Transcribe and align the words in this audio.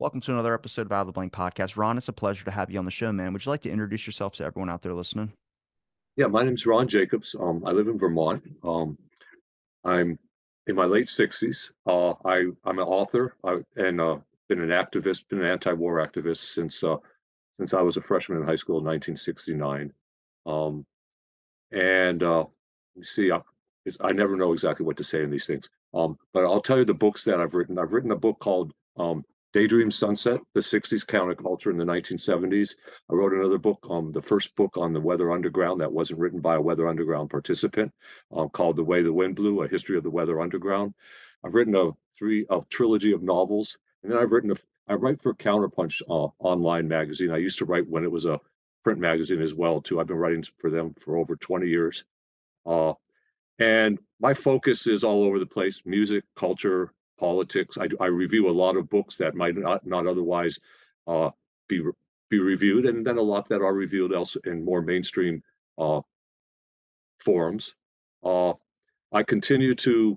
Welcome 0.00 0.22
to 0.22 0.32
another 0.32 0.54
episode 0.54 0.86
of 0.86 0.92
Out 0.92 1.02
of 1.02 1.08
the 1.08 1.12
Blank 1.12 1.30
podcast. 1.34 1.76
Ron, 1.76 1.98
it's 1.98 2.08
a 2.08 2.12
pleasure 2.14 2.46
to 2.46 2.50
have 2.50 2.70
you 2.70 2.78
on 2.78 2.86
the 2.86 2.90
show, 2.90 3.12
man. 3.12 3.34
Would 3.34 3.44
you 3.44 3.50
like 3.50 3.60
to 3.64 3.70
introduce 3.70 4.06
yourself 4.06 4.32
to 4.36 4.44
everyone 4.44 4.70
out 4.70 4.80
there 4.80 4.94
listening? 4.94 5.30
Yeah, 6.16 6.28
my 6.28 6.42
name's 6.42 6.64
Ron 6.64 6.88
Jacobs. 6.88 7.36
Um, 7.38 7.62
I 7.66 7.72
live 7.72 7.86
in 7.86 7.98
Vermont. 7.98 8.42
Um, 8.64 8.96
I'm 9.84 10.18
in 10.66 10.74
my 10.74 10.86
late 10.86 11.04
60s. 11.04 11.72
Uh, 11.86 12.14
I, 12.24 12.46
I'm 12.64 12.78
an 12.78 12.86
author 12.86 13.36
I, 13.44 13.58
and 13.76 14.00
uh, 14.00 14.16
been 14.48 14.62
an 14.62 14.70
activist, 14.70 15.28
been 15.28 15.40
an 15.40 15.50
anti-war 15.50 15.96
activist 15.96 16.38
since 16.38 16.82
uh, 16.82 16.96
since 17.52 17.74
I 17.74 17.82
was 17.82 17.98
a 17.98 18.00
freshman 18.00 18.38
in 18.38 18.46
high 18.46 18.56
school 18.56 18.78
in 18.78 18.86
1969. 18.86 19.92
Um, 20.46 20.86
and 21.72 22.22
uh, 22.22 22.46
see, 23.02 23.30
I, 23.30 23.42
I 24.00 24.12
never 24.12 24.34
know 24.34 24.54
exactly 24.54 24.86
what 24.86 24.96
to 24.96 25.04
say 25.04 25.22
in 25.22 25.30
these 25.30 25.44
things. 25.44 25.68
Um, 25.92 26.16
but 26.32 26.46
I'll 26.46 26.62
tell 26.62 26.78
you 26.78 26.86
the 26.86 26.94
books 26.94 27.22
that 27.24 27.38
I've 27.38 27.52
written. 27.52 27.78
I've 27.78 27.92
written 27.92 28.12
a 28.12 28.16
book 28.16 28.38
called 28.38 28.72
um, 28.96 29.26
Daydream 29.52 29.90
Sunset, 29.90 30.40
the 30.54 30.60
60s 30.60 31.04
counterculture 31.04 31.70
in 31.70 31.76
the 31.76 31.84
1970s. 31.84 32.76
I 33.10 33.14
wrote 33.14 33.32
another 33.32 33.58
book, 33.58 33.84
um, 33.90 34.12
the 34.12 34.22
first 34.22 34.54
book 34.54 34.76
on 34.76 34.92
the 34.92 35.00
Weather 35.00 35.32
Underground 35.32 35.80
that 35.80 35.92
wasn't 35.92 36.20
written 36.20 36.40
by 36.40 36.54
a 36.54 36.60
Weather 36.60 36.86
Underground 36.86 37.30
participant, 37.30 37.92
um, 38.32 38.48
called 38.50 38.76
The 38.76 38.84
Way 38.84 39.02
the 39.02 39.12
Wind 39.12 39.36
Blew, 39.36 39.62
A 39.62 39.68
History 39.68 39.96
of 39.96 40.04
the 40.04 40.10
Weather 40.10 40.40
Underground. 40.40 40.94
I've 41.44 41.54
written 41.54 41.74
a 41.74 41.90
three 42.16 42.46
a 42.48 42.60
trilogy 42.68 43.12
of 43.12 43.22
novels, 43.22 43.78
and 44.02 44.12
then 44.12 44.18
I've 44.18 44.32
written 44.32 44.52
a 44.52 44.56
I 44.90 44.94
write 44.94 45.22
for 45.22 45.32
Counterpunch 45.34 46.02
uh, 46.08 46.30
online 46.40 46.88
magazine. 46.88 47.30
I 47.30 47.36
used 47.36 47.58
to 47.58 47.64
write 47.64 47.88
when 47.88 48.02
it 48.02 48.10
was 48.10 48.26
a 48.26 48.40
print 48.82 48.98
magazine 48.98 49.40
as 49.40 49.54
well 49.54 49.80
too. 49.80 50.00
I've 50.00 50.08
been 50.08 50.16
writing 50.16 50.44
for 50.58 50.68
them 50.68 50.94
for 50.94 51.16
over 51.16 51.36
20 51.36 51.68
years. 51.68 52.04
Uh, 52.66 52.94
and 53.60 54.00
my 54.18 54.34
focus 54.34 54.88
is 54.88 55.04
all 55.04 55.22
over 55.22 55.38
the 55.38 55.46
place 55.46 55.82
music, 55.84 56.24
culture, 56.34 56.92
politics. 57.20 57.76
I, 57.78 57.86
I 58.00 58.06
review 58.06 58.48
a 58.48 58.58
lot 58.64 58.76
of 58.76 58.88
books 58.88 59.16
that 59.16 59.34
might 59.34 59.56
not, 59.56 59.86
not 59.86 60.06
otherwise 60.06 60.58
uh, 61.06 61.30
be 61.68 61.82
be 62.30 62.38
reviewed, 62.38 62.86
and 62.86 63.04
then 63.04 63.18
a 63.18 63.22
lot 63.22 63.48
that 63.48 63.60
are 63.60 63.74
reviewed 63.74 64.12
else 64.12 64.36
in 64.44 64.64
more 64.64 64.82
mainstream 64.82 65.42
uh, 65.78 66.00
forums. 67.18 67.74
Uh, 68.24 68.52
I 69.12 69.24
continue 69.24 69.74
to 69.74 70.16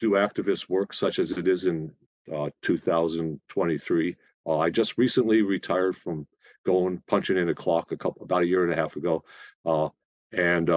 do 0.00 0.10
activist 0.12 0.70
work, 0.70 0.94
such 0.94 1.18
as 1.18 1.32
it 1.32 1.46
is 1.46 1.66
in 1.66 1.92
uh, 2.34 2.48
2023. 2.62 4.16
Uh, 4.46 4.58
I 4.58 4.70
just 4.70 4.96
recently 4.96 5.42
retired 5.42 5.94
from 5.94 6.26
going 6.64 7.02
punching 7.06 7.36
in 7.36 7.50
a 7.50 7.54
clock 7.54 7.92
a 7.92 7.96
couple 7.96 8.22
about 8.22 8.42
a 8.42 8.46
year 8.46 8.64
and 8.64 8.72
a 8.72 8.76
half 8.76 8.96
ago, 8.96 9.22
uh, 9.66 9.88
and 10.32 10.70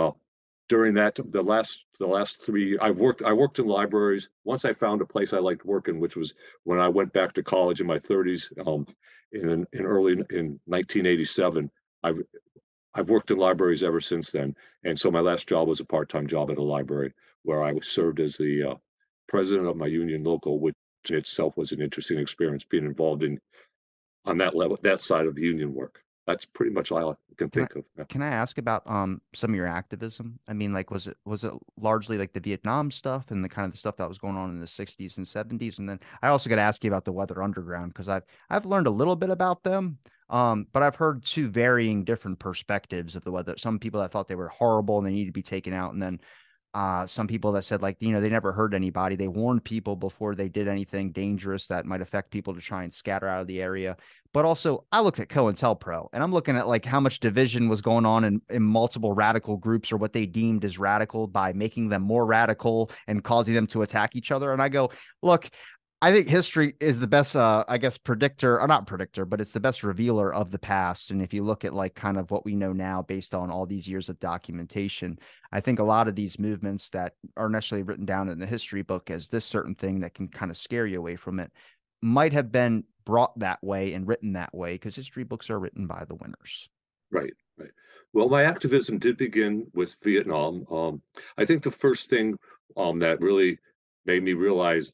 during 0.68 0.94
that 0.96 1.18
the 1.32 1.42
last 1.42 1.86
the 2.00 2.08
last 2.08 2.44
three 2.44 2.78
i 2.80 2.90
worked 2.90 3.22
i 3.24 3.34
worked 3.34 3.60
in 3.60 3.68
libraries. 3.68 4.30
Once 4.44 4.66
i 4.66 4.74
found 4.74 5.02
a 5.02 5.06
place 5.06 5.34
i 5.34 5.38
liked 5.38 5.66
working 5.66 6.00
which 6.00 6.16
was 6.16 6.34
when 6.64 6.80
i 6.80 6.88
went 6.88 7.14
back 7.14 7.34
to 7.34 7.44
college 7.44 7.82
in 7.82 7.88
my 7.88 8.00
30s 8.00 8.50
um, 8.68 8.86
in 9.32 9.66
in 9.74 9.86
early 9.86 10.14
in 10.14 10.60
1987 10.66 11.70
i've 12.04 12.18
i've 12.94 13.10
worked 13.10 13.32
in 13.32 13.38
libraries 13.38 13.84
ever 13.84 14.02
since 14.02 14.32
then. 14.32 14.56
And 14.84 14.98
so 14.98 15.12
my 15.12 15.20
last 15.20 15.48
job 15.48 15.68
was 15.68 15.80
a 15.80 15.86
part-time 15.86 16.28
job 16.28 16.52
at 16.52 16.58
a 16.58 16.64
library 16.64 17.14
where 17.44 17.64
i 17.64 17.74
served 17.82 18.20
as 18.20 18.38
the 18.38 18.72
uh, 18.72 18.76
president 19.28 19.68
of 19.68 19.78
my 19.78 19.88
union 19.88 20.24
local 20.24 20.60
which 20.60 20.76
in 21.10 21.16
itself 21.18 21.56
was 21.58 21.72
an 21.72 21.82
interesting 21.82 22.18
experience 22.18 22.64
being 22.64 22.86
involved 22.86 23.24
in 23.24 23.40
on 24.26 24.40
that 24.40 24.56
level 24.56 24.78
that 24.82 25.02
side 25.02 25.28
of 25.28 25.36
the 25.36 25.44
union 25.44 25.74
work 25.74 26.02
that's 26.26 26.46
pretty 26.46 26.72
much 26.72 26.92
all 26.92 27.12
I 27.12 27.16
can 27.38 27.50
think 27.50 27.70
can 27.70 27.78
I, 27.78 27.80
of. 27.80 27.86
Yeah. 27.98 28.04
Can 28.06 28.22
I 28.22 28.30
ask 28.30 28.58
about 28.58 28.90
um 28.90 29.22
some 29.34 29.52
of 29.52 29.56
your 29.56 29.68
activism? 29.68 30.40
I 30.48 30.54
mean, 30.54 30.74
like, 30.74 30.92
was 30.92 31.08
it 31.08 31.18
was 31.26 31.44
it 31.44 31.54
largely 31.80 32.18
like 32.18 32.34
the 32.34 32.40
Vietnam 32.40 32.92
stuff 32.92 33.32
and 33.32 33.44
the 33.44 33.50
kind 33.50 33.66
of 33.66 33.72
the 33.72 33.78
stuff 33.78 33.98
that 33.98 34.10
was 34.10 34.18
going 34.18 34.36
on 34.36 34.50
in 34.50 34.60
the 34.60 34.66
'60s 34.66 35.18
and 35.18 35.26
'70s? 35.26 35.80
And 35.80 35.88
then 35.88 36.00
I 36.22 36.30
also 36.30 36.50
got 36.50 36.56
to 36.56 36.62
ask 36.62 36.84
you 36.84 36.90
about 36.90 37.06
the 37.06 37.12
Weather 37.12 37.44
Underground 37.44 37.94
because 37.94 38.10
I've 38.10 38.24
I've 38.50 38.66
learned 38.66 38.88
a 38.88 38.92
little 38.92 39.16
bit 39.16 39.30
about 39.30 39.64
them, 39.64 39.98
um, 40.30 40.68
but 40.74 40.84
I've 40.84 40.96
heard 40.96 41.24
two 41.24 41.48
varying 41.48 42.04
different 42.04 42.40
perspectives 42.40 43.16
of 43.16 43.24
the 43.24 43.32
weather. 43.32 43.56
Some 43.58 43.80
people 43.80 44.02
that 44.02 44.12
thought 44.12 44.28
they 44.28 44.36
were 44.36 44.50
horrible 44.50 44.98
and 44.98 45.06
they 45.06 45.12
need 45.12 45.26
to 45.26 45.32
be 45.32 45.44
taken 45.44 45.74
out, 45.74 45.94
and 45.94 46.02
then 46.02 46.20
uh, 46.76 47.08
some 47.08 47.26
people 47.26 47.54
that 47.54 47.64
said 47.64 47.82
like 47.82 47.96
you 48.02 48.12
know 48.12 48.20
they 48.20 48.28
never 48.28 48.52
hurt 48.52 48.74
anybody. 48.74 49.16
They 49.16 49.30
warned 49.30 49.64
people 49.64 49.96
before 49.96 50.36
they 50.36 50.50
did 50.50 50.68
anything 50.68 51.14
dangerous 51.14 51.68
that 51.68 51.86
might 51.86 52.02
affect 52.02 52.32
people 52.32 52.54
to 52.54 52.60
try 52.60 52.84
and 52.84 52.94
scatter 52.94 53.30
out 53.30 53.40
of 53.40 53.48
the 53.48 53.62
area. 53.62 53.96
But 54.34 54.44
also 54.44 54.84
i 54.92 55.00
looked 55.00 55.22
at 55.22 55.30
cointelpro 55.30 56.10
and 56.12 56.22
i'm 56.22 56.34
looking 56.34 56.58
at 56.58 56.68
like 56.68 56.84
how 56.84 57.00
much 57.00 57.22
division 57.22 57.70
was 57.70 57.80
going 57.80 58.06
on 58.06 58.26
in, 58.26 58.42
in 58.50 58.62
multiple 58.62 59.14
radical 59.14 59.56
groups 59.56 59.94
or 59.94 59.98
what 59.98 60.12
they 60.12 60.26
deemed 60.26 60.66
as 60.66 60.78
radical 60.78 61.26
by 61.26 61.54
making 61.54 61.88
them 61.88 62.02
more 62.02 62.26
radical 62.26 62.92
and 63.08 63.24
causing 63.24 63.54
them 63.54 63.68
to 63.68 63.84
attack 63.84 64.14
each 64.14 64.32
other. 64.32 64.52
And 64.52 64.62
i 64.62 64.68
go 64.68 64.92
look 65.22 65.50
I 66.02 66.12
think 66.12 66.28
history 66.28 66.76
is 66.82 67.00
the 67.00 67.08
best, 67.08 67.36
uh, 67.36 67.64
I 67.68 67.78
guess, 67.78 67.98
predictor, 67.98 68.60
or 68.60 68.68
not 68.68 68.86
predictor, 68.86 69.26
but 69.26 69.40
it's 69.40 69.54
the 69.54 69.62
best 69.62 69.82
revealer 69.82 70.34
of 70.34 70.52
the 70.52 70.60
past. 70.60 71.10
And 71.10 71.22
if 71.22 71.34
you 71.34 71.44
look 71.44 71.64
at 71.64 71.74
like 71.74 71.96
kind 71.96 72.18
of 72.18 72.32
what 72.32 72.46
we 72.46 72.56
know 72.56 72.74
now 72.74 73.02
based 73.02 73.34
on 73.34 73.50
all 73.50 73.66
these 73.66 73.88
years 73.88 74.10
of 74.10 74.20
documentation, 74.20 75.18
I 75.52 75.62
think 75.62 75.80
a 75.80 75.84
lot 75.84 76.08
of 76.08 76.16
these 76.16 76.38
movements 76.38 76.90
that 76.90 77.14
are 77.38 77.50
necessarily 77.50 77.84
written 77.84 78.06
down 78.06 78.30
in 78.30 78.40
the 78.40 78.46
history 78.46 78.82
book 78.82 79.10
as 79.10 79.30
this 79.30 79.46
certain 79.46 79.74
thing 79.74 80.02
that 80.02 80.14
can 80.14 80.28
kind 80.28 80.52
of 80.52 80.58
scare 80.58 80.86
you 80.86 81.00
away 81.00 81.16
from 81.16 81.40
it 81.40 81.52
might 82.02 82.34
have 82.34 82.52
been 82.52 82.84
brought 83.06 83.38
that 83.40 83.64
way 83.64 83.94
and 83.94 84.08
written 84.08 84.34
that 84.34 84.54
way 84.54 84.74
because 84.74 84.96
history 84.96 85.24
books 85.24 85.50
are 85.50 85.60
written 85.60 85.88
by 85.88 86.04
the 86.08 86.16
winners. 86.16 86.68
Right, 87.10 87.34
right. 87.58 87.72
Well, 88.14 88.30
my 88.30 88.44
activism 88.44 89.00
did 89.00 89.18
begin 89.18 89.68
with 89.74 89.96
Vietnam. 90.04 90.66
Um, 90.70 91.02
I 91.38 91.46
think 91.46 91.64
the 91.64 91.72
first 91.72 92.10
thing 92.10 92.38
um, 92.76 93.00
that 93.00 93.22
really 93.22 93.60
made 94.06 94.24
me 94.24 94.34
realize 94.34 94.92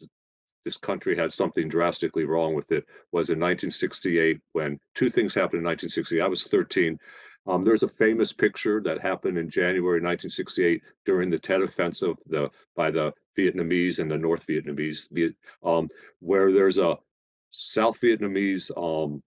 this 0.66 0.78
country 0.78 1.16
had 1.16 1.32
something 1.32 1.68
drastically 1.68 2.26
wrong 2.26 2.54
with 2.54 2.72
it 2.72 2.86
was 3.12 3.30
in 3.30 3.40
1968 3.40 4.40
when 4.54 4.80
two 4.96 5.10
things 5.10 5.34
happened 5.34 5.60
in 5.60 5.66
1968. 5.66 6.22
I 6.22 6.28
was 6.28 6.44
13. 6.44 7.00
Um, 7.48 7.64
there's 7.64 7.84
a 7.84 7.88
famous 7.88 8.32
picture 8.32 8.82
that 8.82 9.02
happened 9.02 9.38
in 9.38 9.50
January 9.50 10.00
1968 10.00 10.84
during 11.06 11.30
the 11.30 11.40
Tet 11.40 11.62
Offensive 11.62 12.18
the, 12.28 12.50
by 12.76 12.92
the 12.92 13.14
Vietnamese 13.38 14.00
and 14.00 14.12
the 14.12 14.18
North 14.18 14.46
Vietnamese, 14.46 15.34
um, 15.64 15.90
where 16.20 16.52
there's 16.52 16.78
a 16.78 16.98
South 17.50 18.00
Vietnamese 18.00 18.70
um, 18.78 19.24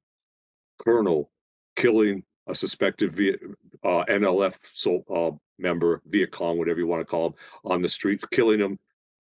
colonel 0.78 1.30
killing 1.76 2.22
a 2.46 2.54
suspected 2.54 3.14
Viet, 3.14 3.40
uh, 3.82 4.04
NLF 4.08 4.56
so, 4.72 5.02
uh, 5.12 5.30
member, 5.58 6.02
Viet 6.06 6.30
Cong, 6.30 6.58
whatever 6.58 6.78
you 6.78 6.86
want 6.86 7.00
to 7.00 7.06
call 7.06 7.28
him, 7.28 7.34
on 7.64 7.82
the 7.82 7.88
street, 7.88 8.22
killing 8.30 8.60
him 8.60 8.78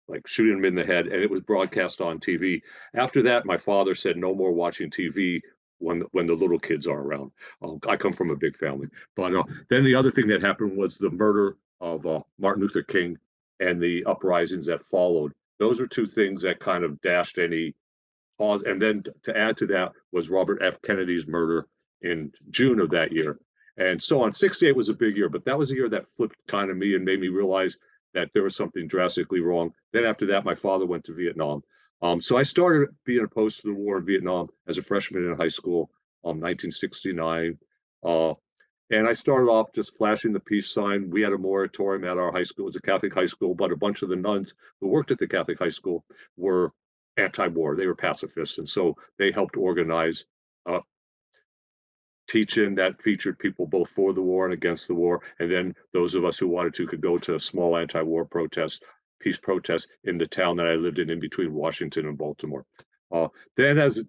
like 0.08 0.26
shooting 0.26 0.58
him 0.58 0.64
in 0.64 0.74
the 0.74 0.84
head, 0.84 1.06
and 1.06 1.22
it 1.22 1.30
was 1.30 1.40
broadcast 1.40 2.00
on 2.00 2.18
TV. 2.18 2.62
After 2.94 3.22
that, 3.22 3.46
my 3.46 3.56
father 3.56 3.94
said 3.94 4.16
no 4.16 4.34
more 4.34 4.52
watching 4.52 4.90
TV 4.90 5.40
when 5.78 6.02
when 6.12 6.26
the 6.26 6.34
little 6.34 6.58
kids 6.58 6.86
are 6.86 7.00
around. 7.00 7.30
Um, 7.62 7.78
I 7.88 7.96
come 7.96 8.12
from 8.12 8.30
a 8.30 8.36
big 8.36 8.56
family, 8.56 8.88
but 9.16 9.34
uh, 9.34 9.44
then 9.68 9.84
the 9.84 9.94
other 9.94 10.10
thing 10.10 10.26
that 10.28 10.42
happened 10.42 10.76
was 10.76 10.96
the 10.96 11.10
murder 11.10 11.56
of 11.80 12.06
uh, 12.06 12.20
Martin 12.38 12.62
Luther 12.62 12.82
King 12.82 13.16
and 13.60 13.80
the 13.80 14.04
uprisings 14.04 14.66
that 14.66 14.84
followed. 14.84 15.32
Those 15.58 15.80
are 15.80 15.86
two 15.86 16.06
things 16.06 16.42
that 16.42 16.60
kind 16.60 16.84
of 16.84 17.00
dashed 17.00 17.38
any 17.38 17.74
pause. 18.38 18.62
And 18.62 18.80
then 18.80 19.04
to 19.24 19.36
add 19.36 19.56
to 19.58 19.66
that 19.66 19.92
was 20.12 20.30
Robert 20.30 20.62
F. 20.62 20.80
Kennedy's 20.82 21.26
murder 21.26 21.66
in 22.02 22.32
June 22.50 22.80
of 22.80 22.90
that 22.90 23.12
year. 23.12 23.38
And 23.76 24.02
so 24.02 24.22
on. 24.22 24.32
68 24.32 24.74
was 24.74 24.88
a 24.88 24.94
big 24.94 25.16
year, 25.16 25.28
but 25.28 25.44
that 25.44 25.58
was 25.58 25.70
a 25.70 25.74
year 25.74 25.88
that 25.88 26.06
flipped 26.06 26.36
kind 26.46 26.70
of 26.70 26.76
me 26.76 26.94
and 26.94 27.04
made 27.04 27.20
me 27.20 27.28
realize 27.28 27.76
that 28.14 28.30
there 28.34 28.42
was 28.42 28.56
something 28.56 28.86
drastically 28.86 29.40
wrong. 29.40 29.72
Then 29.92 30.04
after 30.04 30.26
that, 30.26 30.44
my 30.44 30.54
father 30.54 30.86
went 30.86 31.04
to 31.04 31.14
Vietnam. 31.14 31.62
Um, 32.00 32.20
so 32.20 32.36
I 32.36 32.42
started 32.42 32.90
being 33.04 33.24
opposed 33.24 33.60
to 33.60 33.68
the 33.68 33.74
war 33.74 33.98
in 33.98 34.06
Vietnam 34.06 34.48
as 34.66 34.78
a 34.78 34.82
freshman 34.82 35.24
in 35.24 35.36
high 35.36 35.48
school, 35.48 35.90
um, 36.24 36.40
1969. 36.40 37.58
Uh, 38.04 38.34
and 38.90 39.06
I 39.06 39.12
started 39.12 39.50
off 39.50 39.72
just 39.74 39.96
flashing 39.96 40.32
the 40.32 40.40
peace 40.40 40.72
sign. 40.72 41.10
We 41.10 41.20
had 41.20 41.32
a 41.32 41.38
moratorium 41.38 42.04
at 42.04 42.16
our 42.16 42.32
high 42.32 42.44
school. 42.44 42.64
It 42.64 42.72
was 42.72 42.76
a 42.76 42.82
Catholic 42.82 43.14
high 43.14 43.26
school, 43.26 43.54
but 43.54 43.72
a 43.72 43.76
bunch 43.76 44.02
of 44.02 44.08
the 44.08 44.16
nuns 44.16 44.54
who 44.80 44.88
worked 44.88 45.10
at 45.10 45.18
the 45.18 45.26
Catholic 45.26 45.58
high 45.58 45.68
school 45.68 46.04
were 46.36 46.72
anti-war. 47.18 47.76
They 47.76 47.86
were 47.86 47.94
pacifists, 47.94 48.58
and 48.58 48.68
so 48.68 48.96
they 49.18 49.30
helped 49.30 49.56
organize 49.56 50.24
uh, 50.64 50.80
teaching 52.28 52.74
that 52.74 53.02
featured 53.02 53.38
people 53.38 53.66
both 53.66 53.88
for 53.88 54.12
the 54.12 54.22
war 54.22 54.44
and 54.44 54.54
against 54.54 54.86
the 54.86 54.94
war. 54.94 55.22
And 55.40 55.50
then 55.50 55.74
those 55.92 56.14
of 56.14 56.24
us 56.24 56.38
who 56.38 56.46
wanted 56.46 56.74
to 56.74 56.86
could 56.86 57.00
go 57.00 57.18
to 57.18 57.38
small 57.40 57.76
anti 57.76 58.02
war 58.02 58.24
protests, 58.24 58.80
peace 59.20 59.38
protests 59.38 59.88
in 60.04 60.18
the 60.18 60.26
town 60.26 60.56
that 60.56 60.66
I 60.66 60.74
lived 60.74 60.98
in, 60.98 61.10
in 61.10 61.18
between 61.18 61.52
Washington 61.54 62.06
and 62.06 62.16
Baltimore. 62.16 62.64
Uh, 63.10 63.28
then, 63.56 63.78
as 63.78 64.04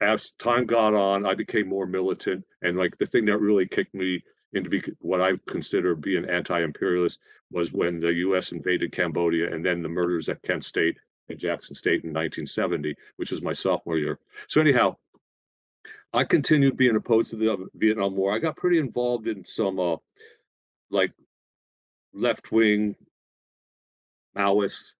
as 0.00 0.32
time 0.32 0.66
got 0.66 0.92
on, 0.92 1.24
I 1.24 1.34
became 1.34 1.68
more 1.68 1.86
militant. 1.86 2.44
And 2.62 2.76
like 2.76 2.98
the 2.98 3.06
thing 3.06 3.24
that 3.26 3.38
really 3.38 3.66
kicked 3.66 3.94
me 3.94 4.22
into 4.52 4.68
be, 4.68 4.82
what 4.98 5.22
I 5.22 5.38
consider 5.46 5.94
being 5.94 6.28
anti 6.28 6.60
imperialist 6.60 7.20
was 7.50 7.72
when 7.72 8.00
the 8.00 8.12
US 8.14 8.52
invaded 8.52 8.92
Cambodia 8.92 9.52
and 9.52 9.64
then 9.64 9.80
the 9.80 9.88
murders 9.88 10.28
at 10.28 10.42
Kent 10.42 10.64
State 10.64 10.98
and 11.28 11.38
Jackson 11.38 11.74
State 11.74 12.04
in 12.04 12.10
1970, 12.10 12.94
which 13.16 13.30
was 13.30 13.42
my 13.42 13.52
sophomore 13.52 13.96
year. 13.96 14.18
So, 14.48 14.60
anyhow, 14.60 14.96
I 16.12 16.24
continued 16.24 16.76
being 16.76 16.96
opposed 16.96 17.30
to 17.30 17.36
the 17.36 17.68
Vietnam 17.74 18.16
War. 18.16 18.34
I 18.34 18.38
got 18.38 18.56
pretty 18.56 18.78
involved 18.78 19.28
in 19.28 19.44
some 19.44 19.78
uh, 19.78 19.96
like 20.90 21.12
left 22.12 22.50
wing 22.50 22.96
Maoist 24.36 24.96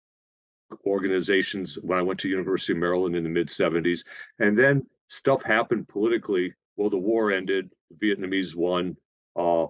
organizations 0.87 1.79
when 1.83 1.99
I 1.99 2.03
went 2.03 2.21
to 2.21 2.29
University 2.29 2.73
of 2.73 2.79
Maryland 2.79 3.17
in 3.17 3.25
the 3.25 3.31
mid 3.31 3.49
70s. 3.49 4.05
And 4.39 4.59
then 4.59 4.87
stuff 5.09 5.43
happened 5.43 5.89
politically. 5.89 6.55
Well, 6.77 6.91
the 6.91 6.99
war 6.99 7.33
ended, 7.33 7.71
the 7.91 8.15
Vietnamese 8.15 8.55
won, 8.55 8.97
uh, 9.37 9.67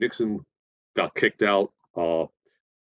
Nixon 0.00 0.44
got 0.96 1.14
kicked 1.14 1.42
out. 1.42 1.72
Uh, 1.96 2.24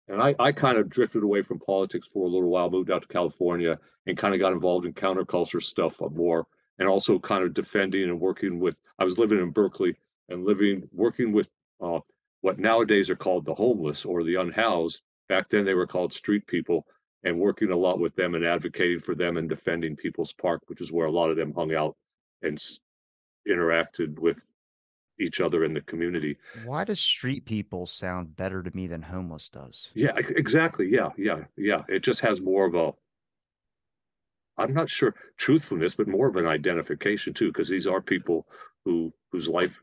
and 0.08 0.20
I, 0.20 0.34
I 0.38 0.52
kind 0.52 0.78
of 0.78 0.88
drifted 0.88 1.22
away 1.22 1.42
from 1.42 1.60
politics 1.60 2.08
for 2.08 2.26
a 2.26 2.30
little 2.30 2.50
while, 2.50 2.70
moved 2.70 2.90
out 2.90 3.02
to 3.02 3.08
California 3.08 3.78
and 4.06 4.18
kind 4.18 4.34
of 4.34 4.40
got 4.40 4.52
involved 4.52 4.86
in 4.86 4.92
counterculture 4.92 5.62
stuff 5.62 6.00
more 6.12 6.46
and 6.78 6.88
also 6.88 7.18
kind 7.18 7.44
of 7.44 7.54
defending 7.54 8.04
and 8.04 8.20
working 8.20 8.58
with 8.60 8.76
I 8.98 9.04
was 9.04 9.18
living 9.18 9.38
in 9.38 9.50
Berkeley 9.50 9.96
and 10.28 10.44
living 10.44 10.88
working 10.92 11.32
with 11.32 11.48
uh, 11.80 12.00
what 12.40 12.58
nowadays 12.58 13.10
are 13.10 13.16
called 13.16 13.44
the 13.44 13.54
homeless 13.54 14.04
or 14.04 14.22
the 14.22 14.36
unhoused. 14.36 15.02
Back 15.28 15.48
then 15.48 15.64
they 15.64 15.74
were 15.74 15.86
called 15.86 16.12
street 16.12 16.46
people 16.46 16.86
and 17.22 17.38
working 17.38 17.70
a 17.70 17.76
lot 17.76 17.98
with 17.98 18.14
them 18.14 18.34
and 18.34 18.44
advocating 18.44 19.00
for 19.00 19.14
them 19.14 19.36
and 19.36 19.48
defending 19.48 19.96
People's 19.96 20.32
Park, 20.32 20.62
which 20.66 20.80
is 20.80 20.92
where 20.92 21.06
a 21.06 21.12
lot 21.12 21.30
of 21.30 21.36
them 21.36 21.54
hung 21.54 21.74
out 21.74 21.96
and 22.42 22.62
interacted 23.48 24.18
with 24.18 24.44
each 25.18 25.40
other 25.40 25.64
in 25.64 25.72
the 25.72 25.80
community. 25.82 26.36
Why 26.64 26.84
does 26.84 27.00
street 27.00 27.44
people 27.44 27.86
sound 27.86 28.36
better 28.36 28.62
to 28.62 28.76
me 28.76 28.86
than 28.86 29.00
homeless 29.00 29.48
does? 29.48 29.88
Yeah, 29.94 30.12
exactly. 30.16 30.88
Yeah, 30.90 31.10
yeah, 31.16 31.44
yeah. 31.56 31.82
It 31.88 32.02
just 32.02 32.20
has 32.20 32.40
more 32.40 32.66
of 32.66 32.74
a 32.74 32.92
I'm 34.56 34.72
not 34.72 34.88
sure 34.88 35.14
truthfulness, 35.36 35.94
but 35.94 36.08
more 36.08 36.28
of 36.28 36.36
an 36.36 36.46
identification 36.46 37.34
too, 37.34 37.48
because 37.48 37.68
these 37.68 37.86
are 37.86 38.00
people 38.00 38.46
who 38.84 39.12
whose 39.32 39.48
life 39.48 39.82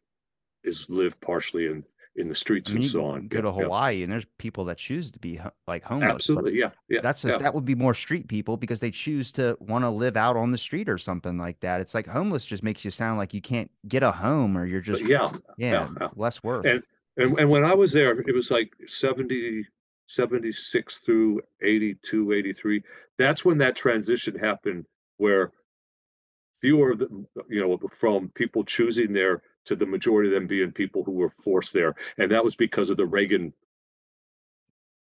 is 0.63 0.89
lived 0.89 1.19
partially 1.21 1.67
in 1.67 1.83
in 2.15 2.27
the 2.27 2.35
streets 2.35 2.71
mean, 2.71 2.83
and 2.83 2.91
so 2.91 3.05
on. 3.05 3.27
Go 3.27 3.41
to 3.41 3.51
Hawaii, 3.51 3.97
yeah. 3.97 4.03
and 4.03 4.11
there's 4.11 4.25
people 4.37 4.65
that 4.65 4.77
choose 4.77 5.11
to 5.11 5.19
be 5.19 5.39
like 5.67 5.83
homeless. 5.83 6.11
Absolutely, 6.11 6.59
yeah, 6.59 6.71
yeah. 6.89 6.99
That's 7.01 7.23
yeah. 7.23 7.37
that 7.37 7.53
would 7.53 7.65
be 7.65 7.75
more 7.75 7.93
street 7.93 8.27
people 8.27 8.57
because 8.57 8.79
they 8.79 8.91
choose 8.91 9.31
to 9.33 9.57
want 9.59 9.83
to 9.83 9.89
live 9.89 10.17
out 10.17 10.35
on 10.35 10.51
the 10.51 10.57
street 10.57 10.89
or 10.89 10.97
something 10.97 11.37
like 11.37 11.59
that. 11.61 11.79
It's 11.79 11.93
like 11.93 12.07
homeless 12.07 12.45
just 12.45 12.63
makes 12.63 12.83
you 12.83 12.91
sound 12.91 13.17
like 13.17 13.33
you 13.33 13.41
can't 13.41 13.71
get 13.87 14.03
a 14.03 14.11
home 14.11 14.57
or 14.57 14.65
you're 14.65 14.81
just 14.81 15.03
yeah, 15.05 15.31
yeah, 15.57 15.87
less 16.15 16.43
worth. 16.43 16.65
And, 16.65 16.83
and 17.17 17.39
and 17.39 17.49
when 17.49 17.63
I 17.63 17.73
was 17.73 17.93
there, 17.93 18.19
it 18.19 18.35
was 18.35 18.51
like 18.51 18.73
70, 18.87 19.65
76 20.15 20.97
through 20.99 21.41
82, 21.61 22.33
83. 22.33 22.83
That's 23.17 23.45
when 23.45 23.57
that 23.59 23.75
transition 23.75 24.37
happened, 24.37 24.85
where 25.17 25.51
fewer, 26.61 26.95
you 27.49 27.61
know, 27.61 27.79
from 27.93 28.29
people 28.29 28.63
choosing 28.63 29.13
there 29.13 29.41
to 29.65 29.75
the 29.75 29.85
majority 29.85 30.29
of 30.29 30.33
them 30.33 30.47
being 30.47 30.71
people 30.71 31.03
who 31.03 31.13
were 31.13 31.29
forced 31.29 31.73
there. 31.73 31.95
And 32.17 32.31
that 32.31 32.43
was 32.43 32.55
because 32.55 32.89
of 32.89 32.97
the 32.97 33.05
Reagan 33.05 33.53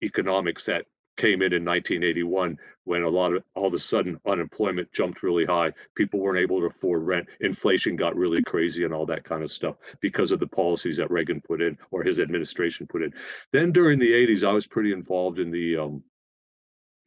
economics 0.04 0.66
that 0.66 0.86
came 1.18 1.42
in 1.42 1.54
in 1.54 1.66
1981 1.66 2.58
when 2.84 3.04
a 3.04 3.10
lot 3.10 3.34
of 3.34 3.44
all 3.56 3.68
of 3.68 3.74
a 3.74 3.80
sudden 3.80 4.20
unemployment 4.26 4.92
jumped 4.92 5.24
really 5.24 5.46
high. 5.46 5.72
People 5.96 6.20
weren't 6.20 6.40
able 6.40 6.60
to 6.60 6.68
afford 6.68 7.04
rent. 7.04 7.28
Inflation 7.42 7.96
got 7.96 8.16
really 8.16 8.44
crazy 8.44 8.84
and 8.84 8.94
all 8.94 9.06
that 9.06 9.24
kind 9.24 9.44
of 9.44 9.52
stuff 9.52 9.78
because 10.02 10.32
of 10.32 10.40
the 10.40 10.48
policies 10.48 10.98
that 10.98 11.12
reagan 11.12 11.42
put 11.42 11.62
in 11.62 11.78
or 11.92 12.04
his 12.04 12.20
administration 12.20 12.88
put 12.88 13.04
in. 13.04 13.14
Then 13.52 13.72
during 13.72 14.00
the 14.00 14.12
80s 14.12 14.48
i 14.48 14.52
was 14.52 14.68
pretty 14.68 14.92
involved 14.92 15.40
in 15.40 15.52
the 15.52 15.78
um, 15.78 16.04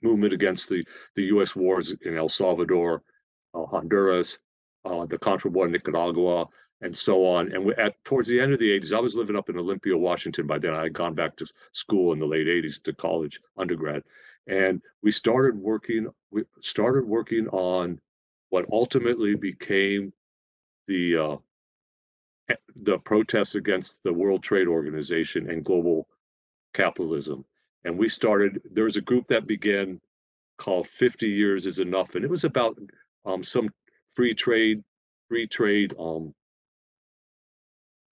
movement 0.03 0.33
against 0.33 0.69
the 0.69 0.85
the 1.17 1.25
us 1.25 1.57
wars 1.57 1.93
in 2.03 2.17
el 2.17 2.29
salvador 2.29 3.03
uh, 3.55 3.65
honduras 3.65 4.39
uh, 4.85 5.07
the 5.07 5.19
contra 5.19 5.51
war 5.51 5.67
in 5.67 5.73
nicaragua 5.73 6.47
and 6.81 6.97
so 6.97 7.27
on. 7.27 7.53
And 7.53 7.71
at 7.79 8.03
towards 8.05 8.29
the 8.29 8.41
end 8.41 8.53
of 8.53 8.59
the 8.59 8.79
80s, 8.79 8.93
I 8.93 9.01
was 9.01 9.15
living 9.15 9.37
up 9.37 9.51
in 9.51 9.59
Olympia, 9.59 9.97
Washington. 9.97 10.47
By 10.47 10.59
then, 10.59 10.75
I 10.75 10.85
had 10.85 10.93
gone 10.93 11.15
back 11.15 11.37
to 11.37 11.47
school 11.73 12.13
in 12.13 12.19
the 12.19 12.27
late 12.27 12.47
80s 12.47 12.83
to 12.85 12.93
college, 12.93 13.41
undergrad, 13.57 14.03
and 14.47 14.81
we 15.03 15.11
started 15.11 15.57
working. 15.57 16.09
We 16.31 16.45
started 16.61 17.05
working 17.05 17.49
on 17.49 18.01
what 18.51 18.67
ultimately 18.73 19.35
became 19.35 20.13
the 20.87 21.17
uh, 21.17 21.37
the 22.77 22.99
protests 22.99 23.55
against 23.57 24.03
the 24.03 24.13
World 24.13 24.43
Trade 24.43 24.69
Organization 24.69 25.51
and 25.51 25.65
global 25.65 26.09
capitalism. 26.75 27.45
And 27.85 27.99
we 27.99 28.09
started. 28.09 28.63
There 28.73 28.85
was 28.85 28.97
a 28.97 29.03
group 29.03 29.27
that 29.27 29.47
began 29.47 30.01
called 30.59 30.87
50 30.87 31.29
Years 31.29 31.67
is 31.67 31.79
Enough, 31.79 32.15
and 32.15 32.25
it 32.25 32.31
was 32.31 32.45
about 32.45 32.79
um, 33.25 33.43
some 33.43 33.69
free 34.11 34.35
trade 34.35 34.83
free 35.29 35.47
trade 35.47 35.95
um, 35.99 36.35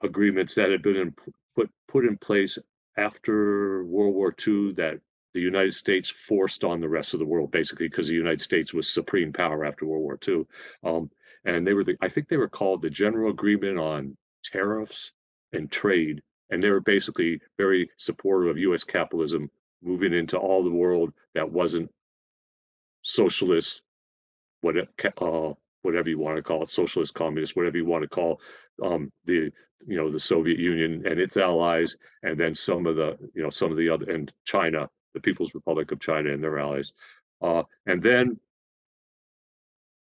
agreements 0.03 0.55
that 0.55 0.71
had 0.71 0.83
been 0.83 0.97
in, 0.97 1.15
put 1.55 1.71
put 1.89 2.05
in 2.05 2.17
place 2.17 2.59
after 2.97 3.85
World 3.85 4.15
War 4.15 4.35
II 4.47 4.73
that 4.75 5.01
the 5.35 5.41
United 5.41 5.75
States 5.75 6.09
forced 6.09 6.65
on 6.65 6.81
the 6.81 6.89
rest 6.89 7.13
of 7.13 7.21
the 7.21 7.27
world, 7.27 7.51
basically 7.51 7.89
because 7.89 8.09
the 8.09 8.15
United 8.15 8.41
States 8.41 8.73
was 8.73 8.89
supreme 8.89 9.33
power 9.33 9.65
after 9.65 9.85
World 9.85 10.03
War 10.03 10.19
II. 10.27 10.47
Um, 10.83 11.11
and 11.45 11.67
they 11.67 11.75
were 11.75 11.85
the 11.85 11.97
I 12.01 12.09
think 12.09 12.29
they 12.29 12.39
were 12.39 12.49
called 12.49 12.83
the 12.83 12.91
General 12.91 13.31
Agreement 13.31 13.79
on 13.79 14.17
Tariffs 14.45 15.13
and 15.53 15.71
Trade, 15.71 16.23
and 16.51 16.63
they 16.63 16.71
were 16.71 16.81
basically 16.81 17.41
very 17.59 17.91
supportive 17.99 18.51
of 18.51 18.59
U.S. 18.59 18.85
capitalism 18.85 19.51
moving 19.83 20.13
into 20.13 20.39
all 20.39 20.65
the 20.65 20.71
world 20.71 21.13
that 21.35 21.51
wasn't 21.51 21.91
socialist, 23.03 23.83
what 24.63 24.77
uh, 24.79 25.53
whatever 25.87 26.11
you 26.11 26.19
want 26.19 26.37
to 26.37 26.43
call 26.43 26.63
it, 26.63 26.71
socialist, 26.71 27.15
communist, 27.15 27.57
whatever 27.57 27.77
you 27.77 27.87
want 27.87 28.03
to 28.03 28.09
call 28.09 28.41
um, 28.83 29.11
the 29.25 29.51
you 29.87 29.97
know 29.97 30.11
the 30.11 30.21
Soviet 30.21 30.59
Union 30.59 31.07
and 31.07 31.21
its 31.21 31.37
allies, 31.37 31.97
and 32.25 32.39
then 32.39 32.55
some 32.55 32.87
of 32.87 32.97
the 32.97 33.17
you 33.35 33.43
know 33.43 33.51
some 33.51 33.71
of 33.71 33.79
the 33.79 33.89
other 33.89 34.11
and 34.11 34.33
China, 34.45 34.91
the 35.15 35.21
People's 35.21 35.55
Republic 35.55 35.93
of 35.93 36.01
China 36.01 36.31
and 36.33 36.43
their 36.43 36.59
allies, 36.59 36.93
uh, 37.41 37.63
and 37.87 38.03
then 38.03 38.39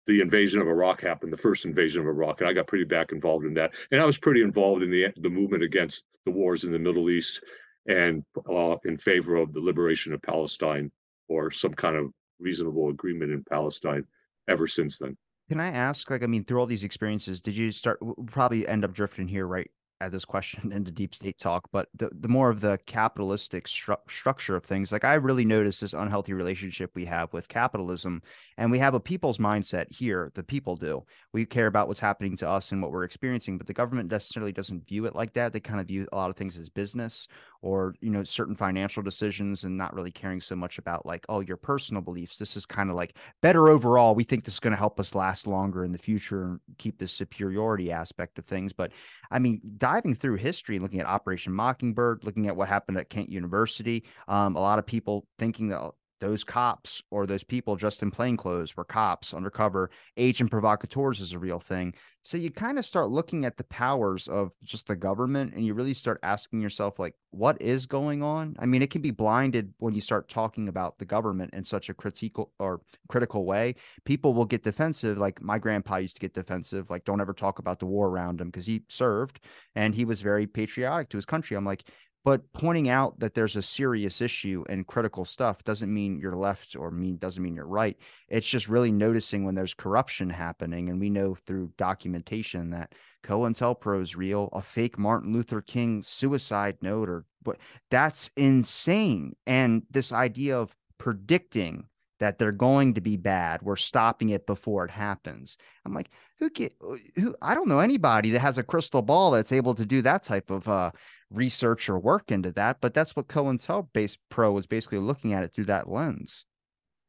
the 0.07 0.21
invasion 0.21 0.59
of 0.59 0.67
Iraq 0.67 1.01
happened, 1.01 1.31
the 1.31 1.37
first 1.37 1.65
invasion 1.65 2.01
of 2.01 2.07
Iraq, 2.07 2.41
and 2.41 2.49
I 2.49 2.53
got 2.53 2.67
pretty 2.67 2.85
back 2.85 3.11
involved 3.11 3.45
in 3.45 3.53
that, 3.55 3.73
and 3.91 4.01
I 4.01 4.05
was 4.05 4.17
pretty 4.17 4.41
involved 4.41 4.81
in 4.83 4.89
the 4.89 5.07
the 5.17 5.29
movement 5.29 5.63
against 5.63 6.05
the 6.25 6.31
wars 6.31 6.63
in 6.63 6.71
the 6.71 6.79
Middle 6.79 7.09
East 7.11 7.43
and 7.87 8.23
uh, 8.51 8.75
in 8.85 8.97
favor 8.97 9.35
of 9.35 9.53
the 9.53 9.61
liberation 9.61 10.13
of 10.13 10.21
Palestine 10.23 10.91
or 11.27 11.51
some 11.51 11.73
kind 11.73 11.95
of 11.95 12.11
reasonable 12.39 12.89
agreement 12.89 13.31
in 13.31 13.43
Palestine 13.43 14.03
ever 14.47 14.67
since 14.67 14.97
then. 14.97 15.15
Can 15.49 15.59
I 15.59 15.67
ask, 15.67 16.09
like, 16.09 16.23
I 16.23 16.27
mean, 16.27 16.43
through 16.43 16.59
all 16.59 16.65
these 16.65 16.83
experiences, 16.83 17.39
did 17.39 17.55
you 17.55 17.71
start? 17.71 17.99
We'll 18.01 18.15
probably 18.25 18.67
end 18.67 18.83
up 18.83 18.93
drifting 18.93 19.27
here, 19.27 19.45
right? 19.45 19.69
At 20.01 20.11
this 20.11 20.25
question 20.25 20.71
into 20.73 20.91
deep 20.91 21.13
state 21.15 21.37
talk, 21.37 21.69
but 21.71 21.87
the, 21.95 22.09
the 22.19 22.27
more 22.27 22.49
of 22.49 22.61
the 22.61 22.79
capitalistic 22.85 23.65
stru- 23.65 23.95
structure 24.09 24.55
of 24.55 24.65
things, 24.65 24.91
like 24.91 25.05
I 25.05 25.13
really 25.13 25.45
notice 25.45 25.79
this 25.79 25.93
unhealthy 25.93 26.33
relationship 26.33 26.91
we 26.95 27.05
have 27.05 27.31
with 27.31 27.47
capitalism, 27.47 28.21
and 28.57 28.71
we 28.71 28.79
have 28.79 28.95
a 28.95 28.99
people's 28.99 29.37
mindset 29.37 29.85
here. 29.91 30.31
The 30.33 30.43
people 30.43 30.75
do. 30.75 31.05
We 31.31 31.45
care 31.45 31.67
about 31.67 31.87
what's 31.87 31.99
happening 31.99 32.35
to 32.37 32.49
us 32.49 32.71
and 32.71 32.81
what 32.81 32.91
we're 32.91 33.05
experiencing, 33.05 33.57
but 33.57 33.67
the 33.67 33.73
government 33.73 34.11
necessarily 34.11 34.51
doesn't 34.51 34.87
view 34.87 35.05
it 35.05 35.15
like 35.15 35.33
that. 35.35 35.53
They 35.53 35.59
kind 35.61 35.79
of 35.79 35.87
view 35.87 36.07
a 36.11 36.15
lot 36.17 36.31
of 36.31 36.35
things 36.35 36.57
as 36.57 36.69
business 36.69 37.27
or 37.65 37.95
you 37.99 38.11
know 38.11 38.23
certain 38.23 38.55
financial 38.55 39.01
decisions 39.01 39.63
and 39.63 39.75
not 39.75 39.93
really 39.95 40.11
caring 40.11 40.39
so 40.39 40.55
much 40.55 40.77
about 40.77 41.05
like 41.05 41.25
oh 41.29 41.39
your 41.39 41.57
personal 41.57 42.01
beliefs. 42.01 42.37
This 42.37 42.55
is 42.55 42.65
kind 42.65 42.91
of 42.91 42.95
like 42.95 43.17
better 43.41 43.69
overall 43.69 44.13
we 44.13 44.23
think 44.23 44.45
this 44.45 44.53
is 44.53 44.59
going 44.59 44.71
to 44.71 44.77
help 44.77 44.99
us 44.99 45.15
last 45.15 45.47
longer 45.47 45.83
in 45.83 45.91
the 45.91 45.97
future 45.97 46.43
and 46.43 46.59
keep 46.77 46.99
this 46.99 47.11
superiority 47.11 47.91
aspect 47.91 48.37
of 48.37 48.45
things. 48.45 48.71
But 48.71 48.91
i 49.31 49.39
mean 49.39 49.59
diving 49.77 50.15
through 50.15 50.35
history 50.35 50.79
looking 50.79 50.99
at 50.99 51.07
operation 51.07 51.51
mockingbird 51.51 52.23
looking 52.23 52.47
at 52.47 52.55
what 52.55 52.67
happened 52.67 52.97
at 52.97 53.09
kent 53.09 53.29
university 53.29 54.03
um, 54.27 54.55
a 54.55 54.59
lot 54.59 54.79
of 54.79 54.85
people 54.85 55.25
thinking 55.39 55.69
that 55.69 55.91
those 56.19 56.43
cops 56.43 57.01
or 57.11 57.25
those 57.25 57.43
people 57.43 57.75
just 57.75 58.01
in 58.01 58.11
plain 58.11 58.37
clothes 58.37 58.75
were 58.75 58.85
cops 58.85 59.33
undercover 59.33 59.89
agent 60.17 60.49
provocateurs 60.49 61.19
is 61.19 61.33
a 61.33 61.39
real 61.39 61.59
thing. 61.59 61.93
So 62.23 62.37
you 62.37 62.49
kind 62.49 62.79
of 62.79 62.85
start 62.87 63.11
looking 63.11 63.45
at 63.45 63.55
the 63.55 63.65
powers 63.65 64.27
of 64.27 64.51
just 64.63 64.87
the 64.87 64.95
government 64.95 65.53
and 65.53 65.63
you 65.63 65.75
really 65.75 65.93
start 65.93 66.19
asking 66.23 66.59
yourself 66.59 66.97
like 66.97 67.13
what 67.29 67.61
is 67.61 67.85
going 67.85 68.23
on? 68.23 68.55
I 68.57 68.65
mean 68.65 68.81
it 68.81 68.89
can 68.89 69.01
be 69.01 69.11
blinded 69.11 69.73
when 69.77 69.93
you 69.93 70.01
start 70.01 70.27
talking 70.27 70.67
about 70.67 70.97
the 70.97 71.05
government 71.05 71.53
in 71.53 71.63
such 71.63 71.89
a 71.89 71.93
critical 71.93 72.51
or 72.59 72.81
critical 73.09 73.45
way. 73.45 73.75
People 74.05 74.33
will 74.33 74.45
get 74.45 74.63
defensive 74.63 75.17
like 75.17 75.41
my 75.41 75.59
grandpa 75.59 75.97
used 75.97 76.15
to 76.15 76.21
get 76.21 76.33
defensive 76.33 76.89
like 76.89 77.05
don't 77.05 77.21
ever 77.21 77.33
talk 77.33 77.59
about 77.59 77.79
the 77.79 77.85
war 77.85 78.07
around 78.07 78.41
him 78.41 78.47
because 78.47 78.65
he 78.65 78.81
served 78.89 79.39
and 79.75 79.93
he 79.93 80.05
was 80.05 80.21
very 80.21 80.47
patriotic 80.47 81.09
to 81.09 81.17
his 81.17 81.25
country. 81.25 81.55
I'm 81.55 81.65
like 81.65 81.83
but 82.25 82.41
pointing 82.53 82.89
out 82.89 83.19
that 83.19 83.35
there's 83.35 83.55
a 83.55 83.61
serious 83.61 84.19
issue 84.19 84.65
and 84.67 84.87
critical 84.87 85.23
stuff 85.23 85.63
doesn't 85.63 85.93
mean 85.93 86.19
you're 86.19 86.35
left 86.35 86.75
or 86.75 86.91
mean 86.91 87.15
doesn't 87.17 87.43
mean 87.43 87.55
you're 87.55 87.65
right 87.65 87.97
it's 88.27 88.47
just 88.47 88.67
really 88.67 88.91
noticing 88.91 89.45
when 89.45 89.55
there's 89.55 89.73
corruption 89.73 90.29
happening 90.29 90.89
and 90.89 90.99
we 90.99 91.09
know 91.09 91.35
through 91.35 91.71
documentation 91.77 92.71
that 92.71 92.93
COINTELPRO 93.23 94.01
is 94.01 94.15
real 94.15 94.49
a 94.51 94.61
fake 94.61 94.97
martin 94.97 95.31
luther 95.31 95.61
king 95.61 96.03
suicide 96.03 96.75
note 96.81 97.07
or 97.07 97.23
but 97.43 97.57
that's 97.89 98.29
insane 98.35 99.35
and 99.45 99.83
this 99.91 100.11
idea 100.11 100.59
of 100.59 100.75
predicting 100.97 101.85
that 102.19 102.39
they're 102.39 102.51
going 102.51 102.93
to 102.93 103.01
be 103.01 103.17
bad. 103.17 103.61
We're 103.61 103.75
stopping 103.75 104.29
it 104.29 104.45
before 104.45 104.85
it 104.85 104.91
happens. 104.91 105.57
I'm 105.85 105.93
like, 105.93 106.09
who 106.39 106.49
get 106.49 106.73
who? 107.15 107.35
I 107.41 107.55
don't 107.55 107.67
know 107.67 107.79
anybody 107.79 108.31
that 108.31 108.39
has 108.39 108.57
a 108.57 108.63
crystal 108.63 109.01
ball 109.01 109.31
that's 109.31 109.51
able 109.51 109.75
to 109.75 109.85
do 109.85 110.01
that 110.01 110.23
type 110.23 110.49
of 110.49 110.67
uh, 110.67 110.91
research 111.31 111.89
or 111.89 111.99
work 111.99 112.31
into 112.31 112.51
that. 112.51 112.77
But 112.81 112.93
that's 112.93 113.15
what 113.15 113.27
COINTELPRO 113.27 114.53
was 114.53 114.67
basically 114.67 114.99
looking 114.99 115.33
at 115.33 115.43
it 115.43 115.53
through 115.53 115.65
that 115.65 115.89
lens. 115.89 116.45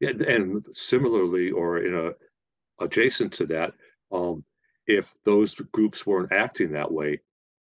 and 0.01 0.65
similarly, 0.73 1.51
or 1.51 1.79
in 1.79 1.95
a 1.95 2.11
adjacent 2.83 3.33
to 3.33 3.45
that, 3.47 3.73
um, 4.11 4.43
if 4.85 5.13
those 5.23 5.55
groups 5.55 6.05
weren't 6.05 6.31
acting 6.31 6.71
that 6.71 6.91
way, 6.91 7.19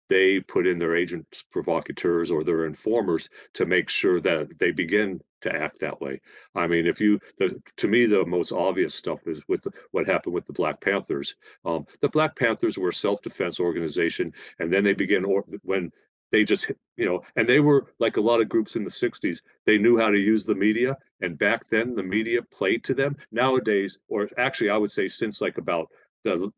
they 0.10 0.42
put 0.42 0.68
in 0.68 0.78
their 0.78 0.96
agents 0.96 1.44
provocateurs 1.52 2.32
or 2.32 2.44
their 2.44 2.66
informers 2.66 3.30
to 3.54 3.66
make 3.66 3.90
sure 3.90 4.20
that 4.20 4.60
they 4.60 4.72
begin 4.72 5.22
to 5.42 5.56
act 5.56 5.80
that 5.80 6.02
way. 6.02 6.20
I 6.54 6.68
mean, 6.68 6.86
if 6.86 7.00
you, 7.00 7.20
the, 7.38 7.62
to 7.78 7.88
me, 7.88 8.06
the 8.06 8.26
most 8.26 8.52
obvious 8.52 8.94
stuff 8.94 9.26
is 9.26 9.42
with 9.48 9.62
the, 9.62 9.72
what 9.92 10.06
happened 10.06 10.36
with 10.36 10.46
the 10.46 10.54
Black 10.54 10.82
Panthers. 10.82 11.36
Um, 11.64 11.86
the 12.02 12.10
Black 12.10 12.36
Panthers 12.36 12.78
were 12.78 12.90
a 12.90 12.94
self-defense 12.94 13.60
organization, 13.60 14.34
and 14.60 14.72
then 14.72 14.84
they 14.84 14.94
began 14.94 15.24
or, 15.24 15.46
when 15.64 15.92
they 16.32 16.44
just 16.44 16.72
you 16.98 17.06
know 17.06 17.22
and 17.36 17.48
they 17.48 17.60
were 17.60 17.88
like 18.00 18.18
a 18.18 18.22
lot 18.22 18.42
of 18.42 18.50
groups 18.50 18.76
in 18.76 18.84
the 18.84 18.90
60s 18.90 19.42
they 19.66 19.78
knew 19.78 19.98
how 19.98 20.10
to 20.10 20.18
use 20.18 20.46
the 20.46 20.56
media 20.56 20.98
and 21.22 21.38
back 21.38 21.68
then 21.68 21.96
the 21.96 22.04
media 22.04 22.42
played 22.42 22.84
to 22.84 22.94
them. 22.94 23.16
Nowadays 23.32 24.00
or 24.08 24.30
actually 24.38 24.70
i 24.70 24.78
would 24.78 24.92
say 24.92 25.08
since 25.08 25.42
like 25.42 25.58
about 25.58 25.90
the 26.24 26.52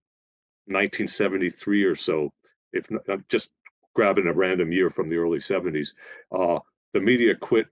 1973 0.68 1.84
or 1.84 1.96
so 1.96 2.32
if 2.72 2.89
not, 2.89 3.27
just 3.30 3.51
grabbing 3.94 4.27
a 4.27 4.34
random 4.34 4.72
year 4.72 4.89
from 4.89 5.10
the 5.10 5.18
early 5.18 5.39
70s 5.39 5.89
uh, 6.32 6.60
the 6.94 7.00
media 7.01 7.36
quit 7.36 7.68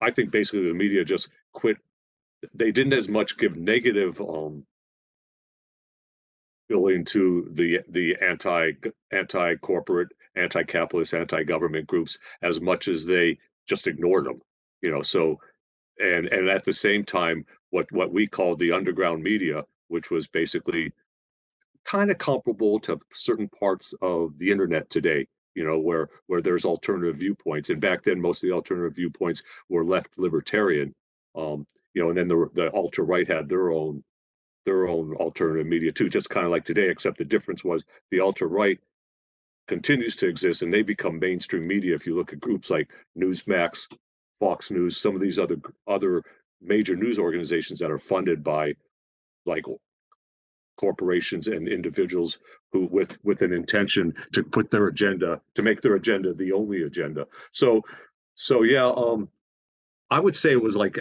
i 0.00 0.10
think 0.10 0.30
basically 0.30 0.66
the 0.66 0.74
media 0.74 1.04
just 1.04 1.28
quit 1.52 1.76
they 2.54 2.72
didn't 2.72 2.92
as 2.92 3.08
much 3.08 3.38
give 3.38 3.56
negative 3.56 4.20
um, 4.20 4.64
billing 6.68 7.04
to 7.04 7.48
the 7.52 7.80
the 7.88 8.16
anti 8.20 8.72
anti 9.10 9.54
corporate 9.56 10.08
anti-capitalist, 10.36 11.14
anti-government 11.14 11.86
groups 11.86 12.18
as 12.42 12.60
much 12.60 12.88
as 12.88 13.04
they 13.04 13.38
just 13.68 13.86
ignored 13.86 14.26
them. 14.26 14.40
You 14.80 14.90
know, 14.90 15.02
so 15.02 15.40
and 15.98 16.26
and 16.26 16.48
at 16.48 16.64
the 16.64 16.72
same 16.72 17.04
time, 17.04 17.44
what 17.70 17.90
what 17.92 18.12
we 18.12 18.26
called 18.26 18.58
the 18.58 18.72
underground 18.72 19.22
media, 19.22 19.64
which 19.88 20.10
was 20.10 20.26
basically 20.26 20.92
kind 21.84 22.10
of 22.10 22.18
comparable 22.18 22.78
to 22.80 23.00
certain 23.12 23.48
parts 23.48 23.94
of 24.02 24.38
the 24.38 24.50
internet 24.50 24.88
today 24.90 25.26
you 25.54 25.64
know 25.64 25.78
where 25.78 26.08
where 26.26 26.40
there's 26.40 26.64
alternative 26.64 27.16
viewpoints 27.16 27.70
and 27.70 27.80
back 27.80 28.02
then 28.02 28.20
most 28.20 28.42
of 28.42 28.48
the 28.48 28.54
alternative 28.54 28.94
viewpoints 28.94 29.42
were 29.68 29.84
left 29.84 30.18
libertarian 30.18 30.94
um 31.34 31.66
you 31.94 32.02
know 32.02 32.08
and 32.08 32.16
then 32.16 32.28
the 32.28 32.48
the 32.54 32.74
ultra 32.74 33.04
right 33.04 33.28
had 33.28 33.48
their 33.48 33.70
own 33.70 34.02
their 34.64 34.86
own 34.86 35.14
alternative 35.16 35.66
media 35.66 35.92
too 35.92 36.08
just 36.08 36.30
kind 36.30 36.46
of 36.46 36.52
like 36.52 36.64
today 36.64 36.88
except 36.88 37.18
the 37.18 37.24
difference 37.24 37.64
was 37.64 37.84
the 38.10 38.20
ultra 38.20 38.46
right 38.46 38.78
continues 39.68 40.16
to 40.16 40.28
exist 40.28 40.62
and 40.62 40.72
they 40.72 40.82
become 40.82 41.18
mainstream 41.18 41.66
media. 41.66 41.94
If 41.94 42.06
you 42.06 42.16
look 42.16 42.32
at 42.32 42.40
groups 42.40 42.70
like 42.70 42.90
newsmax 43.18 43.86
fox 44.40 44.72
news 44.72 44.96
some 44.96 45.14
of 45.14 45.20
these 45.20 45.38
other 45.38 45.56
other 45.86 46.22
major 46.60 46.96
news 46.96 47.18
organizations 47.18 47.78
that 47.78 47.90
are 47.92 47.98
funded 47.98 48.42
by 48.42 48.74
like 49.46 49.64
corporations 50.76 51.46
and 51.46 51.68
individuals 51.68 52.38
who 52.72 52.86
with 52.86 53.16
with 53.22 53.42
an 53.42 53.52
intention 53.52 54.12
to 54.32 54.42
put 54.42 54.70
their 54.70 54.88
agenda 54.88 55.40
to 55.54 55.62
make 55.62 55.80
their 55.80 55.94
agenda 55.94 56.34
the 56.34 56.50
only 56.52 56.82
agenda. 56.82 57.26
So 57.52 57.82
so 58.34 58.62
yeah 58.62 58.86
um 58.86 59.28
i 60.10 60.18
would 60.18 60.34
say 60.34 60.52
it 60.52 60.62
was 60.62 60.74
like 60.74 60.98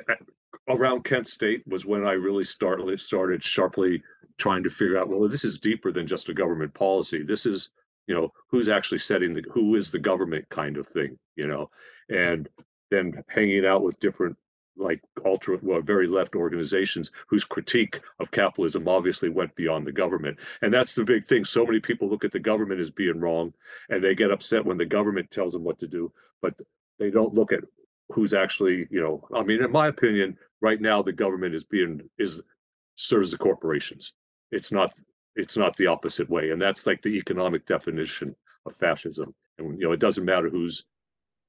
around 0.67 1.03
kent 1.03 1.27
state 1.27 1.63
was 1.65 1.85
when 1.85 2.05
i 2.05 2.11
really 2.11 2.43
started 2.43 2.99
started 2.99 3.41
sharply 3.41 4.03
trying 4.37 4.63
to 4.63 4.69
figure 4.69 4.97
out 4.97 5.07
well 5.07 5.27
this 5.27 5.45
is 5.45 5.59
deeper 5.59 5.91
than 5.91 6.05
just 6.05 6.29
a 6.29 6.33
government 6.33 6.73
policy. 6.73 7.23
This 7.23 7.45
is 7.45 7.69
you 8.07 8.15
know 8.15 8.31
who's 8.49 8.69
actually 8.69 8.97
setting 8.97 9.33
the 9.33 9.43
who 9.51 9.75
is 9.75 9.91
the 9.91 9.99
government 9.99 10.47
kind 10.49 10.77
of 10.77 10.87
thing 10.87 11.17
you 11.35 11.47
know? 11.47 11.69
And 12.09 12.47
then 12.89 13.23
hanging 13.27 13.65
out 13.65 13.83
with 13.83 13.99
different 13.99 14.37
like 14.77 15.01
ultra 15.25 15.59
well 15.61 15.81
very 15.81 16.07
left 16.07 16.35
organizations 16.35 17.11
whose 17.27 17.43
critique 17.43 17.99
of 18.19 18.31
capitalism 18.31 18.87
obviously 18.87 19.29
went 19.29 19.53
beyond 19.55 19.85
the 19.85 19.91
government. 19.91 20.39
And 20.61 20.73
that's 20.73 20.95
the 20.95 21.03
big 21.03 21.25
thing. 21.25 21.43
So 21.43 21.65
many 21.65 21.79
people 21.79 22.09
look 22.09 22.23
at 22.23 22.31
the 22.31 22.39
government 22.39 22.79
as 22.79 22.89
being 22.89 23.19
wrong 23.19 23.53
and 23.89 24.03
they 24.03 24.15
get 24.15 24.31
upset 24.31 24.65
when 24.65 24.77
the 24.77 24.85
government 24.85 25.29
tells 25.29 25.53
them 25.53 25.63
what 25.63 25.79
to 25.79 25.87
do 25.87 26.11
but 26.41 26.59
they 26.99 27.11
don't 27.11 27.33
look 27.33 27.51
at 27.51 27.63
who's 28.11 28.33
actually 28.33 28.87
you 28.91 29.01
know 29.01 29.25
i 29.33 29.41
mean 29.41 29.63
in 29.63 29.71
my 29.71 29.87
opinion 29.87 30.37
right 30.59 30.81
now 30.81 31.01
the 31.01 31.13
government 31.13 31.55
is 31.55 31.63
being 31.63 32.01
is 32.17 32.41
serves 32.95 33.31
the 33.31 33.37
corporations. 33.37 34.13
It's 34.51 34.71
not 34.71 34.93
it's 35.35 35.57
not 35.57 35.75
the 35.77 35.87
opposite 35.87 36.29
way 36.29 36.51
and 36.51 36.61
that's 36.61 36.85
like 36.85 37.01
the 37.01 37.17
economic 37.17 37.65
definition 37.65 38.35
of 38.65 38.75
fascism. 38.75 39.33
And 39.57 39.79
you 39.79 39.87
know 39.87 39.93
it 39.93 39.99
doesn't 39.99 40.25
matter 40.25 40.49
who's 40.49 40.85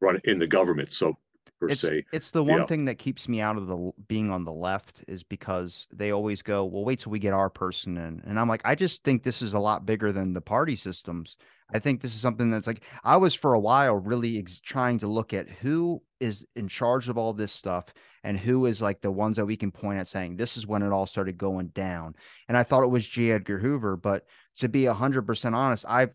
running 0.01 0.23
in 0.25 0.39
the 0.39 0.47
government 0.47 0.93
so 0.93 1.17
per 1.61 1.69
it's, 1.69 1.81
se 1.81 2.05
it's 2.13 2.31
the 2.31 2.43
one 2.43 2.61
yeah. 2.61 2.67
thing 2.67 2.85
that 2.87 2.99
keeps 2.99 3.29
me 3.29 3.41
out 3.41 3.57
of 3.57 3.67
the 3.69 3.93
being 4.09 4.31
on 4.31 4.45
the 4.45 4.53
left 4.53 5.05
is 5.07 5.23
because 5.23 5.87
they 5.93 6.11
always 6.11 6.43
go 6.43 6.65
well 6.65 6.85
wait 6.85 6.99
till 6.99 7.13
we 7.13 7.19
get 7.19 7.33
our 7.33 7.51
person 7.51 7.97
in. 7.97 8.23
And 8.27 8.39
i'm 8.39 8.49
like 8.49 8.63
i 8.65 8.75
just 8.75 9.05
think 9.05 9.23
this 9.23 9.43
is 9.43 9.55
a 9.55 9.59
lot 9.59 9.87
bigger 9.87 10.13
than 10.13 10.33
the 10.33 10.41
party 10.41 10.77
systems 10.77 11.37
i 11.75 11.79
think 11.79 12.01
this 12.01 12.15
is 12.15 12.21
something 12.21 12.51
that's 12.51 12.67
like 12.67 12.83
i 13.05 13.17
was 13.17 13.35
for 13.35 13.55
a 13.55 13.61
while 13.61 13.95
really 13.95 14.39
ex- 14.39 14.61
trying 14.61 14.99
to 14.99 15.07
look 15.07 15.33
at 15.33 15.49
who 15.49 16.01
is 16.21 16.47
in 16.55 16.69
charge 16.69 17.09
of 17.09 17.19
all 17.19 17.33
this 17.33 17.53
stuff 17.53 17.87
and 18.25 18.39
who 18.39 18.67
is 18.67 18.81
like 18.81 19.01
the 19.01 19.11
ones 19.11 19.37
that 19.37 19.45
we 19.45 19.57
can 19.57 19.73
point 19.73 19.99
at 19.99 20.07
saying 20.07 20.37
this 20.37 20.57
is 20.57 20.67
when 20.67 20.83
it 20.83 20.93
all 20.93 21.07
started 21.07 21.37
going 21.37 21.69
down. 21.69 22.15
And 22.49 22.57
I 22.57 22.63
thought 22.63 22.85
it 22.85 22.91
was 22.91 23.07
J. 23.07 23.33
Edgar 23.33 23.59
Hoover, 23.59 23.97
but 23.97 24.27
to 24.57 24.69
be 24.69 24.85
hundred 24.85 25.27
percent 25.27 25.55
honest, 25.55 25.85
I've 25.89 26.15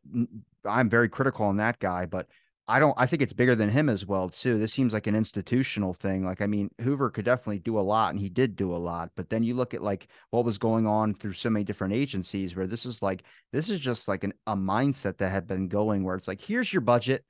I'm 0.66 0.90
very 0.90 1.10
critical 1.10 1.46
on 1.46 1.58
that 1.58 1.80
guy, 1.80 2.06
but 2.06 2.28
I 2.70 2.80
don't 2.80 2.94
I 2.98 3.08
think 3.08 3.22
it's 3.22 3.34
bigger 3.34 3.56
than 3.56 3.70
him 3.70 3.88
as 3.88 4.06
well 4.06 4.28
too. 4.30 4.60
This 4.60 4.74
seems 4.74 4.92
like 4.92 5.08
an 5.08 5.16
institutional 5.16 5.94
thing. 5.94 6.26
Like 6.26 6.42
I 6.42 6.48
mean, 6.48 6.70
Hoover 6.82 7.10
could 7.10 7.26
definitely 7.26 7.60
do 7.60 7.80
a 7.80 7.82
lot 7.82 8.12
and 8.12 8.20
he 8.20 8.30
did 8.30 8.56
do 8.56 8.76
a 8.76 8.78
lot, 8.78 9.12
but 9.16 9.30
then 9.30 9.44
you 9.44 9.56
look 9.56 9.74
at 9.74 9.82
like 9.82 10.08
what 10.32 10.46
was 10.46 10.58
going 10.58 10.86
on 10.86 11.14
through 11.14 11.34
so 11.34 11.50
many 11.50 11.64
different 11.64 11.94
agencies 11.94 12.56
where 12.56 12.68
this 12.68 12.86
is 12.86 13.02
like 13.02 13.24
this 13.54 13.70
is 13.70 13.80
just 13.80 14.08
like 14.08 14.24
an, 14.24 14.34
a 14.48 14.56
mindset 14.56 15.18
that 15.18 15.30
had 15.30 15.48
been 15.48 15.70
going 15.70 16.04
where 16.04 16.16
it's 16.16 16.28
like 16.28 16.42
here's 16.42 16.72
your 16.72 16.82
budget. 16.82 17.24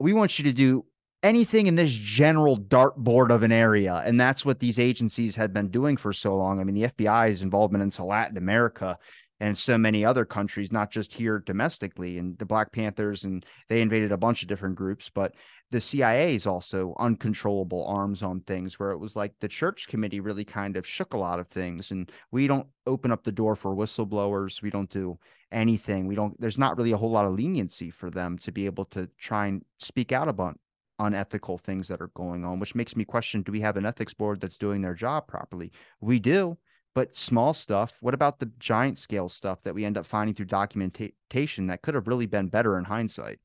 We 0.00 0.12
want 0.12 0.38
you 0.38 0.44
to 0.46 0.52
do 0.52 0.84
anything 1.22 1.66
in 1.66 1.74
this 1.74 1.92
general 1.92 2.58
dartboard 2.58 3.30
of 3.30 3.42
an 3.42 3.52
area. 3.52 4.02
And 4.04 4.18
that's 4.20 4.44
what 4.44 4.58
these 4.58 4.78
agencies 4.78 5.36
had 5.36 5.52
been 5.52 5.68
doing 5.68 5.96
for 5.96 6.12
so 6.12 6.36
long. 6.36 6.60
I 6.60 6.64
mean, 6.64 6.74
the 6.74 6.88
FBI's 6.88 7.42
involvement 7.42 7.82
into 7.84 8.04
Latin 8.04 8.36
America 8.36 8.98
and 9.40 9.56
so 9.56 9.78
many 9.78 10.04
other 10.04 10.26
countries, 10.26 10.70
not 10.70 10.90
just 10.90 11.12
here 11.12 11.38
domestically, 11.38 12.18
and 12.18 12.38
the 12.38 12.44
Black 12.44 12.72
Panthers, 12.72 13.24
and 13.24 13.44
they 13.68 13.80
invaded 13.80 14.12
a 14.12 14.18
bunch 14.18 14.42
of 14.42 14.48
different 14.48 14.76
groups, 14.76 15.10
but 15.12 15.34
the 15.70 15.80
CIA 15.80 16.34
is 16.34 16.46
also 16.46 16.94
uncontrollable 16.98 17.86
arms 17.86 18.22
on 18.22 18.40
things 18.40 18.78
where 18.78 18.90
it 18.90 18.98
was 18.98 19.16
like 19.16 19.32
the 19.40 19.48
church 19.48 19.88
committee 19.88 20.20
really 20.20 20.44
kind 20.44 20.76
of 20.76 20.86
shook 20.86 21.14
a 21.14 21.18
lot 21.18 21.38
of 21.38 21.48
things. 21.48 21.90
And 21.90 22.10
we 22.30 22.46
don't 22.46 22.66
open 22.86 23.10
up 23.10 23.22
the 23.22 23.32
door 23.32 23.56
for 23.56 23.74
whistleblowers. 23.74 24.62
We 24.62 24.70
don't 24.70 24.90
do 24.90 25.18
anything. 25.52 26.06
We 26.06 26.16
don't, 26.16 26.38
there's 26.40 26.58
not 26.58 26.76
really 26.76 26.92
a 26.92 26.96
whole 26.96 27.10
lot 27.10 27.24
of 27.24 27.32
leniency 27.32 27.90
for 27.90 28.10
them 28.10 28.36
to 28.38 28.52
be 28.52 28.66
able 28.66 28.84
to 28.86 29.08
try 29.18 29.46
and 29.46 29.64
speak 29.78 30.12
out 30.12 30.28
about 30.28 30.58
unethical 30.98 31.56
things 31.56 31.88
that 31.88 32.02
are 32.02 32.10
going 32.14 32.44
on, 32.44 32.58
which 32.60 32.74
makes 32.74 32.94
me 32.94 33.04
question 33.04 33.42
do 33.42 33.52
we 33.52 33.60
have 33.60 33.76
an 33.76 33.86
ethics 33.86 34.12
board 34.12 34.40
that's 34.40 34.58
doing 34.58 34.82
their 34.82 34.94
job 34.94 35.26
properly? 35.26 35.72
We 36.00 36.18
do, 36.18 36.58
but 36.94 37.16
small 37.16 37.54
stuff. 37.54 37.94
What 38.00 38.14
about 38.14 38.40
the 38.40 38.50
giant 38.58 38.98
scale 38.98 39.28
stuff 39.28 39.62
that 39.62 39.74
we 39.74 39.84
end 39.84 39.96
up 39.96 40.06
finding 40.06 40.34
through 40.34 40.46
documentation 40.46 41.66
that 41.68 41.82
could 41.82 41.94
have 41.94 42.08
really 42.08 42.26
been 42.26 42.48
better 42.48 42.78
in 42.78 42.84
hindsight? 42.84 43.38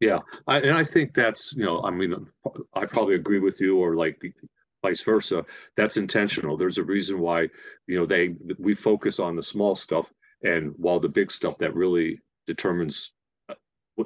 Yeah, 0.00 0.20
I, 0.48 0.58
and 0.58 0.76
I 0.76 0.82
think 0.82 1.14
that's 1.14 1.54
you 1.54 1.64
know, 1.64 1.82
I 1.84 1.90
mean, 1.90 2.26
I 2.74 2.86
probably 2.86 3.14
agree 3.14 3.38
with 3.38 3.60
you, 3.60 3.78
or 3.78 3.94
like 3.94 4.20
vice 4.82 5.02
versa. 5.02 5.44
That's 5.76 5.96
intentional. 5.96 6.56
There's 6.56 6.78
a 6.78 6.82
reason 6.82 7.20
why 7.20 7.48
you 7.86 7.98
know 7.98 8.06
they 8.06 8.34
we 8.58 8.74
focus 8.74 9.20
on 9.20 9.36
the 9.36 9.42
small 9.42 9.76
stuff, 9.76 10.12
and 10.42 10.72
while 10.76 10.98
the 10.98 11.08
big 11.08 11.30
stuff 11.30 11.56
that 11.58 11.74
really 11.74 12.20
determines 12.48 13.12
uh, 13.48 13.54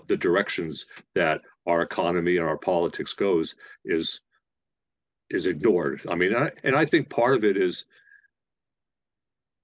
the 0.06 0.18
directions 0.18 0.84
that 1.14 1.40
our 1.66 1.80
economy 1.80 2.36
and 2.36 2.46
our 2.46 2.58
politics 2.58 3.14
goes 3.14 3.54
is 3.86 4.20
is 5.30 5.46
ignored. 5.46 6.02
I 6.08 6.14
mean, 6.14 6.36
I, 6.36 6.50
and 6.62 6.76
I 6.76 6.84
think 6.84 7.08
part 7.08 7.36
of 7.36 7.44
it 7.44 7.56
is 7.56 7.86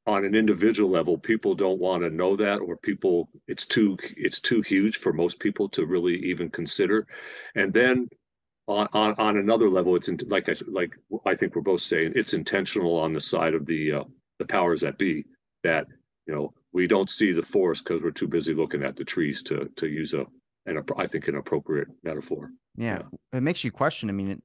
on 0.07 0.25
an 0.25 0.35
individual 0.35 0.91
level, 0.91 1.17
people 1.17 1.55
don't 1.55 1.79
want 1.79 2.03
to 2.03 2.11
know 2.11 2.37
that, 2.37 2.59
or 2.59 2.77
people 2.77 3.29
it's 3.47 3.67
too 3.67 3.97
it's 4.17 4.41
too 4.41 4.61
huge 4.63 4.97
for 4.97 5.13
most 5.13 5.39
people 5.39 5.69
to 5.71 5.87
really 5.87 6.17
even 6.25 6.49
consider. 6.51 7.07
And 7.55 7.73
then 7.73 8.09
on 8.67 8.89
on, 8.93 9.15
on 9.19 9.37
another 9.37 9.69
level, 9.69 9.95
it's 9.95 10.09
in, 10.09 10.19
like 10.27 10.49
I 10.49 10.55
like 10.67 10.97
I 11.25 11.35
think 11.35 11.55
we're 11.55 11.63
both 11.63 11.83
saying 11.83 12.13
it's 12.17 12.35
intentional 12.35 12.97
on 12.97 13.13
the 13.13 13.21
side 13.21 13.55
of 13.55 13.67
the 13.67 13.93
uh, 13.93 14.05
the 14.39 14.47
powers 14.47 14.81
that 14.81 14.99
be 14.99 15.25
that 15.63 15.87
you 16.27 16.35
know 16.35 16.53
we 16.73 16.87
don't 16.87 17.11
see 17.11 17.33
the 17.33 17.43
forest 17.43 17.85
because 17.85 18.03
we're 18.03 18.11
too 18.11 18.29
busy 18.29 18.55
looking 18.55 18.83
at 18.83 18.97
the 18.97 19.05
trees 19.05 19.43
to 19.45 19.71
to 19.77 19.89
use 19.89 20.15
a 20.15 20.27
and 20.67 20.79
I 20.97 21.07
think 21.07 21.29
an 21.29 21.37
appropriate 21.37 21.89
metaphor. 22.03 22.51
Yeah. 22.77 22.99
yeah. 23.33 23.39
It 23.39 23.43
makes 23.43 23.65
you 23.65 23.71
question. 23.71 24.09
I 24.09 24.13
mean, 24.13 24.41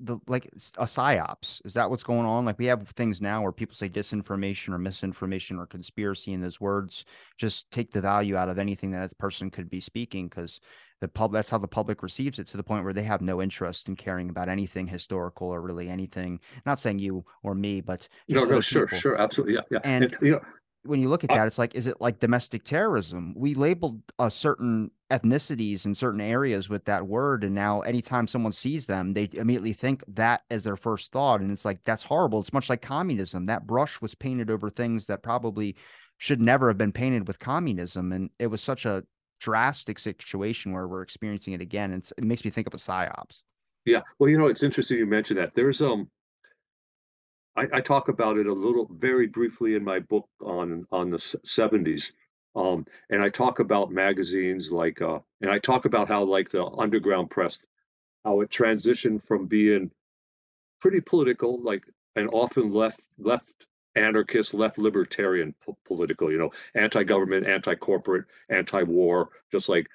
the 0.00 0.18
like 0.26 0.46
a 0.76 0.84
psyops? 0.84 1.64
Is 1.64 1.74
that 1.74 1.88
what's 1.90 2.02
going 2.02 2.26
on? 2.26 2.44
Like 2.44 2.58
we 2.58 2.66
have 2.66 2.88
things 2.90 3.20
now 3.20 3.42
where 3.42 3.52
people 3.52 3.74
say 3.74 3.88
disinformation 3.88 4.72
or 4.72 4.78
misinformation 4.78 5.58
or 5.58 5.66
conspiracy, 5.66 6.32
and 6.32 6.42
those 6.42 6.60
words 6.60 7.04
just 7.36 7.70
take 7.70 7.92
the 7.92 8.00
value 8.00 8.36
out 8.36 8.48
of 8.48 8.58
anything 8.58 8.90
that 8.92 9.16
person 9.18 9.50
could 9.50 9.70
be 9.70 9.80
speaking 9.80 10.28
because 10.28 10.60
the 11.00 11.08
pub 11.08 11.32
that's 11.32 11.48
how 11.48 11.58
the 11.58 11.68
public 11.68 12.02
receives 12.02 12.38
it 12.38 12.46
to 12.48 12.56
the 12.56 12.62
point 12.62 12.84
where 12.84 12.92
they 12.92 13.02
have 13.02 13.20
no 13.20 13.40
interest 13.40 13.88
in 13.88 13.96
caring 13.96 14.30
about 14.30 14.48
anything 14.48 14.86
historical 14.86 15.48
or 15.48 15.60
really 15.60 15.88
anything. 15.88 16.40
Not 16.66 16.80
saying 16.80 16.98
you 16.98 17.24
or 17.42 17.54
me, 17.54 17.80
but 17.80 18.08
no, 18.28 18.44
no, 18.44 18.60
sure, 18.60 18.86
people. 18.86 18.98
sure, 18.98 19.20
absolutely, 19.20 19.54
yeah, 19.54 19.62
yeah. 19.70 19.80
And, 19.84 20.04
and 20.04 20.16
you 20.20 20.32
know 20.32 20.40
when 20.84 21.00
you 21.00 21.08
look 21.08 21.24
at 21.24 21.30
that, 21.30 21.46
it's 21.46 21.58
like, 21.58 21.74
is 21.74 21.86
it 21.86 22.00
like 22.00 22.18
domestic 22.18 22.64
terrorism? 22.64 23.34
We 23.36 23.54
labeled 23.54 24.00
a 24.18 24.30
certain 24.30 24.90
ethnicities 25.10 25.86
in 25.86 25.94
certain 25.94 26.20
areas 26.20 26.68
with 26.68 26.84
that 26.84 27.06
word, 27.06 27.44
and 27.44 27.54
now 27.54 27.80
anytime 27.80 28.26
someone 28.26 28.52
sees 28.52 28.86
them, 28.86 29.14
they 29.14 29.28
immediately 29.32 29.72
think 29.72 30.04
that 30.08 30.42
as 30.50 30.64
their 30.64 30.76
first 30.76 31.12
thought, 31.12 31.40
and 31.40 31.50
it's 31.50 31.64
like 31.64 31.82
that's 31.84 32.02
horrible. 32.02 32.40
It's 32.40 32.52
much 32.52 32.68
like 32.68 32.82
communism. 32.82 33.46
That 33.46 33.66
brush 33.66 34.00
was 34.00 34.14
painted 34.14 34.50
over 34.50 34.68
things 34.68 35.06
that 35.06 35.22
probably 35.22 35.76
should 36.18 36.40
never 36.40 36.68
have 36.68 36.78
been 36.78 36.92
painted 36.92 37.26
with 37.26 37.38
communism, 37.38 38.12
and 38.12 38.30
it 38.38 38.48
was 38.48 38.62
such 38.62 38.84
a 38.84 39.04
drastic 39.40 39.98
situation 39.98 40.72
where 40.72 40.88
we're 40.88 41.02
experiencing 41.02 41.54
it 41.54 41.60
again. 41.60 41.92
And 41.92 42.10
it 42.18 42.24
makes 42.24 42.44
me 42.44 42.50
think 42.50 42.66
of 42.66 42.74
a 42.74 42.78
psyops. 42.78 43.42
Yeah, 43.84 44.02
well, 44.18 44.28
you 44.28 44.36
know, 44.36 44.48
it's 44.48 44.62
interesting 44.62 44.98
you 44.98 45.06
mentioned 45.06 45.38
that. 45.38 45.54
There's 45.54 45.80
um 45.80 46.10
I, 47.56 47.66
I, 47.72 47.80
talk 47.80 48.08
about 48.08 48.36
it 48.36 48.46
a 48.46 48.52
little 48.52 48.88
very 48.92 49.26
briefly 49.26 49.74
in 49.74 49.82
my 49.82 49.98
book 49.98 50.28
on 50.40 50.86
on 50.92 51.10
the 51.10 51.16
70s 51.16 52.12
um, 52.58 52.84
and 53.10 53.22
i 53.22 53.28
talk 53.28 53.60
about 53.60 53.90
magazines 53.90 54.70
like 54.72 55.00
uh, 55.00 55.18
and 55.40 55.50
i 55.50 55.58
talk 55.58 55.84
about 55.84 56.08
how 56.08 56.22
like 56.22 56.48
the 56.50 56.64
underground 56.64 57.30
press 57.30 57.66
how 58.24 58.40
it 58.40 58.50
transitioned 58.50 59.22
from 59.22 59.46
being 59.46 59.90
pretty 60.80 61.00
political 61.00 61.62
like 61.62 61.84
and 62.16 62.28
often 62.32 62.72
left 62.72 63.00
left 63.18 63.66
anarchist 63.96 64.54
left 64.54 64.78
libertarian 64.78 65.54
po- 65.64 65.76
political 65.86 66.30
you 66.30 66.38
know 66.38 66.50
anti-government 66.74 67.46
anti-corporate 67.46 68.26
anti-war 68.48 69.28
just 69.50 69.68
like 69.68 69.86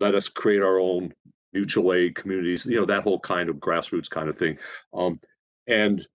let 0.00 0.14
us 0.14 0.28
create 0.28 0.62
our 0.62 0.78
own 0.78 1.12
mutual 1.52 1.92
aid 1.92 2.14
communities 2.14 2.66
you 2.66 2.76
know 2.76 2.84
that 2.84 3.02
whole 3.02 3.18
kind 3.18 3.48
of 3.48 3.56
grassroots 3.56 4.10
kind 4.10 4.28
of 4.28 4.36
thing. 4.36 4.58
Um, 4.92 5.20
and 5.66 6.06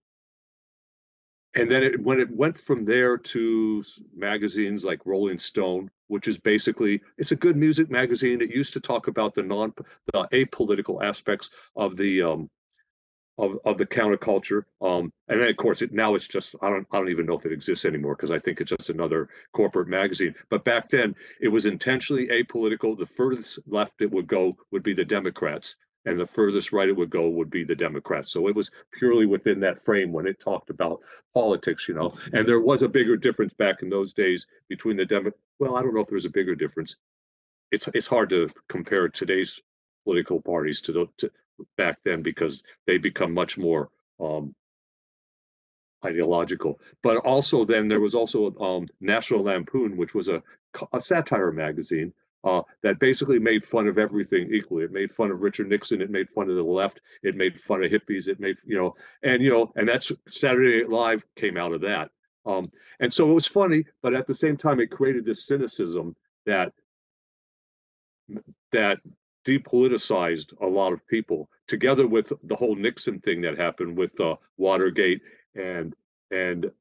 and 1.55 1.69
then 1.69 1.83
it, 1.83 2.01
when 2.01 2.19
it 2.19 2.31
went 2.31 2.59
from 2.59 2.85
there 2.85 3.17
to 3.17 3.83
magazines 4.15 4.83
like 4.83 5.05
Rolling 5.05 5.37
Stone, 5.37 5.91
which 6.07 6.27
is 6.27 6.37
basically 6.37 7.01
it's 7.17 7.31
a 7.31 7.35
good 7.35 7.55
music 7.55 7.89
magazine. 7.89 8.41
It 8.41 8.53
used 8.53 8.73
to 8.73 8.79
talk 8.79 9.07
about 9.07 9.35
the 9.35 9.43
non 9.43 9.73
the 10.11 10.27
apolitical 10.33 11.03
aspects 11.03 11.51
of 11.75 11.95
the 11.95 12.23
um, 12.23 12.49
of 13.37 13.59
of 13.65 13.77
the 13.77 13.85
counterculture. 13.85 14.63
Um, 14.81 15.11
and 15.27 15.39
then 15.39 15.49
of 15.49 15.57
course 15.57 15.81
it 15.81 15.93
now 15.93 16.15
it's 16.15 16.27
just 16.27 16.55
I 16.61 16.69
don't 16.69 16.87
I 16.91 16.97
don't 16.97 17.09
even 17.09 17.25
know 17.25 17.37
if 17.37 17.45
it 17.45 17.51
exists 17.51 17.85
anymore 17.85 18.15
because 18.15 18.31
I 18.31 18.39
think 18.39 18.59
it's 18.59 18.71
just 18.71 18.89
another 18.89 19.29
corporate 19.53 19.87
magazine. 19.87 20.33
But 20.49 20.63
back 20.63 20.89
then 20.89 21.15
it 21.39 21.49
was 21.49 21.67
intentionally 21.67 22.27
apolitical. 22.29 22.97
The 22.97 23.05
furthest 23.05 23.59
left 23.67 24.01
it 24.01 24.11
would 24.11 24.27
go 24.27 24.57
would 24.71 24.83
be 24.83 24.93
the 24.93 25.05
Democrats 25.05 25.75
and 26.05 26.19
the 26.19 26.25
furthest 26.25 26.73
right 26.73 26.89
it 26.89 26.95
would 26.95 27.09
go 27.09 27.29
would 27.29 27.49
be 27.49 27.63
the 27.63 27.75
Democrats. 27.75 28.31
So 28.31 28.47
it 28.47 28.55
was 28.55 28.71
purely 28.91 29.25
within 29.25 29.59
that 29.61 29.79
frame 29.79 30.11
when 30.11 30.27
it 30.27 30.39
talked 30.39 30.69
about 30.69 31.01
politics, 31.33 31.87
you 31.87 31.95
know. 31.95 32.11
And 32.33 32.47
there 32.47 32.59
was 32.59 32.81
a 32.81 32.89
bigger 32.89 33.15
difference 33.15 33.53
back 33.53 33.81
in 33.81 33.89
those 33.89 34.13
days 34.13 34.47
between 34.67 34.97
the 34.97 35.05
Demo. 35.05 35.31
Well, 35.59 35.75
I 35.75 35.81
don't 35.81 35.93
know 35.93 36.01
if 36.01 36.07
there 36.07 36.15
was 36.15 36.25
a 36.25 36.29
bigger 36.29 36.55
difference. 36.55 36.97
It's 37.71 37.87
it's 37.93 38.07
hard 38.07 38.29
to 38.29 38.49
compare 38.67 39.07
today's 39.09 39.59
political 40.03 40.41
parties 40.41 40.81
to 40.81 40.91
the 40.91 41.07
to 41.17 41.31
back 41.77 41.99
then 42.03 42.21
because 42.21 42.63
they 42.85 42.97
become 42.97 43.33
much 43.33 43.57
more 43.57 43.89
um, 44.19 44.53
ideological. 46.05 46.79
But 47.01 47.17
also 47.17 47.63
then 47.65 47.87
there 47.87 48.01
was 48.01 48.15
also 48.15 48.55
um, 48.57 48.87
National 48.99 49.43
Lampoon, 49.43 49.95
which 49.95 50.13
was 50.13 50.27
a, 50.27 50.43
a 50.91 50.99
satire 50.99 51.51
magazine 51.51 52.13
uh, 52.43 52.61
that 52.81 52.99
basically 52.99 53.39
made 53.39 53.63
fun 53.63 53.87
of 53.87 53.97
everything 53.97 54.49
equally. 54.51 54.83
It 54.83 54.91
made 54.91 55.11
fun 55.11 55.31
of 55.31 55.41
Richard 55.43 55.69
Nixon. 55.69 56.01
It 56.01 56.09
made 56.09 56.29
fun 56.29 56.49
of 56.49 56.55
the 56.55 56.63
left. 56.63 57.01
It 57.21 57.35
made 57.35 57.59
fun 57.59 57.83
of 57.83 57.91
hippies. 57.91 58.27
It 58.27 58.39
made 58.39 58.57
you 58.65 58.77
know, 58.77 58.95
and 59.23 59.41
you 59.41 59.49
know, 59.49 59.71
and 59.75 59.87
that's 59.87 60.11
Saturday 60.27 60.81
Night 60.81 60.89
Live 60.89 61.25
came 61.35 61.57
out 61.57 61.73
of 61.73 61.81
that. 61.81 62.11
Um, 62.45 62.71
and 62.99 63.11
so 63.11 63.29
it 63.29 63.33
was 63.33 63.47
funny, 63.47 63.85
but 64.01 64.13
at 64.13 64.27
the 64.27 64.33
same 64.33 64.57
time, 64.57 64.79
it 64.79 64.91
created 64.91 65.25
this 65.25 65.47
cynicism 65.47 66.15
that 66.45 66.73
that 68.71 68.99
depoliticized 69.45 70.53
a 70.61 70.67
lot 70.67 70.93
of 70.93 71.05
people, 71.07 71.49
together 71.67 72.07
with 72.07 72.31
the 72.43 72.55
whole 72.55 72.75
Nixon 72.75 73.19
thing 73.19 73.41
that 73.41 73.57
happened 73.57 73.97
with 73.97 74.19
uh, 74.19 74.35
Watergate 74.57 75.21
and 75.55 75.93
and 76.31 76.71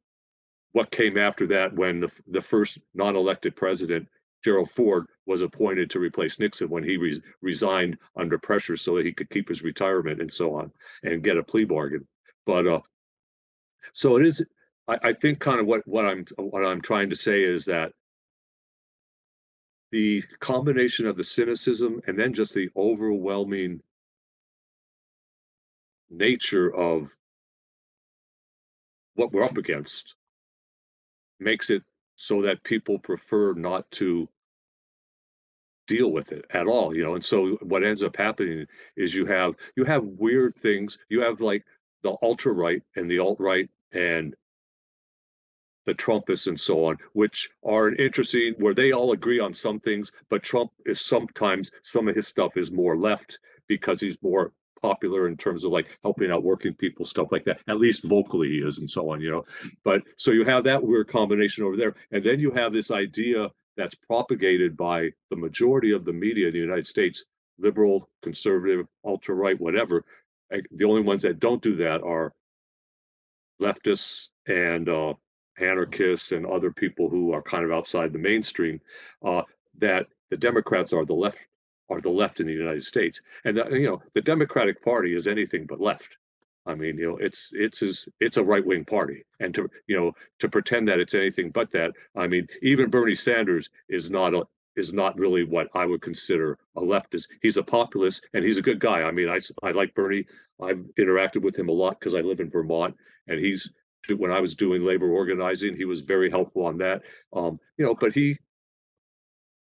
what 0.72 0.90
came 0.90 1.18
after 1.18 1.46
that 1.46 1.74
when 1.74 2.00
the 2.00 2.22
the 2.28 2.40
first 2.40 2.78
non-elected 2.94 3.54
president 3.54 4.08
Gerald 4.42 4.70
Ford 4.70 5.06
was 5.26 5.40
appointed 5.40 5.90
to 5.90 6.00
replace 6.00 6.38
Nixon 6.38 6.68
when 6.68 6.82
he 6.82 6.96
re- 6.96 7.22
resigned 7.40 7.96
under 8.16 8.38
pressure 8.38 8.76
so 8.76 8.96
that 8.96 9.06
he 9.06 9.12
could 9.12 9.30
keep 9.30 9.48
his 9.48 9.62
retirement 9.62 10.20
and 10.20 10.32
so 10.32 10.54
on 10.54 10.72
and 11.02 11.22
get 11.22 11.38
a 11.38 11.42
plea 11.42 11.64
bargain. 11.64 12.06
But 12.44 12.66
uh, 12.66 12.80
so 13.92 14.16
it 14.16 14.26
is. 14.26 14.44
I, 14.88 14.98
I 15.02 15.12
think 15.12 15.38
kind 15.38 15.60
of 15.60 15.66
what 15.66 15.86
what 15.86 16.06
I'm 16.06 16.24
what 16.36 16.64
I'm 16.64 16.80
trying 16.80 17.10
to 17.10 17.16
say 17.16 17.42
is 17.44 17.64
that 17.66 17.92
the 19.92 20.22
combination 20.40 21.06
of 21.06 21.16
the 21.16 21.24
cynicism 21.24 22.00
and 22.06 22.18
then 22.18 22.32
just 22.32 22.54
the 22.54 22.70
overwhelming 22.76 23.80
nature 26.10 26.74
of 26.74 27.14
what 29.14 29.32
we're 29.32 29.44
up 29.44 29.56
against 29.56 30.14
makes 31.38 31.70
it 31.70 31.82
so 32.22 32.40
that 32.42 32.62
people 32.62 33.00
prefer 33.00 33.52
not 33.54 33.90
to 33.90 34.28
deal 35.88 36.12
with 36.12 36.30
it 36.30 36.44
at 36.50 36.68
all 36.68 36.94
you 36.94 37.02
know 37.02 37.14
and 37.14 37.24
so 37.24 37.56
what 37.62 37.82
ends 37.82 38.04
up 38.04 38.16
happening 38.16 38.64
is 38.96 39.12
you 39.12 39.26
have 39.26 39.54
you 39.74 39.84
have 39.84 40.04
weird 40.04 40.54
things 40.54 40.98
you 41.08 41.20
have 41.20 41.40
like 41.40 41.64
the 42.02 42.14
ultra 42.22 42.52
right 42.52 42.80
and 42.94 43.10
the 43.10 43.18
alt 43.18 43.40
right 43.40 43.68
and 43.90 44.36
the 45.84 45.94
Trumpists 45.94 46.46
and 46.46 46.58
so 46.58 46.84
on, 46.84 46.96
which 47.12 47.50
are 47.64 47.92
interesting, 47.96 48.54
where 48.58 48.72
they 48.72 48.92
all 48.92 49.10
agree 49.10 49.40
on 49.40 49.52
some 49.52 49.80
things, 49.80 50.12
but 50.28 50.40
Trump 50.40 50.70
is 50.86 51.00
sometimes 51.00 51.72
some 51.82 52.06
of 52.06 52.14
his 52.14 52.28
stuff 52.28 52.56
is 52.56 52.70
more 52.70 52.96
left 52.96 53.40
because 53.66 54.00
he's 54.00 54.16
more 54.22 54.52
popular 54.82 55.28
in 55.28 55.36
terms 55.36 55.64
of 55.64 55.72
like 55.72 55.98
helping 56.02 56.30
out 56.30 56.42
working 56.42 56.74
people, 56.74 57.04
stuff 57.04 57.32
like 57.32 57.44
that. 57.44 57.60
At 57.68 57.78
least 57.78 58.08
vocally 58.08 58.48
he 58.48 58.58
is, 58.58 58.78
and 58.78 58.90
so 58.90 59.10
on, 59.10 59.20
you 59.20 59.30
know. 59.30 59.44
But 59.84 60.02
so 60.16 60.32
you 60.32 60.44
have 60.44 60.64
that 60.64 60.82
weird 60.82 61.08
combination 61.08 61.64
over 61.64 61.76
there, 61.76 61.94
and 62.10 62.24
then 62.24 62.40
you 62.40 62.50
have 62.50 62.72
this 62.72 62.90
idea 62.90 63.48
that's 63.76 63.94
propagated 63.94 64.76
by 64.76 65.10
the 65.30 65.36
majority 65.36 65.92
of 65.92 66.04
the 66.04 66.12
media 66.12 66.48
in 66.48 66.52
the 66.52 66.58
United 66.58 66.86
States, 66.86 67.24
liberal, 67.58 68.08
conservative, 68.20 68.86
ultra 69.04 69.34
right, 69.34 69.58
whatever. 69.60 70.04
The 70.50 70.84
only 70.84 71.00
ones 71.00 71.22
that 71.22 71.40
don't 71.40 71.62
do 71.62 71.74
that 71.76 72.02
are 72.02 72.34
leftists 73.62 74.28
and 74.46 74.88
uh, 74.88 75.14
anarchists 75.58 76.32
and 76.32 76.44
other 76.44 76.70
people 76.70 77.08
who 77.08 77.32
are 77.32 77.42
kind 77.42 77.64
of 77.64 77.72
outside 77.72 78.12
the 78.12 78.18
mainstream. 78.18 78.80
Uh, 79.24 79.42
that 79.78 80.06
the 80.30 80.36
Democrats 80.36 80.92
are 80.92 81.06
the 81.06 81.14
left 81.14 81.48
are 81.90 82.00
the 82.00 82.10
left 82.10 82.40
in 82.40 82.46
the 82.46 82.52
United 82.52 82.84
States. 82.84 83.20
And 83.44 83.56
the, 83.56 83.68
you 83.70 83.86
know, 83.88 84.02
the 84.14 84.22
Democratic 84.22 84.82
Party 84.82 85.14
is 85.14 85.26
anything 85.26 85.66
but 85.66 85.80
left. 85.80 86.16
I 86.64 86.74
mean, 86.74 86.96
you 86.96 87.10
know, 87.10 87.16
it's 87.16 87.50
it's 87.52 87.82
is 87.82 88.08
it's 88.20 88.36
a 88.36 88.44
right 88.44 88.64
wing 88.64 88.84
party, 88.84 89.24
and 89.40 89.52
to 89.54 89.68
you 89.88 89.96
know 89.96 90.12
to 90.38 90.48
pretend 90.48 90.88
that 90.88 91.00
it's 91.00 91.14
anything 91.14 91.50
but 91.50 91.70
that. 91.72 91.92
I 92.16 92.28
mean, 92.28 92.46
even 92.62 92.88
Bernie 92.88 93.16
Sanders 93.16 93.68
is 93.88 94.10
not 94.10 94.32
a 94.34 94.44
is 94.76 94.92
not 94.92 95.18
really 95.18 95.44
what 95.44 95.68
I 95.74 95.84
would 95.86 96.00
consider 96.00 96.58
a 96.76 96.80
leftist. 96.80 97.26
He's 97.42 97.56
a 97.56 97.62
populist 97.62 98.26
and 98.32 98.44
he's 98.44 98.58
a 98.58 98.62
good 98.62 98.78
guy. 98.78 99.02
I 99.02 99.10
mean, 99.10 99.28
I 99.28 99.40
I 99.62 99.72
like 99.72 99.94
Bernie. 99.94 100.24
I've 100.62 100.84
interacted 100.98 101.42
with 101.42 101.58
him 101.58 101.68
a 101.68 101.72
lot 101.72 101.98
because 101.98 102.14
I 102.14 102.20
live 102.20 102.40
in 102.40 102.48
Vermont, 102.48 102.96
and 103.26 103.40
he's 103.40 103.72
when 104.16 104.32
I 104.32 104.40
was 104.40 104.54
doing 104.54 104.82
labor 104.82 105.10
organizing, 105.10 105.76
he 105.76 105.84
was 105.84 106.00
very 106.00 106.30
helpful 106.30 106.64
on 106.66 106.78
that. 106.78 107.02
Um, 107.32 107.58
you 107.76 107.84
know, 107.84 107.94
but 107.94 108.14
he 108.14 108.38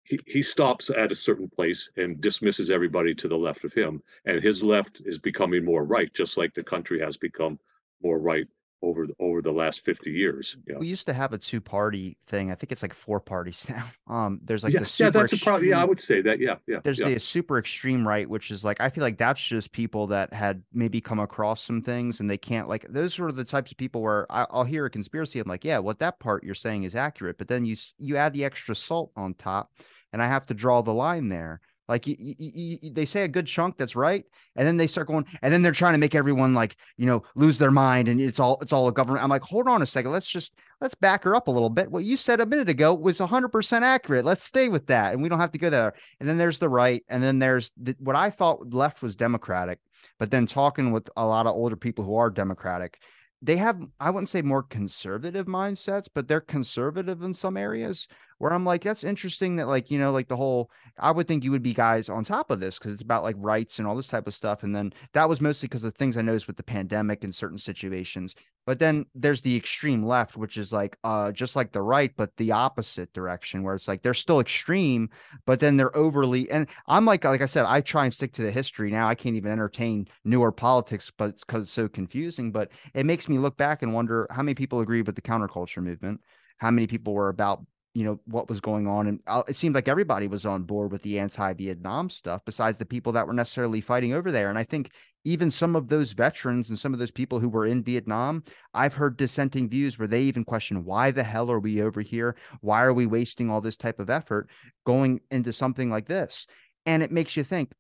he, 0.05 0.21
he 0.27 0.43
stops 0.43 0.91
at 0.91 1.11
a 1.11 1.15
certain 1.15 1.49
place 1.49 1.91
and 1.97 2.21
dismisses 2.21 2.71
everybody 2.71 3.15
to 3.15 3.29
the 3.29 3.37
left 3.37 3.65
of 3.65 3.73
him. 3.73 4.03
And 4.27 4.43
his 4.43 4.63
left 4.63 5.01
is 5.05 5.19
becoming 5.19 5.65
more 5.65 5.85
right, 5.85 6.13
just 6.15 6.37
like 6.37 6.55
the 6.55 6.63
country 6.63 7.01
has 7.01 7.17
become 7.17 7.59
more 8.03 8.19
right 8.19 8.47
over 8.83 9.07
the, 9.07 9.15
over 9.19 9.41
the 9.41 9.51
last 9.51 9.81
50 9.81 10.11
years. 10.11 10.59
Yeah. 10.67 10.77
We 10.79 10.87
used 10.87 11.07
to 11.07 11.15
have 11.15 11.33
a 11.33 11.39
two 11.39 11.61
party 11.61 12.19
thing. 12.27 12.53
I 12.53 12.55
think 12.55 12.71
it's 12.71 12.83
like 12.83 12.93
four 12.93 13.19
parties 13.19 13.65
now. 13.69 13.87
Um, 14.07 14.41
there's 14.45 14.63
like 14.63 14.75
yeah, 14.75 14.81
the 14.81 14.87
super 14.87 15.07
yeah, 15.07 15.11
that's 15.11 15.33
extreme, 15.33 15.49
a 15.49 15.51
problem. 15.51 15.71
Yeah, 15.71 15.81
I 15.81 15.85
would 15.85 16.01
say 16.01 16.21
that. 16.21 16.39
Yeah, 16.39 16.57
yeah. 16.67 16.81
There's 16.85 16.99
yeah. 16.99 17.09
the 17.09 17.19
super 17.19 17.59
extreme 17.59 18.07
right, 18.07 18.29
which 18.29 18.51
is 18.51 18.63
like 18.63 18.81
I 18.81 18.91
feel 18.91 19.03
like 19.03 19.17
that's 19.17 19.43
just 19.43 19.73
people 19.73 20.07
that 20.09 20.33
had 20.33 20.63
maybe 20.73 21.01
come 21.01 21.19
across 21.19 21.63
some 21.63 21.81
things 21.81 22.21
and 22.21 22.29
they 22.29 22.39
can't 22.39 22.69
like 22.69 22.87
those 22.91 23.19
are 23.19 23.33
the 23.33 23.45
types 23.45 23.71
of 23.71 23.79
people 23.79 24.03
where 24.03 24.31
I, 24.31 24.47
will 24.53 24.65
hear 24.65 24.85
a 24.85 24.91
conspiracy. 24.91 25.41
I'm 25.41 25.49
like, 25.49 25.65
yeah, 25.65 25.79
what 25.79 25.99
that 26.01 26.19
part 26.21 26.45
you're 26.45 26.55
saying 26.55 26.83
is 26.83 26.95
accurate, 26.95 27.39
but 27.39 27.49
then 27.49 27.65
you 27.65 27.77
you 27.99 28.17
add 28.17 28.35
the 28.35 28.45
extra 28.45 28.75
salt 28.75 29.11
on 29.17 29.35
top 29.35 29.71
and 30.15 30.23
I 30.23 30.29
have 30.29 30.47
to 30.47 30.55
draw 30.55 30.81
the 30.81 30.95
line 30.95 31.29
there. 31.29 31.61
Like 31.89 32.07
you, 32.07 32.17
you, 32.19 32.79
you, 32.81 32.93
they 32.93 33.05
say 33.05 33.25
a 33.25 33.29
good 33.29 33.47
chunk 33.47 33.77
that's 33.77 33.97
right, 33.97 34.25
and 34.57 34.67
then 34.67 34.79
they 34.79 34.87
start 34.87 35.09
going, 35.09 35.27
and 35.43 35.53
then 35.53 35.61
they're 35.61 35.73
trying 35.73 35.93
to 35.93 35.99
make 35.99 36.15
everyone 36.15 36.55
like 36.55 36.77
you 36.97 37.05
know 37.05 37.25
lose 37.35 37.59
their 37.59 37.73
mind, 37.73 38.09
and 38.09 38.21
it's 38.21 38.41
all 38.41 38.59
it's 38.63 38.73
all 38.73 38.89
a 38.89 38.93
government. 38.93 39.23
I'm 39.23 39.29
like, 39.29 39.43
hold 39.43 39.69
on 39.69 39.83
a 39.83 39.87
second, 39.87 40.13
let's 40.13 40.29
just 40.29 40.55
let's 40.81 40.95
back 40.95 41.25
her 41.25 41.35
up 41.35 41.49
a 41.49 41.51
little 41.51 41.69
bit. 41.69 41.91
What 41.91 42.05
you 42.05 42.17
said 42.17 42.41
a 42.41 42.47
minute 42.47 42.71
ago 42.71 42.95
was 42.95 43.21
100 43.21 43.49
percent 43.49 43.85
accurate. 43.85 44.25
Let's 44.25 44.45
stay 44.45 44.69
with 44.69 44.87
that, 44.87 45.13
and 45.13 45.23
we 45.23 45.29
don't 45.29 45.41
have 45.41 45.53
to 45.53 45.59
go 45.59 45.69
there. 45.69 45.93
And 46.21 46.29
then 46.29 46.39
there's 46.39 46.59
the 46.59 46.71
right, 46.71 47.05
and 47.09 47.23
then 47.23 47.39
there's 47.39 47.71
the, 47.77 47.95
what 47.99 48.17
I 48.17 48.31
thought 48.31 48.73
left 48.73 49.03
was 49.03 49.17
Democratic, 49.17 49.79
but 50.19 50.31
then 50.31 50.47
talking 50.47 50.91
with 50.91 51.11
a 51.19 51.27
lot 51.27 51.47
of 51.47 51.55
older 51.55 51.77
people 51.77 52.05
who 52.05 52.17
are 52.17 52.31
Democratic, 52.31 52.99
they 53.43 53.57
have 53.57 53.79
I 54.01 54.09
wouldn't 54.09 54.31
say 54.31 54.41
more 54.41 54.63
conservative 54.63 55.45
mindsets, 55.45 56.09
but 56.15 56.29
they're 56.29 56.41
conservative 56.41 57.21
in 57.21 57.35
some 57.35 57.59
areas 57.59 58.09
where 58.45 58.53
I'm 58.53 58.67
like, 58.67 58.85
that's 58.85 59.05
interesting 59.05 59.57
that 59.57 59.69
like, 59.69 59.91
you 59.91 59.99
know, 59.99 60.13
like 60.13 60.29
the 60.29 60.37
whole 60.37 60.71
I 60.99 61.11
would 61.11 61.27
think 61.27 61.45
you 61.45 61.51
would 61.53 61.63
be 61.63 61.73
guys 61.73 62.11
on 62.11 62.25
top 62.25 62.51
of 62.51 62.61
this 62.61 62.79
because 62.79 62.93
it's 62.93 63.01
about 63.01 63.23
like 63.23 63.37
rights 63.39 63.79
and 63.79 63.89
all 63.89 63.97
this 63.97 64.09
type 64.09 64.27
of 64.27 64.35
stuff. 64.35 64.65
And 64.65 64.77
then 64.77 64.93
that 65.15 65.31
was 65.31 65.41
mostly 65.41 65.67
because 65.67 65.83
of 65.83 65.95
things 65.95 66.19
I 66.19 66.21
noticed 66.21 66.47
with 66.47 66.59
the 66.59 66.63
pandemic 66.63 67.25
in 67.25 67.33
certain 67.33 67.57
situations. 67.57 68.35
But 68.67 68.81
then 68.81 69.07
there's 69.15 69.41
the 69.41 69.57
extreme 69.57 70.05
left, 70.05 70.37
which 70.37 70.59
is 70.59 70.75
like 70.75 70.99
uh 71.05 71.33
just 71.33 71.57
like 71.57 71.73
the 71.73 71.81
right, 71.81 72.13
but 72.19 72.37
the 72.37 72.53
opposite 72.53 73.11
direction, 73.15 73.63
where 73.63 73.77
it's 73.77 73.89
like 73.89 74.03
they're 74.03 74.13
still 74.13 74.41
extreme, 74.41 75.09
but 75.47 75.59
then 75.59 75.79
they're 75.79 75.97
overly 75.97 76.51
and 76.51 76.67
I'm 76.87 77.07
like 77.07 77.25
like 77.25 77.41
I 77.41 77.47
said, 77.47 77.65
I 77.65 77.81
try 77.81 78.05
and 78.05 78.13
stick 78.13 78.35
to 78.35 78.43
the 78.43 78.53
history 78.53 78.91
now. 78.91 79.09
I 79.09 79.15
can't 79.15 79.37
even 79.37 79.53
entertain 79.53 80.07
newer 80.23 80.53
politics, 80.53 81.11
but 81.17 81.31
it's 81.31 81.45
because 81.45 81.63
it's 81.63 81.73
so 81.73 81.89
confusing. 81.89 82.53
But 82.53 82.69
it 82.93 83.07
makes 83.07 83.27
me 83.27 83.39
look 83.39 83.57
back 83.57 83.81
and 83.81 83.95
wonder 83.95 84.27
how 84.29 84.43
many 84.43 84.55
people 84.55 84.81
agree 84.81 85.01
with 85.01 85.15
the 85.15 85.23
counterculture 85.23 85.83
movement 85.83 86.21
how 86.59 86.71
many 86.71 86.87
people 86.87 87.15
were 87.15 87.29
about 87.29 87.65
you 87.95 88.05
know 88.05 88.19
what 88.27 88.49
was 88.49 88.61
going 88.61 88.87
on 88.87 89.07
and 89.07 89.21
uh, 89.27 89.43
it 89.49 89.57
seemed 89.57 89.75
like 89.75 89.89
everybody 89.89 90.29
was 90.29 90.45
on 90.45 90.65
board 90.65 90.93
with 90.93 91.03
the 91.03 91.19
anti-vietnam 91.19 92.11
stuff 92.11 92.43
besides 92.45 92.77
the 92.77 92.85
people 92.85 93.13
that 93.13 93.27
were 93.27 93.33
necessarily 93.33 93.81
fighting 93.81 94.13
over 94.13 94.31
there 94.31 94.51
and 94.51 94.59
i 94.59 94.65
think 94.65 94.91
even 95.27 95.51
some 95.51 95.75
of 95.75 95.89
those 95.89 96.13
veterans 96.13 96.69
and 96.69 96.79
some 96.79 96.93
of 96.93 96.99
those 96.99 97.11
people 97.11 97.41
who 97.41 97.49
were 97.49 97.67
in 97.67 97.83
vietnam 97.83 98.43
i've 98.75 98.95
heard 98.95 99.17
dissenting 99.17 99.69
views 99.69 99.99
where 99.99 100.09
they 100.09 100.23
even 100.23 100.45
question 100.45 100.85
why 100.85 101.11
the 101.11 101.25
hell 101.25 101.51
are 101.51 101.61
we 101.61 101.83
over 101.83 102.01
here? 102.01 102.37
Why 102.61 102.83
are 102.83 102.95
we 102.95 103.07
wasting 103.07 103.51
all 103.51 103.61
this 103.61 103.77
type 103.77 103.99
of 103.99 104.11
effort 104.11 104.49
going 104.85 105.21
into 105.31 105.53
something 105.53 105.91
like 105.91 106.07
this? 106.07 106.47
And 106.87 107.03
it 107.03 107.11
makes 107.11 107.37
you 107.37 107.45
think 107.45 107.73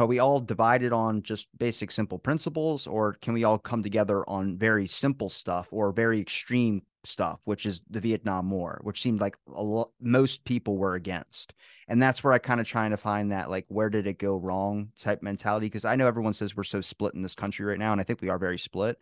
are 0.00 0.06
we 0.06 0.18
all 0.18 0.40
divided 0.40 0.92
on 0.92 1.22
just 1.22 1.46
basic 1.58 1.90
simple 1.90 2.18
principles 2.18 2.86
or 2.86 3.14
can 3.14 3.34
we 3.34 3.44
all 3.44 3.58
come 3.58 3.82
together 3.82 4.28
on 4.28 4.56
very 4.56 4.86
simple 4.86 5.28
stuff 5.28 5.68
or 5.70 5.92
very 5.92 6.20
extreme 6.20 6.82
stuff, 7.04 7.40
which 7.44 7.66
is 7.66 7.80
the 7.90 8.00
Vietnam 8.00 8.50
War, 8.50 8.80
which 8.82 9.02
seemed 9.02 9.20
like 9.20 9.36
a 9.54 9.62
lot, 9.62 9.90
most 10.00 10.44
people 10.44 10.76
were 10.76 10.94
against. 10.94 11.54
And 11.88 12.02
that's 12.02 12.22
where 12.22 12.32
I 12.32 12.38
kind 12.38 12.60
of 12.60 12.66
trying 12.66 12.90
to 12.90 12.96
find 12.96 13.32
that 13.32 13.50
like 13.50 13.64
where 13.68 13.90
did 13.90 14.06
it 14.06 14.18
go 14.18 14.36
wrong 14.36 14.90
type 14.98 15.22
mentality 15.22 15.66
because 15.66 15.84
I 15.84 15.96
know 15.96 16.06
everyone 16.06 16.34
says 16.34 16.56
we're 16.56 16.64
so 16.64 16.80
split 16.80 17.14
in 17.14 17.22
this 17.22 17.34
country 17.34 17.66
right 17.66 17.78
now 17.78 17.92
and 17.92 18.00
I 18.00 18.04
think 18.04 18.20
we 18.20 18.28
are 18.28 18.38
very 18.38 18.58
split. 18.58 18.98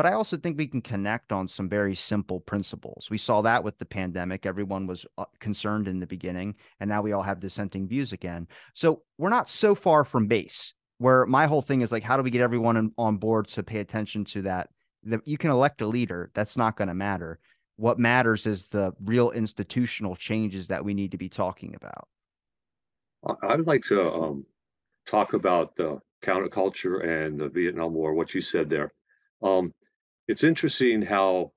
But 0.00 0.06
I 0.06 0.14
also 0.14 0.38
think 0.38 0.56
we 0.56 0.66
can 0.66 0.80
connect 0.80 1.30
on 1.30 1.46
some 1.46 1.68
very 1.68 1.94
simple 1.94 2.40
principles. 2.40 3.08
We 3.10 3.18
saw 3.18 3.42
that 3.42 3.62
with 3.62 3.76
the 3.76 3.84
pandemic. 3.84 4.46
Everyone 4.46 4.86
was 4.86 5.04
uh, 5.18 5.26
concerned 5.40 5.88
in 5.88 6.00
the 6.00 6.06
beginning, 6.06 6.54
and 6.80 6.88
now 6.88 7.02
we 7.02 7.12
all 7.12 7.20
have 7.20 7.38
dissenting 7.38 7.86
views 7.86 8.14
again. 8.14 8.48
So 8.72 9.02
we're 9.18 9.28
not 9.28 9.50
so 9.50 9.74
far 9.74 10.06
from 10.06 10.26
base 10.26 10.72
where 10.96 11.26
my 11.26 11.46
whole 11.46 11.60
thing 11.60 11.82
is 11.82 11.92
like, 11.92 12.02
how 12.02 12.16
do 12.16 12.22
we 12.22 12.30
get 12.30 12.40
everyone 12.40 12.90
on 12.96 13.18
board 13.18 13.48
to 13.48 13.62
pay 13.62 13.80
attention 13.80 14.24
to 14.24 14.40
that 14.40 14.70
the, 15.02 15.20
you 15.26 15.36
can 15.36 15.50
elect 15.50 15.82
a 15.82 15.86
leader. 15.86 16.30
That's 16.32 16.56
not 16.56 16.78
going 16.78 16.88
to 16.88 16.94
matter. 16.94 17.38
What 17.76 17.98
matters 17.98 18.46
is 18.46 18.68
the 18.68 18.94
real 19.04 19.32
institutional 19.32 20.16
changes 20.16 20.68
that 20.68 20.82
we 20.82 20.94
need 20.94 21.10
to 21.10 21.18
be 21.18 21.28
talking 21.28 21.74
about. 21.74 22.08
I'd 23.42 23.66
like 23.66 23.84
to 23.88 24.10
um, 24.10 24.46
talk 25.06 25.34
about 25.34 25.76
the 25.76 25.98
counterculture 26.22 27.06
and 27.06 27.38
the 27.38 27.50
Vietnam 27.50 27.92
War, 27.92 28.14
what 28.14 28.32
you 28.32 28.40
said 28.40 28.70
there. 28.70 28.94
Um, 29.42 29.74
it's 30.30 30.44
interesting 30.44 31.02
how 31.02 31.50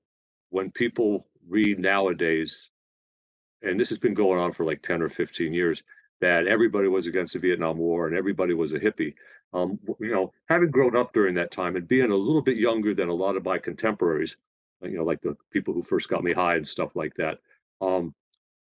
when 0.50 0.68
people 0.72 1.28
read 1.48 1.78
nowadays, 1.78 2.70
and 3.62 3.78
this 3.78 3.88
has 3.88 3.98
been 3.98 4.14
going 4.14 4.40
on 4.40 4.50
for 4.50 4.64
like 4.64 4.82
10 4.82 5.00
or 5.00 5.08
15 5.08 5.52
years, 5.52 5.84
that 6.20 6.48
everybody 6.48 6.88
was 6.88 7.06
against 7.06 7.34
the 7.34 7.38
Vietnam 7.38 7.78
War 7.78 8.08
and 8.08 8.16
everybody 8.16 8.52
was 8.52 8.72
a 8.72 8.80
hippie. 8.80 9.14
Um, 9.52 9.78
you 10.00 10.10
know, 10.10 10.32
having 10.48 10.72
grown 10.72 10.96
up 10.96 11.12
during 11.12 11.34
that 11.36 11.52
time 11.52 11.76
and 11.76 11.86
being 11.86 12.10
a 12.10 12.16
little 12.16 12.42
bit 12.42 12.56
younger 12.56 12.94
than 12.94 13.08
a 13.08 13.14
lot 13.14 13.36
of 13.36 13.44
my 13.44 13.58
contemporaries, 13.58 14.36
you 14.82 14.96
know, 14.96 15.04
like 15.04 15.20
the 15.20 15.36
people 15.52 15.72
who 15.72 15.82
first 15.82 16.08
got 16.08 16.24
me 16.24 16.32
high 16.32 16.56
and 16.56 16.66
stuff 16.66 16.96
like 16.96 17.14
that. 17.14 17.38
Um, 17.80 18.12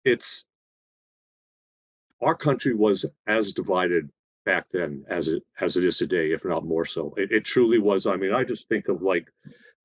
it's 0.07 0.47
our 2.23 2.35
country 2.35 2.75
was 2.75 3.05
as 3.27 3.53
divided 3.53 4.09
back 4.47 4.71
then 4.71 5.05
as 5.09 5.29
it 5.29 5.43
as 5.61 5.77
it 5.77 5.85
is 5.85 5.99
today, 5.99 6.33
if 6.33 6.45
not 6.45 6.65
more 6.65 6.87
so. 6.87 7.13
It, 7.19 7.31
it 7.33 7.45
truly 7.45 7.79
was. 7.79 8.07
I 8.07 8.17
mean, 8.17 8.33
I 8.33 8.45
just 8.45 8.69
think 8.69 8.89
of 8.89 9.03
like, 9.03 9.31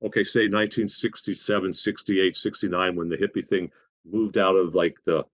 okay, 0.04 0.24
say 0.24 0.40
1967, 0.40 1.72
68, 1.72 2.36
69, 2.36 2.96
when 2.96 3.08
the 3.08 3.16
hippie 3.16 3.44
thing 3.44 3.70
moved 4.04 4.38
out 4.38 4.56
of 4.56 4.74
like 4.74 4.96
the 5.04 5.24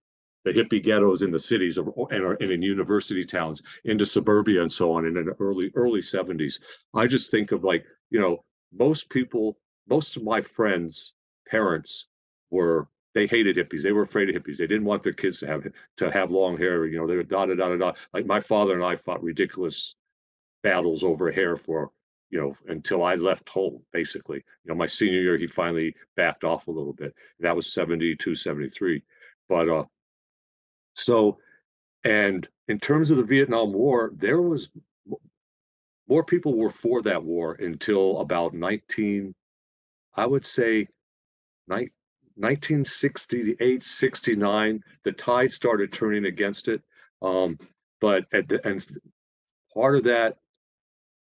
the 0.44 0.52
hippie 0.52 0.82
ghettos 0.82 1.22
in 1.22 1.30
the 1.30 1.38
cities 1.38 1.78
and, 1.78 1.88
and 2.10 2.50
in 2.50 2.62
university 2.62 3.24
towns 3.24 3.62
into 3.84 4.04
suburbia 4.04 4.62
and 4.62 4.72
so 4.72 4.92
on 4.92 5.04
in 5.06 5.14
the 5.14 5.36
early 5.38 5.70
early 5.74 6.00
70s 6.00 6.58
i 6.94 7.06
just 7.06 7.30
think 7.30 7.52
of 7.52 7.64
like 7.64 7.84
you 8.10 8.20
know 8.20 8.42
most 8.72 9.08
people 9.08 9.56
most 9.88 10.16
of 10.16 10.24
my 10.24 10.40
friends 10.40 11.12
parents 11.46 12.06
were 12.50 12.88
they 13.14 13.26
hated 13.26 13.56
hippies. 13.56 13.82
They 13.82 13.92
were 13.92 14.02
afraid 14.02 14.30
of 14.30 14.42
hippies. 14.42 14.56
They 14.56 14.66
didn't 14.66 14.86
want 14.86 15.02
their 15.02 15.12
kids 15.12 15.38
to 15.40 15.46
have 15.46 15.66
to 15.98 16.10
have 16.10 16.30
long 16.30 16.56
hair 16.56 16.86
you 16.86 16.98
know 16.98 17.06
they 17.06 17.16
were 17.16 17.22
da 17.22 17.46
da 17.46 17.54
da 17.54 17.68
da 17.68 17.76
da. 17.76 17.92
Like 18.12 18.26
my 18.26 18.40
father 18.40 18.74
and 18.74 18.84
i 18.84 18.96
fought 18.96 19.22
ridiculous 19.22 19.94
battles 20.62 21.04
over 21.04 21.30
hair 21.30 21.56
for 21.56 21.90
you 22.32 22.40
know 22.40 22.56
until 22.66 23.04
i 23.04 23.14
left 23.14 23.48
home 23.48 23.80
basically 23.92 24.38
you 24.38 24.68
know 24.68 24.74
my 24.74 24.86
senior 24.86 25.20
year 25.20 25.38
he 25.38 25.46
finally 25.46 25.94
backed 26.16 26.42
off 26.42 26.66
a 26.66 26.70
little 26.70 26.94
bit 26.94 27.14
that 27.38 27.54
was 27.54 27.72
72 27.72 28.34
73 28.34 29.00
but 29.48 29.68
uh 29.68 29.84
so, 30.94 31.38
and 32.04 32.46
in 32.68 32.78
terms 32.78 33.10
of 33.10 33.16
the 33.16 33.24
Vietnam 33.24 33.72
War, 33.72 34.12
there 34.14 34.42
was 34.42 34.70
more 36.08 36.24
people 36.24 36.56
were 36.56 36.70
for 36.70 37.02
that 37.02 37.22
war 37.22 37.52
until 37.54 38.18
about 38.20 38.54
19, 38.54 39.32
I 40.14 40.26
would 40.26 40.44
say, 40.44 40.88
1968, 41.66 43.82
69. 43.82 44.84
The 45.04 45.12
tide 45.12 45.52
started 45.52 45.92
turning 45.92 46.24
against 46.26 46.68
it. 46.68 46.82
Um, 47.22 47.58
but 48.00 48.24
at 48.32 48.48
the, 48.48 48.66
and 48.66 48.84
part 49.72 49.96
of 49.96 50.04
that 50.04 50.36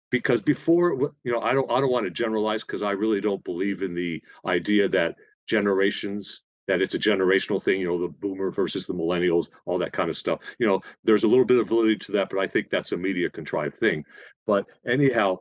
because 0.10 0.42
before 0.42 1.14
you 1.24 1.32
know 1.32 1.42
i 1.42 1.54
don't 1.54 1.70
i 1.72 1.80
don't 1.80 1.92
want 1.92 2.06
to 2.06 2.12
generalize 2.12 2.64
because 2.64 2.84
i 2.84 2.92
really 2.92 3.22
don't 3.22 3.44
believe 3.44 3.82
in 3.82 3.94
the 3.94 4.22
idea 4.46 4.88
that 4.88 5.16
generations 5.48 6.42
that 6.68 6.82
it's 6.82 6.96
a 6.96 7.00
generational 7.00 7.64
thing, 7.64 7.80
you 7.80 7.88
know, 7.88 8.00
the 8.00 8.08
boomer 8.08 8.52
versus 8.52 8.86
the 8.86 8.94
millennials, 8.94 9.50
all 9.66 9.78
that 9.78 9.94
kind 9.94 10.10
of 10.10 10.18
stuff. 10.18 10.42
You 10.60 10.68
know, 10.68 10.82
there's 11.04 11.24
a 11.24 11.28
little 11.28 11.46
bit 11.46 11.60
of 11.60 11.68
validity 11.70 11.98
to 12.06 12.12
that, 12.14 12.30
but 12.30 12.40
I 12.40 12.48
think 12.48 12.70
that's 12.70 12.92
a 12.92 12.98
media 12.98 13.30
contrived 13.30 13.76
thing. 13.76 14.04
But 14.46 14.66
anyhow, 14.86 15.40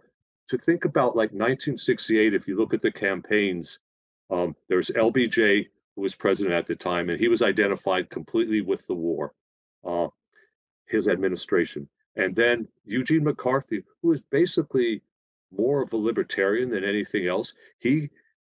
to 0.48 0.56
think 0.56 0.84
about 0.84 1.16
like 1.16 1.30
1968, 1.32 2.34
if 2.34 2.46
you 2.46 2.56
look 2.56 2.74
at 2.74 2.80
the 2.80 2.92
campaigns, 2.92 3.80
um, 4.30 4.54
there's 4.68 4.90
LBJ, 4.90 5.66
who 5.96 6.02
was 6.02 6.14
president 6.14 6.54
at 6.54 6.66
the 6.66 6.76
time, 6.76 7.10
and 7.10 7.18
he 7.18 7.28
was 7.28 7.42
identified 7.42 8.08
completely 8.08 8.60
with 8.60 8.86
the 8.86 8.94
war, 8.94 9.32
uh, 9.84 10.06
his 10.86 11.08
administration. 11.08 11.88
And 12.16 12.34
then 12.34 12.68
Eugene 12.84 13.24
McCarthy, 13.24 13.84
who 14.02 14.12
is 14.12 14.20
basically 14.20 15.02
more 15.50 15.82
of 15.82 15.92
a 15.92 15.96
libertarian 15.96 16.70
than 16.70 16.84
anything 16.84 17.26
else, 17.26 17.52
he 17.78 18.10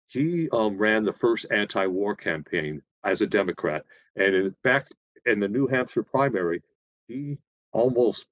he 0.07 0.49
um, 0.51 0.77
ran 0.77 1.03
the 1.03 1.13
first 1.13 1.45
anti-war 1.51 2.15
campaign 2.15 2.81
as 3.03 3.21
a 3.21 3.27
Democrat, 3.27 3.85
and 4.15 4.33
in, 4.33 4.55
back 4.63 4.87
in 5.25 5.39
the 5.39 5.47
New 5.47 5.67
Hampshire 5.67 6.03
primary, 6.03 6.63
he 7.07 7.37
almost 7.71 8.27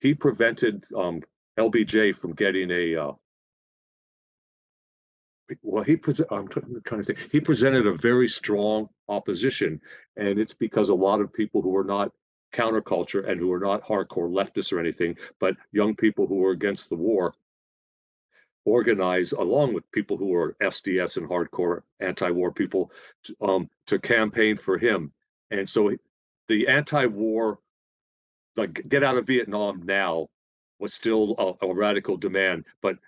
he 0.00 0.14
prevented 0.14 0.84
um, 0.96 1.22
LBJ 1.58 2.16
from 2.16 2.32
getting 2.32 2.70
a. 2.70 2.96
Uh, 2.96 3.12
well, 5.62 5.84
he 5.84 5.96
pre- 5.96 6.14
I'm, 6.30 6.48
t- 6.48 6.60
I'm 6.62 6.82
trying 6.84 7.02
to 7.02 7.06
think. 7.06 7.28
He 7.32 7.40
presented 7.40 7.86
a 7.86 7.94
very 7.94 8.28
strong 8.28 8.88
opposition, 9.08 9.80
and 10.16 10.38
it's 10.38 10.54
because 10.54 10.90
a 10.90 10.94
lot 10.94 11.20
of 11.20 11.32
people 11.32 11.60
who 11.60 11.70
were 11.70 11.84
not 11.84 12.12
counterculture 12.54 13.28
and 13.28 13.38
who 13.38 13.52
are 13.52 13.60
not 13.60 13.82
hardcore 13.82 14.30
leftists 14.30 14.72
or 14.72 14.80
anything, 14.80 15.16
but 15.40 15.56
young 15.72 15.94
people 15.94 16.26
who 16.26 16.44
are 16.44 16.52
against 16.52 16.88
the 16.88 16.96
war 16.96 17.34
organize 18.64 19.32
along 19.32 19.74
with 19.74 19.90
people 19.92 20.16
who 20.16 20.34
are 20.34 20.56
SDS 20.62 21.18
and 21.18 21.28
hardcore 21.28 21.82
anti-war 22.00 22.50
people 22.50 22.90
to, 23.24 23.36
um, 23.42 23.68
to 23.86 23.98
campaign 23.98 24.56
for 24.56 24.78
him. 24.78 25.12
And 25.50 25.68
so 25.68 25.90
the 26.48 26.68
anti-war, 26.68 27.58
like 28.56 28.88
get 28.88 29.04
out 29.04 29.18
of 29.18 29.26
Vietnam 29.26 29.82
now, 29.84 30.28
was 30.78 30.94
still 30.94 31.34
a, 31.62 31.66
a 31.66 31.74
radical 31.74 32.16
demand. 32.16 32.64
But 32.80 32.98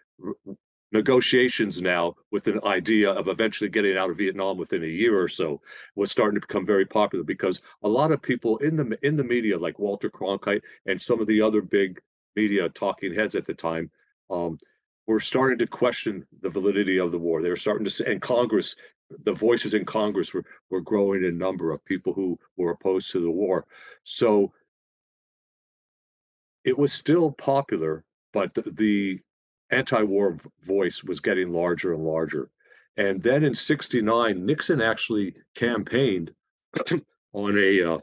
negotiations 0.93 1.83
now 1.83 2.15
with 2.31 2.47
an 2.47 2.61
idea 2.65 3.11
of 3.11 3.29
eventually 3.29 3.69
getting 3.69 3.97
out 3.97 4.11
of 4.11 4.19
Vietnam 4.19 4.57
within 4.57 4.85
a 4.85 4.87
year 4.87 5.21
or 5.21 5.29
so 5.29 5.61
was 5.97 6.11
starting 6.11 6.41
to 6.41 6.47
become 6.47 6.65
very 6.65 6.87
popular 6.87 7.25
because 7.25 7.61
a 7.83 7.89
lot 7.89 8.13
of 8.13 8.23
people 8.23 8.57
in 8.59 8.77
the 8.77 8.99
in 9.03 9.17
the 9.17 9.25
media, 9.25 9.59
like 9.59 9.79
Walter 9.79 10.09
Cronkite 10.09 10.63
and 10.87 11.01
some 11.01 11.21
of 11.21 11.27
the 11.27 11.43
other 11.43 11.61
big 11.61 12.01
media 12.37 12.69
talking 12.69 13.15
heads 13.15 13.35
at 13.35 13.47
the 13.47 13.55
time, 13.55 13.91
um, 14.31 14.59
were 15.07 15.21
starting 15.21 15.59
to 15.59 15.67
question 15.67 16.23
the 16.41 16.51
validity 16.51 16.99
of 16.99 17.13
the 17.13 17.19
war. 17.19 17.43
They 17.43 17.51
were 17.51 17.57
starting 17.57 17.85
to 17.85 17.91
say, 17.91 18.05
and 18.07 18.23
Congress, 18.23 18.77
the 19.25 19.33
voices 19.33 19.75
in 19.75 19.85
Congress 19.85 20.33
were 20.33 20.45
were 20.71 20.81
growing 20.81 21.25
in 21.25 21.37
number 21.37 21.73
of 21.73 21.85
people 21.85 22.13
who 22.13 22.39
were 22.57 22.71
opposed 22.71 23.11
to 23.11 23.21
the 23.21 23.31
war. 23.31 23.67
So 24.05 24.53
it 26.65 26.77
was 26.77 26.93
still 26.93 27.31
popular, 27.31 28.05
but 28.33 28.55
the, 28.55 28.63
the 28.63 29.21
anti-war 29.71 30.39
voice 30.63 31.03
was 31.03 31.21
getting 31.21 31.51
larger 31.51 31.93
and 31.95 32.05
larger. 32.05 32.51
And 32.97 33.23
then 33.23 33.45
in 33.45 33.55
69, 33.55 34.45
Nixon 34.45 34.81
actually 34.81 35.35
campaigned 35.55 36.33
on 37.33 37.59
a 37.59 37.83
uh, 37.83 37.99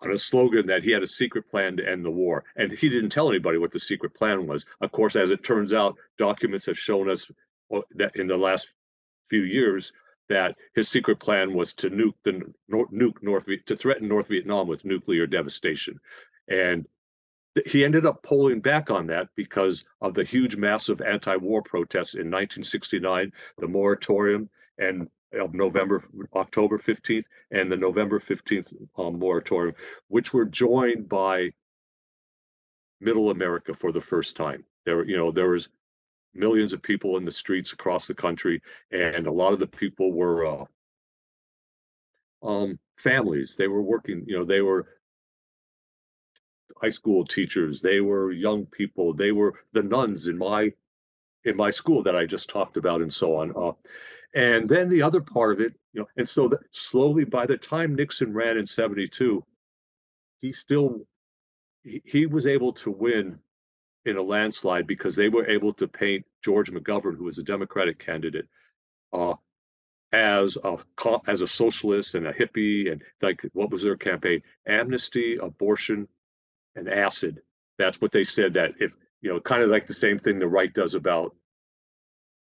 on 0.00 0.12
a 0.12 0.18
slogan 0.18 0.66
that 0.66 0.84
he 0.84 0.92
had 0.92 1.02
a 1.02 1.08
secret 1.08 1.50
plan 1.50 1.76
to 1.76 1.88
end 1.88 2.04
the 2.04 2.10
war. 2.10 2.44
And 2.56 2.70
he 2.70 2.88
didn't 2.88 3.10
tell 3.10 3.28
anybody 3.28 3.58
what 3.58 3.72
the 3.72 3.80
secret 3.80 4.14
plan 4.14 4.46
was. 4.46 4.64
Of 4.80 4.92
course, 4.92 5.16
as 5.16 5.30
it 5.30 5.42
turns 5.42 5.72
out, 5.72 5.96
documents 6.18 6.66
have 6.66 6.78
shown 6.78 7.10
us 7.10 7.30
uh, 7.74 7.80
that 7.96 8.14
in 8.14 8.26
the 8.26 8.36
last 8.36 8.76
few 9.26 9.42
years 9.42 9.92
that 10.28 10.56
his 10.74 10.88
secret 10.88 11.18
plan 11.18 11.52
was 11.54 11.72
to 11.72 11.90
nuke 11.90 12.14
the 12.22 12.40
nuke 12.70 13.22
North 13.22 13.46
to 13.66 13.76
threaten 13.76 14.08
North 14.08 14.28
Vietnam 14.28 14.68
with 14.68 14.84
nuclear 14.84 15.26
devastation. 15.26 15.98
And 16.48 16.86
he 17.66 17.84
ended 17.84 18.06
up 18.06 18.22
pulling 18.22 18.60
back 18.60 18.90
on 18.90 19.06
that 19.06 19.28
because 19.34 19.84
of 20.00 20.14
the 20.14 20.24
huge 20.24 20.56
massive 20.56 21.00
anti-war 21.00 21.62
protests 21.62 22.14
in 22.14 22.30
1969 22.30 23.32
the 23.58 23.68
moratorium 23.68 24.48
and 24.78 25.08
of 25.32 25.54
november 25.54 26.02
october 26.34 26.78
15th 26.78 27.24
and 27.50 27.70
the 27.70 27.76
november 27.76 28.18
15th 28.18 28.74
um, 28.96 29.18
moratorium 29.18 29.74
which 30.08 30.32
were 30.32 30.44
joined 30.44 31.08
by 31.08 31.50
middle 33.00 33.30
america 33.30 33.74
for 33.74 33.92
the 33.92 34.00
first 34.00 34.36
time. 34.36 34.64
There 34.84 35.04
you 35.04 35.16
know 35.16 35.30
there 35.30 35.50
was 35.50 35.68
millions 36.34 36.72
of 36.72 36.82
people 36.82 37.16
in 37.16 37.24
the 37.24 37.30
streets 37.30 37.72
across 37.72 38.06
the 38.06 38.14
country 38.14 38.60
and 38.90 39.26
a 39.26 39.32
lot 39.32 39.52
of 39.52 39.58
the 39.58 39.66
people 39.66 40.12
were 40.12 40.46
uh, 40.46 40.64
um, 42.42 42.78
families. 42.96 43.56
They 43.56 43.68
were 43.68 43.82
working 43.82 44.24
you 44.26 44.36
know 44.36 44.44
they 44.44 44.62
were 44.62 44.86
high 46.80 46.90
school 46.90 47.24
teachers. 47.24 47.82
They 47.82 48.00
were 48.00 48.32
young 48.32 48.66
people. 48.66 49.12
They 49.12 49.32
were 49.32 49.54
the 49.72 49.82
nuns 49.82 50.28
in 50.28 50.38
my 50.38 50.72
in 51.44 51.56
my 51.56 51.70
school 51.70 52.02
that 52.02 52.16
i 52.16 52.26
just 52.26 52.48
talked 52.48 52.76
about 52.76 53.00
and 53.00 53.12
so 53.12 53.36
on 53.36 53.52
uh, 53.56 53.72
and 54.34 54.68
then 54.68 54.88
the 54.88 55.02
other 55.02 55.20
part 55.20 55.52
of 55.52 55.60
it 55.60 55.74
you 55.92 56.00
know 56.00 56.08
and 56.16 56.28
so 56.28 56.48
that 56.48 56.60
slowly 56.72 57.24
by 57.24 57.46
the 57.46 57.56
time 57.56 57.94
nixon 57.94 58.32
ran 58.32 58.58
in 58.58 58.66
72 58.66 59.44
he 60.40 60.52
still 60.52 61.06
he, 61.84 62.02
he 62.04 62.26
was 62.26 62.46
able 62.46 62.72
to 62.72 62.90
win 62.90 63.38
in 64.04 64.16
a 64.16 64.22
landslide 64.22 64.86
because 64.86 65.14
they 65.16 65.28
were 65.28 65.48
able 65.48 65.72
to 65.72 65.86
paint 65.86 66.24
george 66.44 66.70
mcgovern 66.70 67.16
who 67.16 67.24
was 67.24 67.38
a 67.38 67.42
democratic 67.44 67.98
candidate 67.98 68.46
uh, 69.12 69.34
as 70.12 70.56
a 70.64 70.78
as 71.26 71.42
a 71.42 71.48
socialist 71.48 72.14
and 72.14 72.26
a 72.26 72.32
hippie 72.32 72.90
and 72.90 73.02
like 73.20 73.42
what 73.52 73.70
was 73.70 73.82
their 73.82 73.96
campaign? 73.96 74.42
Amnesty 74.66 75.36
abortion 75.36 76.08
and 76.76 76.88
acid. 76.88 77.40
That's 77.78 78.00
what 78.00 78.12
they 78.12 78.24
said 78.24 78.54
that 78.54 78.72
if, 78.80 78.92
you 79.20 79.30
know, 79.30 79.40
kind 79.40 79.62
of 79.62 79.70
like 79.70 79.86
the 79.86 79.94
same 79.94 80.18
thing 80.18 80.38
the 80.38 80.48
right 80.48 80.72
does 80.72 80.94
about 80.94 81.34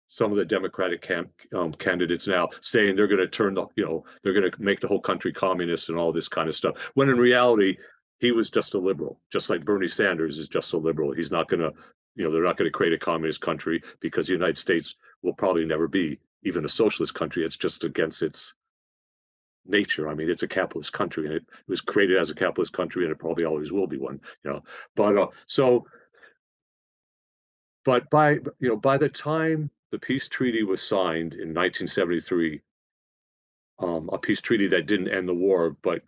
some 0.07 0.31
of 0.31 0.37
the 0.37 0.45
Democratic 0.45 1.01
camp, 1.01 1.29
um, 1.53 1.73
candidates 1.73 2.27
now 2.27 2.47
saying 2.61 2.95
they're 2.95 3.07
going 3.07 3.19
to 3.19 3.27
turn 3.27 3.55
the, 3.55 3.65
you 3.75 3.85
know, 3.85 4.05
they're 4.23 4.33
going 4.33 4.49
to 4.49 4.61
make 4.61 4.79
the 4.79 4.87
whole 4.87 4.99
country 4.99 5.33
communist 5.33 5.89
and 5.89 5.97
all 5.97 6.11
this 6.11 6.27
kind 6.27 6.47
of 6.47 6.55
stuff. 6.55 6.91
When 6.93 7.09
in 7.09 7.17
reality, 7.17 7.77
he 8.19 8.31
was 8.31 8.49
just 8.49 8.75
a 8.75 8.79
liberal, 8.79 9.19
just 9.31 9.49
like 9.49 9.65
Bernie 9.65 9.87
Sanders 9.87 10.37
is 10.37 10.47
just 10.47 10.73
a 10.73 10.77
liberal. 10.77 11.11
He's 11.11 11.31
not 11.31 11.49
going 11.49 11.59
to, 11.61 11.73
you 12.15 12.23
know, 12.23 12.31
they're 12.31 12.43
not 12.43 12.57
going 12.57 12.67
to 12.67 12.77
create 12.77 12.93
a 12.93 12.97
communist 12.97 13.41
country 13.41 13.81
because 13.99 14.27
the 14.27 14.33
United 14.33 14.57
States 14.57 14.95
will 15.21 15.33
probably 15.33 15.65
never 15.65 15.87
be 15.87 16.19
even 16.43 16.65
a 16.65 16.69
socialist 16.69 17.13
country. 17.13 17.43
It's 17.43 17.57
just 17.57 17.83
against 17.83 18.21
its 18.21 18.55
nature. 19.65 20.07
I 20.07 20.13
mean, 20.13 20.29
it's 20.29 20.43
a 20.43 20.47
capitalist 20.47 20.93
country, 20.93 21.25
and 21.25 21.35
it 21.35 21.45
was 21.67 21.81
created 21.81 22.17
as 22.17 22.29
a 22.29 22.35
capitalist 22.35 22.73
country, 22.73 23.03
and 23.03 23.11
it 23.11 23.19
probably 23.19 23.45
always 23.45 23.71
will 23.71 23.87
be 23.87 23.97
one. 23.97 24.19
You 24.43 24.51
know, 24.51 24.63
but 24.95 25.17
uh, 25.17 25.27
so, 25.45 25.85
but 27.83 28.09
by 28.09 28.33
you 28.59 28.69
know, 28.69 28.77
by 28.77 28.97
the 28.97 29.09
time 29.09 29.69
the 29.91 29.99
peace 29.99 30.27
treaty 30.27 30.63
was 30.63 30.81
signed 30.81 31.33
in 31.33 31.53
1973, 31.53 32.61
um, 33.79 34.09
a 34.11 34.17
peace 34.17 34.41
treaty 34.41 34.67
that 34.67 34.87
didn't 34.87 35.09
end 35.09 35.27
the 35.27 35.33
war, 35.33 35.75
but 35.81 36.01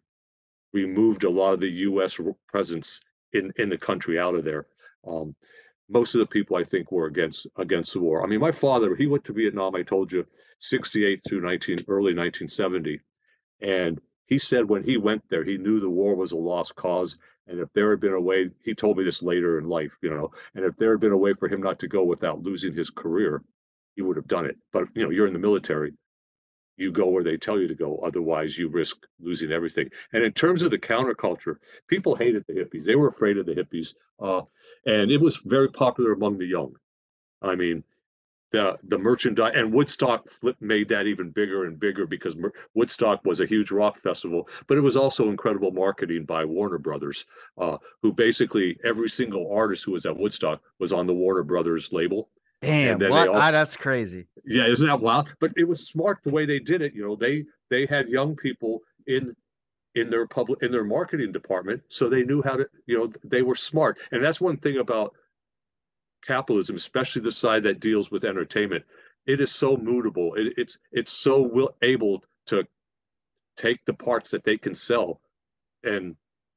removed 0.74 1.24
a 1.24 1.30
lot 1.30 1.54
of 1.54 1.60
the 1.60 1.72
U.S. 1.72 2.20
presence 2.48 3.02
in 3.34 3.52
in 3.58 3.70
the 3.70 3.78
country 3.78 4.20
out 4.20 4.36
of 4.36 4.44
there. 4.44 4.68
Um, 5.08 5.36
most 5.90 6.16
of 6.16 6.20
the 6.20 6.28
people 6.28 6.58
I 6.58 6.64
think 6.64 6.92
were 6.92 7.06
against 7.06 7.48
against 7.58 7.94
the 7.94 8.00
war. 8.00 8.24
I 8.24 8.28
mean, 8.28 8.40
my 8.40 8.52
father, 8.52 8.96
he 8.96 9.08
went 9.08 9.24
to 9.26 9.34
Vietnam. 9.34 9.76
I 9.76 9.84
told 9.84 10.12
you, 10.12 10.26
68 10.60 11.22
through 11.24 11.42
19 11.42 11.86
early 11.88 12.14
1970, 12.14 13.00
and 13.62 14.00
he 14.26 14.40
said 14.40 14.68
when 14.68 14.84
he 14.84 14.98
went 14.98 15.24
there, 15.30 15.44
he 15.44 15.58
knew 15.58 15.80
the 15.80 15.90
war 15.90 16.16
was 16.16 16.32
a 16.32 16.38
lost 16.38 16.76
cause. 16.76 17.18
And 17.48 17.60
if 17.60 17.72
there 17.74 17.90
had 17.92 18.02
been 18.02 18.14
a 18.14 18.20
way, 18.20 18.50
he 18.64 18.76
told 18.76 18.98
me 18.98 19.06
this 19.06 19.24
later 19.24 19.58
in 19.58 19.70
life, 19.70 19.94
you 20.02 20.10
know, 20.10 20.32
and 20.54 20.66
if 20.66 20.76
there 20.76 20.92
had 20.92 21.00
been 21.00 21.14
a 21.14 21.18
way 21.18 21.34
for 21.34 21.48
him 21.48 21.62
not 21.62 21.80
to 21.80 21.88
go 21.88 22.04
without 22.04 22.44
losing 22.44 22.74
his 22.74 22.90
career, 22.90 23.42
he 23.96 24.02
would 24.02 24.18
have 24.18 24.28
done 24.28 24.46
it. 24.46 24.58
But, 24.74 24.90
you 24.94 25.04
know, 25.04 25.12
you're 25.12 25.28
in 25.28 25.34
the 25.34 25.40
military, 25.40 25.94
you 26.76 26.92
go 26.92 27.08
where 27.08 27.24
they 27.24 27.38
tell 27.38 27.58
you 27.60 27.70
to 27.70 27.76
go. 27.76 27.98
Otherwise, 28.04 28.58
you 28.58 28.68
risk 28.68 28.98
losing 29.20 29.52
everything. 29.52 29.90
And 30.12 30.24
in 30.24 30.34
terms 30.34 30.62
of 30.62 30.72
the 30.72 30.78
counterculture, 30.78 31.56
people 31.88 32.16
hated 32.16 32.44
the 32.48 32.54
hippies. 32.54 32.84
They 32.84 32.96
were 32.96 33.08
afraid 33.08 33.38
of 33.38 33.46
the 33.46 33.56
hippies. 33.56 33.96
Uh, 34.20 34.42
and 34.86 35.10
it 35.10 35.22
was 35.22 35.38
very 35.38 35.70
popular 35.70 36.12
among 36.12 36.38
the 36.38 36.46
young. 36.46 36.76
I 37.42 37.56
mean, 37.56 37.84
the 38.52 38.78
the 38.88 38.98
merchandise 38.98 39.54
and 39.56 39.74
Woodstock 39.74 40.30
flip 40.30 40.56
made 40.60 40.88
that 40.90 41.06
even 41.06 41.32
bigger 41.32 41.66
and 41.66 41.80
bigger 41.80 42.06
because 42.06 42.38
Mer- 42.38 42.54
Woodstock 42.74 43.24
was 43.26 43.40
a 43.40 43.46
huge 43.46 43.72
rock 43.72 43.98
festival, 43.98 44.48
but 44.68 44.78
it 44.78 44.82
was 44.82 44.96
also 44.96 45.30
incredible 45.30 45.72
marketing 45.72 46.24
by 46.24 46.46
Warner 46.46 46.78
Brothers, 46.78 47.26
uh, 47.58 47.78
who 48.02 48.14
basically 48.14 48.80
every 48.84 49.10
single 49.10 49.52
artist 49.54 49.84
who 49.84 49.92
was 49.92 50.06
at 50.06 50.16
Woodstock 50.16 50.62
was 50.80 50.94
on 50.94 51.08
the 51.08 51.14
Warner 51.14 51.44
Brothers 51.44 51.92
label. 51.92 52.30
Damn? 52.62 53.02
All, 53.12 53.36
ah, 53.36 53.52
that's 53.52 53.76
crazy. 53.76 54.28
Yeah, 54.46 54.66
isn't 54.66 54.88
that 54.88 55.00
wild? 55.00 55.36
But 55.40 55.52
it 55.58 55.68
was 55.68 55.88
smart 55.88 56.20
the 56.24 56.32
way 56.32 56.46
they 56.46 56.60
did 56.60 56.82
it. 56.82 56.94
You 56.94 57.06
know, 57.06 57.16
they 57.16 57.46
they 57.70 57.86
had 57.86 58.08
young 58.08 58.36
people 58.36 58.82
in 59.08 59.36
in 59.96 60.10
their 60.10 60.26
public 60.26 60.64
in 60.64 60.72
their 60.72 60.84
marketing 60.84 61.32
department, 61.32 61.82
so 61.90 62.10
they 62.10 62.24
knew 62.24 62.42
how 62.42 62.56
to. 62.56 62.68
You 62.86 62.98
know, 62.98 63.12
they 63.24 63.42
were 63.42 63.56
smart, 63.56 64.00
and 64.12 64.24
that's 64.24 64.42
one 64.42 64.58
thing 64.58 64.78
about 64.78 65.14
capitalism, 66.26 66.76
especially 66.76 67.22
the 67.22 67.32
side 67.32 67.64
that 67.64 67.80
deals 67.80 68.12
with 68.12 68.26
entertainment, 68.26 68.84
it 69.26 69.42
is 69.42 69.52
so 69.52 69.78
mutable. 69.78 70.34
It, 70.36 70.54
it's 70.58 70.78
it's 70.92 71.12
so 71.12 71.42
will, 71.42 71.76
able 71.82 72.24
to 72.48 72.66
take 73.56 73.84
the 73.86 73.94
parts 73.94 74.32
that 74.32 74.44
they 74.44 74.58
can 74.58 74.76
sell 74.76 75.22
and 75.84 76.16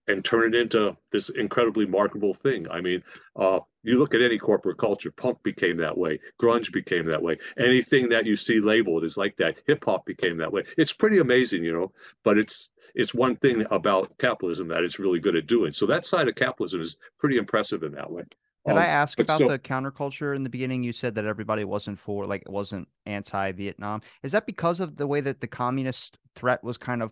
and 0.09 0.25
turn 0.25 0.55
it 0.55 0.61
into 0.61 0.97
this 1.13 1.29
incredibly 1.29 1.87
marketable 1.87 2.35
thing. 2.35 2.69
I 2.69 2.81
mean, 2.81 3.03
uh, 3.37 3.61
you 3.83 3.99
look 3.99 4.15
at 4.15 4.21
any 4.21 4.39
corporate 4.39 4.79
culture, 4.79 5.11
punk 5.11 5.43
became 5.43 5.77
that 5.79 5.97
way, 5.97 6.19
grunge 6.41 6.73
became 6.73 7.07
that 7.07 7.23
way. 7.23 7.39
Anything 7.59 8.09
that 8.09 8.27
you 8.27 8.37
see 8.37 8.61
labeled 8.61 9.05
is 9.05 9.17
like 9.17 9.37
that. 9.37 9.59
Hip 9.67 9.85
hop 9.85 10.05
became 10.05 10.37
that 10.39 10.53
way. 10.53 10.65
It's 10.77 10.93
pretty 10.93 11.19
amazing, 11.19 11.65
you 11.65 11.73
know. 11.73 11.93
But 12.25 12.39
it's 12.39 12.71
it's 12.95 13.15
one 13.15 13.37
thing 13.37 13.67
about 13.71 14.17
capitalism 14.19 14.69
that 14.69 14.85
it's 14.85 14.99
really 14.99 15.21
good 15.21 15.37
at 15.37 15.47
doing. 15.47 15.73
So 15.73 15.87
that 15.87 16.05
side 16.05 16.29
of 16.29 16.35
capitalism 16.35 16.81
is 16.81 16.97
pretty 17.19 17.37
impressive 17.37 17.83
in 17.83 17.93
that 17.93 18.11
way. 18.11 18.25
Did 18.67 18.73
um, 18.73 18.79
I 18.79 18.87
ask 18.87 19.19
about 19.19 19.39
so, 19.39 19.49
the 19.49 19.59
counterculture 19.59 20.37
in 20.37 20.43
the 20.43 20.51
beginning? 20.51 20.83
You 20.83 20.93
said 20.93 21.15
that 21.15 21.25
everybody 21.25 21.65
wasn't 21.65 21.99
for, 21.99 22.27
like, 22.27 22.43
it 22.43 22.51
wasn't 22.51 22.89
anti-Vietnam. 23.07 24.03
Is 24.23 24.33
that 24.33 24.47
because 24.47 24.81
of 24.81 24.97
the 24.97 25.07
way 25.07 25.21
that 25.23 25.41
the 25.41 25.47
communist 25.47 26.19
threat 26.35 26.63
was 26.63 26.77
kind 26.77 27.03
of 27.03 27.11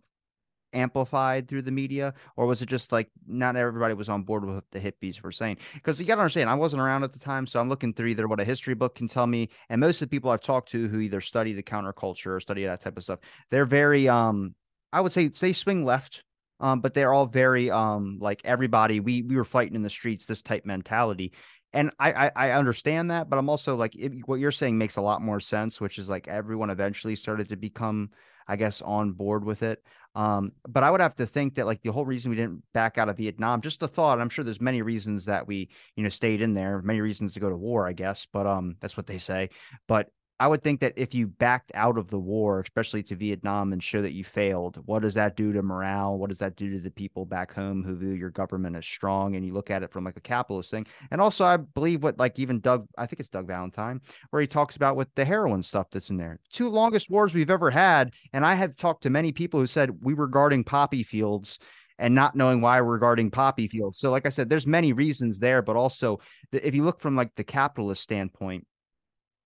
amplified 0.74 1.48
through 1.48 1.62
the 1.62 1.70
media, 1.70 2.12
or 2.36 2.44
was 2.44 2.60
it 2.60 2.68
just 2.68 2.92
like 2.92 3.10
not 3.26 3.56
everybody 3.56 3.94
was 3.94 4.10
on 4.10 4.22
board 4.22 4.44
with 4.44 4.56
what 4.56 4.64
the 4.70 4.78
hippies 4.78 5.22
were 5.22 5.32
saying? 5.32 5.56
Because 5.72 5.98
you 5.98 6.06
got 6.06 6.16
to 6.16 6.20
understand, 6.20 6.50
I 6.50 6.54
wasn't 6.54 6.82
around 6.82 7.04
at 7.04 7.12
the 7.12 7.18
time, 7.18 7.46
so 7.46 7.58
I'm 7.58 7.70
looking 7.70 7.94
through 7.94 8.08
either 8.08 8.28
what 8.28 8.40
a 8.40 8.44
history 8.44 8.74
book 8.74 8.94
can 8.94 9.08
tell 9.08 9.26
me, 9.26 9.48
and 9.70 9.80
most 9.80 10.02
of 10.02 10.10
the 10.10 10.14
people 10.14 10.30
I've 10.30 10.42
talked 10.42 10.70
to 10.72 10.86
who 10.88 11.00
either 11.00 11.22
study 11.22 11.54
the 11.54 11.62
counterculture 11.62 12.36
or 12.36 12.40
study 12.40 12.64
that 12.64 12.82
type 12.82 12.98
of 12.98 13.04
stuff, 13.04 13.20
they're 13.50 13.64
very, 13.64 14.06
um, 14.08 14.54
I 14.92 15.00
would 15.00 15.12
say, 15.12 15.28
they 15.28 15.54
swing 15.54 15.86
left 15.86 16.24
um, 16.60 16.80
but 16.80 16.94
they're 16.94 17.12
all 17.12 17.26
very 17.26 17.70
um 17.70 18.18
like 18.20 18.40
everybody 18.44 19.00
we 19.00 19.22
we 19.22 19.36
were 19.36 19.44
fighting 19.44 19.74
in 19.74 19.82
the 19.82 19.90
streets 19.90 20.26
this 20.26 20.42
type 20.42 20.64
mentality 20.64 21.32
and 21.72 21.90
I, 21.98 22.12
I, 22.12 22.30
I 22.34 22.50
understand 22.52 23.10
that, 23.10 23.28
but 23.28 23.38
I'm 23.38 23.50
also 23.50 23.76
like 23.76 23.94
it, 23.94 24.12
what 24.26 24.40
you're 24.40 24.52
saying 24.52 24.78
makes 24.78 24.96
a 24.96 25.02
lot 25.02 25.20
more 25.20 25.40
sense, 25.40 25.80
which 25.80 25.98
is 25.98 26.08
like 26.08 26.26
everyone 26.26 26.70
eventually 26.70 27.14
started 27.14 27.48
to 27.50 27.56
become, 27.56 28.10
I 28.46 28.56
guess, 28.56 28.80
on 28.80 29.12
board 29.12 29.44
with 29.44 29.62
it. 29.62 29.82
Um, 30.14 30.52
but 30.66 30.82
I 30.82 30.90
would 30.90 31.02
have 31.02 31.14
to 31.16 31.26
think 31.26 31.54
that 31.56 31.66
like 31.66 31.82
the 31.82 31.92
whole 31.92 32.06
reason 32.06 32.30
we 32.30 32.36
didn't 32.36 32.62
back 32.72 32.96
out 32.96 33.10
of 33.10 33.18
Vietnam, 33.18 33.60
just 33.60 33.82
a 33.82 33.88
thought. 33.88 34.18
I'm 34.18 34.30
sure 34.30 34.44
there's 34.44 34.62
many 34.62 34.80
reasons 34.80 35.26
that 35.26 35.46
we, 35.46 35.68
you 35.94 36.02
know, 36.02 36.08
stayed 36.08 36.40
in 36.40 36.54
there, 36.54 36.80
many 36.80 37.02
reasons 37.02 37.34
to 37.34 37.40
go 37.40 37.50
to 37.50 37.56
war, 37.56 37.86
I 37.86 37.92
guess. 37.92 38.26
But 38.32 38.46
um, 38.46 38.76
that's 38.80 38.96
what 38.96 39.06
they 39.06 39.18
say. 39.18 39.50
But 39.86 40.08
I 40.40 40.46
would 40.46 40.62
think 40.62 40.80
that 40.80 40.94
if 40.96 41.14
you 41.14 41.26
backed 41.26 41.72
out 41.74 41.98
of 41.98 42.08
the 42.08 42.18
war, 42.18 42.60
especially 42.60 43.02
to 43.04 43.16
Vietnam, 43.16 43.72
and 43.72 43.82
show 43.82 44.02
that 44.02 44.12
you 44.12 44.22
failed, 44.22 44.80
what 44.86 45.02
does 45.02 45.14
that 45.14 45.36
do 45.36 45.52
to 45.52 45.62
morale? 45.62 46.16
What 46.16 46.28
does 46.28 46.38
that 46.38 46.54
do 46.54 46.70
to 46.70 46.80
the 46.80 46.90
people 46.90 47.26
back 47.26 47.52
home 47.52 47.82
who 47.82 47.96
view 47.96 48.10
your 48.10 48.30
government 48.30 48.76
as 48.76 48.86
strong? 48.86 49.34
And 49.34 49.44
you 49.44 49.52
look 49.52 49.70
at 49.70 49.82
it 49.82 49.92
from 49.92 50.04
like 50.04 50.16
a 50.16 50.20
capitalist 50.20 50.70
thing. 50.70 50.86
And 51.10 51.20
also, 51.20 51.44
I 51.44 51.56
believe 51.56 52.04
what 52.04 52.18
like 52.18 52.38
even 52.38 52.60
Doug, 52.60 52.86
I 52.96 53.06
think 53.06 53.18
it's 53.18 53.28
Doug 53.28 53.48
Valentine, 53.48 54.00
where 54.30 54.40
he 54.40 54.46
talks 54.46 54.76
about 54.76 54.96
with 54.96 55.12
the 55.16 55.24
heroin 55.24 55.62
stuff 55.62 55.88
that's 55.90 56.10
in 56.10 56.16
there. 56.16 56.38
Two 56.52 56.68
longest 56.68 57.10
wars 57.10 57.34
we've 57.34 57.50
ever 57.50 57.70
had. 57.70 58.12
And 58.32 58.46
I 58.46 58.54
have 58.54 58.76
talked 58.76 59.02
to 59.02 59.10
many 59.10 59.32
people 59.32 59.58
who 59.58 59.66
said 59.66 59.90
we 60.02 60.14
were 60.14 60.28
guarding 60.28 60.62
poppy 60.62 61.02
fields 61.02 61.58
and 61.98 62.14
not 62.14 62.36
knowing 62.36 62.60
why 62.60 62.80
we're 62.80 62.98
guarding 62.98 63.30
poppy 63.30 63.66
fields. 63.66 63.98
So, 63.98 64.12
like 64.12 64.24
I 64.24 64.28
said, 64.28 64.48
there's 64.48 64.66
many 64.66 64.92
reasons 64.92 65.40
there, 65.40 65.62
but 65.62 65.74
also 65.74 66.20
if 66.52 66.74
you 66.74 66.84
look 66.84 67.00
from 67.00 67.16
like 67.16 67.34
the 67.34 67.42
capitalist 67.42 68.02
standpoint, 68.02 68.67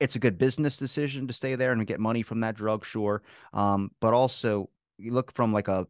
it's 0.02 0.16
a 0.16 0.18
good 0.18 0.36
business 0.36 0.76
decision 0.76 1.28
to 1.28 1.32
stay 1.32 1.54
there 1.54 1.70
and 1.72 1.86
get 1.86 2.00
money 2.00 2.22
from 2.22 2.40
that 2.40 2.56
drug, 2.56 2.84
sure. 2.84 3.22
Um, 3.52 3.92
but 4.00 4.12
also 4.12 4.68
you 4.98 5.12
look 5.12 5.32
from 5.32 5.52
like 5.52 5.68
a 5.68 5.86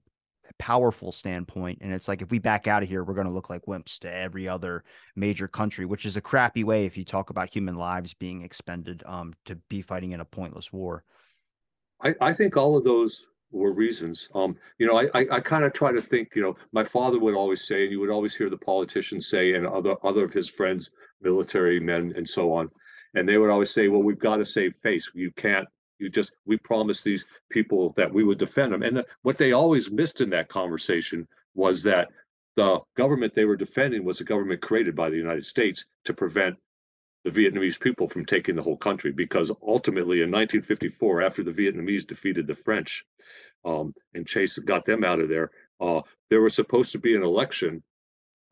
powerful 0.58 1.12
standpoint, 1.12 1.78
and 1.80 1.94
it's 1.94 2.08
like 2.08 2.20
if 2.20 2.30
we 2.30 2.38
back 2.38 2.66
out 2.66 2.82
of 2.82 2.90
here, 2.90 3.04
we're 3.04 3.14
going 3.14 3.26
to 3.26 3.32
look 3.32 3.48
like 3.48 3.64
wimps 3.64 3.98
to 4.00 4.12
every 4.12 4.46
other 4.46 4.84
major 5.16 5.48
country, 5.48 5.86
which 5.86 6.04
is 6.04 6.16
a 6.16 6.20
crappy 6.20 6.62
way 6.62 6.84
if 6.84 6.96
you 6.96 7.04
talk 7.04 7.30
about 7.30 7.48
human 7.48 7.76
lives 7.76 8.12
being 8.12 8.42
expended 8.42 9.02
um, 9.06 9.32
to 9.46 9.54
be 9.70 9.80
fighting 9.80 10.12
in 10.12 10.20
a 10.20 10.24
pointless 10.26 10.72
war. 10.72 11.04
I, 12.02 12.14
I 12.20 12.32
think 12.34 12.58
all 12.58 12.76
of 12.76 12.84
those 12.84 13.28
were 13.50 13.72
reasons. 13.72 14.28
Um, 14.34 14.56
you 14.78 14.86
know, 14.86 14.98
I, 14.98 15.04
I, 15.14 15.26
I 15.30 15.40
kind 15.40 15.64
of 15.64 15.72
try 15.72 15.90
to 15.90 16.02
think, 16.02 16.32
you 16.34 16.42
know, 16.42 16.56
my 16.72 16.84
father 16.84 17.18
would 17.18 17.34
always 17.34 17.66
say, 17.66 17.84
and 17.84 17.92
you 17.92 18.00
would 18.00 18.10
always 18.10 18.34
hear 18.34 18.50
the 18.50 18.58
politicians 18.58 19.28
say, 19.28 19.54
and 19.54 19.66
other 19.66 19.96
other 20.02 20.24
of 20.24 20.32
his 20.32 20.48
friends, 20.48 20.90
military 21.22 21.80
men 21.80 22.12
and 22.16 22.28
so 22.28 22.52
on, 22.52 22.68
and 23.14 23.28
they 23.28 23.38
would 23.38 23.50
always 23.50 23.70
say, 23.70 23.88
"Well, 23.88 24.02
we've 24.02 24.18
got 24.18 24.36
to 24.36 24.44
save 24.44 24.74
face. 24.76 25.10
You 25.14 25.30
can't. 25.32 25.68
You 25.98 26.08
just 26.08 26.34
we 26.46 26.56
promised 26.58 27.04
these 27.04 27.24
people 27.50 27.92
that 27.96 28.12
we 28.12 28.24
would 28.24 28.38
defend 28.38 28.72
them." 28.72 28.82
And 28.82 28.98
the, 28.98 29.06
what 29.22 29.38
they 29.38 29.52
always 29.52 29.90
missed 29.90 30.20
in 30.20 30.30
that 30.30 30.48
conversation 30.48 31.26
was 31.54 31.82
that 31.84 32.08
the 32.56 32.80
government 32.96 33.34
they 33.34 33.44
were 33.44 33.56
defending 33.56 34.04
was 34.04 34.20
a 34.20 34.24
government 34.24 34.60
created 34.60 34.94
by 34.94 35.10
the 35.10 35.16
United 35.16 35.46
States 35.46 35.86
to 36.04 36.12
prevent 36.12 36.56
the 37.24 37.30
Vietnamese 37.30 37.80
people 37.80 38.08
from 38.08 38.26
taking 38.26 38.56
the 38.56 38.62
whole 38.62 38.76
country. 38.76 39.12
Because 39.12 39.50
ultimately, 39.62 40.22
in 40.22 40.30
1954, 40.30 41.22
after 41.22 41.42
the 41.42 41.52
Vietnamese 41.52 42.06
defeated 42.06 42.46
the 42.46 42.54
French 42.54 43.04
um, 43.64 43.94
and 44.14 44.26
Chase 44.26 44.58
got 44.58 44.84
them 44.84 45.04
out 45.04 45.20
of 45.20 45.28
there, 45.28 45.50
uh, 45.80 46.00
there 46.30 46.42
was 46.42 46.54
supposed 46.54 46.92
to 46.92 46.98
be 46.98 47.14
an 47.14 47.22
election 47.22 47.82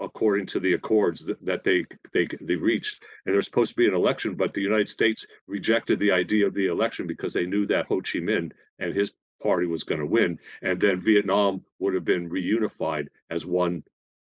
according 0.01 0.47
to 0.47 0.61
the 0.61 0.73
accords 0.73 1.31
that, 1.43 1.65
they 1.65 1.85
they 2.13 2.27
they 2.41 2.57
reached. 2.57 3.05
And 3.25 3.35
there's 3.35 3.47
supposed 3.47 3.73
to 3.73 3.77
be 3.77 3.89
an 3.89 3.95
election, 3.95 4.35
but 4.35 4.55
the 4.55 4.63
United 4.63 4.89
States 4.89 5.27
rejected 5.47 5.99
the 5.99 6.13
idea 6.13 6.47
of 6.47 6.55
the 6.55 6.67
election 6.67 7.07
because 7.07 7.33
they 7.33 7.47
knew 7.47 7.67
that 7.67 7.87
Ho 7.87 7.97
Chi 7.97 8.19
Minh 8.19 8.53
and 8.79 8.95
his 8.95 9.13
party 9.43 9.67
was 9.67 9.85
going 9.85 10.01
to 10.01 10.07
win, 10.07 10.39
and 10.63 10.81
then 10.81 11.01
Vietnam 11.01 11.65
would 11.79 11.95
have 11.95 12.05
been 12.05 12.29
reunified 12.31 13.07
as 13.31 13.47
one 13.47 13.83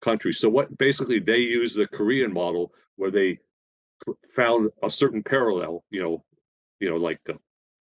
country. 0.01 0.33
So 0.33 0.48
what 0.48 0.77
basically 0.79 1.20
they 1.20 1.38
used 1.38 1.77
the 1.77 1.87
Korean 1.87 2.33
model 2.33 2.72
where 2.96 3.11
they 3.11 3.38
found 4.31 4.70
a 4.83 4.90
certain 4.90 5.22
parallel, 5.22 5.85
you 5.90 6.03
know, 6.03 6.25
you 6.81 6.90
know, 6.90 6.96
like 6.96 7.20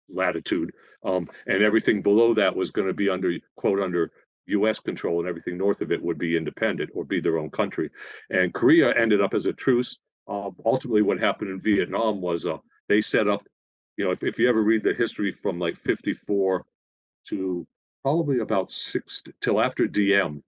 latitude, 0.09 0.71
um, 1.03 1.27
and 1.47 1.63
everything 1.63 2.01
below 2.01 2.33
that 2.33 2.55
was 2.55 2.71
going 2.71 2.87
to 2.87 2.93
be 2.93 3.09
under 3.09 3.33
quote 3.55 3.79
under 3.79 4.11
U.S. 4.47 4.79
control 4.79 5.19
and 5.19 5.27
everything 5.27 5.57
north 5.57 5.81
of 5.81 5.91
it 5.91 6.01
would 6.01 6.17
be 6.17 6.37
independent 6.37 6.89
or 6.93 7.05
be 7.05 7.19
their 7.19 7.37
own 7.37 7.49
country. 7.49 7.89
And 8.29 8.53
Korea 8.53 8.93
ended 8.95 9.21
up 9.21 9.33
as 9.33 9.45
a 9.45 9.53
truce. 9.53 9.99
Uh, 10.27 10.49
ultimately, 10.65 11.01
what 11.01 11.19
happened 11.19 11.51
in 11.51 11.59
Vietnam 11.59 12.21
was 12.21 12.45
uh, 12.45 12.57
they 12.87 13.01
set 13.01 13.27
up, 13.27 13.43
you 13.97 14.05
know, 14.05 14.11
if, 14.11 14.23
if 14.23 14.39
you 14.39 14.49
ever 14.49 14.63
read 14.63 14.83
the 14.83 14.93
history 14.93 15.31
from 15.31 15.59
like 15.59 15.77
54 15.77 16.65
to 17.29 17.67
probably 18.03 18.39
about 18.39 18.71
six 18.71 19.21
till 19.41 19.61
after 19.61 19.87
Diem, 19.87 20.43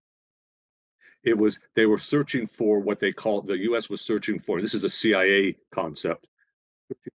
it 1.24 1.38
was 1.38 1.60
they 1.76 1.86
were 1.86 1.98
searching 2.00 2.46
for 2.46 2.80
what 2.80 3.00
they 3.00 3.12
call 3.12 3.42
the 3.42 3.58
U.S. 3.60 3.90
was 3.90 4.02
searching 4.02 4.40
for. 4.40 4.62
This 4.62 4.74
is 4.74 4.84
a 4.84 4.90
CIA 4.90 5.56
concept 5.72 6.28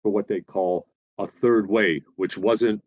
for 0.04 0.12
what 0.12 0.28
they 0.28 0.42
call 0.42 0.88
a 1.18 1.26
third 1.26 1.68
way, 1.68 2.04
which 2.16 2.38
wasn't 2.38 2.82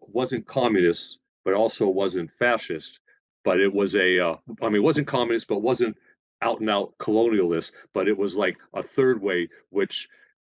wasn't 0.00 0.46
communist, 0.46 1.18
but 1.48 1.54
also 1.54 1.88
wasn't 1.88 2.30
fascist. 2.30 3.00
But 3.42 3.58
it 3.58 3.72
was 3.72 3.94
a, 3.94 4.20
uh, 4.20 4.36
I 4.60 4.66
mean, 4.66 4.76
it 4.76 4.82
wasn't 4.82 5.06
communist, 5.06 5.48
but 5.48 5.62
wasn't 5.62 5.96
out 6.42 6.60
and 6.60 6.68
out 6.68 6.92
colonialist. 6.98 7.72
But 7.94 8.06
it 8.06 8.18
was 8.18 8.36
like 8.36 8.58
a 8.74 8.82
third 8.82 9.22
way, 9.22 9.48
which, 9.70 10.10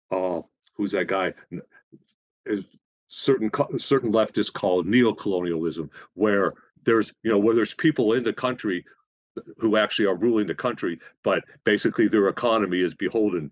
uh, 0.09 0.39
who's 0.75 0.93
that 0.93 1.07
guy? 1.07 1.33
Certain 3.09 3.51
certain 3.77 4.13
leftists 4.13 4.53
call 4.53 4.83
neo-colonialism, 4.83 5.89
where 6.13 6.53
there's 6.85 7.13
you 7.23 7.31
know 7.31 7.39
where 7.39 7.55
there's 7.55 7.73
people 7.73 8.13
in 8.13 8.23
the 8.23 8.31
country 8.31 8.85
who 9.57 9.75
actually 9.75 10.05
are 10.05 10.15
ruling 10.15 10.47
the 10.47 10.55
country, 10.55 10.97
but 11.23 11.43
basically 11.65 12.07
their 12.07 12.29
economy 12.29 12.79
is 12.79 12.93
beholden 12.93 13.51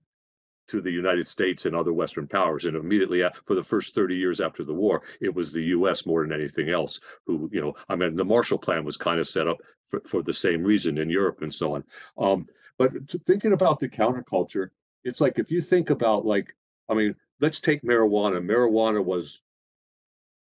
to 0.67 0.81
the 0.81 0.91
United 0.91 1.27
States 1.27 1.65
and 1.65 1.75
other 1.75 1.93
Western 1.93 2.27
powers. 2.27 2.65
And 2.65 2.75
immediately 2.75 3.23
for 3.45 3.55
the 3.55 3.63
first 3.63 3.95
30 3.95 4.15
years 4.15 4.39
after 4.39 4.63
the 4.63 4.73
war, 4.73 5.03
it 5.19 5.33
was 5.33 5.51
the 5.51 5.63
US 5.65 6.05
more 6.05 6.25
than 6.25 6.33
anything 6.33 6.69
else 6.69 6.99
who, 7.25 7.49
you 7.51 7.61
know, 7.61 7.73
I 7.89 7.95
mean, 7.95 8.15
the 8.15 8.25
Marshall 8.25 8.57
Plan 8.57 8.85
was 8.85 8.97
kind 8.97 9.19
of 9.19 9.27
set 9.27 9.47
up 9.47 9.57
for, 9.85 10.01
for 10.05 10.23
the 10.23 10.33
same 10.33 10.63
reason 10.63 10.97
in 10.97 11.09
Europe 11.09 11.41
and 11.41 11.53
so 11.53 11.75
on. 11.75 11.83
Um, 12.17 12.45
but 12.77 12.91
thinking 13.25 13.53
about 13.53 13.79
the 13.79 13.89
counterculture, 13.89 14.69
it's 15.03 15.21
like 15.21 15.37
if 15.37 15.51
you 15.51 15.61
think 15.61 15.89
about, 15.89 16.25
like, 16.25 16.55
I 16.89 16.93
mean, 16.93 17.15
let's 17.39 17.59
take 17.59 17.83
marijuana. 17.83 18.43
Marijuana 18.43 19.03
was, 19.03 19.41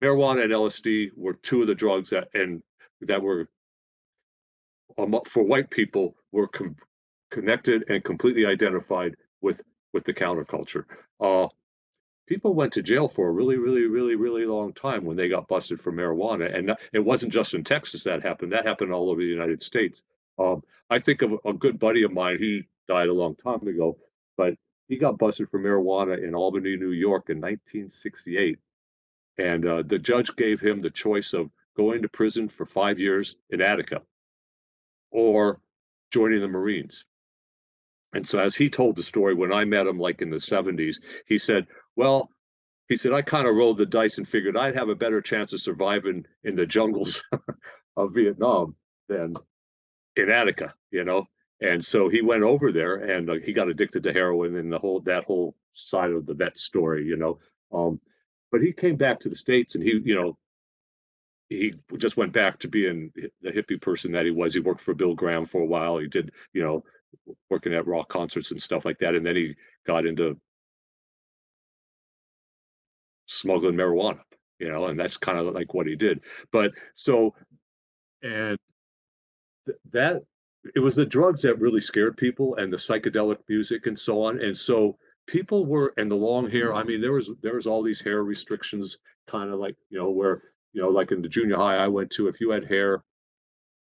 marijuana 0.04 0.44
and 0.44 0.52
LSD 0.52 1.12
were 1.16 1.34
two 1.34 1.62
of 1.62 1.68
the 1.68 1.76
drugs 1.76 2.10
that, 2.10 2.28
and 2.34 2.62
that 3.02 3.22
were, 3.22 3.50
um, 4.98 5.18
for 5.26 5.44
white 5.44 5.70
people, 5.70 6.16
were 6.32 6.48
com- 6.48 6.76
connected 7.32 7.86
and 7.90 8.04
completely 8.04 8.46
identified 8.46 9.16
with 9.42 9.62
with 9.94 10.06
the 10.06 10.14
counterculture. 10.14 10.86
Uh, 11.20 11.48
people 12.28 12.54
went 12.54 12.74
to 12.74 12.82
jail 12.82 13.08
for 13.08 13.28
a 13.28 13.32
really, 13.32 13.58
really, 13.58 13.86
really, 13.86 14.16
really 14.16 14.46
long 14.46 14.74
time 14.74 15.04
when 15.04 15.18
they 15.18 15.28
got 15.28 15.48
busted 15.48 15.80
for 15.80 15.92
marijuana. 15.92 16.56
And 16.56 16.76
it 16.94 17.00
wasn't 17.00 17.34
just 17.34 17.54
in 17.54 17.64
Texas 17.64 18.04
that 18.06 18.24
happened, 18.24 18.54
that 18.54 18.66
happened 18.66 18.94
all 18.94 19.10
over 19.10 19.22
the 19.22 19.28
United 19.28 19.62
States. 19.62 20.04
Um, 20.40 20.64
I 20.90 21.00
think 21.00 21.22
of 21.22 21.34
a 21.46 21.54
good 21.54 21.78
buddy 21.78 22.04
of 22.04 22.14
mine, 22.14 22.38
he 22.40 22.68
died 22.88 23.10
a 23.10 23.14
long 23.14 23.36
time 23.36 23.68
ago, 23.68 23.98
but 24.38 24.56
he 24.88 24.98
got 24.98 25.18
busted 25.18 25.50
for 25.50 25.60
marijuana 25.60 26.24
in 26.24 26.36
Albany, 26.36 26.78
New 26.78 26.92
York 26.92 27.30
in 27.30 27.38
1968. 27.38 28.60
And 29.38 29.66
uh, 29.66 29.84
the 29.86 30.00
judge 30.00 30.36
gave 30.36 30.62
him 30.62 30.82
the 30.82 30.90
choice 30.90 31.34
of 31.34 31.50
going 31.76 32.02
to 32.02 32.10
prison 32.10 32.50
for 32.50 32.66
five 32.66 33.00
years 33.00 33.38
in 33.50 33.62
Attica 33.62 34.02
or 35.12 35.60
joining 36.12 36.42
the 36.42 36.48
Marines. 36.48 37.06
And 38.14 38.28
so, 38.28 38.40
as 38.40 38.56
he 38.56 38.70
told 38.70 38.96
the 38.96 39.04
story, 39.04 39.34
when 39.34 39.54
I 39.54 39.66
met 39.66 39.88
him, 39.88 39.98
like 39.98 40.22
in 40.22 40.30
the 40.30 40.38
70s, 40.38 40.98
he 41.26 41.38
said, 41.38 41.68
Well, 41.96 42.30
he 42.90 42.98
said, 42.98 43.14
I 43.14 43.22
kind 43.22 43.48
of 43.48 43.56
rolled 43.56 43.78
the 43.78 43.86
dice 43.86 44.18
and 44.18 44.28
figured 44.28 44.58
I'd 44.58 44.76
have 44.76 44.90
a 44.90 44.96
better 44.96 45.22
chance 45.22 45.54
of 45.54 45.62
surviving 45.62 46.26
in 46.44 46.56
the 46.56 46.66
jungles 46.66 47.24
of 47.98 48.14
Vietnam 48.14 48.76
than 49.08 49.34
in 50.18 50.30
Attica, 50.30 50.74
you 50.92 51.06
know? 51.06 51.26
And 51.62 51.84
so 51.84 52.10
he 52.10 52.22
went 52.22 52.44
over 52.44 52.72
there 52.72 52.96
and 52.96 53.30
uh, 53.30 53.36
he 53.36 53.54
got 53.54 53.70
addicted 53.70 54.04
to 54.04 54.14
heroin 54.14 54.58
and 54.58 54.72
the 54.72 54.80
whole, 54.80 55.00
that 55.02 55.24
whole 55.24 55.56
side 55.74 56.12
of 56.12 56.26
the 56.26 56.34
vet 56.34 56.58
story, 56.58 57.06
you 57.06 57.16
know? 57.16 57.40
Um, 57.72 58.02
but 58.52 58.62
he 58.62 58.74
came 58.74 58.98
back 58.98 59.20
to 59.22 59.30
the 59.30 59.36
States 59.36 59.76
and 59.76 59.84
he, 59.84 60.02
you 60.04 60.16
know, 60.16 60.38
he 61.48 61.74
just 61.98 62.18
went 62.18 62.34
back 62.34 62.60
to 62.60 62.68
being 62.68 63.12
the 63.42 63.52
hippie 63.52 63.80
person 63.80 64.12
that 64.14 64.26
he 64.26 64.32
was. 64.32 64.54
He 64.54 64.60
worked 64.60 64.82
for 64.82 64.94
Bill 64.94 65.14
Graham 65.14 65.46
for 65.46 65.62
a 65.62 65.66
while. 65.66 65.98
He 65.98 66.08
did, 66.08 66.32
you 66.54 66.62
know, 66.62 66.84
working 67.50 67.74
at 67.74 67.88
rock 67.88 68.10
concerts 68.10 68.52
and 68.52 68.62
stuff 68.62 68.86
like 68.86 68.98
that. 69.00 69.16
And 69.16 69.26
then 69.26 69.36
he 69.36 69.56
got 69.86 70.06
into 70.06 70.40
smuggling 73.28 73.76
marijuana, 73.76 74.22
you 74.60 74.72
know, 74.72 74.86
and 74.88 75.00
that's 75.00 75.18
kind 75.18 75.38
of 75.38 75.54
like 75.54 75.74
what 75.74 75.88
he 75.88 75.96
did. 75.96 76.22
But 76.52 76.72
so, 76.94 77.34
and 78.22 78.58
th- 79.66 79.78
that 79.92 80.24
it 80.76 80.80
was 80.80 80.96
the 80.96 81.06
drugs 81.06 81.42
that 81.42 81.60
really 81.60 81.82
scared 81.82 82.18
people 82.18 82.56
and 82.56 82.72
the 82.72 82.78
psychedelic 82.78 83.38
music 83.50 83.88
and 83.88 83.98
so 83.98 84.24
on. 84.24 84.42
And 84.42 84.58
so 84.58 84.98
people 85.28 85.66
were, 85.66 85.94
and 85.98 86.10
the 86.10 86.16
long 86.16 86.50
hair, 86.50 86.74
I 86.74 86.84
mean, 86.84 87.02
there 87.02 87.14
was, 87.14 87.32
there 87.42 87.56
was 87.56 87.68
all 87.68 87.82
these 87.82 88.02
hair 88.02 88.24
restrictions 88.24 88.98
kind 89.28 89.52
of 89.52 89.60
like, 89.60 89.76
you 89.90 89.98
know, 89.98 90.12
where, 90.12 90.44
you 90.74 90.82
know, 90.82 90.90
like 90.90 91.12
in 91.12 91.22
the 91.22 91.30
junior 91.30 91.58
high 91.58 91.78
I 91.78 91.88
went 91.88 92.12
to, 92.12 92.28
if 92.28 92.40
you 92.40 92.52
had 92.52 92.66
hair 92.66 93.04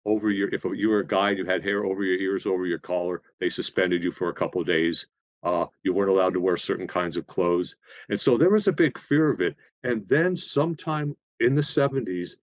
over 0.05 0.29
your 0.29 0.49
if 0.53 0.65
you 0.65 0.89
were 0.89 0.99
a 0.99 1.07
guy 1.07 1.31
you 1.31 1.45
had 1.45 1.63
hair 1.63 1.85
over 1.85 2.03
your 2.03 2.17
ears 2.17 2.45
over 2.45 2.65
your 2.65 2.79
collar 2.79 3.21
they 3.39 3.49
suspended 3.49 4.03
you 4.03 4.11
for 4.11 4.29
a 4.29 4.33
couple 4.33 4.63
days 4.63 5.07
uh, 5.43 5.65
you 5.83 5.93
weren't 5.93 6.09
allowed 6.09 6.33
to 6.33 6.39
wear 6.39 6.55
certain 6.55 6.87
kinds 6.87 7.17
of 7.17 7.27
clothes. 7.27 7.75
And 8.09 8.19
so 8.19 8.37
there 8.37 8.49
was 8.49 8.67
a 8.67 8.71
big 8.71 8.97
fear 8.97 9.29
of 9.29 9.41
it. 9.41 9.55
And 9.83 10.07
then 10.07 10.35
sometime 10.35 11.15
in 11.41 11.53
the 11.53 11.61
70s 11.61 12.35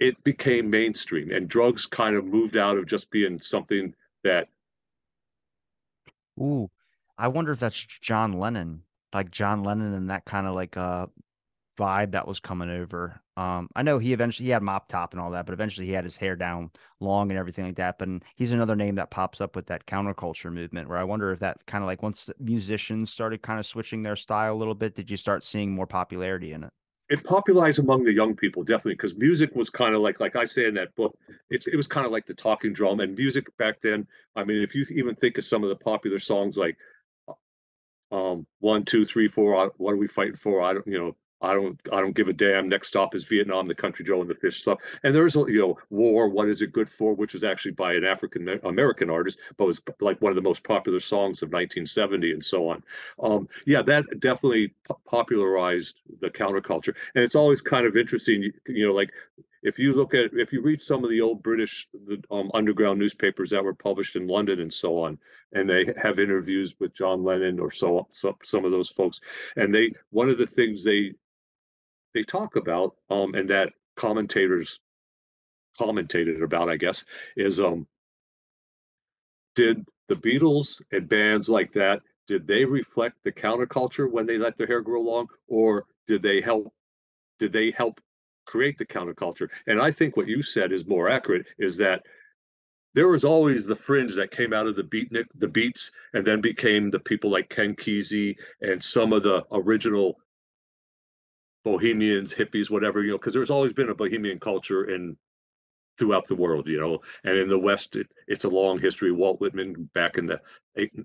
it 0.00 0.22
became 0.22 0.70
mainstream 0.70 1.30
and 1.32 1.48
drugs 1.48 1.84
kind 1.84 2.14
of 2.14 2.24
moved 2.24 2.56
out 2.56 2.78
of 2.78 2.86
just 2.86 3.10
being 3.10 3.40
something 3.40 3.92
that 4.22 4.48
Ooh, 6.40 6.70
I 7.18 7.26
wonder 7.26 7.50
if 7.50 7.58
that's 7.58 7.84
John 8.00 8.34
Lennon, 8.34 8.82
like 9.12 9.32
John 9.32 9.64
Lennon 9.64 9.92
and 9.94 10.08
that 10.08 10.24
kind 10.24 10.46
of 10.46 10.54
like 10.54 10.76
uh 10.76 11.06
vibe 11.78 12.10
that 12.10 12.26
was 12.26 12.40
coming 12.40 12.68
over. 12.68 13.20
Um, 13.36 13.68
I 13.76 13.82
know 13.82 13.98
he 13.98 14.12
eventually 14.12 14.46
he 14.46 14.50
had 14.50 14.62
mop 14.62 14.88
top 14.88 15.12
and 15.12 15.20
all 15.20 15.30
that, 15.30 15.46
but 15.46 15.52
eventually 15.52 15.86
he 15.86 15.92
had 15.92 16.04
his 16.04 16.16
hair 16.16 16.36
down 16.36 16.70
long 17.00 17.30
and 17.30 17.38
everything 17.38 17.64
like 17.64 17.76
that. 17.76 17.98
But 17.98 18.08
he's 18.36 18.50
another 18.50 18.76
name 18.76 18.96
that 18.96 19.10
pops 19.10 19.40
up 19.40 19.54
with 19.54 19.66
that 19.66 19.86
counterculture 19.86 20.52
movement. 20.52 20.88
Where 20.88 20.98
I 20.98 21.04
wonder 21.04 21.30
if 21.30 21.38
that 21.38 21.64
kind 21.66 21.82
of 21.84 21.86
like 21.86 22.02
once 22.02 22.28
musicians 22.40 23.10
started 23.10 23.42
kind 23.42 23.60
of 23.60 23.66
switching 23.66 24.02
their 24.02 24.16
style 24.16 24.54
a 24.54 24.56
little 24.58 24.74
bit, 24.74 24.94
did 24.94 25.10
you 25.10 25.16
start 25.16 25.44
seeing 25.44 25.70
more 25.70 25.86
popularity 25.86 26.52
in 26.52 26.64
it? 26.64 26.70
It 27.08 27.24
popularized 27.24 27.78
among 27.78 28.02
the 28.02 28.12
young 28.12 28.36
people 28.36 28.62
definitely 28.64 28.94
because 28.94 29.16
music 29.16 29.54
was 29.54 29.70
kind 29.70 29.94
of 29.94 30.02
like 30.02 30.20
like 30.20 30.36
I 30.36 30.44
say 30.44 30.66
in 30.66 30.74
that 30.74 30.94
book, 30.96 31.16
it's 31.48 31.66
it 31.68 31.76
was 31.76 31.86
kind 31.86 32.04
of 32.04 32.12
like 32.12 32.26
the 32.26 32.34
talking 32.34 32.72
drum 32.72 33.00
and 33.00 33.16
music 33.16 33.56
back 33.56 33.80
then. 33.80 34.06
I 34.36 34.44
mean, 34.44 34.62
if 34.62 34.74
you 34.74 34.84
even 34.90 35.14
think 35.14 35.38
of 35.38 35.44
some 35.44 35.62
of 35.62 35.70
the 35.70 35.76
popular 35.76 36.18
songs 36.18 36.58
like 36.58 36.76
um 38.10 38.46
one 38.60 38.84
two 38.84 39.04
three 39.04 39.28
four 39.28 39.70
what 39.76 39.92
are 39.92 39.96
we 39.96 40.06
fighting 40.06 40.34
for 40.34 40.62
i 40.62 40.72
don't 40.72 40.86
you 40.86 40.98
know 40.98 41.14
I 41.40 41.54
don't 41.54 41.80
I 41.92 42.00
don't 42.00 42.14
give 42.14 42.28
a 42.28 42.32
damn. 42.32 42.68
Next 42.68 42.88
stop 42.88 43.14
is 43.14 43.24
Vietnam, 43.24 43.68
the 43.68 43.74
country 43.74 44.04
Joe 44.04 44.20
and 44.20 44.30
the 44.30 44.34
fish 44.34 44.60
stuff. 44.60 44.78
And 45.04 45.14
there's 45.14 45.36
a 45.36 45.40
you 45.40 45.60
know 45.60 45.78
War, 45.90 46.28
what 46.28 46.48
is 46.48 46.62
it 46.62 46.72
good 46.72 46.88
for, 46.88 47.14
which 47.14 47.32
was 47.32 47.44
actually 47.44 47.72
by 47.72 47.94
an 47.94 48.04
African 48.04 48.48
American 48.64 49.10
artist, 49.10 49.38
but 49.56 49.66
was 49.66 49.80
like 50.00 50.20
one 50.20 50.30
of 50.30 50.36
the 50.36 50.42
most 50.42 50.64
popular 50.64 51.00
songs 51.00 51.42
of 51.42 51.48
1970 51.48 52.32
and 52.32 52.44
so 52.44 52.68
on. 52.68 52.82
Um, 53.22 53.48
yeah, 53.66 53.82
that 53.82 54.04
definitely 54.18 54.74
popularized 55.06 56.00
the 56.20 56.30
counterculture, 56.30 56.94
and 57.14 57.22
it's 57.22 57.36
always 57.36 57.60
kind 57.60 57.86
of 57.86 57.96
interesting. 57.96 58.42
You, 58.42 58.52
you 58.66 58.86
know, 58.88 58.94
like 58.94 59.10
if 59.62 59.78
you 59.78 59.94
look 59.94 60.14
at 60.14 60.30
if 60.34 60.52
you 60.52 60.62
read 60.62 60.80
some 60.80 61.02
of 61.02 61.10
the 61.10 61.20
old 61.20 61.42
british 61.42 61.88
um, 62.30 62.50
underground 62.54 62.98
newspapers 62.98 63.50
that 63.50 63.62
were 63.62 63.74
published 63.74 64.14
in 64.14 64.26
london 64.26 64.60
and 64.60 64.72
so 64.72 65.00
on 65.00 65.18
and 65.52 65.68
they 65.68 65.92
have 66.00 66.20
interviews 66.20 66.76
with 66.78 66.94
john 66.94 67.24
lennon 67.24 67.58
or 67.58 67.70
so, 67.70 68.06
so 68.08 68.36
some 68.44 68.64
of 68.64 68.70
those 68.70 68.88
folks 68.88 69.20
and 69.56 69.74
they 69.74 69.92
one 70.10 70.28
of 70.28 70.38
the 70.38 70.46
things 70.46 70.84
they 70.84 71.12
they 72.14 72.22
talk 72.22 72.56
about, 72.56 72.94
um, 73.10 73.34
and 73.34 73.48
that 73.50 73.72
commentators 73.96 74.80
commentated 75.78 76.42
about, 76.42 76.68
I 76.68 76.76
guess, 76.76 77.04
is 77.36 77.60
um, 77.60 77.86
did 79.54 79.86
the 80.08 80.16
Beatles 80.16 80.82
and 80.90 81.08
bands 81.08 81.48
like 81.48 81.72
that 81.72 82.00
did 82.28 82.46
they 82.46 82.64
reflect 82.66 83.24
the 83.24 83.32
counterculture 83.32 84.08
when 84.08 84.26
they 84.26 84.36
let 84.36 84.56
their 84.56 84.66
hair 84.66 84.82
grow 84.82 85.00
long, 85.00 85.28
or 85.48 85.86
did 86.06 86.22
they 86.22 86.42
help? 86.42 86.72
Did 87.38 87.52
they 87.52 87.70
help 87.70 88.00
create 88.44 88.76
the 88.76 88.84
counterculture? 88.84 89.48
And 89.66 89.80
I 89.80 89.90
think 89.90 90.16
what 90.16 90.28
you 90.28 90.42
said 90.42 90.70
is 90.70 90.86
more 90.86 91.08
accurate. 91.08 91.46
Is 91.58 91.78
that 91.78 92.04
there 92.94 93.08
was 93.08 93.24
always 93.24 93.64
the 93.64 93.76
fringe 93.76 94.14
that 94.16 94.30
came 94.30 94.52
out 94.52 94.66
of 94.66 94.76
the 94.76 94.84
beatnik, 94.84 95.26
the 95.36 95.48
beats, 95.48 95.90
and 96.12 96.26
then 96.26 96.42
became 96.42 96.90
the 96.90 97.00
people 97.00 97.30
like 97.30 97.48
Ken 97.48 97.74
Kesey 97.74 98.36
and 98.60 98.82
some 98.82 99.14
of 99.14 99.22
the 99.22 99.44
original 99.50 100.20
bohemians, 101.64 102.32
hippies, 102.32 102.70
whatever, 102.70 103.02
you 103.02 103.12
know, 103.12 103.18
because 103.18 103.34
there's 103.34 103.50
always 103.50 103.72
been 103.72 103.90
a 103.90 103.94
bohemian 103.94 104.38
culture 104.38 104.90
in 104.90 105.16
throughout 105.98 106.28
the 106.28 106.34
world, 106.34 106.68
you 106.68 106.80
know, 106.80 107.00
and 107.24 107.36
in 107.36 107.48
the 107.48 107.58
West, 107.58 107.96
it, 107.96 108.06
it's 108.28 108.44
a 108.44 108.48
long 108.48 108.78
history. 108.78 109.10
Walt 109.10 109.40
Whitman 109.40 109.90
back 109.94 110.16
in 110.16 110.26
the 110.26 110.40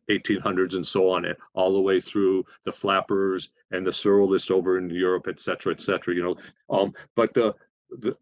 1800s 0.09 0.75
and 0.75 0.85
so 0.85 1.09
on, 1.09 1.25
and 1.25 1.35
all 1.55 1.73
the 1.73 1.81
way 1.81 1.99
through 1.99 2.45
the 2.63 2.71
flappers 2.71 3.49
and 3.71 3.85
the 3.85 3.91
surrealists 3.91 4.51
over 4.51 4.77
in 4.77 4.89
Europe, 4.89 5.25
et 5.27 5.39
cetera, 5.39 5.73
et 5.73 5.81
cetera, 5.81 6.13
you 6.13 6.23
know. 6.23 6.35
Um, 6.69 6.93
but 7.15 7.33
the, 7.33 7.55
the, 7.89 8.15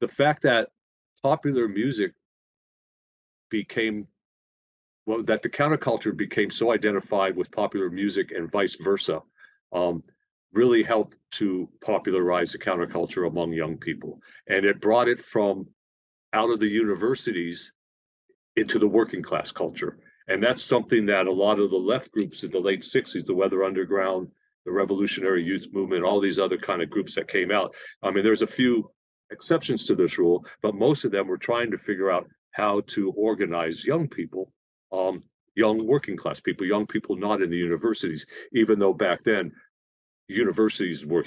the 0.00 0.08
fact 0.08 0.42
that 0.42 0.70
popular 1.22 1.68
music 1.68 2.12
became 3.48 4.08
well, 5.06 5.22
that 5.24 5.42
the 5.42 5.48
counterculture 5.48 6.16
became 6.16 6.50
so 6.50 6.72
identified 6.72 7.36
with 7.36 7.50
popular 7.50 7.90
music 7.90 8.30
and 8.30 8.50
vice 8.50 8.76
versa, 8.76 9.20
um, 9.72 10.02
really 10.52 10.82
helped 10.82 11.16
to 11.32 11.68
popularize 11.80 12.52
the 12.52 12.58
counterculture 12.58 13.26
among 13.26 13.52
young 13.52 13.78
people. 13.78 14.20
And 14.48 14.64
it 14.64 14.80
brought 14.80 15.08
it 15.08 15.20
from 15.20 15.66
out 16.32 16.50
of 16.50 16.60
the 16.60 16.68
universities 16.68 17.72
into 18.56 18.78
the 18.78 18.88
working 18.88 19.22
class 19.22 19.50
culture. 19.50 19.98
And 20.28 20.42
that's 20.42 20.62
something 20.62 21.06
that 21.06 21.26
a 21.26 21.32
lot 21.32 21.58
of 21.58 21.70
the 21.70 21.76
left 21.76 22.12
groups 22.12 22.44
in 22.44 22.50
the 22.50 22.60
late 22.60 22.82
60s, 22.82 23.26
the 23.26 23.34
Weather 23.34 23.64
Underground, 23.64 24.28
the 24.64 24.72
Revolutionary 24.72 25.42
Youth 25.42 25.66
Movement, 25.72 26.04
all 26.04 26.20
these 26.20 26.38
other 26.38 26.58
kind 26.58 26.82
of 26.82 26.90
groups 26.90 27.14
that 27.14 27.28
came 27.28 27.50
out. 27.50 27.74
I 28.02 28.10
mean, 28.10 28.22
there's 28.22 28.42
a 28.42 28.46
few 28.46 28.90
exceptions 29.30 29.84
to 29.86 29.94
this 29.94 30.18
rule, 30.18 30.44
but 30.60 30.74
most 30.74 31.04
of 31.04 31.10
them 31.10 31.26
were 31.26 31.38
trying 31.38 31.70
to 31.70 31.78
figure 31.78 32.10
out 32.10 32.28
how 32.52 32.82
to 32.82 33.10
organize 33.12 33.84
young 33.84 34.06
people, 34.06 34.52
um, 34.92 35.22
young 35.54 35.86
working 35.86 36.16
class 36.16 36.38
people, 36.38 36.66
young 36.66 36.86
people 36.86 37.16
not 37.16 37.42
in 37.42 37.50
the 37.50 37.56
universities, 37.56 38.26
even 38.52 38.78
though 38.78 38.94
back 38.94 39.22
then 39.24 39.50
universities 40.28 41.04
were 41.04 41.24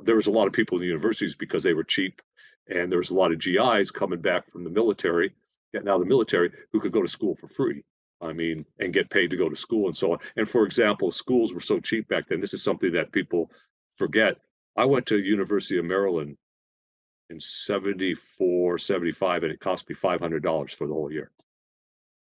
there 0.00 0.16
was 0.16 0.26
a 0.26 0.32
lot 0.32 0.46
of 0.46 0.52
people 0.52 0.76
in 0.76 0.82
the 0.82 0.88
universities 0.88 1.34
because 1.36 1.62
they 1.62 1.74
were 1.74 1.84
cheap 1.84 2.20
and 2.68 2.90
there 2.90 2.98
was 2.98 3.10
a 3.10 3.14
lot 3.14 3.32
of 3.32 3.38
GIs 3.38 3.90
coming 3.90 4.20
back 4.20 4.50
from 4.50 4.64
the 4.64 4.70
military 4.70 5.32
of 5.74 6.00
the 6.00 6.06
military 6.06 6.50
who 6.72 6.80
could 6.80 6.92
go 6.92 7.02
to 7.02 7.08
school 7.08 7.34
for 7.34 7.48
free 7.48 7.82
I 8.20 8.32
mean 8.32 8.64
and 8.78 8.92
get 8.92 9.10
paid 9.10 9.30
to 9.30 9.36
go 9.36 9.48
to 9.48 9.56
school 9.56 9.86
and 9.88 9.96
so 9.96 10.12
on. 10.12 10.18
And 10.36 10.48
for 10.48 10.64
example 10.64 11.10
schools 11.10 11.52
were 11.52 11.60
so 11.60 11.80
cheap 11.80 12.08
back 12.08 12.26
then 12.26 12.40
this 12.40 12.54
is 12.54 12.62
something 12.62 12.92
that 12.92 13.12
people 13.12 13.50
forget. 13.90 14.36
I 14.76 14.84
went 14.84 15.06
to 15.06 15.18
University 15.18 15.78
of 15.78 15.84
Maryland 15.84 16.36
in 17.30 17.40
74 17.40 18.78
75 18.78 19.42
and 19.42 19.52
it 19.52 19.60
cost 19.60 19.88
me 19.88 19.94
$500 19.94 20.70
for 20.74 20.86
the 20.86 20.94
whole 20.94 21.12
year 21.12 21.30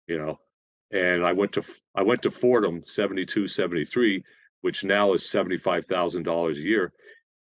you 0.07 0.18
know? 0.18 0.39
And 0.91 1.26
I 1.26 1.34
went 1.34 1.51
to 1.53 1.63
I 1.95 2.01
went 2.01 2.22
to 2.22 2.32
Fordham 2.32 2.82
72 2.86 3.47
73 3.47 4.24
which 4.68 4.84
now 4.84 5.13
is 5.13 5.22
$75,000 5.22 6.51
a 6.51 6.59
year. 6.59 6.91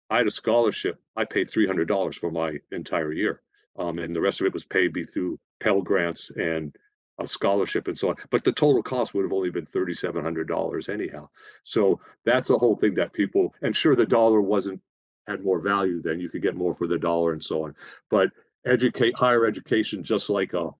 I 0.09 0.19
had 0.19 0.27
a 0.27 0.31
scholarship. 0.31 0.97
I 1.17 1.25
paid 1.25 1.49
$300 1.49 2.15
for 2.15 2.31
my 2.31 2.57
entire 2.71 3.11
year. 3.11 3.41
Um, 3.77 3.99
and 3.99 4.15
the 4.15 4.21
rest 4.21 4.39
of 4.39 4.47
it 4.47 4.53
was 4.53 4.63
paid 4.63 4.93
through 5.11 5.37
Pell 5.59 5.81
Grants 5.81 6.29
and 6.29 6.73
a 7.19 7.27
scholarship 7.27 7.89
and 7.89 7.99
so 7.99 8.11
on. 8.11 8.15
But 8.29 8.45
the 8.45 8.53
total 8.53 8.81
cost 8.81 9.13
would 9.13 9.23
have 9.23 9.33
only 9.33 9.49
been 9.49 9.65
$3,700 9.65 10.87
anyhow. 10.87 11.27
So 11.63 11.99
that's 12.23 12.49
a 12.49 12.57
whole 12.57 12.77
thing 12.77 12.95
that 12.95 13.11
people, 13.11 13.53
and 13.61 13.75
sure, 13.75 13.97
the 13.97 14.05
dollar 14.05 14.39
wasn't, 14.39 14.79
had 15.27 15.43
more 15.43 15.59
value 15.59 16.01
then. 16.01 16.21
You 16.21 16.29
could 16.29 16.41
get 16.41 16.55
more 16.55 16.73
for 16.73 16.87
the 16.87 16.97
dollar 16.97 17.33
and 17.33 17.43
so 17.43 17.65
on. 17.65 17.75
But 18.09 18.29
educate, 18.65 19.17
higher 19.17 19.45
education, 19.45 20.01
just 20.01 20.29
like 20.29 20.53
a 20.53 20.61
uh, 20.61 20.71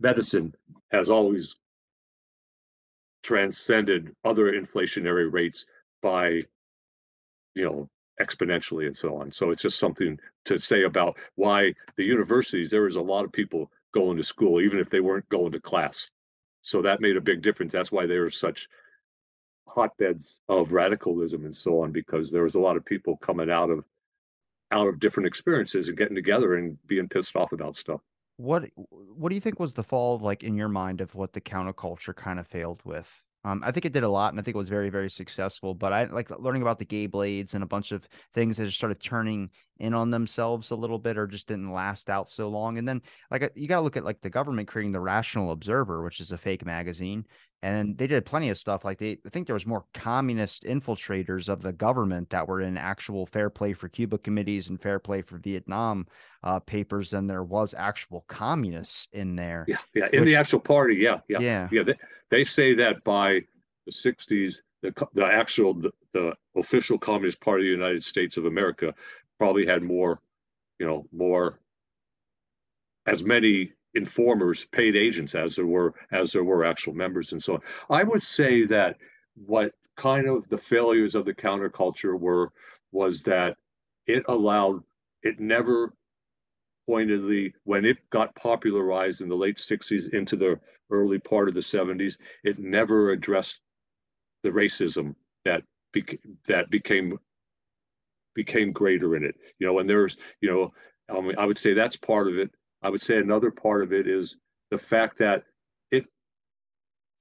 medicine, 0.00 0.56
has 0.90 1.08
always 1.08 1.54
transcended 3.22 4.14
other 4.24 4.52
inflationary 4.52 5.30
rates 5.32 5.66
by 6.02 6.42
you 7.54 7.64
know 7.64 7.88
exponentially 8.20 8.86
and 8.86 8.96
so 8.96 9.16
on. 9.16 9.32
So 9.32 9.50
it's 9.50 9.62
just 9.62 9.78
something 9.78 10.18
to 10.44 10.58
say 10.58 10.82
about 10.82 11.18
why 11.36 11.74
the 11.96 12.04
universities 12.04 12.70
there 12.70 12.82
was 12.82 12.96
a 12.96 13.00
lot 13.00 13.24
of 13.24 13.32
people 13.32 13.70
going 13.92 14.16
to 14.18 14.24
school 14.24 14.60
even 14.60 14.78
if 14.78 14.90
they 14.90 15.00
weren't 15.00 15.28
going 15.30 15.52
to 15.52 15.60
class. 15.60 16.10
So 16.62 16.82
that 16.82 17.00
made 17.00 17.16
a 17.16 17.22
big 17.22 17.40
difference. 17.42 17.72
That's 17.72 17.92
why 17.92 18.06
there 18.06 18.22
were 18.22 18.30
such 18.30 18.68
hotbeds 19.66 20.40
of 20.48 20.72
radicalism 20.72 21.44
and 21.44 21.54
so 21.54 21.82
on 21.82 21.92
because 21.92 22.30
there 22.30 22.42
was 22.42 22.56
a 22.56 22.60
lot 22.60 22.76
of 22.76 22.84
people 22.84 23.16
coming 23.16 23.50
out 23.50 23.70
of 23.70 23.84
out 24.72 24.88
of 24.88 25.00
different 25.00 25.26
experiences 25.26 25.88
and 25.88 25.96
getting 25.96 26.14
together 26.14 26.56
and 26.56 26.76
being 26.86 27.08
pissed 27.08 27.34
off 27.36 27.52
about 27.52 27.76
stuff 27.76 28.00
what 28.40 28.64
what 28.76 29.28
do 29.28 29.34
you 29.34 29.40
think 29.40 29.60
was 29.60 29.72
the 29.74 29.82
fall 29.82 30.18
like 30.18 30.42
in 30.42 30.56
your 30.56 30.68
mind 30.68 31.00
of 31.00 31.14
what 31.14 31.32
the 31.32 31.40
counterculture 31.40 32.14
kind 32.14 32.38
of 32.38 32.46
failed 32.46 32.80
with? 32.84 33.06
Um, 33.42 33.62
I 33.64 33.70
think 33.70 33.86
it 33.86 33.94
did 33.94 34.02
a 34.02 34.08
lot, 34.08 34.32
and 34.32 34.38
I 34.38 34.42
think 34.42 34.54
it 34.54 34.58
was 34.58 34.68
very, 34.68 34.90
very 34.90 35.08
successful. 35.08 35.74
But 35.74 35.94
I 35.94 36.04
like 36.04 36.28
learning 36.30 36.60
about 36.60 36.78
the 36.78 36.84
gay 36.84 37.06
blades 37.06 37.54
and 37.54 37.62
a 37.62 37.66
bunch 37.66 37.90
of 37.90 38.06
things 38.34 38.56
that 38.56 38.66
just 38.66 38.76
started 38.76 39.00
turning 39.00 39.50
in 39.78 39.94
on 39.94 40.10
themselves 40.10 40.70
a 40.70 40.76
little 40.76 40.98
bit, 40.98 41.16
or 41.16 41.26
just 41.26 41.48
didn't 41.48 41.72
last 41.72 42.10
out 42.10 42.28
so 42.30 42.50
long. 42.50 42.76
And 42.76 42.86
then, 42.86 43.00
like, 43.30 43.50
you 43.54 43.66
got 43.66 43.76
to 43.76 43.82
look 43.82 43.96
at 43.96 44.04
like 44.04 44.20
the 44.20 44.28
government 44.28 44.68
creating 44.68 44.92
the 44.92 45.00
Rational 45.00 45.52
Observer, 45.52 46.02
which 46.02 46.20
is 46.20 46.32
a 46.32 46.38
fake 46.38 46.66
magazine, 46.66 47.24
and 47.62 47.96
they 47.98 48.06
did 48.06 48.24
plenty 48.24 48.48
of 48.48 48.58
stuff. 48.58 48.84
Like 48.84 48.98
they, 48.98 49.18
I 49.26 49.28
think 49.30 49.46
there 49.46 49.54
was 49.54 49.66
more 49.66 49.84
communist 49.92 50.64
infiltrators 50.64 51.48
of 51.48 51.60
the 51.60 51.72
government 51.72 52.30
that 52.30 52.48
were 52.48 52.62
in 52.62 52.76
actual 52.76 53.26
fair 53.26 53.50
play 53.50 53.74
for 53.74 53.88
Cuba 53.88 54.18
committees 54.18 54.68
and 54.68 54.80
fair 54.80 54.98
play 54.98 55.20
for 55.20 55.36
Vietnam 55.38 56.06
uh, 56.42 56.60
papers 56.60 57.10
than 57.10 57.26
there 57.26 57.44
was 57.44 57.74
actual 57.76 58.24
communists 58.28 59.08
in 59.12 59.36
there. 59.36 59.66
Yeah, 59.68 59.76
yeah, 59.94 60.08
in 60.12 60.20
which, 60.20 60.28
the 60.28 60.36
actual 60.36 60.60
party, 60.60 60.96
yeah, 60.96 61.20
yeah, 61.28 61.40
yeah. 61.40 61.68
yeah 61.70 61.82
they, 61.82 61.94
they 62.30 62.44
say 62.44 62.74
that 62.74 63.04
by 63.04 63.42
the 63.86 63.92
60s, 63.92 64.62
the, 64.82 65.08
the 65.12 65.26
actual, 65.26 65.74
the, 65.74 65.92
the 66.14 66.32
official 66.56 66.98
Communist 66.98 67.40
Party 67.40 67.64
of 67.64 67.78
the 67.78 67.84
United 67.84 68.02
States 68.02 68.38
of 68.38 68.46
America 68.46 68.94
probably 69.38 69.66
had 69.66 69.82
more, 69.82 70.20
you 70.78 70.86
know, 70.86 71.06
more 71.12 71.60
as 73.06 73.22
many 73.22 73.72
informers, 73.94 74.64
paid 74.66 74.96
agents 74.96 75.34
as 75.34 75.56
there 75.56 75.66
were 75.66 75.94
as 76.12 76.32
there 76.32 76.44
were 76.44 76.64
actual 76.64 76.94
members 76.94 77.32
and 77.32 77.42
so 77.42 77.54
on. 77.54 77.60
I 77.88 78.04
would 78.04 78.22
say 78.22 78.64
that 78.66 78.96
what 79.34 79.72
kind 79.96 80.26
of 80.26 80.48
the 80.48 80.58
failures 80.58 81.14
of 81.14 81.24
the 81.24 81.34
counterculture 81.34 82.18
were 82.18 82.52
was 82.92 83.22
that 83.22 83.56
it 84.06 84.24
allowed 84.28 84.82
it 85.22 85.38
never 85.38 85.92
pointedly 86.88 87.54
when 87.64 87.84
it 87.84 87.98
got 88.10 88.34
popularized 88.34 89.20
in 89.20 89.28
the 89.28 89.36
late 89.36 89.56
60s 89.56 90.12
into 90.12 90.34
the 90.36 90.58
early 90.90 91.18
part 91.18 91.48
of 91.48 91.54
the 91.54 91.60
70s 91.60 92.16
it 92.42 92.58
never 92.58 93.10
addressed 93.10 93.60
the 94.42 94.50
racism 94.50 95.14
that 95.44 95.62
beca- 95.94 96.18
that 96.46 96.70
became 96.70 97.18
became 98.34 98.72
greater 98.72 99.16
in 99.16 99.22
it 99.22 99.36
you 99.58 99.66
know 99.66 99.78
and 99.78 99.88
there's 99.88 100.16
you 100.40 100.50
know 100.50 100.72
i 101.36 101.44
would 101.44 101.58
say 101.58 101.74
that's 101.74 101.96
part 101.96 102.26
of 102.26 102.38
it 102.38 102.50
i 102.82 102.88
would 102.88 103.02
say 103.02 103.18
another 103.18 103.50
part 103.50 103.82
of 103.82 103.92
it 103.92 104.06
is 104.06 104.36
the 104.70 104.78
fact 104.78 105.18
that 105.18 105.44
it 105.90 106.06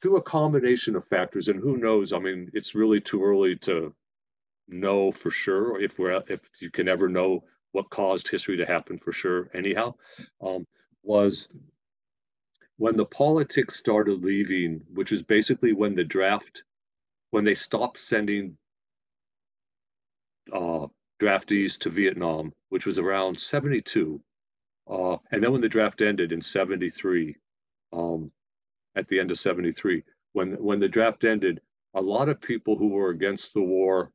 through 0.02 0.18
a 0.18 0.22
combination 0.22 0.96
of 0.96 1.06
factors 1.06 1.48
and 1.48 1.60
who 1.60 1.78
knows 1.78 2.14
i 2.14 2.20
mean 2.20 2.50
it's 2.54 2.76
really 2.76 3.02
too 3.02 3.24
early 3.24 3.56
to 3.56 3.94
know 4.68 5.12
for 5.12 5.32
sure 5.32 5.82
if 5.82 5.98
we're 6.00 6.22
if 6.28 6.42
you 6.62 6.70
can 6.70 6.88
ever 6.88 7.10
know 7.10 7.44
what 7.72 7.90
caused 7.90 8.28
history 8.28 8.58
to 8.58 8.66
happen 8.66 8.98
for 8.98 9.12
sure 9.12 9.50
anyhow 9.54 9.94
um, 10.42 10.66
was 11.04 11.48
when 12.78 12.96
the 12.96 13.06
politics 13.06 13.76
started 13.76 14.24
leaving 14.24 14.82
which 14.94 15.12
is 15.12 15.24
basically 15.24 15.74
when 15.74 15.96
the 15.96 16.04
draft 16.04 16.64
when 17.32 17.44
they 17.44 17.56
stopped 17.56 18.00
sending 18.00 18.58
uh, 20.54 20.88
draftees 21.20 21.78
to 21.78 21.90
vietnam 21.90 22.54
which 22.70 22.86
was 22.86 23.00
around 23.00 23.40
72 23.40 24.22
uh, 24.90 25.18
and 25.32 25.44
then 25.44 25.52
when 25.52 25.62
the 25.62 25.70
draft 25.70 26.02
ended 26.02 26.32
in 26.32 26.42
73 26.42 27.36
um, 27.94 28.32
at 28.96 29.08
the 29.08 29.20
end 29.20 29.32
of 29.32 29.40
73 29.40 30.04
when 30.34 30.54
when 30.54 30.80
the 30.80 30.88
draft 30.88 31.24
ended 31.24 31.62
a 31.96 32.02
lot 32.02 32.30
of 32.30 32.42
people 32.42 32.78
who 32.78 32.90
were 32.90 33.10
against 33.10 33.54
the 33.54 33.62
war 33.62 34.12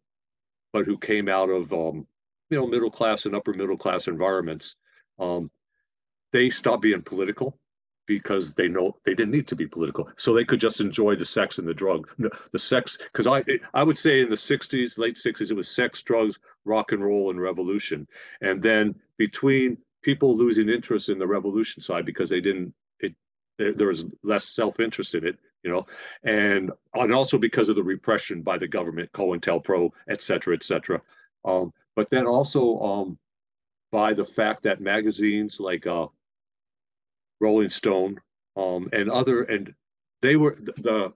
but 0.73 0.85
who 0.85 0.99
came 0.99 1.29
out 1.29 1.51
of 1.51 1.73
um, 1.73 2.07
you 2.51 2.59
know 2.59 2.67
middle 2.67 2.91
class 2.91 3.27
and 3.27 3.35
upper 3.35 3.53
middle 3.53 3.77
class 3.77 4.09
environments 4.09 4.77
um, 5.19 5.51
they 6.33 6.51
stopped 6.51 6.83
being 6.83 7.03
political 7.03 7.59
because 8.07 8.53
they 8.55 8.69
know 8.69 8.97
they 9.05 9.15
didn't 9.15 9.33
need 9.33 9.47
to 9.49 9.57
be 9.57 9.67
political. 9.67 10.11
So 10.17 10.35
they 10.35 10.45
could 10.45 10.61
just 10.61 10.81
enjoy 10.81 11.15
the 11.15 11.25
sex 11.25 11.59
and 11.59 11.67
the 11.67 11.75
drug 11.75 12.11
the 12.53 12.59
sex 12.59 12.99
because 12.99 13.27
i 13.27 13.43
i 13.73 13.83
would 13.83 13.99
say 13.99 14.21
in 14.21 14.31
the 14.31 14.37
60s 14.37 14.99
late 14.99 15.17
60s 15.17 15.51
it 15.51 15.57
was 15.57 15.69
sex 15.69 16.03
drugs 16.03 16.39
rock 16.65 16.93
and 16.93 17.03
roll 17.03 17.31
and 17.31 17.41
revolution. 17.41 18.07
And 18.41 18.63
then 18.63 18.95
between 19.17 19.79
people 20.05 20.37
losing 20.37 20.69
interest 20.69 21.09
in 21.09 21.19
the 21.19 21.27
revolution 21.27 21.81
side 21.81 22.07
because 22.07 22.31
they 22.31 22.41
didn't 22.41 22.73
it 23.01 23.15
there, 23.59 23.89
was 23.89 24.07
less 24.23 24.55
self-interest 24.55 25.15
in 25.15 25.27
it 25.27 25.37
you 25.65 25.71
know 25.71 25.87
and 26.23 26.71
and 26.95 27.13
also 27.13 27.39
because 27.39 27.69
of 27.69 27.77
the 27.77 27.83
repression 27.83 28.43
by 28.43 28.57
the 28.59 28.69
government 28.69 29.11
COINTELPRO 29.13 29.91
et 30.09 30.23
cetera 30.23 30.55
et 30.55 30.63
cetera. 30.63 31.01
Um, 31.45 31.73
but 31.97 32.11
then 32.11 32.27
also 32.27 32.79
um, 32.81 33.19
by 33.91 34.13
the 34.13 34.25
fact 34.25 34.63
that 34.65 34.81
magazines 34.81 35.59
like 35.61 35.87
uh, 35.87 36.07
Rolling 37.41 37.69
Stone 37.69 38.21
um, 38.57 38.89
and 38.93 39.11
other 39.11 39.45
and 39.45 39.75
they 40.21 40.37
were 40.37 40.59
the 40.61 41.13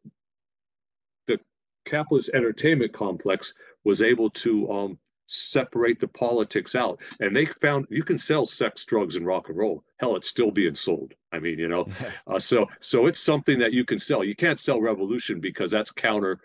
the 1.26 1.40
capitalist 1.84 2.30
entertainment 2.34 2.92
complex 2.92 3.54
was 3.84 4.02
able 4.02 4.30
to 4.30 4.70
um, 4.70 4.98
separate 5.28 6.00
the 6.00 6.08
politics 6.08 6.74
out. 6.74 7.00
And 7.20 7.36
they 7.36 7.44
found 7.44 7.86
you 7.90 8.02
can 8.02 8.18
sell 8.18 8.44
sex 8.44 8.84
drugs 8.84 9.14
and 9.14 9.26
rock 9.26 9.48
and 9.48 9.58
roll. 9.58 9.84
Hell 9.98 10.16
it's 10.16 10.28
still 10.28 10.50
being 10.50 10.74
sold. 10.74 11.14
I 11.32 11.38
mean 11.38 11.58
you 11.58 11.68
know 11.68 11.86
uh, 12.26 12.40
so 12.40 12.66
so 12.80 13.06
it's 13.06 13.20
something 13.20 13.58
that 13.58 13.72
you 13.72 13.84
can 13.84 13.98
sell. 13.98 14.24
You 14.24 14.34
can't 14.34 14.58
sell 14.58 14.80
revolution 14.80 15.40
because 15.40 15.70
that's 15.70 15.90
counter 15.90 16.40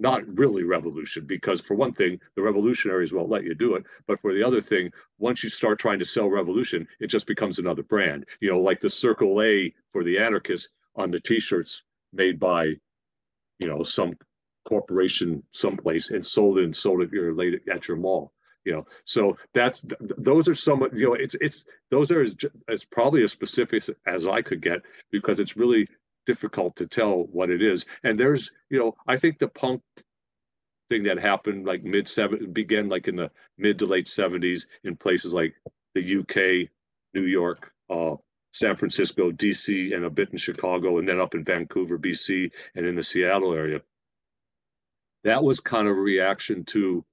not 0.00 0.22
really 0.38 0.62
revolution 0.62 1.26
because 1.26 1.60
for 1.60 1.74
one 1.74 1.92
thing 1.92 2.20
the 2.36 2.42
revolutionaries 2.42 3.12
won't 3.12 3.28
let 3.28 3.44
you 3.44 3.54
do 3.54 3.74
it. 3.74 3.84
But 4.06 4.20
for 4.20 4.32
the 4.32 4.42
other 4.42 4.62
thing 4.62 4.90
once 5.18 5.42
you 5.42 5.50
start 5.50 5.78
trying 5.78 5.98
to 5.98 6.04
sell 6.04 6.30
revolution 6.30 6.86
it 7.00 7.08
just 7.08 7.26
becomes 7.26 7.58
another 7.58 7.82
brand. 7.82 8.24
You 8.40 8.50
know 8.50 8.60
like 8.60 8.80
the 8.80 8.90
circle 8.90 9.42
a 9.42 9.74
for 9.90 10.04
the 10.04 10.18
anarchists 10.18 10.70
on 10.94 11.10
the 11.10 11.20
t-shirts 11.20 11.84
made 12.12 12.38
by 12.38 12.74
you 13.58 13.66
know 13.66 13.82
some 13.82 14.14
corporation 14.68 15.42
someplace 15.52 16.10
and 16.10 16.24
sold 16.24 16.58
it 16.58 16.64
and 16.64 16.76
sold 16.76 17.02
it 17.02 17.12
your 17.12 17.34
late 17.34 17.60
at 17.72 17.88
your 17.88 17.96
mall 17.96 18.32
you 18.64 18.72
know 18.72 18.84
so 19.04 19.36
that's 19.54 19.84
those 20.18 20.48
are 20.48 20.54
some 20.54 20.86
you 20.92 21.06
know 21.06 21.14
it's 21.14 21.36
it's 21.40 21.66
those 21.90 22.10
are 22.10 22.22
as, 22.22 22.36
as 22.68 22.84
probably 22.84 23.22
as 23.24 23.32
specific 23.32 23.82
as 24.06 24.26
i 24.26 24.42
could 24.42 24.60
get 24.60 24.80
because 25.10 25.38
it's 25.38 25.56
really 25.56 25.88
difficult 26.28 26.76
to 26.76 26.86
tell 26.86 27.24
what 27.32 27.48
it 27.48 27.62
is. 27.62 27.86
And 28.04 28.20
there's, 28.20 28.50
you 28.68 28.78
know, 28.78 28.94
I 29.06 29.16
think 29.16 29.38
the 29.38 29.48
punk 29.48 29.80
thing 30.90 31.02
that 31.04 31.18
happened 31.18 31.64
like 31.64 31.82
mid 31.84 32.06
seven 32.06 32.52
began 32.52 32.90
like 32.90 33.08
in 33.08 33.16
the 33.16 33.30
mid 33.56 33.78
to 33.78 33.86
late 33.86 34.04
70s 34.04 34.66
in 34.84 34.94
places 34.94 35.32
like 35.32 35.54
the 35.94 36.18
UK, 36.18 36.68
New 37.14 37.26
York, 37.26 37.72
uh, 37.88 38.16
San 38.52 38.76
Francisco, 38.76 39.32
DC, 39.32 39.94
and 39.94 40.04
a 40.04 40.10
bit 40.10 40.28
in 40.30 40.36
Chicago, 40.36 40.98
and 40.98 41.08
then 41.08 41.18
up 41.18 41.34
in 41.34 41.44
Vancouver, 41.44 41.98
BC, 41.98 42.50
and 42.74 42.84
in 42.84 42.94
the 42.94 43.02
Seattle 43.02 43.54
area. 43.54 43.80
That 45.24 45.42
was 45.42 45.60
kind 45.60 45.88
of 45.88 45.96
a 45.96 46.00
reaction 46.00 46.64
to 46.66 47.04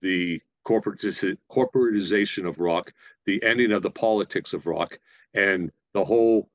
the 0.00 0.40
corporatization 0.66 2.48
of 2.48 2.60
rock, 2.60 2.92
the 3.26 3.42
ending 3.42 3.72
of 3.72 3.82
the 3.82 3.90
politics 3.90 4.52
of 4.52 4.66
rock, 4.66 4.98
and 5.34 5.70
the 5.92 6.04
whole 6.04 6.48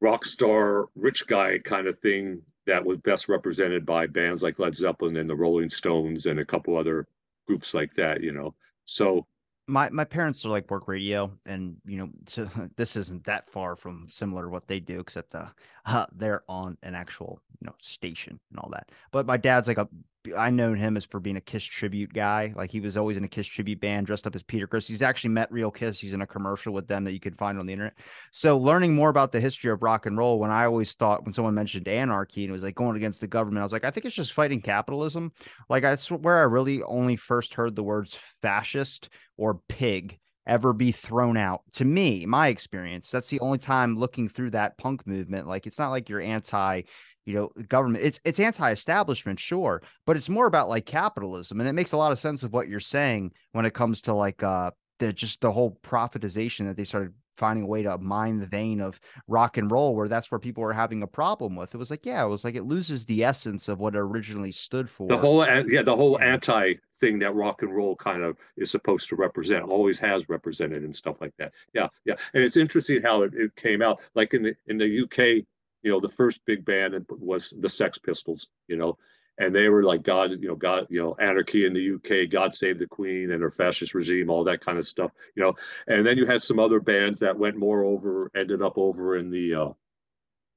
rock 0.00 0.24
star 0.24 0.88
rich 0.94 1.26
guy 1.26 1.58
kind 1.58 1.86
of 1.86 1.98
thing 1.98 2.42
that 2.66 2.84
was 2.84 2.98
best 2.98 3.28
represented 3.28 3.84
by 3.86 4.06
bands 4.06 4.42
like 4.42 4.58
Led 4.58 4.76
Zeppelin 4.76 5.16
and 5.16 5.28
the 5.28 5.36
Rolling 5.36 5.68
Stones 5.68 6.26
and 6.26 6.38
a 6.38 6.44
couple 6.44 6.76
other 6.76 7.06
groups 7.46 7.74
like 7.74 7.94
that, 7.94 8.22
you 8.22 8.32
know. 8.32 8.54
So 8.84 9.26
my 9.68 9.90
my 9.90 10.04
parents 10.04 10.44
are 10.44 10.48
like 10.48 10.70
work 10.70 10.88
radio 10.88 11.30
and 11.46 11.76
you 11.84 11.98
know 11.98 12.08
so 12.26 12.48
this 12.76 12.96
isn't 12.96 13.22
that 13.24 13.48
far 13.50 13.76
from 13.76 14.06
similar 14.08 14.44
to 14.44 14.48
what 14.48 14.66
they 14.66 14.80
do 14.80 14.98
except 14.98 15.34
uh, 15.34 15.46
uh, 15.86 16.06
they're 16.12 16.42
on 16.48 16.76
an 16.82 16.94
actual 16.94 17.40
you 17.60 17.66
know 17.66 17.74
station 17.80 18.40
and 18.50 18.58
all 18.58 18.70
that. 18.70 18.90
But 19.12 19.26
my 19.26 19.36
dad's 19.36 19.68
like 19.68 19.78
a 19.78 19.88
I 20.36 20.50
known 20.50 20.76
him 20.76 20.96
as 20.96 21.04
for 21.04 21.20
being 21.20 21.36
a 21.36 21.40
Kiss 21.40 21.64
tribute 21.64 22.12
guy. 22.12 22.52
Like 22.56 22.70
he 22.70 22.80
was 22.80 22.96
always 22.96 23.16
in 23.16 23.24
a 23.24 23.28
Kiss 23.28 23.46
tribute 23.46 23.80
band, 23.80 24.06
dressed 24.06 24.26
up 24.26 24.34
as 24.34 24.42
Peter 24.42 24.66
Criss. 24.66 24.86
He's 24.86 25.02
actually 25.02 25.30
met 25.30 25.50
real 25.52 25.70
Kiss. 25.70 26.00
He's 26.00 26.12
in 26.12 26.22
a 26.22 26.26
commercial 26.26 26.72
with 26.72 26.88
them 26.88 27.04
that 27.04 27.12
you 27.12 27.20
can 27.20 27.34
find 27.34 27.58
on 27.58 27.66
the 27.66 27.72
internet. 27.72 27.94
So 28.32 28.58
learning 28.58 28.94
more 28.94 29.10
about 29.10 29.32
the 29.32 29.40
history 29.40 29.70
of 29.70 29.82
rock 29.82 30.06
and 30.06 30.16
roll. 30.16 30.38
When 30.38 30.50
I 30.50 30.64
always 30.64 30.94
thought 30.94 31.24
when 31.24 31.32
someone 31.32 31.54
mentioned 31.54 31.88
anarchy 31.88 32.44
and 32.44 32.50
it 32.50 32.52
was 32.52 32.62
like 32.62 32.74
going 32.74 32.96
against 32.96 33.20
the 33.20 33.26
government, 33.26 33.60
I 33.60 33.64
was 33.64 33.72
like, 33.72 33.84
I 33.84 33.90
think 33.90 34.06
it's 34.06 34.16
just 34.16 34.32
fighting 34.32 34.60
capitalism. 34.60 35.32
Like 35.68 35.82
that's 35.82 36.10
where 36.10 36.38
I 36.38 36.42
really 36.42 36.82
only 36.82 37.16
first 37.16 37.54
heard 37.54 37.76
the 37.76 37.82
words 37.82 38.18
fascist 38.42 39.08
or 39.36 39.60
pig 39.68 40.18
ever 40.48 40.72
be 40.72 40.90
thrown 40.90 41.36
out 41.36 41.60
to 41.74 41.84
me 41.84 42.24
my 42.24 42.48
experience 42.48 43.10
that's 43.10 43.28
the 43.28 43.38
only 43.40 43.58
time 43.58 43.98
looking 43.98 44.28
through 44.28 44.50
that 44.50 44.76
punk 44.78 45.06
movement 45.06 45.46
like 45.46 45.66
it's 45.66 45.78
not 45.78 45.90
like 45.90 46.08
you're 46.08 46.22
anti 46.22 46.80
you 47.28 47.34
know 47.34 47.52
government 47.68 48.02
it's 48.02 48.18
it's 48.24 48.40
anti-establishment 48.40 49.38
sure 49.38 49.82
but 50.06 50.16
it's 50.16 50.30
more 50.30 50.46
about 50.46 50.68
like 50.70 50.86
capitalism 50.86 51.60
and 51.60 51.68
it 51.68 51.74
makes 51.74 51.92
a 51.92 51.96
lot 51.96 52.10
of 52.10 52.18
sense 52.18 52.42
of 52.42 52.54
what 52.54 52.68
you're 52.68 52.80
saying 52.80 53.30
when 53.52 53.66
it 53.66 53.74
comes 53.74 54.00
to 54.00 54.14
like 54.14 54.42
uh 54.42 54.70
the 54.98 55.12
just 55.12 55.42
the 55.42 55.52
whole 55.52 55.78
profitization 55.82 56.66
that 56.66 56.76
they 56.76 56.84
started 56.84 57.12
finding 57.36 57.64
a 57.64 57.68
way 57.68 57.82
to 57.82 57.96
mine 57.98 58.38
the 58.38 58.46
vein 58.46 58.80
of 58.80 58.98
rock 59.28 59.58
and 59.58 59.70
roll 59.70 59.94
where 59.94 60.08
that's 60.08 60.30
where 60.30 60.40
people 60.40 60.62
were 60.62 60.72
having 60.72 61.02
a 61.04 61.06
problem 61.06 61.54
with. 61.54 61.72
It 61.72 61.78
was 61.78 61.88
like 61.90 62.04
yeah 62.04 62.24
it 62.24 62.28
was 62.28 62.44
like 62.44 62.56
it 62.56 62.64
loses 62.64 63.06
the 63.06 63.24
essence 63.24 63.68
of 63.68 63.78
what 63.78 63.94
it 63.94 63.98
originally 63.98 64.50
stood 64.50 64.90
for. 64.90 65.06
the 65.06 65.16
whole 65.16 65.46
yeah 65.68 65.82
the 65.82 65.94
whole 65.94 66.18
anti 66.20 66.74
thing 66.94 67.20
that 67.20 67.34
rock 67.34 67.62
and 67.62 67.74
roll 67.74 67.94
kind 67.94 68.22
of 68.24 68.36
is 68.56 68.70
supposed 68.70 69.08
to 69.10 69.16
represent 69.16 69.64
always 69.64 69.98
has 70.00 70.28
represented 70.28 70.82
and 70.82 70.94
stuff 70.94 71.20
like 71.20 71.32
that. 71.38 71.52
Yeah 71.72 71.88
yeah 72.04 72.14
and 72.34 72.42
it's 72.42 72.56
interesting 72.56 73.02
how 73.02 73.22
it, 73.22 73.32
it 73.34 73.54
came 73.54 73.82
out 73.82 74.00
like 74.16 74.34
in 74.34 74.42
the 74.42 74.56
in 74.66 74.76
the 74.76 75.02
uk 75.04 75.46
you 75.82 75.90
know, 75.90 76.00
the 76.00 76.08
first 76.08 76.40
big 76.46 76.64
band 76.64 77.06
was 77.10 77.54
the 77.60 77.68
Sex 77.68 77.98
Pistols, 77.98 78.48
you 78.66 78.76
know, 78.76 78.98
and 79.38 79.54
they 79.54 79.68
were 79.68 79.84
like 79.84 80.02
God, 80.02 80.32
you 80.32 80.48
know, 80.48 80.56
God, 80.56 80.86
you 80.90 81.00
know, 81.00 81.14
anarchy 81.20 81.64
in 81.64 81.72
the 81.72 81.94
UK, 81.94 82.30
God 82.30 82.54
Save 82.54 82.78
the 82.78 82.86
Queen, 82.86 83.30
and 83.30 83.42
her 83.42 83.50
fascist 83.50 83.94
regime, 83.94 84.30
all 84.30 84.44
that 84.44 84.60
kind 84.60 84.78
of 84.78 84.86
stuff, 84.86 85.12
you 85.36 85.42
know. 85.42 85.54
And 85.86 86.04
then 86.04 86.18
you 86.18 86.26
had 86.26 86.42
some 86.42 86.58
other 86.58 86.80
bands 86.80 87.20
that 87.20 87.38
went 87.38 87.56
more 87.56 87.84
over, 87.84 88.30
ended 88.34 88.62
up 88.62 88.76
over 88.76 89.16
in 89.16 89.30
the, 89.30 89.54
uh, 89.54 89.68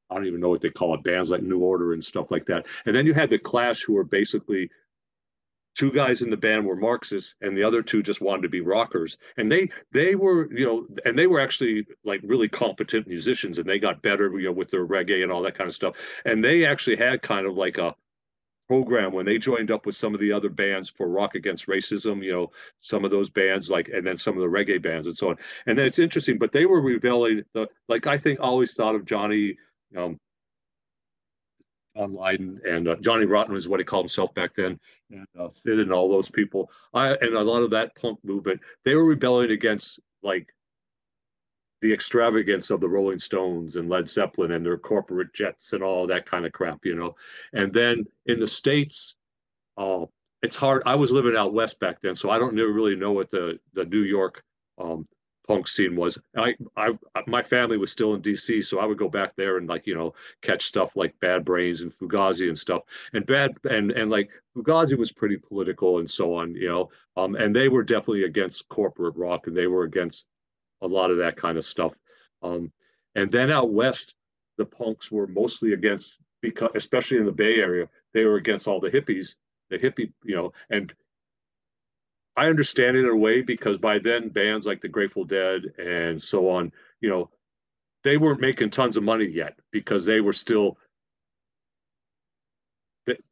I 0.10 0.16
don't 0.16 0.28
even 0.28 0.42
know 0.42 0.50
what 0.50 0.62
they 0.62 0.70
call 0.70 0.96
it, 0.96 1.04
bands 1.04 1.30
like 1.30 1.44
New 1.44 1.60
Order 1.60 1.94
and 1.94 2.04
stuff 2.04 2.32
like 2.32 2.46
that. 2.48 2.66
And 2.86 2.96
then 2.96 3.06
you 3.06 3.14
had 3.14 3.30
the 3.30 3.40
Clash, 3.40 3.84
who 3.84 3.94
were 3.94 4.04
basically 4.04 4.70
two 5.76 5.92
guys 5.92 6.22
in 6.22 6.30
the 6.30 6.38
band 6.38 6.66
were 6.66 6.76
Marxists 6.76 7.36
and 7.42 7.58
the 7.58 7.64
other 7.64 7.82
two 7.82 8.04
just 8.04 8.22
wanted 8.22 8.44
to 8.44 8.50
be 8.50 8.62
rockers. 8.62 9.18
And 9.38 9.52
they 9.52 9.70
they 9.92 10.16
were, 10.16 10.52
you 10.54 10.66
know, 10.66 10.88
and 11.06 11.18
they 11.18 11.28
were 11.28 11.40
actually 11.40 11.86
like 12.04 12.22
really 12.24 12.50
competent 12.50 13.08
musicians 13.08 13.58
and 13.58 13.68
they 13.68 13.80
got 13.80 14.02
better, 14.02 14.38
you 14.40 14.48
know, 14.48 14.52
with 14.52 14.72
their 14.72 14.86
reggae 14.86 15.24
and 15.24 15.32
all 15.32 15.42
that 15.44 15.56
kind 15.56 15.68
of 15.68 15.74
stuff. 15.74 15.96
And 16.26 16.44
they 16.44 16.66
actually 16.66 16.98
had 16.98 17.22
kind 17.22 17.46
of 17.46 17.56
like 17.56 17.78
a 17.78 17.96
program 18.68 19.12
when 19.12 19.26
they 19.26 19.38
joined 19.38 19.70
up 19.70 19.86
with 19.86 19.96
some 19.96 20.14
of 20.14 20.22
the 20.22 20.32
other 20.32 20.50
bands 20.50 20.90
for 20.90 21.10
rock 21.10 21.36
against 21.36 21.68
racism 21.68 22.24
you 22.24 22.32
know 22.32 22.50
some 22.80 23.04
of 23.04 23.12
those 23.12 23.30
bands 23.30 23.70
like 23.70 23.90
and 23.90 24.08
then 24.08 24.18
some 24.18 24.38
of 24.38 24.42
the 24.42 24.48
reggae 24.48 24.82
bands 24.82 25.08
and 25.08 25.18
so 25.18 25.30
on 25.30 25.36
and 25.66 25.78
then 25.78 25.86
it's 25.86 26.00
interesting 26.00 26.38
but 26.38 26.54
they 26.54 26.66
were 26.66 26.80
rebelling 26.80 27.44
the 27.54 27.68
like 27.90 28.08
i 28.08 28.18
think 28.18 28.40
always 28.40 28.74
thought 28.74 28.96
of 28.96 29.04
johnny 29.04 29.58
um 29.98 30.18
John 31.96 32.14
Lydon 32.14 32.62
and 32.68 32.88
uh, 32.88 32.96
Johnny 32.98 33.26
Rotten 33.26 33.54
was 33.54 33.68
what 33.68 33.80
he 33.80 33.84
called 33.84 34.06
himself 34.06 34.34
back 34.34 34.56
then, 34.56 34.80
and 35.10 35.28
uh, 35.40 35.50
Sid 35.50 35.80
and 35.80 35.92
all 35.92 36.10
those 36.10 36.30
people. 36.30 36.72
I 36.94 37.10
and 37.16 37.36
a 37.36 37.42
lot 37.42 37.64
of 37.64 37.72
that 37.72 37.96
punk 37.96 38.20
movement, 38.24 38.62
they 38.86 38.96
were 38.96 39.06
rebelling 39.06 39.52
against 39.52 40.00
like 40.24 40.54
the 41.82 41.92
extravagance 41.92 42.70
of 42.70 42.80
the 42.80 42.90
Rolling 42.90 43.20
Stones 43.20 43.76
and 43.76 43.90
Led 43.90 44.10
Zeppelin 44.10 44.52
and 44.52 44.66
their 44.66 44.78
corporate 44.78 45.34
jets 45.34 45.74
and 45.74 45.84
all 45.84 46.08
that 46.08 46.26
kind 46.26 46.46
of 46.46 46.52
crap, 46.52 46.86
you 46.86 46.96
know. 46.96 47.16
And 47.54 47.74
then 47.74 48.06
in 48.28 48.40
the 48.40 48.48
states, 48.48 49.16
uh, 49.78 50.06
it's 50.44 50.56
hard. 50.56 50.84
I 50.86 50.96
was 50.96 51.12
living 51.12 51.36
out 51.36 51.54
west 51.54 51.80
back 51.80 52.02
then, 52.02 52.16
so 52.16 52.30
I 52.30 52.40
don't 52.40 52.56
really 52.56 52.96
know 52.96 53.12
what 53.12 53.32
the 53.32 53.60
the 53.74 53.86
New 53.86 54.04
York 54.04 54.44
um, 54.78 55.06
punk 55.52 55.68
scene 55.68 55.98
was. 55.98 56.18
I, 56.38 56.56
I, 56.78 56.94
my 57.28 57.44
family 57.44 57.78
was 57.78 57.92
still 57.92 58.14
in 58.14 58.22
D.C., 58.22 58.62
so 58.62 58.80
I 58.80 58.86
would 58.86 58.98
go 58.98 59.10
back 59.10 59.36
there 59.36 59.58
and 59.58 59.68
like 59.68 59.86
you 59.86 59.96
know 59.96 60.14
catch 60.42 60.64
stuff 60.64 60.96
like 60.96 61.20
Bad 61.20 61.44
Brains 61.44 61.82
and 61.82 61.92
Fugazi 61.92 62.48
and 62.48 62.58
stuff. 62.58 62.84
And 63.12 63.26
bad 63.26 63.58
and 63.70 63.92
and 63.92 64.10
like 64.10 64.30
Fugazi 64.56 64.98
was 64.98 65.12
pretty 65.12 65.36
political 65.36 66.00
and 66.00 66.10
so 66.10 66.36
on, 66.36 66.56
you 66.56 66.70
know. 66.70 66.90
Um, 67.18 67.36
and 67.36 67.54
they 67.54 67.68
were 67.68 67.84
definitely 67.84 68.24
against 68.24 68.70
corporate 68.70 69.18
rock 69.18 69.48
and 69.48 69.58
they 69.58 69.68
were 69.68 69.84
against 69.84 70.28
a 70.82 70.88
lot 70.88 71.12
of 71.12 71.18
that 71.18 71.36
kind 71.36 71.58
of 71.58 71.66
stuff. 71.66 72.00
Um, 72.42 72.72
and 73.16 73.30
then 73.30 73.52
out 73.52 73.72
west, 73.72 74.16
the 74.58 74.66
punks 74.66 75.12
were 75.12 75.28
mostly 75.28 75.74
against 75.74 76.18
because, 76.42 76.72
especially 76.76 77.18
in 77.18 77.26
the 77.26 77.32
Bay 77.32 77.56
Area, 77.56 77.90
they 78.14 78.24
were 78.24 78.36
against 78.36 78.70
all 78.70 78.80
the 78.80 78.90
hippies, 78.90 79.36
the 79.70 79.78
hippie, 79.78 80.14
you 80.24 80.36
know. 80.36 80.54
And 80.70 80.94
I 82.38 82.48
understand 82.48 82.96
in 82.98 83.06
a 83.06 83.16
way 83.16 83.42
because 83.42 83.78
by 83.78 84.00
then 84.00 84.30
bands 84.30 84.66
like 84.66 84.82
the 84.82 84.88
Grateful 84.88 85.26
Dead 85.26 85.64
and 85.78 86.22
so 86.22 86.50
on, 86.50 86.72
you 87.02 87.10
know, 87.10 87.30
they 88.04 88.18
weren't 88.18 88.40
making 88.40 88.70
tons 88.70 88.98
of 88.98 89.04
money 89.04 89.26
yet 89.26 89.60
because 89.72 90.06
they 90.06 90.22
were 90.22 90.34
still 90.34 90.78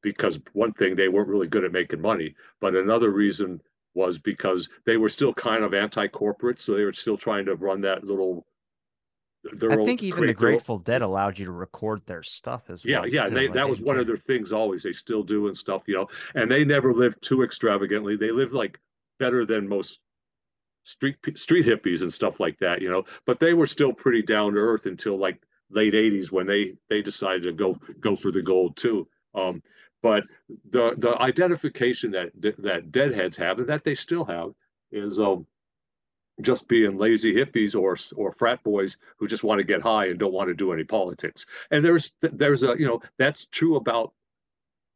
because 0.02 0.40
one 0.54 0.74
thing 0.74 0.96
they 0.96 1.10
weren't 1.10 1.30
really 1.30 1.48
good 1.48 1.64
at 1.64 1.72
making 1.72 2.02
money, 2.02 2.36
but 2.60 2.76
another 2.76 3.12
reason 3.12 3.62
was 3.94 4.20
because 4.20 4.70
they 4.86 4.98
were 4.98 5.10
still 5.10 5.34
kind 5.34 5.64
of 5.64 5.74
anti-corporate, 5.74 6.60
so 6.60 6.74
they 6.74 6.84
were 6.84 6.94
still 6.94 7.18
trying 7.18 7.46
to 7.46 7.56
run 7.56 7.82
that 7.82 8.04
little. 8.04 8.46
I 9.46 9.76
think 9.86 10.04
even 10.04 10.28
the 10.28 10.34
Grateful 10.34 10.80
Dead 10.80 11.02
allowed 11.02 11.40
you 11.40 11.46
to 11.46 11.52
record 11.52 12.02
their 12.06 12.24
stuff 12.24 12.70
as 12.70 12.84
yeah, 12.84 13.00
well. 13.00 13.08
Yeah, 13.08 13.24
yeah, 13.24 13.30
they, 13.30 13.48
that 13.48 13.70
was 13.70 13.80
one 13.80 13.96
care. 13.96 14.02
of 14.02 14.08
their 14.08 14.18
things. 14.18 14.52
Always, 14.52 14.84
they 14.84 14.92
still 14.92 15.24
do 15.24 15.48
and 15.48 15.56
stuff, 15.56 15.88
you 15.88 15.96
know. 15.96 16.08
And 16.36 16.52
they 16.52 16.66
never 16.66 16.94
lived 16.94 17.22
too 17.22 17.44
extravagantly. 17.44 18.18
They 18.18 18.32
lived 18.32 18.52
like 18.52 18.80
better 19.20 19.46
than 19.46 19.68
most 19.68 20.00
street 20.84 21.18
street 21.36 21.66
hippies 21.66 22.02
and 22.02 22.12
stuff 22.12 22.40
like 22.40 22.58
that, 22.60 22.82
you 22.82 22.90
know. 22.90 23.04
But 23.26 23.40
they 23.40 23.54
were 23.54 23.68
still 23.68 23.94
pretty 23.94 24.22
down 24.22 24.54
to 24.54 24.60
earth 24.60 24.86
until 24.86 25.18
like 25.18 25.42
late 25.70 25.94
'80s 25.94 26.32
when 26.32 26.48
they 26.48 26.76
they 26.90 27.02
decided 27.02 27.44
to 27.44 27.54
go 27.54 27.78
go 28.00 28.16
for 28.16 28.32
the 28.32 28.42
gold 28.42 28.76
too. 28.78 29.08
Um, 29.36 29.62
but 30.02 30.24
the 30.70 30.96
the 30.98 31.18
identification 31.22 32.12
that 32.12 32.32
that 32.60 32.92
deadheads 32.92 33.38
have 33.38 33.60
and 33.60 33.68
that 33.68 33.84
they 33.84 33.96
still 33.96 34.26
have 34.26 34.52
is 34.92 35.20
um, 35.20 35.46
just 36.42 36.68
being 36.68 36.98
lazy 36.98 37.34
hippies 37.34 37.80
or 37.80 37.98
or 38.16 38.32
frat 38.32 38.64
boys 38.64 38.98
who 39.18 39.28
just 39.28 39.44
want 39.44 39.60
to 39.60 39.64
get 39.64 39.82
high 39.82 40.06
and 40.06 40.20
don't 40.20 40.34
want 40.34 40.48
to 40.48 40.56
do 40.56 40.72
any 40.72 40.84
politics. 40.84 41.46
And 41.72 41.84
there's 41.84 42.14
there's 42.22 42.64
a 42.64 42.76
you 42.80 42.88
know 42.88 43.02
that's 43.18 43.46
true 43.46 43.76
about 43.76 44.14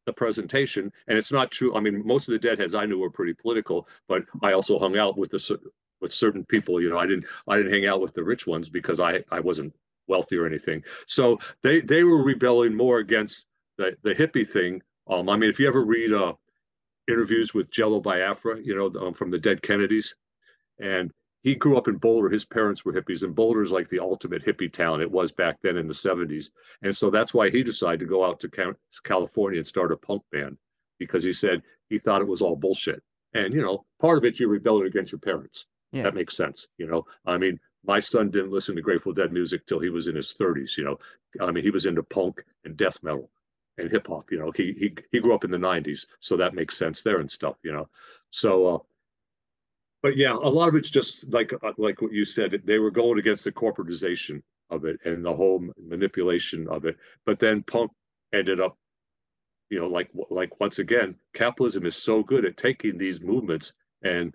the 0.06 0.12
presentation, 0.12 0.92
and 1.08 1.18
it's 1.18 1.32
not 1.32 1.50
true. 1.50 1.74
I 1.74 1.80
mean, 1.80 2.06
most 2.06 2.28
of 2.28 2.32
the 2.32 2.38
deadheads 2.38 2.74
I 2.74 2.86
knew 2.86 2.98
were 2.98 3.10
pretty 3.10 3.34
political, 3.34 3.88
but 4.08 4.24
I 4.42 4.52
also 4.52 4.78
hung 4.78 4.96
out 4.96 5.16
with 5.16 5.30
the 5.30 5.58
with 6.00 6.12
certain 6.12 6.44
people. 6.44 6.80
You 6.80 6.90
know, 6.90 6.98
I 6.98 7.06
didn't 7.06 7.26
I 7.48 7.56
didn't 7.56 7.72
hang 7.72 7.86
out 7.86 8.00
with 8.00 8.14
the 8.14 8.24
rich 8.24 8.46
ones 8.46 8.68
because 8.68 9.00
I 9.00 9.24
I 9.30 9.40
wasn't 9.40 9.74
wealthy 10.06 10.36
or 10.36 10.46
anything. 10.46 10.82
So 11.06 11.38
they 11.62 11.80
they 11.80 12.04
were 12.04 12.22
rebelling 12.22 12.74
more 12.74 12.98
against 12.98 13.46
the 13.78 13.96
the 14.02 14.14
hippie 14.14 14.46
thing 14.46 14.82
um, 15.06 15.28
I 15.28 15.36
mean, 15.36 15.50
if 15.50 15.60
you 15.60 15.68
ever 15.68 15.84
read 15.84 16.12
uh, 16.12 16.34
interviews 17.08 17.52
with 17.52 17.70
Jello 17.70 18.00
Biafra, 18.00 18.60
you 18.60 18.74
know, 18.74 19.06
um, 19.06 19.14
from 19.14 19.30
the 19.30 19.38
Dead 19.38 19.62
Kennedys, 19.62 20.14
and 20.80 21.12
he 21.44 21.54
grew 21.54 21.76
up 21.76 21.88
in 21.88 21.96
Boulder. 21.96 22.30
His 22.30 22.46
parents 22.46 22.84
were 22.84 22.92
hippies, 22.94 23.22
and 23.22 23.34
Boulder's 23.34 23.70
like 23.70 23.88
the 23.90 24.00
ultimate 24.00 24.42
hippie 24.42 24.72
town. 24.72 25.02
It 25.02 25.10
was 25.10 25.30
back 25.30 25.58
then 25.62 25.76
in 25.76 25.86
the 25.86 25.92
70s. 25.92 26.48
And 26.82 26.96
so 26.96 27.10
that's 27.10 27.34
why 27.34 27.50
he 27.50 27.62
decided 27.62 28.00
to 28.00 28.06
go 28.06 28.24
out 28.24 28.40
to 28.40 28.72
California 29.04 29.58
and 29.58 29.66
start 29.66 29.92
a 29.92 29.96
punk 29.96 30.22
band 30.32 30.56
because 30.98 31.22
he 31.22 31.34
said 31.34 31.62
he 31.90 31.98
thought 31.98 32.22
it 32.22 32.28
was 32.28 32.40
all 32.40 32.56
bullshit. 32.56 33.02
And, 33.34 33.52
you 33.52 33.60
know, 33.60 33.84
part 34.00 34.16
of 34.16 34.24
it, 34.24 34.40
you're 34.40 34.48
rebelling 34.48 34.86
against 34.86 35.12
your 35.12 35.18
parents. 35.18 35.66
Yeah. 35.92 36.04
That 36.04 36.14
makes 36.14 36.34
sense. 36.34 36.66
You 36.78 36.86
know, 36.86 37.04
I 37.26 37.36
mean, 37.36 37.60
my 37.84 38.00
son 38.00 38.30
didn't 38.30 38.50
listen 38.50 38.74
to 38.76 38.82
Grateful 38.82 39.12
Dead 39.12 39.30
music 39.30 39.66
till 39.66 39.80
he 39.80 39.90
was 39.90 40.06
in 40.06 40.16
his 40.16 40.32
30s. 40.32 40.78
You 40.78 40.84
know, 40.84 40.98
I 41.40 41.52
mean, 41.52 41.62
he 41.62 41.70
was 41.70 41.84
into 41.84 42.02
punk 42.02 42.42
and 42.64 42.74
death 42.74 43.02
metal 43.02 43.30
and 43.76 43.90
hip 43.90 44.06
hop. 44.06 44.32
You 44.32 44.38
know, 44.38 44.50
he 44.50 44.72
he 44.72 44.94
he 45.12 45.20
grew 45.20 45.34
up 45.34 45.44
in 45.44 45.50
the 45.50 45.58
'90s, 45.58 46.06
so 46.20 46.36
that 46.36 46.54
makes 46.54 46.78
sense 46.78 47.02
there 47.02 47.18
and 47.18 47.30
stuff. 47.30 47.56
You 47.62 47.72
know, 47.72 47.88
so. 48.30 48.66
Uh, 48.66 48.78
but 50.04 50.18
yeah, 50.18 50.34
a 50.34 50.50
lot 50.50 50.68
of 50.68 50.74
it's 50.74 50.90
just 50.90 51.32
like 51.32 51.54
uh, 51.54 51.72
like 51.78 52.02
what 52.02 52.12
you 52.12 52.26
said. 52.26 52.60
They 52.66 52.78
were 52.78 52.90
going 52.90 53.18
against 53.18 53.44
the 53.44 53.52
corporatization 53.52 54.42
of 54.68 54.84
it 54.84 55.00
and 55.06 55.24
the 55.24 55.34
whole 55.34 55.66
manipulation 55.82 56.68
of 56.68 56.84
it. 56.84 56.98
But 57.24 57.40
then 57.40 57.62
punk 57.62 57.90
ended 58.34 58.60
up, 58.60 58.76
you 59.70 59.80
know, 59.80 59.86
like 59.86 60.10
like 60.28 60.60
once 60.60 60.78
again, 60.78 61.14
capitalism 61.32 61.86
is 61.86 61.96
so 61.96 62.22
good 62.22 62.44
at 62.44 62.58
taking 62.58 62.98
these 62.98 63.22
movements 63.22 63.72
and 64.02 64.34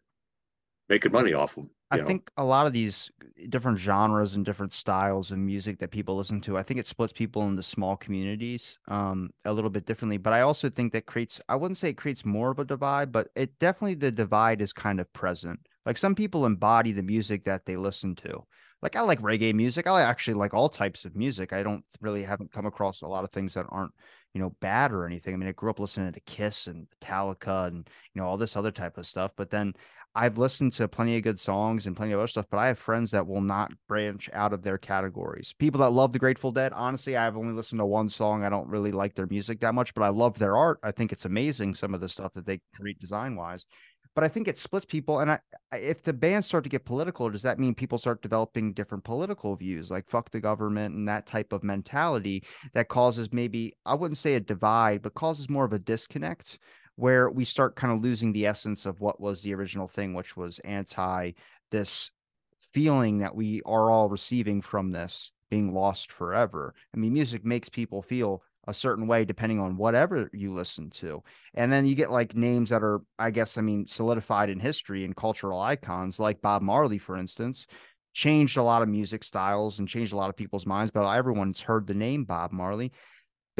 making 0.89 1.11
money 1.11 1.33
off 1.33 1.53
them. 1.53 1.69
I 1.91 1.97
know? 1.97 2.05
think 2.05 2.29
a 2.37 2.43
lot 2.43 2.67
of 2.67 2.73
these 2.73 3.09
different 3.49 3.79
genres 3.79 4.35
and 4.35 4.45
different 4.45 4.73
styles 4.73 5.31
of 5.31 5.39
music 5.39 5.79
that 5.79 5.89
people 5.89 6.15
listen 6.15 6.39
to, 6.41 6.57
I 6.57 6.63
think 6.63 6.79
it 6.79 6.85
splits 6.85 7.13
people 7.13 7.47
into 7.47 7.63
small 7.63 7.97
communities 7.97 8.77
um, 8.87 9.31
a 9.45 9.53
little 9.53 9.71
bit 9.71 9.85
differently. 9.85 10.17
But 10.17 10.33
I 10.33 10.41
also 10.41 10.69
think 10.69 10.93
that 10.93 11.07
creates, 11.07 11.41
I 11.49 11.55
wouldn't 11.55 11.77
say 11.79 11.89
it 11.89 11.97
creates 11.97 12.23
more 12.23 12.51
of 12.51 12.59
a 12.59 12.65
divide, 12.65 13.11
but 13.11 13.29
it 13.35 13.57
definitely, 13.59 13.95
the 13.95 14.11
divide 14.11 14.61
is 14.61 14.71
kind 14.71 14.99
of 14.99 15.11
present. 15.13 15.59
Like 15.85 15.97
some 15.97 16.13
people 16.13 16.45
embody 16.45 16.91
the 16.91 17.01
music 17.01 17.43
that 17.45 17.65
they 17.65 17.75
listen 17.75 18.15
to. 18.17 18.43
Like 18.81 18.95
I 18.95 19.01
like 19.01 19.21
reggae 19.21 19.53
music. 19.53 19.87
I 19.87 20.01
actually 20.01 20.35
like 20.35 20.53
all 20.53 20.69
types 20.69 21.03
of 21.03 21.15
music. 21.15 21.51
I 21.51 21.63
don't 21.63 21.83
really 21.99 22.23
haven't 22.23 22.51
come 22.51 22.65
across 22.65 23.01
a 23.01 23.07
lot 23.07 23.23
of 23.25 23.31
things 23.31 23.53
that 23.55 23.65
aren't, 23.69 23.91
you 24.33 24.39
know, 24.39 24.55
bad 24.61 24.93
or 24.93 25.05
anything. 25.05 25.33
I 25.33 25.37
mean, 25.37 25.49
I 25.49 25.53
grew 25.53 25.69
up 25.69 25.79
listening 25.79 26.13
to 26.13 26.19
Kiss 26.21 26.67
and 26.67 26.87
Metallica 27.01 27.67
and, 27.67 27.89
you 28.13 28.21
know, 28.21 28.27
all 28.27 28.37
this 28.37 28.55
other 28.55 28.71
type 28.71 28.97
of 28.97 29.07
stuff. 29.07 29.31
But 29.35 29.49
then 29.49 29.73
I've 30.15 30.37
listened 30.37 30.73
to 30.73 30.87
plenty 30.87 31.17
of 31.17 31.23
good 31.23 31.39
songs 31.39 31.85
and 31.85 31.95
plenty 31.95 32.13
of 32.13 32.19
other 32.19 32.27
stuff, 32.27 32.47
but 32.49 32.57
I 32.57 32.67
have 32.67 32.79
friends 32.79 33.11
that 33.11 33.27
will 33.27 33.41
not 33.41 33.71
branch 33.87 34.29
out 34.33 34.53
of 34.53 34.63
their 34.63 34.77
categories. 34.77 35.53
People 35.59 35.81
that 35.81 35.91
love 35.91 36.13
the 36.13 36.19
Grateful 36.19 36.51
Dead, 36.51 36.73
honestly, 36.73 37.15
I've 37.15 37.37
only 37.37 37.53
listened 37.53 37.79
to 37.79 37.85
one 37.85 38.09
song. 38.09 38.43
I 38.43 38.49
don't 38.49 38.67
really 38.67 38.91
like 38.91 39.13
their 39.13 39.27
music 39.27 39.59
that 39.59 39.75
much, 39.75 39.93
but 39.93 40.03
I 40.03 40.09
love 40.09 40.39
their 40.39 40.57
art. 40.57 40.79
I 40.83 40.91
think 40.91 41.11
it's 41.11 41.25
amazing 41.25 41.75
some 41.75 41.93
of 41.93 42.01
the 42.01 42.09
stuff 42.09 42.33
that 42.33 42.45
they 42.45 42.59
create 42.75 42.99
design 42.99 43.35
wise. 43.35 43.65
But 44.15 44.23
I 44.23 44.27
think 44.27 44.47
it 44.47 44.57
splits 44.57 44.85
people. 44.85 45.19
And 45.19 45.31
I, 45.31 45.39
if 45.71 46.01
the 46.01 46.11
bands 46.11 46.47
start 46.47 46.63
to 46.63 46.69
get 46.69 46.83
political, 46.83 47.29
does 47.29 47.43
that 47.43 47.59
mean 47.59 47.75
people 47.75 47.99
start 47.99 48.23
developing 48.23 48.73
different 48.73 49.03
political 49.03 49.55
views, 49.55 49.91
like 49.91 50.09
fuck 50.09 50.31
the 50.31 50.41
government 50.41 50.95
and 50.95 51.07
that 51.07 51.27
type 51.27 51.53
of 51.53 51.63
mentality 51.63 52.43
that 52.73 52.89
causes 52.89 53.31
maybe, 53.31 53.75
I 53.85 53.93
wouldn't 53.93 54.17
say 54.17 54.33
a 54.33 54.39
divide, 54.39 55.03
but 55.03 55.13
causes 55.13 55.49
more 55.49 55.65
of 55.65 55.73
a 55.73 55.79
disconnect 55.79 56.57
where 56.99 57.29
we 57.29 57.45
start 57.45 57.75
kind 57.75 57.93
of 57.93 58.01
losing 58.01 58.33
the 58.33 58.45
essence 58.45 58.85
of 58.85 58.99
what 58.99 59.21
was 59.21 59.41
the 59.41 59.53
original 59.53 59.87
thing, 59.87 60.13
which 60.13 60.35
was 60.35 60.59
anti 60.59 61.31
this 61.71 62.11
feeling 62.73 63.19
that 63.19 63.35
we 63.35 63.61
are 63.65 63.89
all 63.89 64.09
receiving 64.09 64.61
from 64.61 64.91
this 64.91 65.31
being 65.49 65.73
lost 65.73 66.11
forever. 66.11 66.75
I 66.93 66.97
mean, 66.97 67.13
music 67.13 67.45
makes 67.45 67.69
people 67.69 68.01
feel 68.01 68.43
a 68.67 68.73
certain 68.73 69.07
way 69.07 69.25
depending 69.25 69.59
on 69.59 69.77
whatever 69.77 70.29
you 70.33 70.53
listen 70.53 70.89
to. 70.91 71.23
And 71.55 71.71
then 71.71 71.85
you 71.85 71.95
get 71.95 72.11
like 72.11 72.35
names 72.35 72.69
that 72.69 72.83
are, 72.83 73.01
I 73.17 73.31
guess, 73.31 73.57
I 73.57 73.61
mean, 73.61 73.87
solidified 73.87 74.49
in 74.49 74.59
history 74.59 75.05
and 75.05 75.15
cultural 75.15 75.59
icons, 75.59 76.19
like 76.19 76.41
Bob 76.41 76.61
Marley, 76.61 76.97
for 76.97 77.17
instance, 77.17 77.65
changed 78.13 78.57
a 78.57 78.63
lot 78.63 78.81
of 78.81 78.89
music 78.89 79.23
styles 79.23 79.79
and 79.79 79.87
changed 79.87 80.13
a 80.13 80.17
lot 80.17 80.29
of 80.29 80.35
people's 80.35 80.65
minds. 80.65 80.91
But 80.91 81.09
everyone's 81.09 81.61
heard 81.61 81.87
the 81.87 81.93
name 81.93 82.25
Bob 82.25 82.51
Marley 82.51 82.91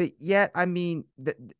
but 0.00 0.12
yet, 0.18 0.50
I 0.54 0.64
mean, 0.64 1.04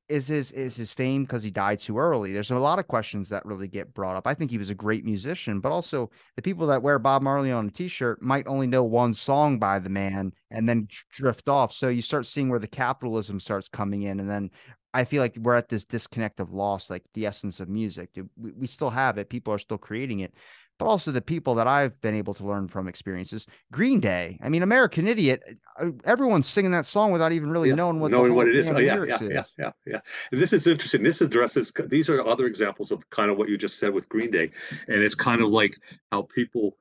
is 0.08 0.28
his 0.28 0.50
is 0.52 0.74
his 0.74 0.90
fame 0.90 1.24
because 1.24 1.42
he 1.42 1.50
died 1.50 1.78
too 1.78 1.98
early? 1.98 2.32
There's 2.32 2.50
a 2.50 2.56
lot 2.56 2.78
of 2.78 2.88
questions 2.88 3.28
that 3.28 3.44
really 3.44 3.68
get 3.68 3.92
brought 3.92 4.16
up. 4.16 4.26
I 4.26 4.32
think 4.32 4.50
he 4.50 4.56
was 4.56 4.70
a 4.70 4.74
great 4.74 5.04
musician, 5.04 5.60
but 5.60 5.72
also 5.72 6.10
the 6.36 6.42
people 6.42 6.66
that 6.68 6.82
wear 6.82 6.98
Bob 6.98 7.20
Marley 7.20 7.52
on 7.52 7.66
a 7.66 7.70
T-shirt 7.70 8.22
might 8.22 8.46
only 8.46 8.66
know 8.66 8.82
one 8.82 9.12
song 9.12 9.58
by 9.58 9.78
the 9.78 9.90
man 9.90 10.32
and 10.50 10.66
then 10.66 10.88
drift 11.12 11.50
off. 11.50 11.70
So 11.70 11.88
you 11.88 12.00
start 12.00 12.24
seeing 12.24 12.48
where 12.48 12.58
the 12.58 12.66
capitalism 12.66 13.40
starts 13.40 13.68
coming 13.68 14.04
in, 14.04 14.20
and 14.20 14.30
then 14.30 14.50
I 14.94 15.04
feel 15.04 15.20
like 15.20 15.36
we're 15.36 15.54
at 15.56 15.68
this 15.68 15.84
disconnect 15.84 16.40
of 16.40 16.50
loss, 16.50 16.88
like 16.88 17.04
the 17.12 17.26
essence 17.26 17.60
of 17.60 17.68
music. 17.68 18.08
We, 18.38 18.52
we 18.52 18.66
still 18.66 18.88
have 18.88 19.18
it. 19.18 19.28
People 19.28 19.52
are 19.52 19.58
still 19.58 19.76
creating 19.76 20.20
it, 20.20 20.32
but 20.80 20.86
also 20.86 21.12
the 21.12 21.20
people 21.20 21.54
that 21.56 21.66
I've 21.66 22.00
been 22.00 22.14
able 22.14 22.32
to 22.34 22.44
learn 22.44 22.66
from 22.66 22.88
experiences. 22.88 23.46
Green 23.70 24.00
Day. 24.00 24.38
I 24.42 24.48
mean, 24.48 24.62
American 24.62 25.06
Idiot. 25.06 25.42
Uh, 25.78 25.90
everyone's 26.04 26.48
singing 26.48 26.70
that 26.72 26.86
song 26.86 27.12
without 27.12 27.32
even 27.32 27.50
really 27.50 27.68
yeah, 27.68 27.74
knowing 27.74 28.00
what 28.00 28.10
knowing 28.10 28.34
what 28.34 28.48
it 28.48 28.56
is. 28.56 28.70
Oh, 28.70 28.78
yeah, 28.78 29.04
yeah, 29.04 29.18
yeah, 29.20 29.42
yeah, 29.58 29.70
yeah. 29.86 30.00
And 30.32 30.40
this 30.40 30.54
is 30.54 30.66
interesting. 30.66 31.02
This 31.02 31.20
addresses. 31.20 31.70
These 31.86 32.08
are 32.08 32.26
other 32.26 32.46
examples 32.46 32.90
of 32.90 33.08
kind 33.10 33.30
of 33.30 33.36
what 33.36 33.50
you 33.50 33.58
just 33.58 33.78
said 33.78 33.92
with 33.92 34.08
Green 34.08 34.30
Day, 34.30 34.50
and 34.88 35.02
it's 35.02 35.14
kind 35.14 35.42
of 35.42 35.50
like 35.50 35.76
how 36.10 36.22
people 36.22 36.76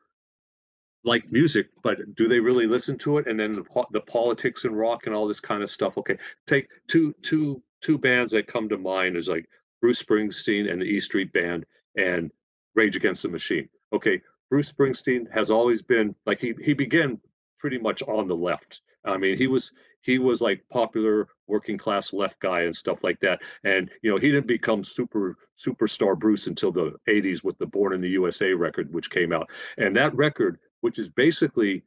like 1.03 1.29
music, 1.31 1.67
but 1.83 1.97
do 2.15 2.27
they 2.27 2.39
really 2.39 2.67
listen 2.67 2.97
to 2.99 3.17
it? 3.17 3.27
And 3.27 3.39
then 3.39 3.55
the, 3.55 3.85
the 3.91 4.01
politics 4.01 4.65
and 4.65 4.77
rock 4.77 5.05
and 5.05 5.15
all 5.15 5.27
this 5.27 5.39
kind 5.39 5.61
of 5.61 5.69
stuff. 5.69 5.97
Okay, 5.97 6.17
take 6.47 6.69
two 6.87 7.13
two 7.21 7.61
two 7.81 7.97
bands 7.97 8.31
that 8.31 8.47
come 8.47 8.69
to 8.69 8.77
mind 8.77 9.17
is 9.17 9.27
like 9.27 9.45
Bruce 9.81 10.01
Springsteen 10.01 10.71
and 10.71 10.81
the 10.81 10.85
E 10.85 10.99
Street 10.99 11.33
Band 11.33 11.65
and 11.97 12.31
Rage 12.75 12.95
Against 12.95 13.23
the 13.23 13.29
Machine. 13.29 13.67
Okay, 13.93 14.21
Bruce 14.49 14.71
Springsteen 14.71 15.31
has 15.31 15.49
always 15.49 15.81
been 15.81 16.15
like 16.25 16.39
he 16.39 16.53
he 16.61 16.73
began 16.73 17.19
pretty 17.57 17.77
much 17.77 18.01
on 18.03 18.27
the 18.27 18.35
left. 18.35 18.81
I 19.05 19.17
mean, 19.17 19.37
he 19.37 19.47
was 19.47 19.71
he 20.01 20.19
was 20.19 20.41
like 20.41 20.63
popular 20.69 21.27
working 21.47 21.77
class 21.77 22.13
left 22.13 22.39
guy 22.39 22.61
and 22.61 22.75
stuff 22.75 23.03
like 23.03 23.19
that. 23.19 23.41
And 23.63 23.89
you 24.01 24.11
know, 24.11 24.17
he 24.17 24.31
didn't 24.31 24.47
become 24.47 24.83
super 24.83 25.37
superstar 25.57 26.17
Bruce 26.17 26.47
until 26.47 26.71
the 26.71 26.93
80s 27.07 27.43
with 27.43 27.57
the 27.57 27.65
Born 27.65 27.93
in 27.93 28.01
the 28.01 28.09
USA 28.09 28.53
record, 28.53 28.93
which 28.93 29.09
came 29.09 29.33
out. 29.33 29.49
And 29.77 29.95
that 29.97 30.15
record 30.15 30.59
which 30.81 30.99
is 30.99 31.09
basically 31.09 31.83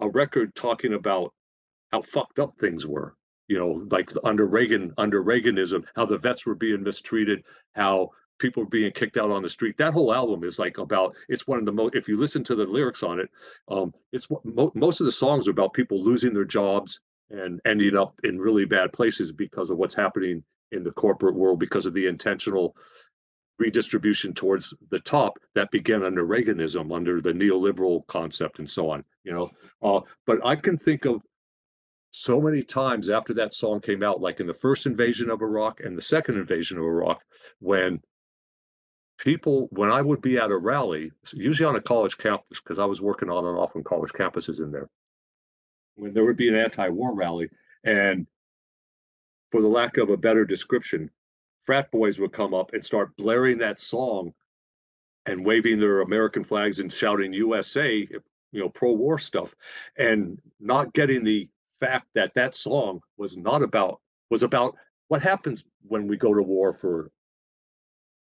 a 0.00 0.08
record 0.08 0.54
talking 0.54 0.94
about 0.94 1.32
how 1.90 2.02
fucked 2.02 2.38
up 2.38 2.58
things 2.58 2.86
were. 2.86 3.14
You 3.48 3.58
know, 3.58 3.86
like 3.90 4.10
under 4.24 4.46
Reagan, 4.46 4.94
under 4.96 5.22
Reaganism, 5.22 5.84
how 5.94 6.06
the 6.06 6.16
vets 6.16 6.46
were 6.46 6.54
being 6.54 6.82
mistreated, 6.82 7.44
how 7.74 8.10
people 8.38 8.64
being 8.64 8.92
kicked 8.92 9.16
out 9.16 9.30
on 9.30 9.42
the 9.42 9.50
street. 9.50 9.76
That 9.78 9.92
whole 9.92 10.12
album 10.12 10.44
is 10.44 10.58
like 10.58 10.78
about. 10.78 11.16
It's 11.28 11.46
one 11.46 11.58
of 11.58 11.66
the 11.66 11.72
most. 11.72 11.94
If 11.94 12.08
you 12.08 12.16
listen 12.16 12.44
to 12.44 12.54
the 12.54 12.64
lyrics 12.64 13.02
on 13.02 13.20
it, 13.20 13.30
um, 13.68 13.92
it's 14.12 14.28
mo- 14.44 14.72
most 14.74 15.00
of 15.00 15.06
the 15.06 15.12
songs 15.12 15.46
are 15.46 15.52
about 15.52 15.74
people 15.74 16.02
losing 16.02 16.32
their 16.34 16.44
jobs 16.44 17.00
and 17.30 17.60
ending 17.64 17.96
up 17.96 18.14
in 18.24 18.38
really 18.38 18.64
bad 18.64 18.92
places 18.92 19.32
because 19.32 19.70
of 19.70 19.78
what's 19.78 19.94
happening 19.94 20.42
in 20.72 20.82
the 20.82 20.92
corporate 20.92 21.34
world 21.34 21.58
because 21.58 21.86
of 21.86 21.94
the 21.94 22.06
intentional 22.06 22.76
redistribution 23.58 24.34
towards 24.34 24.74
the 24.90 24.98
top 25.00 25.38
that 25.54 25.70
began 25.70 26.02
under 26.02 26.26
Reaganism, 26.26 26.94
under 26.94 27.20
the 27.20 27.32
neoliberal 27.32 28.06
concept, 28.06 28.58
and 28.58 28.68
so 28.68 28.90
on. 28.90 29.04
You 29.24 29.32
know, 29.32 29.50
uh, 29.82 30.00
but 30.26 30.44
I 30.44 30.56
can 30.56 30.76
think 30.76 31.04
of 31.04 31.22
so 32.10 32.40
many 32.40 32.62
times 32.62 33.08
after 33.08 33.32
that 33.34 33.54
song 33.54 33.80
came 33.80 34.02
out, 34.02 34.20
like 34.20 34.40
in 34.40 34.46
the 34.46 34.54
first 34.54 34.86
invasion 34.86 35.30
of 35.30 35.42
Iraq 35.42 35.80
and 35.80 35.96
the 35.96 36.02
second 36.02 36.36
invasion 36.36 36.76
of 36.76 36.84
Iraq, 36.84 37.22
when 37.60 38.00
people, 39.22 39.68
when 39.70 39.92
I 39.92 40.02
would 40.02 40.20
be 40.20 40.36
at 40.36 40.50
a 40.50 40.56
rally, 40.56 41.12
usually 41.32 41.68
on 41.68 41.76
a 41.76 41.80
college 41.80 42.18
campus, 42.18 42.60
because 42.60 42.80
I 42.80 42.84
was 42.84 43.00
working 43.00 43.30
on 43.30 43.46
and 43.46 43.56
off 43.56 43.76
on 43.76 43.84
college 43.84 44.10
campuses 44.10 44.60
in 44.60 44.72
there, 44.72 44.88
when 45.94 46.12
there 46.12 46.24
would 46.24 46.36
be 46.36 46.48
an 46.48 46.56
anti-war 46.56 47.14
rally, 47.14 47.48
and 47.84 48.26
for 49.52 49.62
the 49.62 49.68
lack 49.68 49.96
of 49.96 50.10
a 50.10 50.16
better 50.16 50.44
description, 50.44 51.08
frat 51.60 51.88
boys 51.92 52.18
would 52.18 52.32
come 52.32 52.52
up 52.52 52.72
and 52.72 52.84
start 52.84 53.16
blaring 53.16 53.58
that 53.58 53.78
song 53.78 54.32
and 55.26 55.46
waving 55.46 55.78
their 55.78 56.00
American 56.00 56.42
flags 56.42 56.80
and 56.80 56.92
shouting 56.92 57.32
USA, 57.32 58.08
you 58.50 58.60
know, 58.60 58.68
pro-war 58.68 59.20
stuff, 59.20 59.54
and 59.96 60.36
not 60.58 60.92
getting 60.94 61.22
the 61.22 61.48
fact 61.78 62.08
that 62.16 62.34
that 62.34 62.56
song 62.56 63.00
was 63.16 63.36
not 63.36 63.62
about 63.62 64.00
was 64.30 64.42
about 64.42 64.74
what 65.06 65.22
happens 65.22 65.64
when 65.86 66.08
we 66.08 66.16
go 66.16 66.34
to 66.34 66.42
war 66.42 66.72
for 66.72 67.10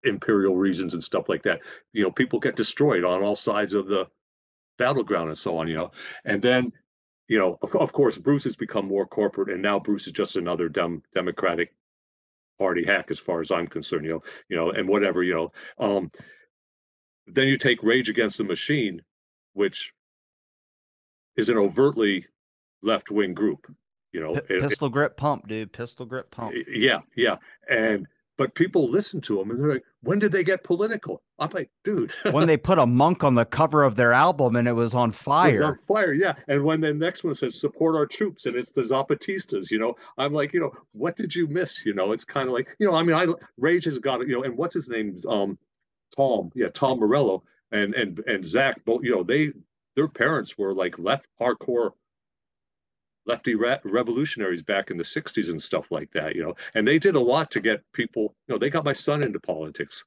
imperial 0.03 0.55
reasons 0.55 0.93
and 0.93 1.03
stuff 1.03 1.29
like 1.29 1.43
that. 1.43 1.61
You 1.93 2.03
know, 2.03 2.11
people 2.11 2.39
get 2.39 2.55
destroyed 2.55 3.03
on 3.03 3.23
all 3.23 3.35
sides 3.35 3.73
of 3.73 3.87
the 3.87 4.07
battleground 4.77 5.29
and 5.29 5.37
so 5.37 5.57
on. 5.57 5.67
You 5.67 5.75
know, 5.75 5.91
and 6.25 6.41
then 6.41 6.71
you 7.27 7.39
know, 7.39 7.57
of, 7.61 7.75
of 7.75 7.93
course, 7.93 8.17
Bruce 8.17 8.43
has 8.43 8.55
become 8.55 8.87
more 8.87 9.05
corporate, 9.05 9.49
and 9.49 9.61
now 9.61 9.79
Bruce 9.79 10.07
is 10.07 10.13
just 10.13 10.35
another 10.35 10.69
dumb 10.69 11.03
Democratic 11.13 11.73
party 12.59 12.85
hack 12.85 13.09
as 13.09 13.19
far 13.19 13.41
as 13.41 13.51
I'm 13.51 13.67
concerned, 13.67 14.05
you 14.05 14.11
know, 14.11 14.23
you 14.49 14.57
know, 14.57 14.71
and 14.71 14.87
whatever, 14.87 15.23
you 15.23 15.33
know. 15.33 15.51
Um, 15.79 16.09
then 17.27 17.47
you 17.47 17.57
take 17.57 17.81
Rage 17.83 18.09
Against 18.09 18.37
the 18.37 18.43
Machine, 18.43 19.01
which 19.53 19.93
is 21.37 21.49
an 21.49 21.57
overtly 21.57 22.27
left 22.81 23.09
wing 23.09 23.33
group, 23.33 23.73
you 24.11 24.21
know. 24.21 24.35
P- 24.35 24.59
pistol 24.59 24.87
it, 24.87 24.91
grip 24.91 25.17
pump, 25.17 25.47
dude. 25.47 25.71
Pistol 25.71 26.05
grip 26.05 26.29
pump. 26.29 26.53
Yeah, 26.67 26.99
yeah. 27.15 27.37
And 27.69 28.07
but 28.37 28.55
people 28.55 28.89
listen 28.89 29.21
to 29.21 29.37
them 29.37 29.51
and 29.51 29.59
they're 29.59 29.73
like, 29.73 29.83
when 30.01 30.19
did 30.19 30.31
they 30.31 30.43
get 30.43 30.63
political? 30.63 31.21
I'm 31.39 31.49
like, 31.51 31.69
dude. 31.83 32.11
when 32.31 32.47
they 32.47 32.57
put 32.57 32.79
a 32.79 32.85
monk 32.85 33.23
on 33.23 33.35
the 33.35 33.45
cover 33.45 33.83
of 33.83 33.95
their 33.95 34.13
album 34.13 34.55
and 34.55 34.67
it 34.67 34.73
was 34.73 34.93
on 34.93 35.11
fire. 35.11 35.49
It 35.49 35.53
was 35.53 35.61
on 35.61 35.77
fire, 35.77 36.13
yeah. 36.13 36.33
And 36.47 36.63
when 36.63 36.81
the 36.81 36.93
next 36.93 37.23
one 37.23 37.35
says 37.35 37.59
support 37.59 37.95
our 37.95 38.05
troops 38.05 38.45
and 38.45 38.55
it's 38.55 38.71
the 38.71 38.81
Zapatistas, 38.81 39.69
you 39.69 39.79
know, 39.79 39.95
I'm 40.17 40.33
like, 40.33 40.53
you 40.53 40.59
know, 40.59 40.71
what 40.93 41.15
did 41.15 41.35
you 41.35 41.47
miss? 41.47 41.85
You 41.85 41.93
know, 41.93 42.11
it's 42.11 42.25
kind 42.25 42.47
of 42.47 42.53
like, 42.53 42.75
you 42.79 42.87
know, 42.87 42.95
I 42.95 43.03
mean, 43.03 43.15
I 43.15 43.27
Rage 43.57 43.85
has 43.85 43.99
got 43.99 44.21
it, 44.21 44.27
you 44.27 44.35
know, 44.35 44.43
and 44.43 44.57
what's 44.57 44.73
his 44.73 44.89
name? 44.89 45.19
Um, 45.27 45.57
Tom, 46.15 46.51
yeah, 46.55 46.69
Tom 46.69 46.99
Morello 46.99 47.43
and 47.71 47.93
and 47.95 48.19
and 48.27 48.45
Zack, 48.45 48.83
both, 48.85 49.03
you 49.03 49.15
know, 49.15 49.23
they 49.23 49.51
their 49.95 50.07
parents 50.07 50.57
were 50.57 50.73
like 50.73 50.97
left 50.99 51.27
hardcore 51.39 51.91
lefty 53.25 53.55
re- 53.55 53.79
revolutionaries 53.83 54.61
back 54.63 54.91
in 54.91 54.97
the 54.97 55.03
60s 55.03 55.49
and 55.49 55.61
stuff 55.61 55.91
like 55.91 56.11
that 56.11 56.35
you 56.35 56.43
know 56.43 56.53
and 56.75 56.87
they 56.87 56.99
did 56.99 57.15
a 57.15 57.19
lot 57.19 57.51
to 57.51 57.59
get 57.59 57.81
people 57.93 58.35
you 58.47 58.53
know 58.53 58.59
they 58.59 58.69
got 58.69 58.85
my 58.85 58.93
son 58.93 59.23
into 59.23 59.39
politics 59.39 60.05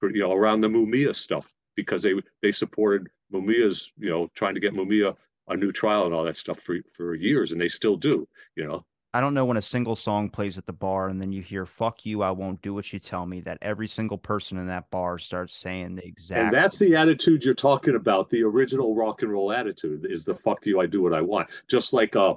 for, 0.00 0.10
you 0.10 0.22
know 0.22 0.32
around 0.32 0.60
the 0.60 0.68
mumia 0.68 1.14
stuff 1.14 1.52
because 1.76 2.02
they 2.02 2.14
they 2.42 2.52
supported 2.52 3.08
mumia's 3.32 3.92
you 3.98 4.10
know 4.10 4.28
trying 4.34 4.54
to 4.54 4.60
get 4.60 4.74
mumia 4.74 5.14
a 5.48 5.56
new 5.56 5.72
trial 5.72 6.06
and 6.06 6.14
all 6.14 6.24
that 6.24 6.36
stuff 6.36 6.58
for 6.60 6.76
for 6.90 7.14
years 7.14 7.52
and 7.52 7.60
they 7.60 7.68
still 7.68 7.96
do 7.96 8.26
you 8.56 8.66
know 8.66 8.84
I 9.14 9.20
don't 9.20 9.32
know 9.32 9.44
when 9.44 9.56
a 9.56 9.62
single 9.62 9.94
song 9.94 10.28
plays 10.28 10.58
at 10.58 10.66
the 10.66 10.72
bar 10.72 11.06
and 11.06 11.22
then 11.22 11.30
you 11.30 11.40
hear 11.40 11.66
"fuck 11.66 12.04
you, 12.04 12.22
I 12.22 12.32
won't 12.32 12.60
do 12.62 12.74
what 12.74 12.92
you 12.92 12.98
tell 12.98 13.26
me." 13.26 13.40
That 13.42 13.58
every 13.62 13.86
single 13.86 14.18
person 14.18 14.58
in 14.58 14.66
that 14.66 14.90
bar 14.90 15.20
starts 15.20 15.54
saying 15.54 15.94
the 15.94 16.04
exact. 16.04 16.40
And 16.40 16.52
that's 16.52 16.80
the 16.80 16.96
attitude 16.96 17.44
you're 17.44 17.54
talking 17.54 17.94
about. 17.94 18.28
The 18.28 18.42
original 18.42 18.96
rock 18.96 19.22
and 19.22 19.30
roll 19.30 19.52
attitude 19.52 20.04
is 20.10 20.24
the 20.24 20.34
"fuck 20.34 20.66
you, 20.66 20.80
I 20.80 20.86
do 20.86 21.00
what 21.00 21.14
I 21.14 21.20
want." 21.20 21.48
Just 21.68 21.92
like 21.92 22.16
uh, 22.16 22.34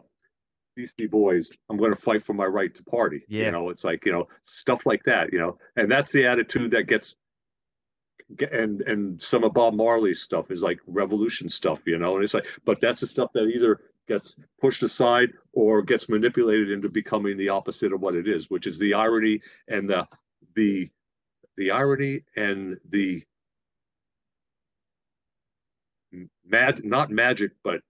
Beastie 0.78 1.07
Boys, 1.07 1.51
I'm 1.69 1.78
going 1.78 1.89
to 1.89 1.99
fight 1.99 2.23
for 2.23 2.34
my 2.34 2.45
right 2.45 2.73
to 2.75 2.84
party. 2.84 3.23
Yeah. 3.28 3.45
You 3.45 3.51
know, 3.51 3.69
it's 3.71 3.84
like, 3.84 4.05
you 4.05 4.11
know, 4.11 4.28
stuff 4.43 4.86
like 4.86 5.03
that, 5.05 5.34
you 5.34 5.39
know, 5.39 5.57
and 5.75 5.91
that's 5.91 6.11
the 6.11 6.28
attitude 6.28 6.69
that 6.71 6.84
gets, 6.84 7.15
and, 8.51 8.82
and 8.82 9.19
some 9.19 9.43
of 9.43 9.53
Bob 9.53 9.73
Marley's 9.73 10.21
stuff 10.21 10.51
is 10.51 10.61
like 10.61 10.80
revolution 10.86 11.49
stuff, 11.49 11.80
you 11.88 11.97
know, 11.97 12.15
and 12.15 12.23
it's 12.23 12.36
like, 12.36 12.45
but 12.63 12.80
that's 12.80 12.99
the 12.99 13.07
stuff 13.07 13.34
that 13.34 13.45
either 13.47 13.80
gets 14.07 14.39
pushed 14.61 14.84
aside 14.84 15.32
or 15.51 15.82
gets 15.82 16.09
manipulated 16.09 16.69
into 16.69 16.89
becoming 16.89 17.38
the 17.38 17.49
opposite 17.49 17.91
of 17.91 17.99
what 17.99 18.13
it 18.13 18.28
is, 18.28 18.47
which 18.51 18.67
is 18.67 18.78
the 18.78 18.93
irony 18.93 19.41
and 19.67 19.89
the, 19.89 20.07
the, 20.53 20.91
the 21.55 21.71
irony 21.71 22.23
and 22.36 22.78
the 22.88 23.23
mad, 26.45 26.86
not 26.86 27.09
magic, 27.09 27.53
but 27.63 27.82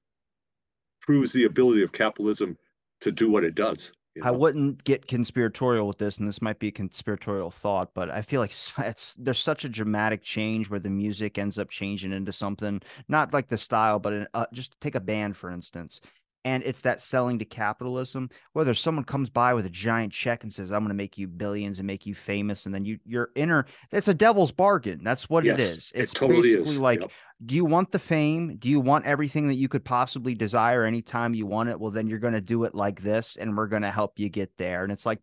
proves 1.01 1.33
the 1.33 1.43
ability 1.43 1.83
of 1.83 1.91
capitalism 1.91 2.57
to 3.01 3.11
do 3.11 3.29
what 3.29 3.43
it 3.43 3.55
does. 3.55 3.91
You 4.15 4.23
know? 4.23 4.29
I 4.29 4.31
wouldn't 4.31 4.83
get 4.83 5.07
conspiratorial 5.07 5.87
with 5.87 5.99
this, 5.99 6.17
and 6.17 6.27
this 6.27 6.41
might 6.41 6.57
be 6.57 6.69
a 6.69 6.71
conspiratorial 6.71 7.51
thought, 7.51 7.93
but 7.93 8.09
I 8.09 8.21
feel 8.21 8.41
like 8.41 8.53
it's 8.79 9.15
there's 9.15 9.39
such 9.39 9.65
a 9.65 9.69
dramatic 9.69 10.23
change 10.23 10.69
where 10.69 10.79
the 10.79 10.89
music 10.89 11.37
ends 11.37 11.59
up 11.59 11.69
changing 11.69 12.13
into 12.13 12.33
something 12.33 12.81
not 13.07 13.33
like 13.33 13.47
the 13.47 13.57
style, 13.57 13.99
but 13.99 14.27
uh, 14.33 14.45
just 14.53 14.79
take 14.81 14.95
a 14.95 14.99
band 14.99 15.37
for 15.37 15.51
instance 15.51 16.01
and 16.45 16.63
it's 16.63 16.81
that 16.81 17.01
selling 17.01 17.39
to 17.39 17.45
capitalism 17.45 18.29
whether 18.53 18.73
someone 18.73 19.03
comes 19.03 19.29
by 19.29 19.53
with 19.53 19.65
a 19.65 19.69
giant 19.69 20.11
check 20.11 20.43
and 20.43 20.53
says 20.53 20.71
i'm 20.71 20.81
going 20.81 20.89
to 20.89 20.95
make 20.95 21.17
you 21.17 21.27
billions 21.27 21.79
and 21.79 21.88
make 21.88 22.05
you 22.05 22.15
famous 22.15 22.65
and 22.65 22.73
then 22.73 22.85
you 22.85 22.97
you're 23.05 23.29
inner 23.35 23.65
it's 23.91 24.07
a 24.07 24.13
devil's 24.13 24.51
bargain 24.51 24.99
that's 25.03 25.29
what 25.29 25.43
yes, 25.43 25.59
it 25.59 25.63
is 25.63 25.91
it's 25.95 26.11
it 26.11 26.15
totally 26.15 26.41
basically 26.41 26.75
is. 26.75 26.79
like 26.79 27.01
yep. 27.01 27.11
do 27.45 27.55
you 27.55 27.65
want 27.65 27.91
the 27.91 27.99
fame 27.99 28.55
do 28.57 28.69
you 28.69 28.79
want 28.79 29.05
everything 29.05 29.47
that 29.47 29.55
you 29.55 29.67
could 29.67 29.83
possibly 29.83 30.33
desire 30.33 30.83
anytime 30.83 31.33
you 31.33 31.45
want 31.45 31.69
it 31.69 31.79
well 31.79 31.91
then 31.91 32.07
you're 32.07 32.19
going 32.19 32.33
to 32.33 32.41
do 32.41 32.63
it 32.63 32.73
like 32.73 33.01
this 33.01 33.35
and 33.38 33.55
we're 33.55 33.67
going 33.67 33.81
to 33.81 33.91
help 33.91 34.17
you 34.17 34.29
get 34.29 34.51
there 34.57 34.83
and 34.83 34.91
it's 34.91 35.05
like 35.05 35.19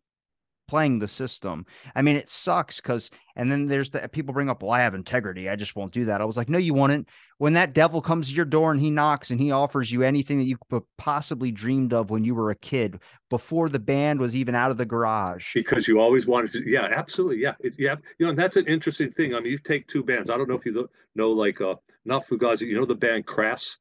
playing 0.66 0.98
the 0.98 1.08
system. 1.08 1.66
I 1.94 2.02
mean, 2.02 2.16
it 2.16 2.30
sucks 2.30 2.80
because, 2.80 3.10
and 3.36 3.50
then 3.50 3.66
there's 3.66 3.90
the 3.90 4.08
people 4.08 4.32
bring 4.32 4.48
up, 4.48 4.62
well, 4.62 4.72
I 4.72 4.80
have 4.80 4.94
integrity. 4.94 5.48
I 5.48 5.56
just 5.56 5.76
won't 5.76 5.92
do 5.92 6.04
that. 6.06 6.20
I 6.20 6.24
was 6.24 6.36
like, 6.36 6.48
no, 6.48 6.58
you 6.58 6.74
wouldn't. 6.74 7.08
When 7.38 7.52
that 7.54 7.74
devil 7.74 8.00
comes 8.00 8.28
to 8.28 8.34
your 8.34 8.44
door 8.44 8.70
and 8.70 8.80
he 8.80 8.90
knocks 8.90 9.30
and 9.30 9.40
he 9.40 9.50
offers 9.50 9.90
you 9.92 10.02
anything 10.02 10.38
that 10.38 10.44
you 10.44 10.56
possibly 10.98 11.50
dreamed 11.50 11.92
of 11.92 12.10
when 12.10 12.24
you 12.24 12.34
were 12.34 12.50
a 12.50 12.54
kid 12.56 13.00
before 13.28 13.68
the 13.68 13.78
band 13.78 14.20
was 14.20 14.34
even 14.34 14.54
out 14.54 14.70
of 14.70 14.78
the 14.78 14.86
garage. 14.86 15.52
Because 15.54 15.86
you 15.86 16.00
always 16.00 16.26
wanted 16.26 16.52
to. 16.52 16.68
Yeah, 16.68 16.88
absolutely. 16.90 17.42
Yeah. 17.42 17.54
It, 17.60 17.74
yeah. 17.78 17.96
You 18.18 18.26
know, 18.26 18.30
and 18.30 18.38
that's 18.38 18.56
an 18.56 18.66
interesting 18.66 19.10
thing. 19.10 19.34
I 19.34 19.40
mean, 19.40 19.52
you 19.52 19.58
take 19.58 19.86
two 19.86 20.02
bands. 20.02 20.30
I 20.30 20.36
don't 20.36 20.48
know 20.48 20.56
if 20.56 20.64
you 20.64 20.88
know, 21.14 21.30
like, 21.30 21.60
uh, 21.60 21.74
not 22.04 22.26
Fugazi, 22.26 22.62
you 22.62 22.76
know, 22.76 22.84
the 22.84 22.94
band 22.94 23.26
Crass? 23.26 23.78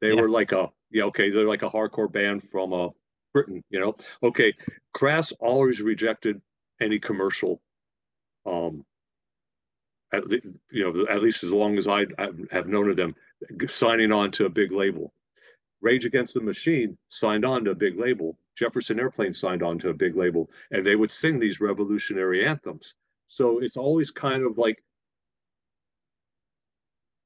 They 0.00 0.12
yeah. 0.12 0.20
were 0.20 0.28
like 0.28 0.52
a, 0.52 0.70
yeah, 0.90 1.04
okay. 1.04 1.30
They're 1.30 1.48
like 1.48 1.62
a 1.62 1.70
hardcore 1.70 2.10
band 2.10 2.42
from, 2.42 2.72
uh, 2.72 2.88
Britain, 3.32 3.64
you 3.68 3.80
know. 3.80 3.96
Okay, 4.22 4.54
Crass 4.94 5.32
always 5.32 5.82
rejected 5.82 6.40
any 6.80 6.98
commercial 6.98 7.60
um 8.46 8.84
at, 10.12 10.24
you 10.32 10.52
know 10.72 11.06
at 11.08 11.22
least 11.22 11.44
as 11.44 11.52
long 11.52 11.76
as 11.78 11.86
I, 11.86 12.06
I 12.18 12.28
have 12.50 12.68
known 12.68 12.88
of 12.90 12.96
them 12.96 13.14
signing 13.68 14.12
on 14.12 14.30
to 14.32 14.46
a 14.46 14.50
big 14.50 14.72
label 14.72 15.12
rage 15.80 16.04
against 16.04 16.34
the 16.34 16.40
machine 16.40 16.96
signed 17.08 17.44
on 17.44 17.64
to 17.64 17.70
a 17.70 17.74
big 17.74 17.98
label 17.98 18.38
jefferson 18.56 18.98
airplane 18.98 19.32
signed 19.32 19.62
on 19.62 19.78
to 19.78 19.90
a 19.90 19.94
big 19.94 20.14
label 20.14 20.50
and 20.70 20.86
they 20.86 20.96
would 20.96 21.12
sing 21.12 21.38
these 21.38 21.60
revolutionary 21.60 22.46
anthems 22.46 22.94
so 23.26 23.60
it's 23.60 23.76
always 23.76 24.10
kind 24.10 24.44
of 24.44 24.58
like 24.58 24.82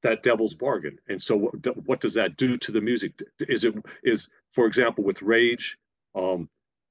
that 0.01 0.23
devil's 0.23 0.53
bargain. 0.53 0.97
And 1.07 1.21
so 1.21 1.35
what, 1.35 1.85
what 1.85 1.99
does 1.99 2.13
that 2.13 2.37
do 2.37 2.57
to 2.57 2.71
the 2.71 2.81
music? 2.81 3.21
Is 3.39 3.65
it 3.65 3.75
is 4.03 4.29
for 4.51 4.65
example 4.65 5.03
with 5.03 5.21
Rage, 5.21 5.77
um, 6.15 6.49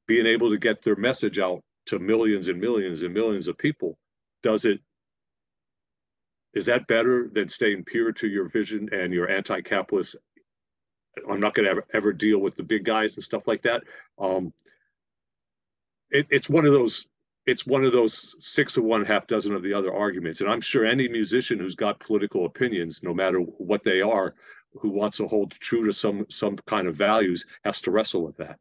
being 0.09 0.27
able 0.27 0.51
to 0.51 0.59
get 0.59 0.83
their 0.83 0.97
message 0.97 1.39
out 1.39 1.63
to 1.87 2.01
millions 2.01 2.49
and 2.49 2.61
millions 2.61 3.03
and 3.03 3.15
millions 3.15 3.47
of 3.47 3.57
people, 3.57 3.97
does 4.43 4.65
it 4.65 4.81
is 6.55 6.67
that 6.67 6.89
better 6.89 7.29
than 7.33 7.49
staying 7.49 7.85
pure 7.85 8.11
to 8.11 8.27
your 8.27 8.49
vision 8.49 8.89
and 8.91 9.13
your 9.13 9.31
anti-capitalist? 9.31 10.17
I'm 11.31 11.41
not 11.41 11.55
going 11.55 11.65
to 11.65 11.71
ever, 11.71 11.85
ever 11.93 12.13
deal 12.13 12.39
with 12.39 12.57
the 12.57 12.63
big 12.63 12.85
guys 12.85 13.15
and 13.17 13.23
stuff 13.23 13.47
like 13.47 13.63
that. 13.63 13.85
Um, 14.19 14.53
it, 16.11 16.27
it's 16.31 16.49
one 16.49 16.65
of 16.65 16.73
those 16.73 17.07
it's 17.47 17.67
one 17.67 17.83
of 17.83 17.93
those 17.93 18.37
six 18.45 18.77
of 18.77 18.85
one, 18.85 19.07
half 19.07 19.27
dozen 19.27 19.55
of 19.55 19.63
the 19.63 19.73
other 19.73 19.95
arguments. 19.95 20.43
And 20.43 20.51
I'm 20.51 20.61
sure 20.61 20.85
any 20.85 21.09
musician 21.09 21.59
who's 21.59 21.75
got 21.75 21.99
political 21.99 22.45
opinions, 22.45 23.03
no 23.03 23.15
matter 23.15 23.39
what 23.39 23.83
they 23.83 24.03
are, 24.03 24.35
who 24.75 24.91
wants 24.91 25.17
to 25.17 25.27
hold 25.27 25.53
true 25.53 25.87
to 25.87 25.93
some 25.93 26.27
some 26.29 26.57
kind 26.67 26.87
of 26.89 26.95
values, 26.97 27.47
has 27.65 27.81
to 27.83 27.91
wrestle 27.91 28.23
with 28.23 28.37
that. 28.37 28.59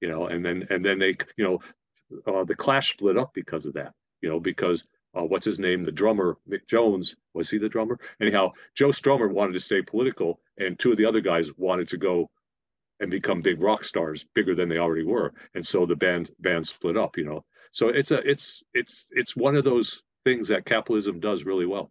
You 0.00 0.08
know, 0.08 0.26
and 0.26 0.44
then 0.44 0.66
and 0.70 0.84
then 0.84 0.98
they, 0.98 1.16
you 1.36 1.44
know, 1.44 1.60
uh, 2.26 2.44
the 2.44 2.54
Clash 2.54 2.92
split 2.92 3.16
up 3.16 3.34
because 3.34 3.66
of 3.66 3.74
that. 3.74 3.94
You 4.22 4.28
know, 4.28 4.40
because 4.40 4.84
uh, 5.14 5.24
what's 5.24 5.44
his 5.44 5.58
name, 5.58 5.82
the 5.82 5.92
drummer 5.92 6.38
Mick 6.48 6.66
Jones, 6.66 7.16
was 7.34 7.50
he 7.50 7.58
the 7.58 7.68
drummer? 7.68 7.98
Anyhow, 8.20 8.52
Joe 8.74 8.88
Strummer 8.88 9.30
wanted 9.30 9.52
to 9.54 9.60
stay 9.60 9.82
political, 9.82 10.40
and 10.58 10.78
two 10.78 10.92
of 10.92 10.98
the 10.98 11.06
other 11.06 11.20
guys 11.20 11.56
wanted 11.56 11.88
to 11.88 11.96
go 11.96 12.30
and 13.00 13.10
become 13.10 13.40
big 13.40 13.60
rock 13.60 13.82
stars, 13.82 14.24
bigger 14.34 14.54
than 14.54 14.68
they 14.68 14.78
already 14.78 15.04
were. 15.04 15.32
And 15.54 15.66
so 15.66 15.86
the 15.86 15.96
band 15.96 16.30
band 16.40 16.66
split 16.66 16.96
up. 16.96 17.16
You 17.16 17.24
know, 17.24 17.44
so 17.72 17.88
it's 17.88 18.10
a 18.10 18.28
it's 18.28 18.62
it's 18.74 19.06
it's 19.12 19.36
one 19.36 19.56
of 19.56 19.64
those 19.64 20.02
things 20.24 20.48
that 20.48 20.66
capitalism 20.66 21.18
does 21.18 21.44
really 21.44 21.66
well. 21.66 21.90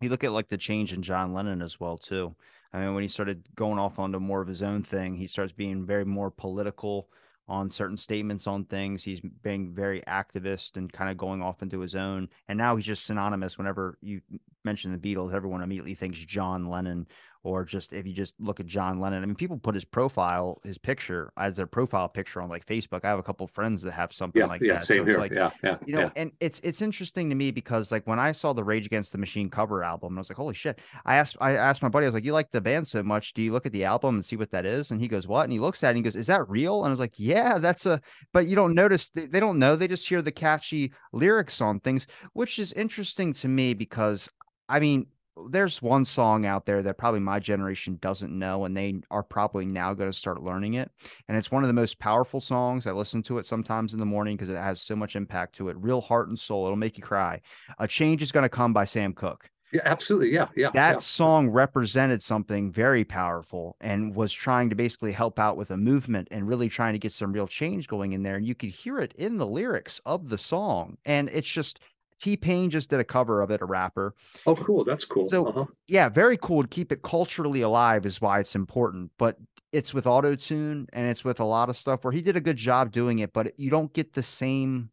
You 0.00 0.10
look 0.10 0.24
at 0.24 0.32
like 0.32 0.48
the 0.48 0.58
change 0.58 0.92
in 0.92 1.02
John 1.02 1.32
Lennon 1.32 1.62
as 1.62 1.80
well 1.80 1.96
too. 1.96 2.34
I 2.72 2.80
mean, 2.80 2.94
when 2.94 3.02
he 3.02 3.08
started 3.08 3.44
going 3.54 3.78
off 3.78 3.98
onto 3.98 4.18
more 4.18 4.40
of 4.40 4.48
his 4.48 4.62
own 4.62 4.82
thing, 4.82 5.14
he 5.14 5.26
starts 5.26 5.52
being 5.52 5.84
very 5.84 6.04
more 6.04 6.30
political 6.30 7.08
on 7.52 7.70
certain 7.70 7.98
statements 7.98 8.46
on 8.46 8.64
things. 8.64 9.04
He's 9.04 9.20
being 9.42 9.74
very 9.74 10.00
activist 10.08 10.78
and 10.78 10.90
kind 10.90 11.10
of 11.10 11.18
going 11.18 11.42
off 11.42 11.60
into 11.60 11.80
his 11.80 11.94
own. 11.94 12.30
And 12.48 12.56
now 12.56 12.74
he's 12.74 12.86
just 12.86 13.04
synonymous. 13.04 13.58
Whenever 13.58 13.98
you 14.00 14.22
mention 14.64 14.90
the 14.90 14.98
Beatles, 14.98 15.34
everyone 15.34 15.62
immediately 15.62 15.94
thinks 15.94 16.18
John 16.18 16.70
Lennon 16.70 17.06
or 17.44 17.64
just 17.64 17.92
if 17.92 18.06
you 18.06 18.12
just 18.12 18.34
look 18.38 18.60
at 18.60 18.66
John 18.66 19.00
Lennon, 19.00 19.22
I 19.22 19.26
mean, 19.26 19.34
people 19.34 19.58
put 19.58 19.74
his 19.74 19.84
profile, 19.84 20.60
his 20.64 20.78
picture 20.78 21.32
as 21.36 21.56
their 21.56 21.66
profile 21.66 22.08
picture 22.08 22.40
on 22.40 22.48
like 22.48 22.64
Facebook. 22.66 23.00
I 23.04 23.08
have 23.08 23.18
a 23.18 23.22
couple 23.22 23.46
friends 23.48 23.82
that 23.82 23.92
have 23.92 24.12
something 24.12 24.40
yeah, 24.40 24.46
like 24.46 24.60
yeah, 24.62 24.74
that. 24.74 24.84
Same 24.84 24.98
so 24.98 25.04
here. 25.04 25.18
like, 25.18 25.32
yeah, 25.32 25.50
yeah. 25.64 25.76
You 25.84 25.94
know, 25.94 26.00
yeah. 26.02 26.10
and 26.16 26.32
it's 26.40 26.60
it's 26.62 26.82
interesting 26.82 27.28
to 27.30 27.34
me 27.34 27.50
because 27.50 27.90
like 27.90 28.06
when 28.06 28.18
I 28.18 28.32
saw 28.32 28.52
the 28.52 28.62
Rage 28.62 28.86
Against 28.86 29.12
the 29.12 29.18
Machine 29.18 29.50
cover 29.50 29.82
album, 29.82 30.16
I 30.16 30.20
was 30.20 30.30
like, 30.30 30.36
holy 30.36 30.54
shit. 30.54 30.80
I 31.04 31.16
asked 31.16 31.36
I 31.40 31.52
asked 31.52 31.82
my 31.82 31.88
buddy, 31.88 32.06
I 32.06 32.08
was 32.08 32.14
like, 32.14 32.24
You 32.24 32.32
like 32.32 32.50
the 32.50 32.60
band 32.60 32.86
so 32.86 33.02
much. 33.02 33.34
Do 33.34 33.42
you 33.42 33.52
look 33.52 33.66
at 33.66 33.72
the 33.72 33.84
album 33.84 34.16
and 34.16 34.24
see 34.24 34.36
what 34.36 34.50
that 34.52 34.64
is? 34.64 34.90
And 34.90 35.00
he 35.00 35.08
goes, 35.08 35.26
What? 35.26 35.44
And 35.44 35.52
he 35.52 35.58
looks 35.58 35.82
at 35.82 35.88
it 35.88 35.90
and 35.90 35.96
he 35.98 36.02
goes, 36.02 36.16
Is 36.16 36.28
that 36.28 36.48
real? 36.48 36.84
And 36.84 36.86
I 36.86 36.90
was 36.90 37.00
like, 37.00 37.18
Yeah, 37.18 37.58
that's 37.58 37.86
a 37.86 38.00
but 38.32 38.46
you 38.46 38.54
don't 38.54 38.74
notice 38.74 39.08
they, 39.08 39.26
they 39.26 39.40
don't 39.40 39.58
know. 39.58 39.74
They 39.74 39.88
just 39.88 40.08
hear 40.08 40.22
the 40.22 40.32
catchy 40.32 40.92
lyrics 41.12 41.60
on 41.60 41.80
things, 41.80 42.06
which 42.34 42.58
is 42.58 42.72
interesting 42.74 43.32
to 43.34 43.48
me 43.48 43.74
because 43.74 44.28
I 44.68 44.80
mean, 44.80 45.06
there's 45.48 45.80
one 45.80 46.04
song 46.04 46.44
out 46.44 46.66
there 46.66 46.82
that 46.82 46.98
probably 46.98 47.20
my 47.20 47.38
generation 47.38 47.98
doesn't 48.02 48.36
know 48.36 48.64
and 48.64 48.76
they 48.76 49.00
are 49.10 49.22
probably 49.22 49.64
now 49.64 49.94
going 49.94 50.10
to 50.10 50.16
start 50.16 50.42
learning 50.42 50.74
it 50.74 50.90
and 51.28 51.36
it's 51.36 51.50
one 51.50 51.62
of 51.64 51.68
the 51.68 51.74
most 51.74 51.98
powerful 51.98 52.40
songs. 52.40 52.86
I 52.86 52.92
listen 52.92 53.22
to 53.24 53.38
it 53.38 53.46
sometimes 53.46 53.94
in 53.94 54.00
the 54.00 54.06
morning 54.06 54.36
because 54.36 54.50
it 54.50 54.56
has 54.56 54.80
so 54.80 54.94
much 54.94 55.16
impact 55.16 55.56
to 55.56 55.68
it 55.68 55.76
real 55.78 56.00
heart 56.00 56.28
and 56.28 56.38
soul. 56.38 56.66
It'll 56.66 56.76
make 56.76 56.96
you 56.96 57.02
cry. 57.02 57.40
A 57.78 57.88
change 57.88 58.22
is 58.22 58.32
going 58.32 58.42
to 58.42 58.48
come 58.48 58.72
by 58.72 58.84
sam 58.84 59.14
cooke. 59.14 59.48
Yeah 59.72 59.80
absolutely. 59.86 60.32
Yeah 60.32 60.48
yeah 60.54 60.70
that 60.74 60.92
yeah. 60.92 60.98
song 60.98 61.48
represented 61.48 62.22
something 62.22 62.70
very 62.70 63.04
powerful 63.04 63.76
and 63.80 64.14
was 64.14 64.32
trying 64.32 64.68
to 64.68 64.76
basically 64.76 65.12
help 65.12 65.38
out 65.38 65.56
with 65.56 65.70
a 65.70 65.76
movement 65.78 66.28
and 66.30 66.46
really 66.46 66.68
trying 66.68 66.92
to 66.92 66.98
get 66.98 67.12
some 67.12 67.32
real 67.32 67.46
change 67.46 67.88
going 67.88 68.12
in 68.12 68.22
there 68.22 68.36
and 68.36 68.46
you 68.46 68.54
could 68.54 68.68
hear 68.68 68.98
it 68.98 69.14
in 69.14 69.38
the 69.38 69.46
lyrics 69.46 69.98
of 70.04 70.28
the 70.28 70.36
song 70.36 70.98
and 71.06 71.30
it's 71.30 71.48
just 71.48 71.80
T 72.22 72.36
Pain 72.36 72.70
just 72.70 72.88
did 72.88 73.00
a 73.00 73.04
cover 73.04 73.42
of 73.42 73.50
it, 73.50 73.60
a 73.62 73.64
rapper. 73.64 74.14
Oh, 74.46 74.54
cool. 74.54 74.84
That's 74.84 75.04
cool. 75.04 75.28
So, 75.28 75.48
uh-huh. 75.48 75.64
yeah, 75.88 76.08
very 76.08 76.36
cool 76.36 76.62
to 76.62 76.68
keep 76.68 76.92
it 76.92 77.02
culturally 77.02 77.62
alive 77.62 78.06
is 78.06 78.20
why 78.20 78.38
it's 78.38 78.54
important. 78.54 79.10
But 79.18 79.38
it's 79.72 79.92
with 79.92 80.06
auto 80.06 80.36
tune 80.36 80.86
and 80.92 81.08
it's 81.10 81.24
with 81.24 81.40
a 81.40 81.44
lot 81.44 81.68
of 81.68 81.76
stuff 81.76 82.04
where 82.04 82.12
he 82.12 82.22
did 82.22 82.36
a 82.36 82.40
good 82.40 82.56
job 82.56 82.92
doing 82.92 83.18
it, 83.18 83.32
but 83.32 83.58
you 83.58 83.70
don't 83.70 83.92
get 83.92 84.12
the 84.12 84.22
same. 84.22 84.90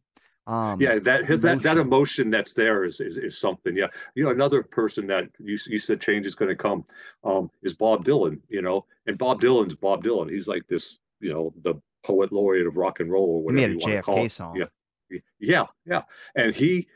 Um, 0.48 0.80
yeah, 0.80 0.98
that 0.98 1.26
his, 1.26 1.42
that 1.42 1.62
that 1.62 1.76
emotion 1.76 2.30
that's 2.30 2.52
there 2.54 2.82
is, 2.82 3.00
is 3.00 3.16
is 3.16 3.38
something. 3.38 3.76
Yeah, 3.76 3.86
you 4.16 4.24
know, 4.24 4.30
another 4.30 4.64
person 4.64 5.06
that 5.06 5.28
you 5.38 5.56
you 5.66 5.78
said 5.78 6.00
change 6.00 6.26
is 6.26 6.34
going 6.34 6.48
to 6.48 6.56
come 6.56 6.84
um, 7.22 7.48
is 7.62 7.74
Bob 7.74 8.04
Dylan. 8.04 8.40
You 8.48 8.62
know, 8.62 8.86
and 9.06 9.16
Bob 9.16 9.40
Dylan's 9.40 9.76
Bob 9.76 10.02
Dylan. 10.02 10.28
He's 10.28 10.48
like 10.48 10.66
this, 10.66 10.98
you 11.20 11.32
know, 11.32 11.52
the 11.62 11.74
poet 12.02 12.32
laureate 12.32 12.66
of 12.66 12.76
rock 12.76 12.98
and 12.98 13.12
roll 13.12 13.36
or 13.36 13.42
whatever 13.42 13.72
you 13.72 13.78
want 13.78 13.92
to 13.92 14.02
call 14.02 14.24
it. 14.24 14.30
Song. 14.30 14.56
Yeah, 14.56 15.18
yeah, 15.38 15.66
yeah, 15.86 16.02
and 16.34 16.54
he 16.54 16.88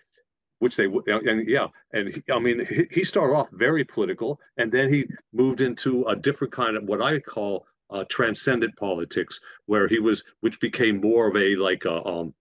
which 0.65 0.77
they 0.77 0.87
and 0.87 1.47
yeah 1.47 1.67
and 1.93 2.09
he, 2.09 2.23
i 2.33 2.39
mean 2.39 2.67
he, 2.91 3.05
started 3.05 3.35
off 3.35 3.49
very 3.53 3.85
political 3.85 4.41
and 4.57 4.73
then 4.73 4.89
he 4.89 5.05
moved 5.35 5.61
into 5.61 6.07
a 6.07 6.17
different 6.17 6.55
kind 6.55 6.75
of 6.75 6.85
what 6.85 7.03
i 7.03 7.21
call 7.21 7.67
uh, 7.91 8.03
transcendent 8.09 8.75
politics 8.77 9.39
where 9.67 9.87
he 9.87 9.99
was 9.99 10.25
which 10.41 10.59
became 10.61 11.03
more 11.03 11.29
of 11.29 11.37
a 11.37 11.55
like 11.57 11.85
a, 11.85 12.03
um 12.07 12.33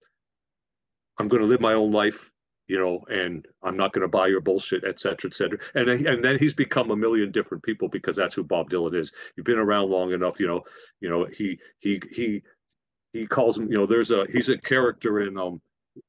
i'm 1.20 1.28
going 1.28 1.42
to 1.42 1.48
live 1.48 1.60
my 1.60 1.74
own 1.74 1.92
life 1.92 2.32
you 2.68 2.80
know 2.80 3.04
and 3.10 3.46
i'm 3.62 3.76
not 3.76 3.92
going 3.92 4.04
to 4.04 4.08
buy 4.08 4.28
your 4.28 4.40
bullshit 4.40 4.86
et 4.86 5.02
cetera 5.02 5.30
et 5.30 5.36
cetera. 5.36 5.60
And 5.76 5.90
and 5.90 6.24
then 6.24 6.40
he's 6.40 6.54
become 6.54 6.92
a 6.92 6.96
million 6.96 7.30
different 7.30 7.62
people 7.62 7.90
because 7.90 8.16
that's 8.16 8.36
who 8.36 8.46
bob 8.46 8.70
dylan 8.70 8.96
is. 8.96 9.12
You've 9.36 9.46
been 9.46 9.60
around 9.60 9.90
long 9.90 10.14
enough 10.14 10.40
you 10.40 10.48
know 10.48 10.62
you 11.02 11.10
know 11.10 11.26
he 11.26 11.60
he 11.80 12.02
he 12.10 12.42
he 13.12 13.28
calls 13.28 13.58
him 13.58 13.70
you 13.70 13.78
know 13.78 13.86
there's 13.86 14.12
a 14.12 14.26
he's 14.32 14.48
a 14.48 14.58
character 14.58 15.20
in 15.20 15.38
um 15.38 15.62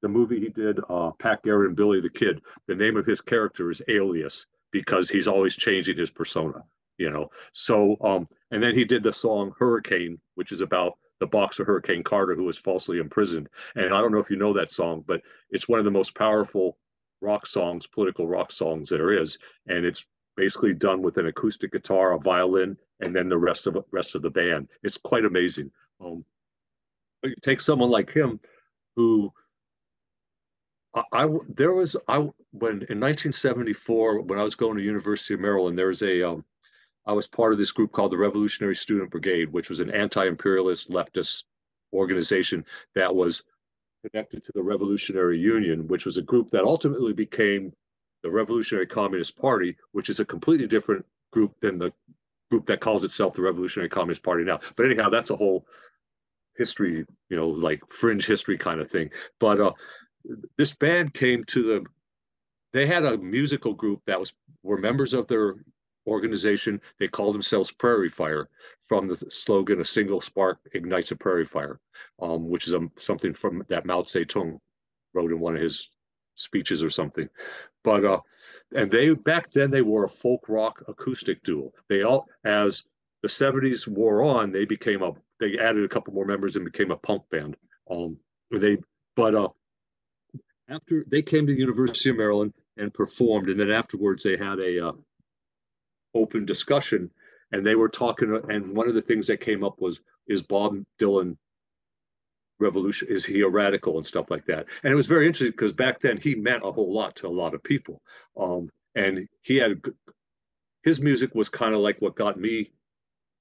the 0.03 0.09
movie 0.09 0.41
he 0.41 0.49
did, 0.49 0.80
uh, 0.89 1.11
Pat 1.18 1.43
Garrett 1.43 1.68
and 1.68 1.76
Billy 1.76 2.01
the 2.01 2.11
Kid, 2.11 2.41
the 2.66 2.74
name 2.74 2.97
of 2.97 3.07
his 3.07 3.20
character 3.20 3.70
is 3.70 3.82
Alias 3.89 4.47
because 4.70 5.09
he's 5.09 5.28
always 5.28 5.57
changing 5.57 5.97
his 5.97 6.11
persona, 6.11 6.64
you 6.99 7.11
know. 7.11 7.28
So, 7.53 7.97
um, 8.03 8.28
and 8.51 8.62
then 8.62 8.74
he 8.74 8.85
did 8.85 9.03
the 9.03 9.12
song 9.12 9.53
Hurricane, 9.59 10.18
which 10.35 10.53
is 10.53 10.61
about 10.61 10.95
the 11.20 11.26
boxer 11.26 11.64
Hurricane 11.64 12.03
Carter 12.03 12.35
who 12.35 12.45
was 12.45 12.59
falsely 12.59 12.99
imprisoned. 12.99 13.49
And 13.76 13.95
I 13.95 14.01
don't 14.01 14.12
know 14.12 14.18
if 14.18 14.30
you 14.30 14.37
know 14.37 14.53
that 14.53 14.72
song, 14.72 15.05
but 15.07 15.22
it's 15.51 15.68
one 15.68 15.78
of 15.78 15.85
the 15.85 15.91
most 15.91 16.14
powerful 16.14 16.76
rock 17.20 17.47
songs, 17.47 17.87
political 17.87 18.26
rock 18.26 18.53
songs 18.53 18.89
there 18.89 19.12
is, 19.12 19.39
and 19.66 19.85
it's 19.85 20.07
basically 20.37 20.74
done 20.74 21.03
with 21.03 21.18
an 21.18 21.26
acoustic 21.26 21.72
guitar, 21.72 22.12
a 22.12 22.18
violin, 22.18 22.76
and 23.01 23.14
then 23.14 23.28
the 23.28 23.39
rest 23.39 23.66
of 23.66 23.76
rest 23.93 24.14
of 24.14 24.22
the 24.22 24.30
band. 24.30 24.68
It's 24.82 24.97
quite 24.97 25.24
amazing. 25.24 25.70
Um, 26.01 26.24
you 27.22 27.35
take 27.43 27.61
someone 27.61 27.91
like 27.91 28.12
him, 28.12 28.41
who 28.97 29.32
I, 31.12 31.28
there 31.49 31.72
was 31.72 31.97
I 32.09 32.18
when 32.53 32.82
in 32.88 33.01
1974 33.01 34.22
when 34.22 34.38
I 34.38 34.45
was 34.45 34.55
going 34.55 34.76
to 34.76 34.82
University 34.82 35.34
of 35.34 35.40
Maryland 35.40 35.76
there 35.76 35.88
was 35.88 36.03
a 36.03 36.22
um, 36.22 36.45
I 37.07 37.12
was 37.12 37.26
part 37.26 37.53
of 37.53 37.59
this 37.59 37.72
group 37.72 37.92
called 37.92 38.12
the 38.12 38.16
Revolutionary 38.16 38.76
Student 38.76 39.11
Brigade 39.11 39.51
which 39.51 39.68
was 39.68 39.80
an 39.80 39.90
anti-imperialist 39.90 40.90
leftist 40.90 41.45
organization 41.92 42.64
that 42.95 43.14
was 43.14 43.42
connected 44.09 44.45
to 44.45 44.53
the 44.55 44.62
Revolutionary 44.62 45.38
Union 45.38 45.88
which 45.88 46.07
was 46.07 46.16
a 46.16 46.22
group 46.22 46.51
that 46.51 46.64
ultimately 46.64 47.12
became 47.12 47.72
the 48.22 48.30
Revolutionary 48.30 48.86
Communist 48.86 49.36
Party 49.36 49.76
which 49.92 50.09
is 50.09 50.20
a 50.20 50.24
completely 50.24 50.68
different 50.68 51.05
group 51.32 51.59
than 51.61 51.78
the 51.78 51.92
group 52.51 52.66
that 52.66 52.80
calls 52.80 53.03
itself 53.03 53.34
the 53.34 53.42
Revolutionary 53.42 53.88
Communist 53.88 54.22
Party 54.22 54.45
now. 54.45 54.61
But 54.76 54.86
anyhow 54.86 55.09
that's 55.11 55.30
a 55.30 55.36
whole 55.36 55.66
history 56.57 57.05
you 57.30 57.36
know 57.36 57.49
like 57.49 57.82
fringe 57.88 58.26
history 58.26 58.57
kind 58.57 58.80
of 58.80 58.88
thing. 58.88 59.11
But 59.40 59.61
uh 59.61 59.72
this 60.56 60.74
band 60.74 61.14
came 61.14 61.44
to 61.44 61.62
the 61.62 61.84
they 62.72 62.86
had 62.86 63.04
a 63.04 63.16
musical 63.18 63.72
group 63.72 64.02
that 64.06 64.18
was 64.18 64.32
were 64.62 64.78
members 64.78 65.14
of 65.14 65.28
their 65.28 65.56
organization. 66.06 66.80
They 66.98 67.08
called 67.08 67.34
themselves 67.34 67.70
prairie 67.70 68.10
fire 68.10 68.48
from 68.82 69.08
the 69.08 69.16
slogan 69.16 69.80
a 69.80 69.84
single 69.84 70.20
spark 70.20 70.58
ignites 70.72 71.12
a 71.12 71.16
prairie 71.16 71.46
fire 71.46 71.80
um, 72.20 72.48
which 72.48 72.66
is 72.66 72.74
a, 72.74 72.80
something 72.96 73.34
from 73.34 73.64
that 73.68 73.86
mao 73.86 74.02
zedong 74.02 74.58
wrote 75.12 75.32
in 75.32 75.40
one 75.40 75.54
of 75.54 75.62
his 75.62 75.90
speeches 76.36 76.82
or 76.82 76.90
something. 76.90 77.28
But 77.82 78.04
uh 78.04 78.20
and 78.74 78.90
they 78.90 79.10
back 79.10 79.50
then 79.50 79.70
they 79.70 79.82
were 79.82 80.04
a 80.04 80.08
folk 80.08 80.48
rock 80.48 80.82
acoustic 80.88 81.42
duo. 81.42 81.72
They 81.88 82.02
all 82.02 82.26
as 82.44 82.84
the 83.22 83.28
70s 83.28 83.86
wore 83.86 84.22
on 84.22 84.50
they 84.50 84.64
became 84.64 85.02
a 85.02 85.12
they 85.40 85.58
added 85.58 85.84
a 85.84 85.88
couple 85.88 86.14
more 86.14 86.24
members 86.26 86.56
and 86.56 86.64
became 86.64 86.90
a 86.90 86.96
punk 86.96 87.22
band. 87.30 87.56
Um 87.90 88.18
they 88.50 88.78
but 89.16 89.34
uh 89.34 89.48
after 90.68 91.04
they 91.06 91.22
came 91.22 91.46
to 91.46 91.52
the 91.52 91.58
University 91.58 92.10
of 92.10 92.16
Maryland 92.16 92.52
and 92.76 92.92
performed, 92.92 93.48
and 93.48 93.58
then 93.58 93.70
afterwards 93.70 94.22
they 94.22 94.36
had 94.36 94.58
a 94.58 94.88
uh, 94.88 94.92
open 96.14 96.44
discussion, 96.44 97.10
and 97.52 97.66
they 97.66 97.74
were 97.74 97.88
talking. 97.88 98.40
And 98.48 98.76
one 98.76 98.88
of 98.88 98.94
the 98.94 99.02
things 99.02 99.26
that 99.28 99.40
came 99.40 99.64
up 99.64 99.80
was, 99.80 100.00
"Is 100.26 100.42
Bob 100.42 100.82
Dylan 101.00 101.36
revolution? 102.58 103.08
Is 103.08 103.24
he 103.24 103.42
a 103.42 103.48
radical 103.48 103.96
and 103.96 104.06
stuff 104.06 104.30
like 104.30 104.46
that?" 104.46 104.66
And 104.82 104.92
it 104.92 104.96
was 104.96 105.06
very 105.06 105.26
interesting 105.26 105.52
because 105.52 105.72
back 105.72 106.00
then 106.00 106.16
he 106.16 106.34
meant 106.34 106.64
a 106.64 106.72
whole 106.72 106.92
lot 106.92 107.16
to 107.16 107.26
a 107.26 107.28
lot 107.28 107.54
of 107.54 107.62
people, 107.62 108.00
um, 108.36 108.70
and 108.94 109.28
he 109.42 109.56
had 109.56 109.82
his 110.82 111.00
music 111.00 111.34
was 111.34 111.48
kind 111.48 111.74
of 111.74 111.80
like 111.80 112.00
what 112.00 112.14
got 112.14 112.38
me 112.38 112.70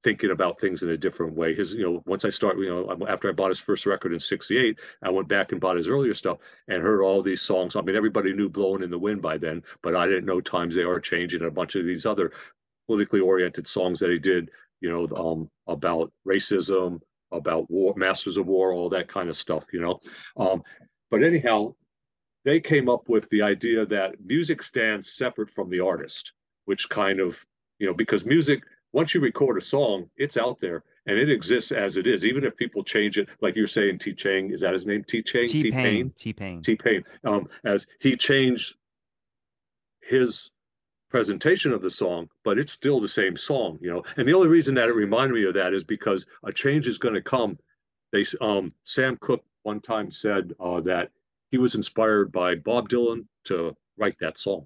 thinking 0.04 0.32
about 0.32 0.60
things 0.60 0.84
in 0.84 0.89
a 0.89 0.97
different 0.97 1.34
way. 1.34 1.56
His, 1.56 1.74
you 1.74 1.84
know, 1.84 2.04
once 2.06 2.26
I 2.26 2.30
start, 2.30 2.58
you 2.58 2.70
know, 2.70 3.08
after 3.08 3.30
I 3.30 3.32
bought 3.32 3.49
his 3.49 3.60
first 3.60 3.86
record 3.86 4.14
in 4.14 4.20
'68, 4.20 4.80
I 5.01 5.10
went 5.10 5.28
back 5.28 5.51
and 5.51 5.62
bought 5.62 5.78
his 5.78 5.88
earlier 5.88 6.14
stuff 6.14 6.39
and 6.68 6.84
heard 6.84 7.01
all 7.01 7.22
these 7.22 7.41
songs. 7.41 7.76
I 7.76 7.82
mean, 7.82 7.95
everybody 7.95 8.34
knew 8.34 8.49
"Blowing 8.49 8.84
in 8.84 8.91
the 8.91 8.99
Wind" 8.99 9.22
by 9.22 9.38
then, 9.38 9.64
but 9.82 9.95
I 9.95 10.08
didn't 10.08 10.26
know 10.26 10.41
"Times 10.41 10.76
They 10.76 10.84
Are 10.84 10.99
Changing" 10.99 11.41
and 11.41 11.47
a 11.47 11.51
bunch 11.51 11.76
of 11.76 11.86
these 11.86 12.06
other 12.06 12.32
politically 12.88 13.22
oriented 13.22 13.68
songs 13.68 13.99
that 14.01 14.12
he 14.12 14.20
did. 14.20 14.51
You 14.82 14.91
know, 14.91 15.16
um, 15.16 15.49
about 15.68 16.12
racism, 16.28 16.99
about 17.32 17.72
war, 17.72 17.93
Masters 17.95 18.38
of 18.38 18.47
War, 18.47 18.74
all 18.74 18.89
that 18.89 19.08
kind 19.08 19.30
of 19.30 19.38
stuff. 19.38 19.66
You 19.72 19.80
know, 19.80 19.99
um, 20.38 20.64
but 21.10 21.24
anyhow, 21.24 21.74
they 22.43 22.60
came 22.60 22.89
up 22.89 23.08
with 23.08 23.30
the 23.30 23.41
idea 23.41 23.86
that 23.86 24.16
music 24.24 24.62
stands 24.62 25.14
separate 25.14 25.49
from 25.49 25.70
the 25.70 25.80
artist, 25.80 26.34
which 26.66 26.89
kind 26.89 27.20
of 27.22 27.43
you 27.80 27.88
know 27.88 27.93
because 27.93 28.26
music 28.26 28.64
once 28.94 29.14
you 29.14 29.20
record 29.20 29.58
a 29.58 29.62
song, 29.62 30.10
it's 30.16 30.38
out 30.38 30.60
there 30.60 30.84
and 31.06 31.18
it 31.18 31.30
exists 31.30 31.72
as 31.72 31.98
it 31.98 32.08
is. 32.08 32.24
Even 32.24 32.46
if 32.46 32.56
people 32.56 32.84
change 32.84 33.18
it, 33.18 33.28
like 33.41 33.56
you're 33.56 33.68
saying, 33.68 34.00
T 34.00 34.14
Chang, 34.14 34.52
is 34.52 34.62
that 34.62 34.74
his 34.74 34.86
name? 34.86 35.04
T 35.04 35.22
Chang? 35.22 35.48
T 35.48 35.72
Pain. 35.72 36.14
T 36.18 36.32
Pain. 36.32 36.62
T 36.62 36.76
Pain. 36.76 37.04
Um, 37.24 37.50
as 37.66 37.88
he 38.00 38.16
changed 38.16 38.76
his 40.02 40.52
presentation 41.10 41.74
of 41.74 41.82
the 41.82 41.89
song, 41.89 42.30
but 42.44 42.58
it's 42.58 42.72
still 42.72 43.00
the 43.00 43.08
same 43.08 43.36
song, 43.36 43.78
you 43.82 43.91
know. 43.91 44.04
And 44.18 44.28
the 44.28 44.34
only 44.34 44.48
reason 44.48 44.76
that 44.76 44.89
it 44.89 44.96
reminded 44.96 45.36
me 45.36 45.46
of 45.46 45.54
that 45.56 45.74
is 45.74 45.84
because 45.84 46.26
a 46.44 46.52
change 46.52 46.88
is 46.88 46.98
going 46.98 47.16
to 47.16 47.22
come. 47.22 47.58
They, 48.12 48.26
um, 48.41 48.74
Sam 48.84 49.18
Cooke 49.22 49.44
one 49.64 49.82
time 49.82 50.12
said 50.12 50.54
uh, 50.60 50.82
that 50.82 51.10
he 51.52 51.58
was 51.58 51.76
inspired 51.76 52.32
by 52.32 52.56
Bob 52.56 52.89
Dylan 52.89 53.26
to 53.46 53.76
write 53.98 54.18
that 54.20 54.38
song 54.38 54.66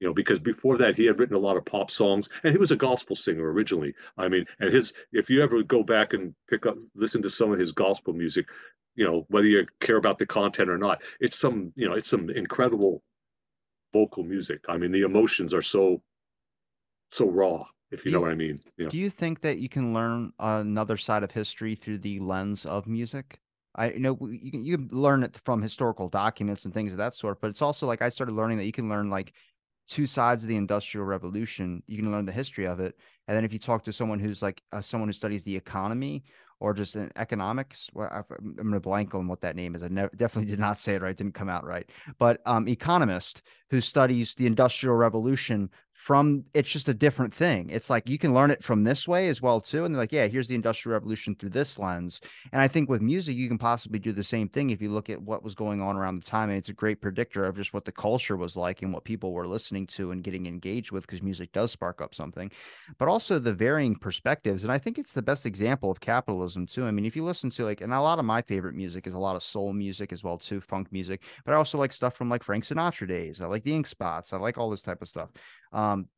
you 0.00 0.08
know, 0.08 0.14
because 0.14 0.40
before 0.40 0.78
that 0.78 0.96
he 0.96 1.04
had 1.04 1.18
written 1.18 1.36
a 1.36 1.38
lot 1.38 1.58
of 1.58 1.64
pop 1.64 1.90
songs 1.90 2.28
and 2.42 2.52
he 2.52 2.58
was 2.58 2.72
a 2.72 2.76
gospel 2.76 3.14
singer 3.14 3.52
originally. 3.52 3.94
I 4.16 4.28
mean, 4.28 4.46
and 4.58 4.72
his, 4.72 4.94
if 5.12 5.28
you 5.28 5.42
ever 5.42 5.62
go 5.62 5.82
back 5.82 6.14
and 6.14 6.34
pick 6.48 6.66
up, 6.66 6.76
listen 6.94 7.22
to 7.22 7.30
some 7.30 7.52
of 7.52 7.58
his 7.58 7.70
gospel 7.70 8.14
music, 8.14 8.48
you 8.96 9.06
know, 9.06 9.26
whether 9.28 9.46
you 9.46 9.66
care 9.80 9.96
about 9.96 10.18
the 10.18 10.26
content 10.26 10.70
or 10.70 10.78
not, 10.78 11.02
it's 11.20 11.38
some, 11.38 11.72
you 11.76 11.86
know, 11.86 11.94
it's 11.94 12.08
some 12.08 12.30
incredible 12.30 13.02
vocal 13.92 14.24
music. 14.24 14.64
I 14.68 14.78
mean, 14.78 14.90
the 14.90 15.02
emotions 15.02 15.52
are 15.52 15.62
so, 15.62 16.02
so 17.10 17.28
raw, 17.28 17.64
if 17.90 18.06
you, 18.06 18.10
you 18.10 18.16
know 18.16 18.22
what 18.22 18.30
I 18.30 18.36
mean. 18.36 18.58
Do 18.78 18.98
you 18.98 19.10
think 19.10 19.42
that 19.42 19.58
you 19.58 19.68
can 19.68 19.92
learn 19.92 20.32
another 20.38 20.96
side 20.96 21.22
of 21.22 21.30
history 21.30 21.74
through 21.74 21.98
the 21.98 22.20
lens 22.20 22.64
of 22.64 22.86
music? 22.86 23.38
I 23.76 23.92
you 23.92 24.00
know 24.00 24.18
you 24.28 24.50
can 24.50 24.64
you 24.64 24.76
can 24.76 24.88
learn 24.90 25.22
it 25.22 25.38
from 25.38 25.62
historical 25.62 26.08
documents 26.08 26.64
and 26.64 26.74
things 26.74 26.90
of 26.90 26.98
that 26.98 27.14
sort, 27.14 27.40
but 27.40 27.50
it's 27.50 27.62
also 27.62 27.86
like 27.86 28.02
I 28.02 28.08
started 28.08 28.34
learning 28.34 28.58
that 28.58 28.64
you 28.64 28.72
can 28.72 28.88
learn 28.88 29.10
like 29.10 29.32
two 29.90 30.06
sides 30.06 30.44
of 30.44 30.48
the 30.48 30.56
industrial 30.56 31.04
revolution 31.04 31.82
you 31.88 31.98
can 31.98 32.12
learn 32.12 32.24
the 32.24 32.32
history 32.32 32.66
of 32.66 32.78
it. 32.78 32.96
And 33.26 33.36
then 33.36 33.44
if 33.44 33.52
you 33.52 33.58
talk 33.58 33.84
to 33.84 33.92
someone 33.92 34.20
who's 34.20 34.40
like 34.40 34.62
uh, 34.72 34.80
someone 34.80 35.08
who 35.08 35.12
studies 35.12 35.42
the 35.42 35.56
economy 35.56 36.24
or 36.60 36.74
just 36.74 36.94
in 36.94 37.10
economics 37.16 37.88
i'm 37.96 38.54
going 38.54 38.72
to 38.72 38.80
blank 38.80 39.14
on 39.14 39.26
what 39.26 39.40
that 39.40 39.56
name 39.56 39.74
is. 39.74 39.82
I 39.82 39.88
never, 39.88 40.10
definitely 40.14 40.50
did 40.50 40.60
not 40.60 40.78
say 40.78 40.94
it 40.94 41.02
right. 41.02 41.16
Didn't 41.16 41.34
come 41.34 41.48
out 41.48 41.64
right. 41.64 41.88
But 42.18 42.40
um, 42.46 42.68
economist 42.68 43.42
who 43.70 43.80
studies 43.80 44.34
the 44.34 44.46
industrial 44.46 44.94
revolution 44.94 45.70
from 46.00 46.42
it's 46.54 46.70
just 46.70 46.88
a 46.88 46.94
different 46.94 47.34
thing. 47.34 47.68
It's 47.68 47.90
like 47.90 48.08
you 48.08 48.18
can 48.18 48.32
learn 48.32 48.50
it 48.50 48.64
from 48.64 48.84
this 48.84 49.06
way 49.06 49.28
as 49.28 49.42
well 49.42 49.60
too. 49.60 49.84
And 49.84 49.94
they're 49.94 50.00
like, 50.00 50.12
yeah, 50.12 50.28
here's 50.28 50.48
the 50.48 50.54
industrial 50.54 50.94
revolution 50.94 51.34
through 51.34 51.50
this 51.50 51.78
lens. 51.78 52.22
And 52.52 52.62
I 52.62 52.68
think 52.68 52.88
with 52.88 53.02
music, 53.02 53.36
you 53.36 53.48
can 53.48 53.58
possibly 53.58 53.98
do 53.98 54.12
the 54.12 54.24
same 54.24 54.48
thing 54.48 54.70
if 54.70 54.80
you 54.80 54.90
look 54.90 55.10
at 55.10 55.20
what 55.20 55.44
was 55.44 55.54
going 55.54 55.82
on 55.82 55.96
around 55.96 56.14
the 56.14 56.24
time. 56.24 56.48
And 56.48 56.56
it's 56.56 56.70
a 56.70 56.72
great 56.72 57.02
predictor 57.02 57.44
of 57.44 57.54
just 57.54 57.74
what 57.74 57.84
the 57.84 57.92
culture 57.92 58.38
was 58.38 58.56
like 58.56 58.80
and 58.80 58.94
what 58.94 59.04
people 59.04 59.32
were 59.32 59.46
listening 59.46 59.86
to 59.88 60.10
and 60.12 60.24
getting 60.24 60.46
engaged 60.46 60.90
with 60.90 61.06
because 61.06 61.22
music 61.22 61.52
does 61.52 61.70
spark 61.70 62.00
up 62.00 62.14
something, 62.14 62.50
but 62.96 63.08
also 63.08 63.38
the 63.38 63.52
varying 63.52 63.94
perspectives. 63.94 64.62
And 64.62 64.72
I 64.72 64.78
think 64.78 64.96
it's 64.96 65.12
the 65.12 65.20
best 65.20 65.44
example 65.44 65.90
of 65.90 66.00
capitalism 66.00 66.66
too. 66.66 66.86
I 66.86 66.92
mean, 66.92 67.04
if 67.04 67.14
you 67.14 67.24
listen 67.24 67.50
to 67.50 67.64
like, 67.64 67.82
and 67.82 67.92
a 67.92 68.00
lot 68.00 68.18
of 68.18 68.24
my 68.24 68.40
favorite 68.40 68.74
music 68.74 69.06
is 69.06 69.12
a 69.12 69.18
lot 69.18 69.36
of 69.36 69.42
soul 69.42 69.74
music 69.74 70.14
as 70.14 70.24
well 70.24 70.38
too, 70.38 70.62
funk 70.62 70.90
music, 70.92 71.20
but 71.44 71.52
I 71.52 71.56
also 71.56 71.76
like 71.76 71.92
stuff 71.92 72.14
from 72.14 72.30
like 72.30 72.42
Frank 72.42 72.64
Sinatra 72.64 73.06
days. 73.06 73.42
I 73.42 73.46
like 73.46 73.64
the 73.64 73.74
Ink 73.74 73.86
Spots. 73.86 74.32
I 74.32 74.38
like 74.38 74.56
all 74.56 74.70
this 74.70 74.82
type 74.82 75.02
of 75.02 75.08
stuff. 75.08 75.28
Um, 75.72 76.08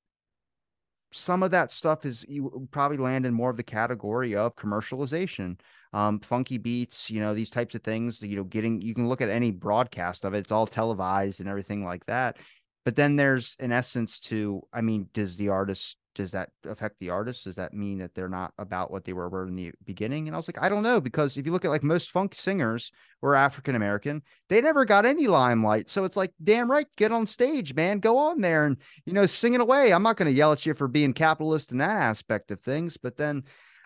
some 1.12 1.42
of 1.42 1.50
that 1.50 1.70
stuff 1.70 2.04
is 2.06 2.24
you 2.26 2.66
probably 2.70 2.96
land 2.96 3.26
in 3.26 3.34
more 3.34 3.50
of 3.50 3.56
the 3.56 3.62
category 3.62 4.34
of 4.34 4.56
commercialization. 4.56 5.58
Um, 5.92 6.20
funky 6.20 6.56
beats 6.56 7.10
you 7.10 7.20
know 7.20 7.34
these 7.34 7.50
types 7.50 7.74
of 7.74 7.82
things 7.82 8.22
you 8.22 8.36
know 8.36 8.44
getting 8.44 8.80
you 8.80 8.94
can 8.94 9.08
look 9.08 9.20
at 9.20 9.28
any 9.28 9.50
broadcast 9.50 10.24
of 10.24 10.32
it 10.32 10.38
it's 10.38 10.52
all 10.52 10.66
televised 10.66 11.40
and 11.40 11.48
everything 11.48 11.84
like 11.84 12.04
that. 12.06 12.38
But 12.84 12.96
then 12.96 13.16
there's 13.16 13.56
an 13.60 13.72
essence 13.72 14.18
to 14.20 14.62
i 14.72 14.80
mean 14.80 15.08
does 15.12 15.36
the 15.36 15.50
artist 15.50 15.96
does 16.14 16.32
that 16.32 16.50
affect 16.64 16.98
the 16.98 17.10
artist? 17.10 17.44
Does 17.44 17.54
that 17.56 17.72
mean 17.72 17.98
that 17.98 18.14
they're 18.14 18.28
not 18.28 18.52
about 18.58 18.90
what 18.90 19.04
they 19.04 19.12
were 19.12 19.46
in 19.46 19.56
the 19.56 19.72
beginning? 19.84 20.28
And 20.28 20.34
I 20.34 20.38
was 20.38 20.48
like, 20.48 20.62
I 20.62 20.68
don't 20.68 20.82
know, 20.82 21.00
because 21.00 21.36
if 21.36 21.46
you 21.46 21.52
look 21.52 21.64
at 21.64 21.70
like 21.70 21.82
most 21.82 22.10
funk 22.10 22.34
singers 22.34 22.92
were 23.20 23.34
African 23.34 23.74
American, 23.74 24.22
they 24.48 24.60
never 24.60 24.84
got 24.84 25.06
any 25.06 25.26
limelight. 25.26 25.90
So 25.90 26.04
it's 26.04 26.16
like, 26.16 26.32
damn 26.42 26.70
right, 26.70 26.86
get 26.96 27.12
on 27.12 27.26
stage, 27.26 27.74
man, 27.74 27.98
go 27.98 28.18
on 28.18 28.40
there 28.40 28.66
and 28.66 28.76
you 29.04 29.12
know, 29.12 29.26
sing 29.26 29.54
it 29.54 29.60
away. 29.60 29.92
I'm 29.92 30.02
not 30.02 30.16
going 30.16 30.30
to 30.30 30.36
yell 30.36 30.52
at 30.52 30.66
you 30.66 30.74
for 30.74 30.88
being 30.88 31.12
capitalist 31.12 31.72
in 31.72 31.78
that 31.78 31.90
aspect 31.90 32.50
of 32.50 32.60
things, 32.60 32.96
but 32.96 33.16
then 33.16 33.44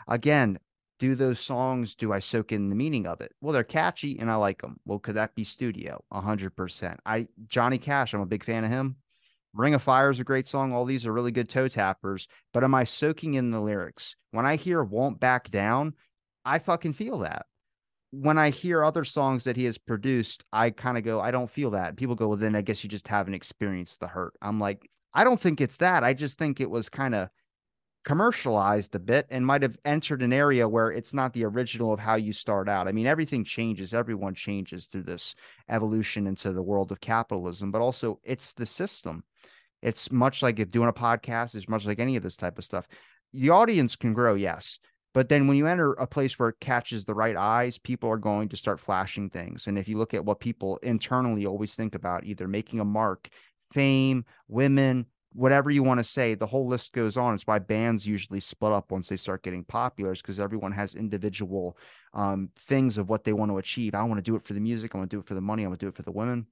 again, 0.09 0.59
do 0.99 1.15
those 1.15 1.39
songs 1.39 1.95
do 1.95 2.13
i 2.13 2.19
soak 2.19 2.53
in 2.53 2.71
the 2.71 2.75
meaning 2.75 3.07
of 3.07 3.21
it 3.21 3.33
well 3.41 3.53
they're 3.53 3.63
catchy 3.63 4.19
and 4.19 4.31
i 4.31 4.35
like 4.35 4.63
them 4.63 4.79
well 4.85 4.99
could 4.99 5.17
that 5.17 5.35
be 5.35 5.45
studio 5.45 6.03
100% 6.13 6.97
i 7.05 7.27
johnny 7.47 7.77
cash 7.79 8.15
i'm 8.15 8.21
a 8.21 8.27
big 8.27 8.45
fan 8.45 8.65
of 8.65 8.71
him 8.71 8.97
Ring 9.57 9.75
of 9.75 9.83
Fire 9.83 10.11
is 10.11 10.21
a 10.21 10.25
great 10.25 10.47
song. 10.47 10.73
All 10.73 10.85
these 10.85 11.07
are 11.07 11.13
really 11.13 11.33
good 11.33 11.49
toe 11.49 11.69
tappers. 11.69 12.29
But 12.53 12.63
am 12.63 12.75
I 12.75 12.85
soaking 12.85 13.35
in 13.35 13.51
the 13.51 13.61
lyrics? 13.61 14.15
When 14.31 14.45
I 14.45 14.57
hear 14.57 14.85
Won't 14.85 15.19
Back 15.19 15.51
Down, 15.51 15.95
I 16.45 16.59
fucking 16.59 16.93
feel 16.93 17.21
that. 17.21 17.47
When 18.11 18.39
I 18.39 18.51
hear 18.51 18.85
other 18.85 19.05
songs 19.05 19.45
that 19.45 19.57
he 19.57 19.65
has 19.65 19.79
produced, 19.79 20.45
I 20.53 20.71
kind 20.71 20.99
of 20.99 21.05
go, 21.05 21.21
I 21.21 21.31
don't 21.31 21.51
feel 21.51 21.71
that. 21.71 21.97
People 21.97 22.15
go, 22.15 22.29
well, 22.29 22.37
then 22.37 22.55
I 22.55 22.63
guess 22.63 22.85
you 22.85 22.91
just 22.91 23.09
haven't 23.09 23.35
experienced 23.35 23.99
the 24.01 24.07
hurt. 24.07 24.35
I'm 24.43 24.61
like, 24.61 24.89
I 25.15 25.25
don't 25.25 25.41
think 25.41 25.61
it's 25.61 25.79
that. 25.79 26.05
I 26.05 26.13
just 26.13 26.39
think 26.39 26.61
it 26.61 26.71
was 26.71 26.89
kind 26.89 27.15
of 27.15 27.31
commercialized 28.07 28.95
a 28.95 29.01
bit 29.01 29.27
and 29.31 29.45
might 29.45 29.63
have 29.63 29.77
entered 29.85 30.23
an 30.23 30.33
area 30.33 30.67
where 30.69 30.93
it's 30.93 31.13
not 31.13 31.33
the 31.33 31.45
original 31.45 31.93
of 31.93 31.99
how 31.99 32.15
you 32.15 32.33
start 32.33 32.69
out. 32.69 32.87
I 32.87 32.93
mean, 32.93 33.07
everything 33.07 33.43
changes, 33.43 33.93
everyone 33.93 34.33
changes 34.33 34.87
through 34.87 35.03
this 35.03 35.35
evolution 35.69 36.29
into 36.29 36.53
the 36.53 36.63
world 36.63 36.93
of 36.93 37.01
capitalism, 37.01 37.73
but 37.73 37.81
also 37.81 38.21
it's 38.23 38.53
the 38.53 38.65
system. 38.65 39.25
It's 39.83 40.13
much 40.13 40.41
like 40.41 40.61
if 40.61 40.71
doing 40.71 40.89
a 40.89 40.93
podcast 40.93 41.57
is 41.57 41.69
much 41.69 41.85
like 41.85 41.99
any 41.99 42.15
of 42.15 42.23
this 42.23 42.37
type 42.37 42.59
of 42.59 42.65
stuff. 42.65 42.87
The 43.33 43.51
audience 43.51 43.97
can 43.97 44.13
grow, 44.15 44.37
yes. 44.37 44.79
But 45.13 45.29
then 45.29 45.49
when 45.49 45.57
you 45.57 45.67
enter 45.67 45.95
a 45.95 46.07
place 46.07 46.39
where 46.39 46.51
it 46.51 46.61
catches 46.61 47.05
the 47.05 47.15
right 47.15 47.37
eyes, 47.37 47.77
people 47.77 48.09
are 48.09 48.19
going 48.19 48.49
to 48.51 48.57
start 48.57 48.79
flashing 48.79 49.31
things. 49.31 49.67
And 49.67 49.77
if 49.77 49.89
you 49.89 49.99
look 49.99 50.15
at 50.15 50.25
what 50.25 50.39
people 50.39 50.77
internally 50.85 51.45
always 51.45 51.75
think 51.75 51.97
about, 51.97 52.25
either 52.25 52.47
making 52.47 52.79
a 52.79 52.85
mark, 52.85 53.29
fame, 53.73 54.25
women, 54.47 55.07
whatever 55.33 55.71
you 55.71 55.83
want 55.83 55.99
to 55.99 56.05
say, 56.05 56.35
the 56.35 56.47
whole 56.47 56.67
list 56.67 56.93
goes 56.93 57.17
on. 57.17 57.35
It's 57.35 57.47
why 57.47 57.59
bands 57.59 58.07
usually 58.07 58.41
split 58.41 58.73
up 58.73 58.91
once 58.91 59.09
they 59.09 59.17
start 59.17 59.43
getting 59.43 59.65
popular, 59.65 60.13
is 60.13 60.23
because 60.23 60.41
everyone 60.41 60.73
has 60.73 60.95
individual 60.95 61.77
um, 62.15 62.51
things 62.57 62.99
of 62.99 63.09
what 63.09 63.25
they 63.25 63.33
want 63.33 63.51
to 63.51 63.59
achieve. 63.59 63.95
I 63.95 64.03
want 64.05 64.19
to 64.19 64.23
do 64.23 64.37
it 64.37 64.45
for 64.45 64.55
the 64.55 64.61
music. 64.61 64.95
I 64.95 64.99
want 64.99 65.11
to 65.11 65.17
do 65.17 65.21
it 65.21 65.27
for 65.27 65.35
the 65.35 65.41
money. 65.41 65.65
I 65.65 65.69
want 65.69 65.81
to 65.81 65.87
do 65.87 65.91
it 65.91 65.97
for 65.97 66.03
the 66.03 66.13
women. 66.13 66.47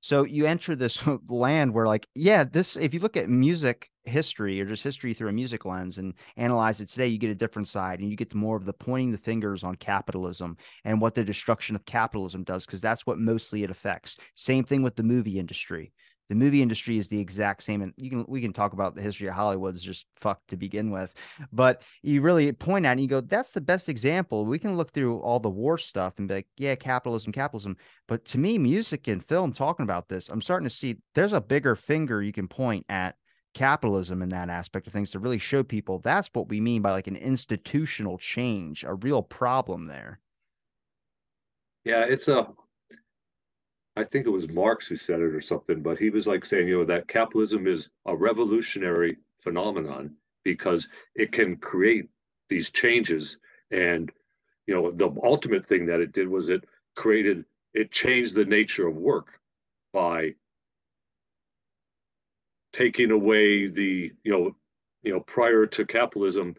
So 0.00 0.24
you 0.24 0.46
enter 0.46 0.76
this 0.76 1.02
land 1.28 1.74
where, 1.74 1.86
like, 1.86 2.06
yeah, 2.14 2.44
this, 2.44 2.76
if 2.76 2.94
you 2.94 3.00
look 3.00 3.16
at 3.16 3.28
music 3.28 3.90
history 4.04 4.60
or 4.60 4.66
just 4.66 4.84
history 4.84 5.14
through 5.14 5.30
a 5.30 5.32
music 5.32 5.64
lens 5.64 5.98
and 5.98 6.14
analyze 6.36 6.80
it 6.80 6.88
today, 6.88 7.08
you 7.08 7.18
get 7.18 7.30
a 7.30 7.34
different 7.34 7.66
side 7.66 7.98
and 7.98 8.08
you 8.08 8.16
get 8.16 8.32
more 8.34 8.56
of 8.56 8.66
the 8.66 8.72
pointing 8.72 9.10
the 9.10 9.18
fingers 9.18 9.64
on 9.64 9.74
capitalism 9.74 10.56
and 10.84 11.00
what 11.00 11.14
the 11.14 11.24
destruction 11.24 11.74
of 11.74 11.84
capitalism 11.86 12.44
does, 12.44 12.66
because 12.66 12.80
that's 12.80 13.06
what 13.06 13.18
mostly 13.18 13.64
it 13.64 13.70
affects. 13.70 14.16
Same 14.34 14.64
thing 14.64 14.82
with 14.82 14.94
the 14.96 15.02
movie 15.02 15.38
industry 15.38 15.92
the 16.28 16.34
movie 16.34 16.62
industry 16.62 16.98
is 16.98 17.08
the 17.08 17.20
exact 17.20 17.62
same 17.62 17.82
and 17.82 17.92
you 17.96 18.10
can 18.10 18.24
we 18.28 18.40
can 18.40 18.52
talk 18.52 18.72
about 18.72 18.94
the 18.94 19.02
history 19.02 19.28
of 19.28 19.34
hollywood's 19.34 19.82
just 19.82 20.06
fucked 20.16 20.48
to 20.48 20.56
begin 20.56 20.90
with 20.90 21.14
but 21.52 21.82
you 22.02 22.20
really 22.20 22.52
point 22.52 22.84
at 22.84 22.92
and 22.92 23.00
you 23.00 23.06
go 23.06 23.20
that's 23.20 23.50
the 23.50 23.60
best 23.60 23.88
example. 23.88 24.44
We 24.44 24.58
can 24.58 24.76
look 24.76 24.92
through 24.92 25.18
all 25.20 25.40
the 25.40 25.50
war 25.50 25.78
stuff 25.78 26.14
and 26.18 26.28
be 26.28 26.34
like 26.34 26.48
yeah 26.56 26.74
capitalism 26.74 27.32
capitalism. 27.32 27.76
But 28.08 28.24
to 28.26 28.38
me 28.38 28.58
music 28.58 29.08
and 29.08 29.24
film 29.24 29.52
talking 29.52 29.84
about 29.84 30.08
this 30.08 30.28
i'm 30.28 30.42
starting 30.42 30.68
to 30.68 30.74
see 30.74 30.96
there's 31.14 31.32
a 31.32 31.40
bigger 31.40 31.74
finger 31.74 32.22
you 32.22 32.32
can 32.32 32.48
point 32.48 32.86
at 32.88 33.16
capitalism 33.54 34.22
in 34.22 34.28
that 34.28 34.50
aspect 34.50 34.86
of 34.86 34.92
things 34.92 35.10
to 35.10 35.18
really 35.18 35.38
show 35.38 35.62
people 35.62 35.98
that's 36.00 36.28
what 36.32 36.48
we 36.48 36.60
mean 36.60 36.82
by 36.82 36.92
like 36.92 37.06
an 37.06 37.16
institutional 37.16 38.18
change 38.18 38.84
a 38.84 38.94
real 38.94 39.22
problem 39.22 39.86
there. 39.86 40.20
Yeah 41.84 42.04
it's 42.08 42.28
a 42.28 42.48
I 43.96 44.04
think 44.04 44.26
it 44.26 44.30
was 44.30 44.50
Marx 44.50 44.86
who 44.88 44.96
said 44.96 45.20
it 45.20 45.34
or 45.34 45.40
something, 45.40 45.82
but 45.82 45.98
he 45.98 46.10
was 46.10 46.26
like 46.26 46.44
saying, 46.44 46.68
you 46.68 46.78
know, 46.78 46.84
that 46.84 47.08
capitalism 47.08 47.66
is 47.66 47.90
a 48.04 48.14
revolutionary 48.14 49.16
phenomenon 49.38 50.14
because 50.44 50.88
it 51.14 51.32
can 51.32 51.56
create 51.56 52.08
these 52.50 52.70
changes. 52.70 53.38
And, 53.70 54.12
you 54.66 54.74
know, 54.74 54.90
the 54.90 55.10
ultimate 55.22 55.64
thing 55.64 55.86
that 55.86 56.00
it 56.00 56.12
did 56.12 56.28
was 56.28 56.50
it 56.50 56.64
created, 56.94 57.44
it 57.72 57.90
changed 57.90 58.34
the 58.34 58.44
nature 58.44 58.86
of 58.86 58.96
work 58.96 59.40
by 59.94 60.34
taking 62.72 63.10
away 63.10 63.66
the, 63.66 64.12
you 64.22 64.32
know, 64.32 64.54
you 65.02 65.12
know, 65.12 65.20
prior 65.20 65.64
to 65.66 65.86
capitalism, 65.86 66.54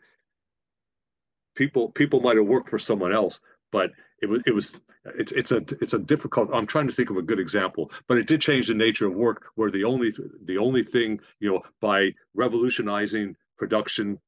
people 1.55 1.91
people 1.91 2.21
might 2.21 2.37
have 2.37 2.45
worked 2.45 2.69
for 2.69 2.79
someone 2.79 3.13
else, 3.13 3.41
but 3.71 3.91
it 4.21 4.27
was 4.27 4.41
it 4.45 4.53
was 4.53 4.79
it's 5.17 5.31
it's 5.31 5.51
a 5.51 5.57
it's 5.81 5.93
a 5.93 5.99
difficult 5.99 6.49
i'm 6.53 6.65
trying 6.65 6.87
to 6.87 6.93
think 6.93 7.09
of 7.09 7.17
a 7.17 7.21
good 7.21 7.39
example 7.39 7.91
but 8.07 8.17
it 8.17 8.27
did 8.27 8.41
change 8.41 8.67
the 8.67 8.73
nature 8.73 9.07
of 9.07 9.13
work 9.13 9.51
where 9.55 9.69
the 9.69 9.83
only 9.83 10.11
the 10.43 10.57
only 10.57 10.83
thing 10.83 11.19
you 11.39 11.51
know 11.51 11.61
by 11.81 12.13
revolutionizing 12.33 13.35
production 13.57 14.19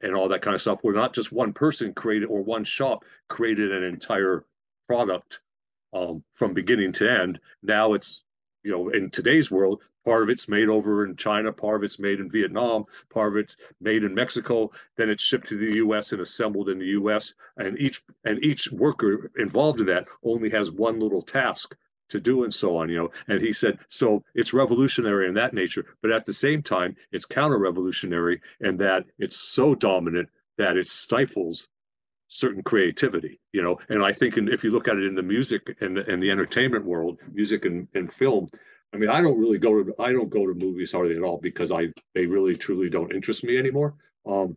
and 0.00 0.14
all 0.14 0.28
that 0.28 0.42
kind 0.42 0.54
of 0.54 0.60
stuff 0.60 0.78
where 0.82 0.94
not 0.94 1.14
just 1.14 1.32
one 1.32 1.52
person 1.52 1.94
created 1.94 2.26
or 2.26 2.42
one 2.42 2.64
shop 2.64 3.04
created 3.28 3.72
an 3.72 3.82
entire 3.82 4.44
product 4.86 5.40
um, 5.94 6.22
from 6.34 6.52
beginning 6.52 6.92
to 6.92 7.10
end 7.10 7.40
now 7.62 7.94
it's 7.94 8.24
you 8.64 8.72
know 8.72 8.88
in 8.88 9.10
today's 9.10 9.50
world 9.50 9.80
Part 10.04 10.22
of 10.22 10.28
it's 10.28 10.50
made 10.50 10.68
over 10.68 11.06
in 11.06 11.16
China, 11.16 11.50
part 11.50 11.76
of 11.76 11.82
it's 11.82 11.98
made 11.98 12.20
in 12.20 12.28
Vietnam, 12.28 12.84
part 13.08 13.32
of 13.32 13.38
it's 13.38 13.56
made 13.80 14.04
in 14.04 14.14
Mexico. 14.14 14.70
Then 14.96 15.08
it's 15.08 15.22
shipped 15.22 15.48
to 15.48 15.56
the 15.56 15.76
U.S. 15.76 16.12
and 16.12 16.20
assembled 16.20 16.68
in 16.68 16.78
the 16.78 16.88
U.S. 16.88 17.34
And 17.56 17.78
each 17.78 18.02
and 18.22 18.42
each 18.44 18.70
worker 18.70 19.30
involved 19.38 19.80
in 19.80 19.86
that 19.86 20.06
only 20.22 20.50
has 20.50 20.70
one 20.70 21.00
little 21.00 21.22
task 21.22 21.74
to 22.10 22.20
do 22.20 22.44
and 22.44 22.52
so 22.52 22.76
on. 22.76 22.90
You 22.90 22.98
know, 22.98 23.10
and 23.28 23.40
he 23.40 23.54
said 23.54 23.78
so 23.88 24.22
it's 24.34 24.52
revolutionary 24.52 25.26
in 25.26 25.32
that 25.34 25.54
nature, 25.54 25.86
but 26.02 26.12
at 26.12 26.26
the 26.26 26.34
same 26.34 26.62
time 26.62 26.96
it's 27.10 27.24
counter-revolutionary 27.24 28.42
in 28.60 28.76
that 28.76 29.06
it's 29.18 29.36
so 29.36 29.74
dominant 29.74 30.28
that 30.58 30.76
it 30.76 30.86
stifles 30.86 31.68
certain 32.34 32.62
creativity 32.62 33.40
you 33.52 33.62
know 33.62 33.78
and 33.88 34.04
i 34.04 34.12
think 34.12 34.36
in, 34.36 34.48
if 34.48 34.64
you 34.64 34.70
look 34.70 34.88
at 34.88 34.96
it 34.96 35.04
in 35.04 35.14
the 35.14 35.22
music 35.22 35.76
and 35.80 35.96
the, 35.96 36.10
and 36.10 36.22
the 36.22 36.30
entertainment 36.30 36.84
world 36.84 37.18
music 37.32 37.64
and, 37.64 37.86
and 37.94 38.12
film 38.12 38.48
I 38.92 38.96
mean, 38.96 39.10
I 39.10 39.20
don't 39.20 39.40
really 39.40 39.58
go 39.58 39.82
to 39.82 39.92
I 39.98 40.12
don't 40.12 40.30
go 40.30 40.46
to 40.46 40.54
movies 40.54 40.92
hardly 40.92 41.16
at 41.16 41.22
all 41.24 41.38
because 41.38 41.72
I 41.72 41.88
they 42.14 42.26
really 42.26 42.54
truly 42.54 42.88
don't 42.88 43.12
interest 43.12 43.42
me 43.42 43.58
anymore. 43.58 43.96
Um, 44.24 44.56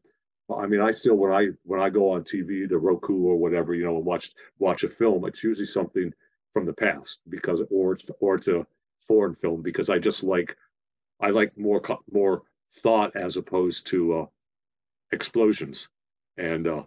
I 0.55 0.67
mean, 0.67 0.79
I 0.79 0.91
still 0.91 1.15
when 1.15 1.33
I 1.33 1.47
when 1.63 1.81
I 1.81 1.89
go 1.89 2.11
on 2.11 2.23
TV, 2.23 2.69
the 2.69 2.77
Roku 2.77 3.17
or 3.17 3.35
whatever, 3.35 3.73
you 3.73 3.83
know, 3.83 3.97
and 3.97 4.05
watch 4.05 4.31
watch 4.59 4.83
a 4.83 4.87
film, 4.87 5.25
it's 5.25 5.43
usually 5.43 5.65
something 5.65 6.13
from 6.53 6.67
the 6.67 6.73
past 6.73 7.21
because 7.29 7.63
or 7.71 7.93
it's 7.93 8.11
or 8.19 8.35
it's 8.35 8.47
a 8.47 8.65
foreign 8.99 9.33
film 9.33 9.63
because 9.63 9.89
I 9.89 9.97
just 9.97 10.23
like 10.23 10.55
I 11.19 11.31
like 11.31 11.57
more 11.57 11.81
more 12.11 12.43
thought 12.75 13.15
as 13.15 13.37
opposed 13.37 13.87
to 13.87 14.19
uh, 14.19 14.25
explosions 15.11 15.89
and 16.37 16.67
uh, 16.67 16.83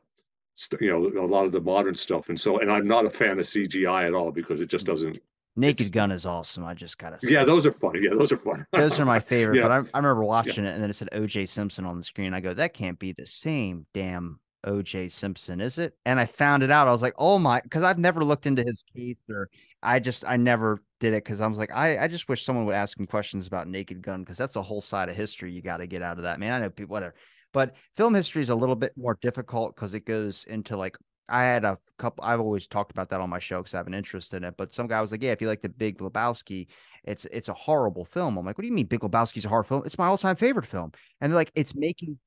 you 0.80 0.90
know 0.90 1.24
a 1.24 1.26
lot 1.26 1.44
of 1.44 1.52
the 1.52 1.60
modern 1.60 1.94
stuff 1.94 2.28
and 2.28 2.38
so 2.38 2.58
and 2.58 2.70
I'm 2.70 2.86
not 2.86 3.06
a 3.06 3.10
fan 3.10 3.38
of 3.38 3.46
CGI 3.46 4.06
at 4.06 4.14
all 4.14 4.30
because 4.30 4.60
it 4.60 4.68
just 4.68 4.84
mm. 4.84 4.88
doesn't 4.88 5.18
Naked 5.56 5.92
Gun 5.92 6.12
is 6.12 6.26
awesome. 6.26 6.64
I 6.64 6.74
just 6.74 6.96
gotta. 6.96 7.18
Yeah, 7.22 7.44
those 7.44 7.66
are 7.66 7.72
funny. 7.72 8.00
Yeah, 8.02 8.14
those 8.16 8.30
are 8.30 8.36
fun. 8.36 8.64
those 8.72 9.00
are 9.00 9.04
my 9.04 9.18
favorite. 9.18 9.56
Yeah. 9.56 9.62
But 9.62 9.72
I, 9.72 9.76
I 9.76 9.98
remember 9.98 10.22
watching 10.22 10.64
yeah. 10.64 10.70
it, 10.70 10.74
and 10.74 10.82
then 10.82 10.90
it 10.90 10.96
said 10.96 11.08
O.J. 11.12 11.46
Simpson 11.46 11.84
on 11.84 11.98
the 11.98 12.04
screen. 12.04 12.34
I 12.34 12.40
go, 12.40 12.54
that 12.54 12.72
can't 12.72 12.98
be 12.98 13.12
the 13.12 13.26
same 13.26 13.84
damn 13.92 14.38
O.J. 14.64 15.08
Simpson, 15.08 15.60
is 15.60 15.78
it? 15.78 15.94
And 16.06 16.20
I 16.20 16.26
found 16.26 16.62
it 16.62 16.70
out. 16.70 16.86
I 16.86 16.92
was 16.92 17.02
like, 17.02 17.14
oh 17.18 17.38
my, 17.38 17.60
because 17.60 17.82
I've 17.82 17.98
never 17.98 18.24
looked 18.24 18.46
into 18.46 18.62
his 18.62 18.84
case, 18.94 19.16
or 19.28 19.48
I 19.82 19.98
just 19.98 20.24
I 20.26 20.36
never 20.36 20.82
did 21.00 21.14
it 21.14 21.24
because 21.24 21.40
I 21.40 21.46
was 21.46 21.58
like, 21.58 21.72
I 21.74 21.98
I 22.04 22.08
just 22.08 22.28
wish 22.28 22.44
someone 22.44 22.64
would 22.66 22.74
ask 22.74 22.98
him 22.98 23.06
questions 23.06 23.46
about 23.46 23.68
Naked 23.68 24.02
Gun 24.02 24.20
because 24.20 24.38
that's 24.38 24.56
a 24.56 24.62
whole 24.62 24.82
side 24.82 25.08
of 25.08 25.16
history 25.16 25.52
you 25.52 25.62
got 25.62 25.78
to 25.78 25.86
get 25.86 26.02
out 26.02 26.18
of 26.18 26.24
that. 26.24 26.38
Man, 26.38 26.52
I 26.52 26.64
know 26.64 26.70
people 26.70 26.92
whatever. 26.92 27.14
But 27.52 27.74
film 27.96 28.14
history 28.14 28.42
is 28.42 28.48
a 28.48 28.54
little 28.54 28.76
bit 28.76 28.92
more 28.96 29.18
difficult 29.20 29.74
because 29.74 29.94
it 29.94 30.04
goes 30.06 30.44
into 30.44 30.76
like 30.76 30.96
I 31.28 31.44
had 31.44 31.64
a 31.64 31.78
couple. 31.98 32.24
I've 32.24 32.40
always 32.40 32.66
talked 32.66 32.90
about 32.92 33.08
that 33.10 33.20
on 33.20 33.30
my 33.30 33.38
show 33.38 33.58
because 33.58 33.74
I 33.74 33.78
have 33.78 33.86
an 33.86 33.94
interest 33.94 34.34
in 34.34 34.44
it. 34.44 34.54
But 34.56 34.72
some 34.72 34.86
guy 34.88 35.00
was 35.00 35.12
like, 35.12 35.22
"Yeah, 35.22 35.32
if 35.32 35.40
you 35.40 35.48
like 35.48 35.62
the 35.62 35.68
Big 35.68 35.98
Lebowski, 35.98 36.66
it's 37.04 37.24
it's 37.26 37.48
a 37.48 37.54
horrible 37.54 38.04
film." 38.04 38.36
I'm 38.36 38.44
like, 38.44 38.58
"What 38.58 38.62
do 38.62 38.68
you 38.68 38.74
mean 38.74 38.86
Big 38.86 39.00
Lebowski's 39.00 39.44
a 39.44 39.48
horror 39.48 39.64
film? 39.64 39.82
It's 39.86 39.98
my 39.98 40.06
all 40.06 40.18
time 40.18 40.36
favorite 40.36 40.66
film." 40.66 40.92
And 41.20 41.30
they're 41.32 41.36
like, 41.38 41.52
"It's 41.54 41.74
making." 41.74 42.18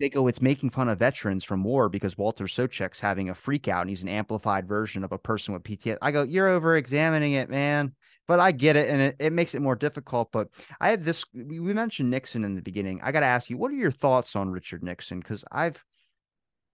They 0.00 0.08
go, 0.10 0.28
it's 0.28 0.40
making 0.42 0.70
fun 0.70 0.88
of 0.88 0.98
veterans 1.00 1.42
from 1.44 1.64
war 1.64 1.88
because 1.88 2.16
Walter 2.16 2.44
Sobchak's 2.44 3.00
having 3.00 3.30
a 3.30 3.34
freak 3.34 3.66
out 3.66 3.80
and 3.82 3.90
he's 3.90 4.02
an 4.02 4.08
amplified 4.08 4.68
version 4.68 5.02
of 5.04 5.10
a 5.12 5.18
person 5.18 5.54
with 5.54 5.64
PTSD. 5.64 5.98
I 6.02 6.12
go, 6.12 6.22
you're 6.22 6.48
over 6.48 6.76
examining 6.76 7.32
it, 7.32 7.50
man 7.50 7.94
but 8.28 8.38
I 8.38 8.52
get 8.52 8.76
it, 8.76 8.88
and 8.88 9.00
it, 9.00 9.16
it 9.18 9.32
makes 9.32 9.54
it 9.54 9.62
more 9.62 9.74
difficult. 9.74 10.30
But 10.30 10.48
I 10.80 10.90
have 10.90 11.04
this. 11.04 11.24
We 11.34 11.58
mentioned 11.58 12.10
Nixon 12.10 12.44
in 12.44 12.54
the 12.54 12.62
beginning. 12.62 13.00
I 13.02 13.10
got 13.10 13.20
to 13.20 13.26
ask 13.26 13.50
you, 13.50 13.56
what 13.56 13.72
are 13.72 13.76
your 13.76 13.90
thoughts 13.90 14.36
on 14.36 14.50
Richard 14.50 14.84
Nixon? 14.84 15.18
Because 15.18 15.44
I've 15.50 15.82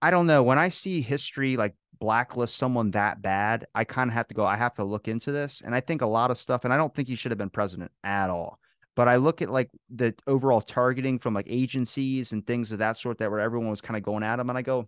I 0.01 0.11
don't 0.11 0.27
know. 0.27 0.43
When 0.43 0.59
I 0.59 0.69
see 0.69 1.01
history 1.01 1.57
like 1.57 1.73
blacklist 1.99 2.57
someone 2.57 2.91
that 2.91 3.21
bad, 3.21 3.65
I 3.73 3.85
kind 3.85 4.09
of 4.09 4.13
have 4.13 4.27
to 4.27 4.35
go, 4.35 4.45
I 4.45 4.57
have 4.57 4.75
to 4.75 4.83
look 4.83 5.07
into 5.07 5.31
this. 5.31 5.63
And 5.65 5.73
I 5.73 5.79
think 5.79 6.01
a 6.01 6.05
lot 6.05 6.29
of 6.29 6.37
stuff, 6.37 6.63
and 6.63 6.73
I 6.73 6.77
don't 6.77 6.93
think 6.93 7.07
he 7.07 7.15
should 7.15 7.31
have 7.31 7.39
been 7.39 7.49
president 7.49 7.91
at 8.03 8.29
all. 8.29 8.59
But 8.95 9.07
I 9.07 9.15
look 9.15 9.41
at 9.41 9.49
like 9.49 9.69
the 9.89 10.13
overall 10.27 10.61
targeting 10.61 11.19
from 11.19 11.33
like 11.33 11.47
agencies 11.49 12.33
and 12.33 12.45
things 12.45 12.71
of 12.71 12.79
that 12.79 12.97
sort 12.97 13.17
that 13.17 13.31
where 13.31 13.39
everyone 13.39 13.69
was 13.69 13.81
kind 13.81 13.97
of 13.97 14.03
going 14.03 14.23
at 14.23 14.39
him. 14.39 14.49
And 14.49 14.57
I 14.57 14.61
go, 14.61 14.87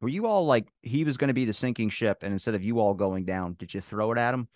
were 0.00 0.08
you 0.08 0.26
all 0.26 0.46
like 0.46 0.66
he 0.82 1.04
was 1.04 1.16
going 1.16 1.28
to 1.28 1.34
be 1.34 1.44
the 1.44 1.54
sinking 1.54 1.90
ship? 1.90 2.18
And 2.22 2.32
instead 2.32 2.54
of 2.54 2.62
you 2.62 2.78
all 2.80 2.94
going 2.94 3.24
down, 3.24 3.54
did 3.58 3.72
you 3.72 3.80
throw 3.80 4.12
it 4.12 4.18
at 4.18 4.34
him? 4.34 4.48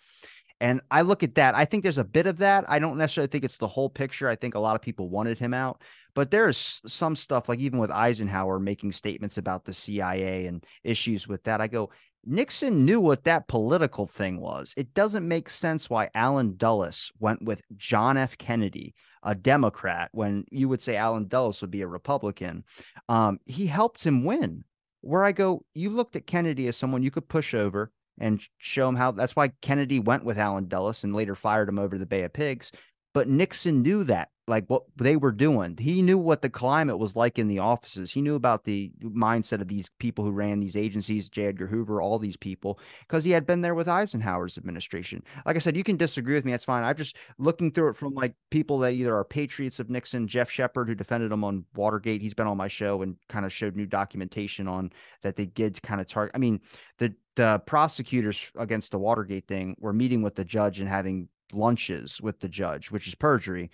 And 0.61 0.81
I 0.89 1.01
look 1.01 1.23
at 1.23 1.35
that. 1.35 1.55
I 1.55 1.65
think 1.65 1.83
there's 1.83 1.97
a 1.97 2.03
bit 2.03 2.27
of 2.27 2.37
that. 2.37 2.63
I 2.69 2.79
don't 2.79 2.97
necessarily 2.97 3.27
think 3.27 3.43
it's 3.43 3.57
the 3.57 3.67
whole 3.67 3.89
picture. 3.89 4.29
I 4.29 4.35
think 4.35 4.55
a 4.55 4.59
lot 4.59 4.75
of 4.75 4.81
people 4.81 5.09
wanted 5.09 5.37
him 5.37 5.53
out, 5.53 5.81
but 6.15 6.31
there's 6.31 6.81
some 6.87 7.15
stuff 7.15 7.49
like 7.49 7.59
even 7.59 7.79
with 7.79 7.91
Eisenhower 7.91 8.59
making 8.59 8.93
statements 8.93 9.37
about 9.37 9.65
the 9.65 9.73
CIA 9.73 10.45
and 10.45 10.63
issues 10.83 11.27
with 11.27 11.43
that. 11.43 11.59
I 11.59 11.67
go, 11.67 11.89
Nixon 12.25 12.85
knew 12.85 13.01
what 13.01 13.25
that 13.25 13.47
political 13.47 14.07
thing 14.07 14.39
was. 14.39 14.73
It 14.77 14.93
doesn't 14.93 15.27
make 15.27 15.49
sense 15.49 15.89
why 15.89 16.09
Allen 16.15 16.55
Dulles 16.55 17.11
went 17.19 17.43
with 17.43 17.61
John 17.75 18.15
F. 18.15 18.37
Kennedy, 18.37 18.95
a 19.23 19.35
Democrat, 19.35 20.09
when 20.13 20.45
you 20.49 20.69
would 20.69 20.81
say 20.81 20.95
Allen 20.95 21.27
Dulles 21.27 21.59
would 21.59 21.71
be 21.71 21.81
a 21.81 21.87
Republican. 21.87 22.63
Um, 23.09 23.39
he 23.45 23.67
helped 23.67 24.03
him 24.05 24.23
win. 24.23 24.63
Where 25.01 25.25
I 25.25 25.33
go, 25.33 25.65
you 25.73 25.89
looked 25.89 26.15
at 26.15 26.25
Kennedy 26.25 26.67
as 26.67 26.77
someone 26.77 27.03
you 27.03 27.11
could 27.11 27.27
push 27.27 27.53
over 27.53 27.91
and 28.19 28.41
show 28.57 28.87
him 28.87 28.95
how 28.95 29.11
that's 29.11 29.35
why 29.35 29.49
Kennedy 29.61 29.99
went 29.99 30.25
with 30.25 30.37
Allen 30.37 30.67
Dulles 30.67 31.03
and 31.03 31.15
later 31.15 31.35
fired 31.35 31.69
him 31.69 31.79
over 31.79 31.97
the 31.97 32.05
Bay 32.05 32.23
of 32.23 32.33
Pigs. 32.33 32.71
But 33.13 33.29
Nixon 33.29 33.83
knew 33.83 34.03
that, 34.05 34.29
like 34.47 34.65
what 34.67 34.85
they 34.95 35.17
were 35.17 35.31
doing. 35.31 35.77
He 35.77 36.01
knew 36.01 36.17
what 36.17 36.41
the 36.41 36.49
climate 36.49 36.97
was 36.97 37.15
like 37.15 37.37
in 37.37 37.47
the 37.47 37.59
offices. 37.59 38.11
He 38.11 38.23
knew 38.23 38.33
about 38.33 38.63
the 38.63 38.91
mindset 39.03 39.61
of 39.61 39.67
these 39.67 39.91
people 39.99 40.25
who 40.25 40.31
ran 40.31 40.59
these 40.59 40.75
agencies, 40.75 41.29
J. 41.29 41.45
Edgar 41.45 41.67
Hoover, 41.67 42.01
all 42.01 42.17
these 42.17 42.35
people, 42.35 42.79
because 43.01 43.23
he 43.23 43.29
had 43.29 43.45
been 43.45 43.61
there 43.61 43.75
with 43.75 43.87
Eisenhower's 43.87 44.57
administration. 44.57 45.23
Like 45.45 45.55
I 45.55 45.59
said, 45.59 45.77
you 45.77 45.83
can 45.83 45.95
disagree 45.95 46.33
with 46.33 46.43
me. 46.43 46.51
That's 46.51 46.63
fine. 46.63 46.83
I'm 46.83 46.97
just 46.97 47.15
looking 47.37 47.71
through 47.71 47.89
it 47.89 47.97
from 47.97 48.15
like 48.15 48.33
people 48.49 48.79
that 48.79 48.93
either 48.93 49.15
are 49.15 49.23
patriots 49.23 49.79
of 49.79 49.91
Nixon, 49.91 50.27
Geoff 50.27 50.49
Shepard, 50.49 50.89
who 50.89 50.95
defended 50.95 51.31
him 51.31 51.43
on 51.43 51.65
Watergate. 51.75 52.23
He's 52.23 52.33
been 52.33 52.47
on 52.47 52.57
my 52.57 52.67
show 52.67 53.03
and 53.03 53.15
kind 53.29 53.45
of 53.45 53.53
showed 53.53 53.75
new 53.75 53.85
documentation 53.85 54.67
on 54.67 54.91
that 55.21 55.35
they 55.35 55.45
did 55.45 55.79
kind 55.83 56.01
of 56.01 56.07
target. 56.07 56.31
I 56.33 56.39
mean, 56.39 56.61
the 56.97 57.13
the 57.35 57.61
prosecutors 57.65 58.39
against 58.57 58.91
the 58.91 58.99
Watergate 58.99 59.47
thing 59.47 59.75
were 59.79 59.93
meeting 59.93 60.21
with 60.21 60.35
the 60.35 60.45
judge 60.45 60.79
and 60.79 60.89
having 60.89 61.27
lunches 61.51 62.21
with 62.21 62.39
the 62.39 62.49
judge, 62.49 62.91
which 62.91 63.07
is 63.07 63.15
perjury, 63.15 63.71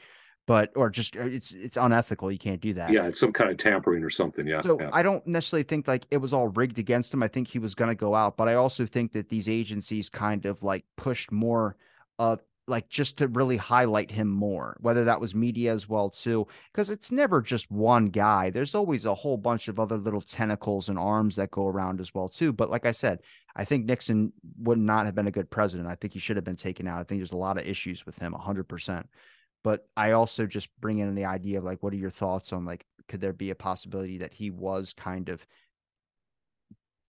but 0.47 0.71
or 0.75 0.89
just 0.89 1.15
uh, 1.15 1.21
it's 1.21 1.51
it's 1.51 1.77
unethical. 1.77 2.31
You 2.31 2.39
can't 2.39 2.61
do 2.61 2.73
that. 2.73 2.91
Yeah, 2.91 3.05
it's 3.05 3.19
some 3.19 3.31
kind 3.31 3.51
of 3.51 3.57
tampering 3.57 4.03
or 4.03 4.09
something. 4.09 4.47
Yeah. 4.47 4.61
So 4.61 4.79
yeah. 4.79 4.89
I 4.91 5.03
don't 5.03 5.25
necessarily 5.27 5.63
think 5.63 5.87
like 5.87 6.05
it 6.09 6.17
was 6.17 6.33
all 6.33 6.49
rigged 6.49 6.79
against 6.79 7.13
him. 7.13 7.21
I 7.21 7.27
think 7.27 7.47
he 7.47 7.59
was 7.59 7.75
going 7.75 7.89
to 7.89 7.95
go 7.95 8.15
out, 8.15 8.37
but 8.37 8.47
I 8.47 8.55
also 8.55 8.85
think 8.85 9.11
that 9.13 9.29
these 9.29 9.47
agencies 9.47 10.09
kind 10.09 10.45
of 10.45 10.63
like 10.63 10.85
pushed 10.97 11.31
more 11.31 11.75
of 12.17 12.41
like 12.69 12.89
just 12.89 13.17
to 13.17 13.27
really 13.27 13.57
highlight 13.57 14.11
him 14.11 14.27
more, 14.27 14.77
whether 14.79 15.03
that 15.03 15.19
was 15.19 15.35
media 15.35 15.73
as 15.73 15.89
well 15.89 16.09
too, 16.09 16.47
because 16.71 16.89
it's 16.89 17.11
never 17.11 17.41
just 17.41 17.69
one 17.69 18.07
guy. 18.07 18.49
There's 18.49 18.75
always 18.75 19.05
a 19.05 19.13
whole 19.15 19.37
bunch 19.37 19.67
of 19.67 19.79
other 19.79 19.97
little 19.97 20.21
tentacles 20.21 20.89
and 20.89 20.97
arms 20.97 21.35
that 21.35 21.51
go 21.51 21.67
around 21.67 21.99
as 21.99 22.13
well 22.13 22.29
too. 22.29 22.53
But 22.53 22.69
like 22.69 22.85
I 22.85 22.91
said, 22.91 23.19
I 23.55 23.65
think 23.65 23.85
Nixon 23.85 24.31
would 24.59 24.77
not 24.77 25.05
have 25.05 25.15
been 25.15 25.27
a 25.27 25.31
good 25.31 25.49
president. 25.49 25.89
I 25.89 25.95
think 25.95 26.13
he 26.13 26.19
should 26.19 26.37
have 26.37 26.45
been 26.45 26.55
taken 26.55 26.87
out. 26.87 26.99
I 26.99 27.03
think 27.03 27.19
there's 27.19 27.31
a 27.31 27.37
lot 27.37 27.57
of 27.57 27.67
issues 27.67 28.05
with 28.05 28.17
him, 28.17 28.33
100%. 28.33 29.05
But 29.63 29.87
I 29.97 30.11
also 30.11 30.45
just 30.45 30.69
bring 30.79 30.99
in 30.99 31.15
the 31.15 31.25
idea 31.25 31.57
of 31.57 31.65
like, 31.65 31.83
what 31.83 31.93
are 31.93 31.97
your 31.97 32.11
thoughts 32.11 32.53
on 32.53 32.65
like, 32.65 32.85
could 33.07 33.19
there 33.19 33.33
be 33.33 33.49
a 33.49 33.55
possibility 33.55 34.19
that 34.19 34.33
he 34.33 34.51
was 34.51 34.93
kind 34.93 35.29
of 35.29 35.45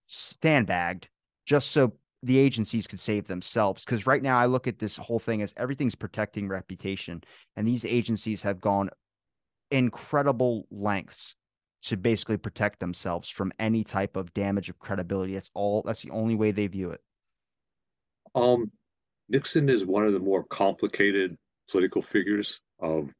sandbagged 0.07 1.07
just 1.45 1.71
so 1.71 1.93
the 2.23 2.37
agencies 2.37 2.87
could 2.87 2.99
save 2.99 3.27
themselves. 3.27 3.83
Because 3.83 4.05
right 4.05 4.21
now, 4.21 4.37
I 4.37 4.45
look 4.45 4.67
at 4.67 4.79
this 4.79 4.97
whole 4.97 5.19
thing 5.19 5.41
as 5.41 5.53
everything's 5.57 5.95
protecting 5.95 6.47
reputation, 6.47 7.23
and 7.55 7.67
these 7.67 7.85
agencies 7.85 8.41
have 8.41 8.61
gone 8.61 8.89
incredible 9.71 10.67
lengths 10.69 11.35
to 11.83 11.97
basically 11.97 12.37
protect 12.37 12.79
themselves 12.79 13.27
from 13.27 13.51
any 13.57 13.83
type 13.83 14.15
of 14.15 14.33
damage 14.33 14.69
of 14.69 14.77
credibility. 14.77 15.33
That's 15.33 15.49
all. 15.53 15.81
That's 15.83 16.01
the 16.03 16.11
only 16.11 16.35
way 16.35 16.51
they 16.51 16.67
view 16.67 16.91
it. 16.91 17.01
Um, 18.35 18.71
Nixon 19.29 19.69
is 19.69 19.85
one 19.85 20.05
of 20.05 20.13
the 20.13 20.19
more 20.19 20.43
complicated 20.43 21.37
political 21.69 22.01
figures 22.01 22.59
of 22.79 23.13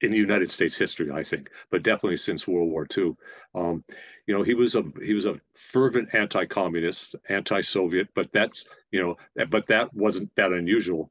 in 0.00 0.10
the 0.10 0.16
United 0.16 0.50
States 0.50 0.76
history, 0.76 1.10
I 1.10 1.22
think, 1.22 1.50
but 1.70 1.82
definitely 1.82 2.16
since 2.16 2.46
World 2.46 2.70
War 2.70 2.86
II. 2.96 3.14
Um, 3.54 3.84
you 4.26 4.36
know, 4.36 4.42
he 4.42 4.54
was 4.54 4.74
a 4.74 4.84
he 5.02 5.14
was 5.14 5.26
a 5.26 5.40
fervent 5.54 6.08
anti-communist, 6.14 7.16
anti-Soviet, 7.28 8.08
but 8.14 8.32
that's 8.32 8.66
you 8.90 9.02
know, 9.02 9.46
but 9.46 9.66
that 9.68 9.92
wasn't 9.94 10.34
that 10.36 10.52
unusual 10.52 11.10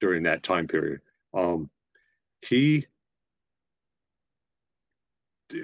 during 0.00 0.24
that 0.24 0.42
time 0.42 0.66
period. 0.66 1.00
Um, 1.32 1.70
he 2.42 2.86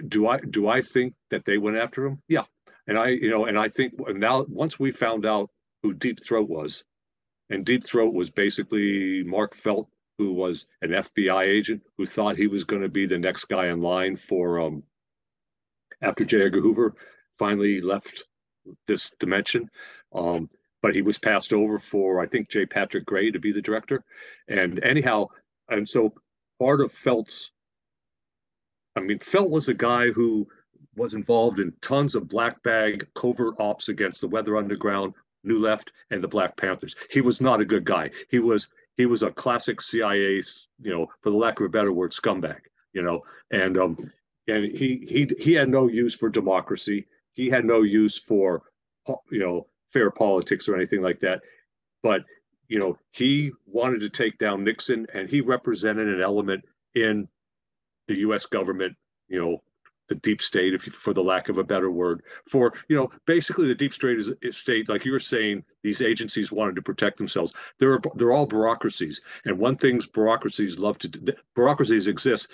do 0.08 0.28
I 0.28 0.38
do 0.38 0.68
I 0.68 0.82
think 0.82 1.14
that 1.30 1.44
they 1.44 1.58
went 1.58 1.76
after 1.76 2.06
him? 2.06 2.22
Yeah, 2.28 2.44
and 2.86 2.98
I 2.98 3.08
you 3.08 3.30
know, 3.30 3.46
and 3.46 3.58
I 3.58 3.68
think 3.68 3.94
now 4.08 4.44
once 4.48 4.78
we 4.78 4.92
found 4.92 5.26
out 5.26 5.50
who 5.82 5.92
Deep 5.92 6.22
Throat 6.24 6.48
was, 6.48 6.84
and 7.48 7.64
Deep 7.64 7.84
Throat 7.84 8.14
was 8.14 8.30
basically 8.30 9.24
Mark 9.24 9.54
Felt 9.54 9.88
who 10.20 10.34
was 10.34 10.66
an 10.82 10.90
FBI 10.90 11.46
agent 11.46 11.82
who 11.96 12.04
thought 12.04 12.36
he 12.36 12.46
was 12.46 12.62
going 12.62 12.82
to 12.82 12.90
be 12.90 13.06
the 13.06 13.18
next 13.18 13.46
guy 13.46 13.68
in 13.68 13.80
line 13.80 14.16
for 14.16 14.60
um, 14.60 14.82
after 16.02 16.26
J. 16.26 16.42
Edgar 16.42 16.60
Hoover 16.60 16.94
finally 17.32 17.80
left 17.80 18.24
this 18.86 19.14
dimension. 19.18 19.70
Um, 20.12 20.50
but 20.82 20.94
he 20.94 21.00
was 21.00 21.16
passed 21.16 21.54
over 21.54 21.78
for 21.78 22.20
I 22.20 22.26
think 22.26 22.50
J. 22.50 22.66
Patrick 22.66 23.06
Gray 23.06 23.30
to 23.30 23.38
be 23.38 23.50
the 23.50 23.62
director. 23.62 24.04
And 24.46 24.84
anyhow, 24.84 25.28
and 25.70 25.88
so 25.88 26.12
part 26.58 26.82
of 26.82 26.92
Felt's, 26.92 27.52
I 28.96 29.00
mean, 29.00 29.20
Felt 29.20 29.48
was 29.48 29.70
a 29.70 29.74
guy 29.74 30.10
who 30.10 30.46
was 30.96 31.14
involved 31.14 31.60
in 31.60 31.72
tons 31.80 32.14
of 32.14 32.28
black 32.28 32.62
bag 32.62 33.08
covert 33.14 33.54
ops 33.58 33.88
against 33.88 34.20
the 34.20 34.28
Weather 34.28 34.58
Underground, 34.58 35.14
New 35.44 35.60
Left, 35.60 35.92
and 36.10 36.22
the 36.22 36.28
Black 36.28 36.58
Panthers. 36.58 36.94
He 37.08 37.22
was 37.22 37.40
not 37.40 37.62
a 37.62 37.64
good 37.64 37.86
guy. 37.86 38.10
He 38.28 38.38
was 38.38 38.68
he 38.96 39.06
was 39.06 39.22
a 39.22 39.30
classic 39.30 39.80
CIA, 39.80 40.42
you 40.80 40.92
know, 40.92 41.06
for 41.20 41.30
the 41.30 41.36
lack 41.36 41.60
of 41.60 41.66
a 41.66 41.70
better 41.70 41.92
word, 41.92 42.12
scumbag, 42.12 42.60
you 42.92 43.02
know, 43.02 43.22
and 43.50 43.78
um, 43.78 43.96
and 44.48 44.64
he 44.76 45.04
he 45.08 45.30
he 45.38 45.52
had 45.52 45.68
no 45.68 45.88
use 45.88 46.14
for 46.14 46.28
democracy. 46.28 47.06
He 47.32 47.48
had 47.48 47.64
no 47.64 47.82
use 47.82 48.18
for 48.18 48.62
you 49.30 49.38
know 49.38 49.66
fair 49.90 50.10
politics 50.10 50.68
or 50.68 50.76
anything 50.76 51.02
like 51.02 51.20
that. 51.20 51.42
But 52.02 52.24
you 52.68 52.78
know, 52.78 52.98
he 53.10 53.52
wanted 53.66 54.00
to 54.00 54.08
take 54.08 54.38
down 54.38 54.64
Nixon, 54.64 55.06
and 55.12 55.28
he 55.28 55.40
represented 55.40 56.08
an 56.08 56.20
element 56.20 56.64
in 56.94 57.28
the 58.06 58.16
U.S. 58.18 58.46
government, 58.46 58.96
you 59.28 59.40
know, 59.40 59.62
the 60.10 60.16
deep 60.16 60.42
state, 60.42 60.74
if 60.74 60.86
you, 60.86 60.92
for 60.92 61.14
the 61.14 61.22
lack 61.22 61.48
of 61.48 61.56
a 61.56 61.64
better 61.64 61.90
word, 61.90 62.22
for 62.46 62.74
you 62.88 62.96
know, 62.96 63.10
basically 63.26 63.66
the 63.66 63.74
deep 63.74 63.94
state 63.94 64.18
is, 64.18 64.30
is 64.42 64.58
state, 64.58 64.90
like 64.90 65.06
you 65.06 65.12
were 65.12 65.20
saying, 65.20 65.64
these 65.82 66.02
agencies 66.02 66.52
wanted 66.52 66.76
to 66.76 66.82
protect 66.82 67.16
themselves. 67.16 67.54
They're 67.78 68.00
they're 68.16 68.32
all 68.32 68.44
bureaucracies, 68.44 69.22
and 69.46 69.58
one 69.58 69.76
things 69.76 70.06
bureaucracies 70.06 70.78
love 70.78 70.98
to 70.98 71.08
do, 71.08 71.32
bureaucracies 71.54 72.08
exist, 72.08 72.52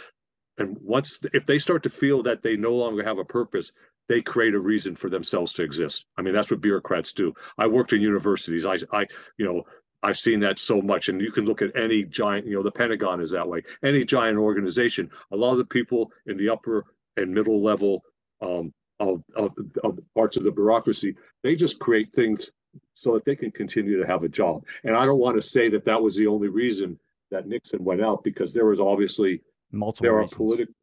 and 0.59 0.77
once 0.81 1.19
if 1.33 1.47
they 1.47 1.59
start 1.59 1.83
to 1.83 1.91
feel 1.91 2.23
that 2.23 2.43
they 2.43 2.57
no 2.57 2.75
longer 2.75 3.03
have 3.03 3.19
a 3.19 3.25
purpose, 3.25 3.73
they 4.09 4.23
create 4.23 4.55
a 4.55 4.61
reason 4.61 4.95
for 4.95 5.11
themselves 5.11 5.53
to 5.55 5.65
exist. 5.65 6.05
I 6.17 6.23
mean, 6.23 6.35
that's 6.35 6.51
what 6.51 6.61
bureaucrats 6.61 7.13
do. 7.13 7.35
I 7.59 7.67
worked 7.67 7.93
in 7.93 8.01
universities. 8.01 8.67
I 8.67 8.77
I 8.93 9.07
you 9.39 9.47
know 9.47 9.65
I've 10.03 10.19
seen 10.19 10.41
that 10.41 10.59
so 10.59 10.81
much. 10.81 11.09
And 11.09 11.21
you 11.21 11.33
can 11.33 11.45
look 11.45 11.63
at 11.63 11.77
any 11.77 12.05
giant, 12.05 12.47
you 12.47 12.55
know, 12.55 12.63
the 12.63 12.71
Pentagon 12.71 13.21
is 13.21 13.31
that 13.33 13.49
way. 13.49 13.63
Any 13.83 14.05
giant 14.05 14.39
organization, 14.39 15.11
a 15.33 15.37
lot 15.37 15.53
of 15.53 15.59
the 15.59 15.65
people 15.65 16.13
in 16.27 16.37
the 16.37 16.49
upper 16.49 16.85
and 17.17 17.33
middle 17.33 17.63
level 17.63 18.03
um, 18.41 18.73
of, 19.01 19.23
of, 19.35 19.53
of 19.85 19.99
parts 20.15 20.37
of 20.37 20.45
the 20.45 20.53
bureaucracy. 20.53 21.17
They 21.43 21.55
just 21.55 21.79
create 21.79 22.13
things 22.13 22.51
so 22.95 23.15
that 23.15 23.25
they 23.25 23.37
can 23.37 23.51
continue 23.51 23.99
to 24.01 24.07
have 24.07 24.25
a 24.25 24.29
job. 24.29 24.65
And 24.85 24.97
I 24.97 25.07
don't 25.07 25.19
want 25.19 25.37
to 25.37 25.43
say 25.43 25.69
that 25.71 25.85
that 25.85 26.01
was 26.01 26.17
the 26.17 26.27
only 26.27 26.49
reason 26.49 26.99
that 27.31 27.47
Nixon 27.47 27.85
went 27.85 28.03
out 28.03 28.23
because 28.25 28.53
there 28.53 28.67
was 28.67 28.81
obviously 28.81 29.43
multiple. 29.73 30.05
There 30.05 30.17
reasons. 30.17 30.33
are 30.33 30.37
political, 30.37 30.75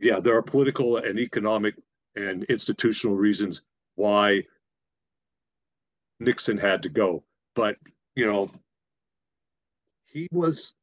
yeah, 0.00 0.20
there 0.20 0.36
are 0.36 0.42
political 0.42 0.98
and 0.98 1.18
economic 1.18 1.74
and 2.16 2.44
institutional 2.44 3.16
reasons 3.16 3.62
why 3.94 4.42
Nixon 6.20 6.58
had 6.58 6.82
to 6.82 6.88
go. 6.88 7.22
But 7.54 7.76
you 8.14 8.26
know, 8.26 8.50
he 10.06 10.28
was 10.32 10.74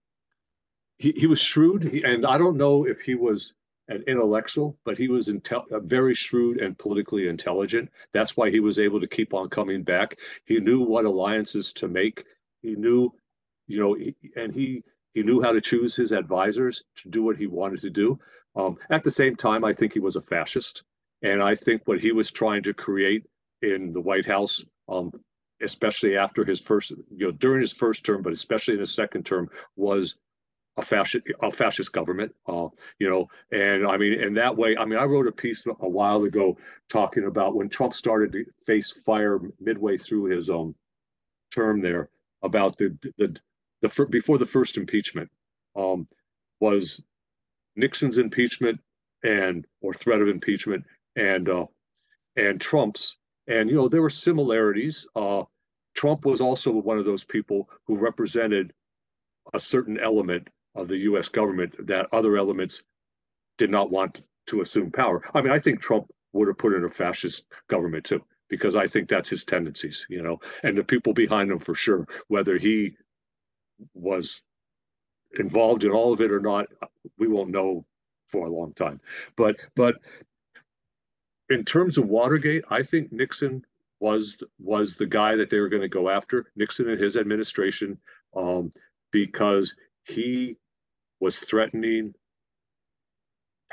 he, 0.98 1.14
he 1.15 1.27
was 1.27 1.40
shrewd, 1.40 1.84
he, 1.84 2.03
and 2.03 2.26
I 2.26 2.38
don't 2.38 2.57
know 2.57 2.86
if 2.86 3.02
he 3.02 3.15
was 3.15 3.56
an 3.90 4.03
intellectual, 4.07 4.78
but 4.86 4.98
he 4.98 5.07
was 5.07 5.28
intel- 5.28 5.66
very 5.84 6.14
shrewd 6.14 6.61
and 6.61 6.78
politically 6.78 7.28
intelligent. 7.28 7.90
That's 8.14 8.38
why 8.38 8.52
he 8.52 8.60
was 8.60 8.80
able 8.80 9.02
to 9.02 9.07
keep 9.07 9.34
on 9.34 9.49
coming 9.49 9.84
back. 9.84 10.20
He 10.45 10.60
knew 10.60 10.82
what 10.82 11.06
alliances 11.06 11.74
to 11.74 11.88
make. 11.88 12.24
He 12.61 12.76
knew, 12.76 13.11
you 13.68 13.80
know, 13.80 13.95
he, 13.95 14.16
and 14.36 14.53
he 14.53 14.84
he 15.14 15.24
knew 15.24 15.41
how 15.41 15.52
to 15.52 15.60
choose 15.60 15.95
his 15.95 16.11
advisors 16.11 16.84
to 16.98 17.10
do 17.10 17.24
what 17.24 17.36
he 17.36 17.48
wanted 17.48 17.82
to 17.82 17.90
do. 17.90 18.20
Um, 18.56 18.78
at 18.91 19.03
the 19.03 19.11
same 19.11 19.36
time, 19.36 19.66
I 19.66 19.74
think 19.74 19.91
he 19.91 19.99
was 19.99 20.16
a 20.16 20.22
fascist, 20.22 20.84
and 21.24 21.41
I 21.41 21.56
think 21.56 21.82
what 21.86 21.99
he 21.99 22.11
was 22.11 22.32
trying 22.32 22.64
to 22.64 22.74
create 22.74 23.26
in 23.64 23.91
the 23.91 24.02
White 24.02 24.28
House, 24.28 24.64
um, 24.88 25.11
especially 25.64 26.16
after 26.16 26.45
his 26.45 26.61
first, 26.61 26.91
you 26.91 27.26
know, 27.26 27.32
during 27.32 27.61
his 27.61 27.74
first 27.74 28.06
term, 28.06 28.22
but 28.22 28.34
especially 28.34 28.76
in 28.76 28.80
his 28.82 28.94
second 28.94 29.26
term, 29.26 29.49
was 29.76 30.18
a 30.80 30.81
fascist 30.81 31.27
a 31.41 31.51
fascist 31.51 31.91
government 31.91 32.34
uh, 32.47 32.68
you 32.99 33.10
know 33.10 33.27
and 33.51 33.85
i 33.85 33.97
mean 33.97 34.14
in 34.14 34.34
that 34.34 34.56
way 34.56 34.76
i 34.77 34.85
mean 34.85 34.97
i 34.97 35.03
wrote 35.03 35.27
a 35.27 35.31
piece 35.31 35.65
a 35.65 35.89
while 35.89 36.23
ago 36.23 36.57
talking 36.89 37.26
about 37.26 37.56
when 37.56 37.69
trump 37.69 37.93
started 37.93 38.31
to 38.31 38.45
face 38.65 38.91
fire 38.91 39.39
midway 39.60 39.97
through 39.97 40.26
his 40.26 40.49
um 40.49 40.73
term 41.53 41.81
there 41.81 42.10
about 42.43 42.77
the 42.77 42.97
the 43.18 43.38
the 43.81 44.06
before 44.10 44.38
the 44.38 44.45
first 44.45 44.77
impeachment 44.77 45.30
um 45.76 46.07
was 46.60 47.01
nixon's 47.76 48.18
impeachment 48.18 48.80
and 49.23 49.65
or 49.81 49.93
threat 49.93 50.22
of 50.22 50.27
impeachment 50.27 50.84
and 51.15 51.49
uh 51.49 51.65
and 52.35 52.61
trump's. 52.61 53.18
And 53.47 53.69
you 53.69 53.76
know 53.76 53.89
there 53.89 54.01
were 54.01 54.10
similarities 54.10 55.07
uh 55.15 55.43
trump 55.95 56.26
was 56.26 56.39
also 56.39 56.72
one 56.72 56.99
of 56.99 57.06
those 57.06 57.23
people 57.23 57.69
who 57.88 57.97
represented 57.97 58.72
a 59.53 59.60
certain 59.60 59.99
element 59.99 60.47
of 60.80 60.88
the 60.88 60.97
U.S. 60.97 61.30
government 61.30 61.76
that 61.88 62.07
other 62.11 62.38
elements 62.38 62.84
did 63.57 63.69
not 63.69 63.91
want 63.91 64.22
to 64.47 64.61
assume 64.61 64.91
power. 64.91 65.22
I 65.34 65.41
mean, 65.41 65.51
I 65.51 65.60
think 65.60 65.81
Trump 65.81 66.10
would 66.34 66.47
have 66.47 66.57
put 66.57 66.73
in 66.73 66.84
a 66.84 66.89
fascist 66.89 67.45
government 67.68 68.06
too, 68.06 68.23
because 68.49 68.76
I 68.76 68.88
think 68.88 69.10
that's 69.10 69.30
his 69.30 69.43
tendencies, 69.43 70.06
you 70.10 70.22
know, 70.22 70.39
and 70.64 70.77
the 70.77 70.84
people 70.84 71.14
behind 71.14 71.51
him 71.51 71.60
for 71.60 71.76
sure, 71.76 72.07
whether 72.27 72.57
he 72.57 72.95
was 73.93 74.41
involved 75.38 75.84
in 75.84 75.91
all 75.91 76.14
of 76.14 76.22
it 76.22 76.31
or 76.31 76.39
not, 76.39 76.68
we 77.18 77.27
won't 77.27 77.51
know 77.51 77.85
for 78.27 78.45
a 78.45 78.51
long 78.51 78.73
time. 78.73 78.99
But 79.35 79.57
but 79.76 79.95
in 81.49 81.65
terms 81.65 81.97
of 81.97 82.07
Watergate, 82.07 82.64
I 82.69 82.84
think 82.84 83.11
Nixon 83.11 83.65
was 83.99 84.43
was 84.60 84.95
the 84.95 85.06
guy 85.06 85.35
that 85.35 85.49
they 85.49 85.60
were 85.60 85.69
going 85.69 85.81
to 85.81 85.88
go 85.89 86.10
after. 86.10 86.51
Nixon 86.56 86.89
and 86.89 86.99
his 86.99 87.18
administration, 87.18 87.97
um, 88.35 88.72
because 89.11 89.76
he 90.06 90.57
was 91.20 91.40
threatening 91.40 92.14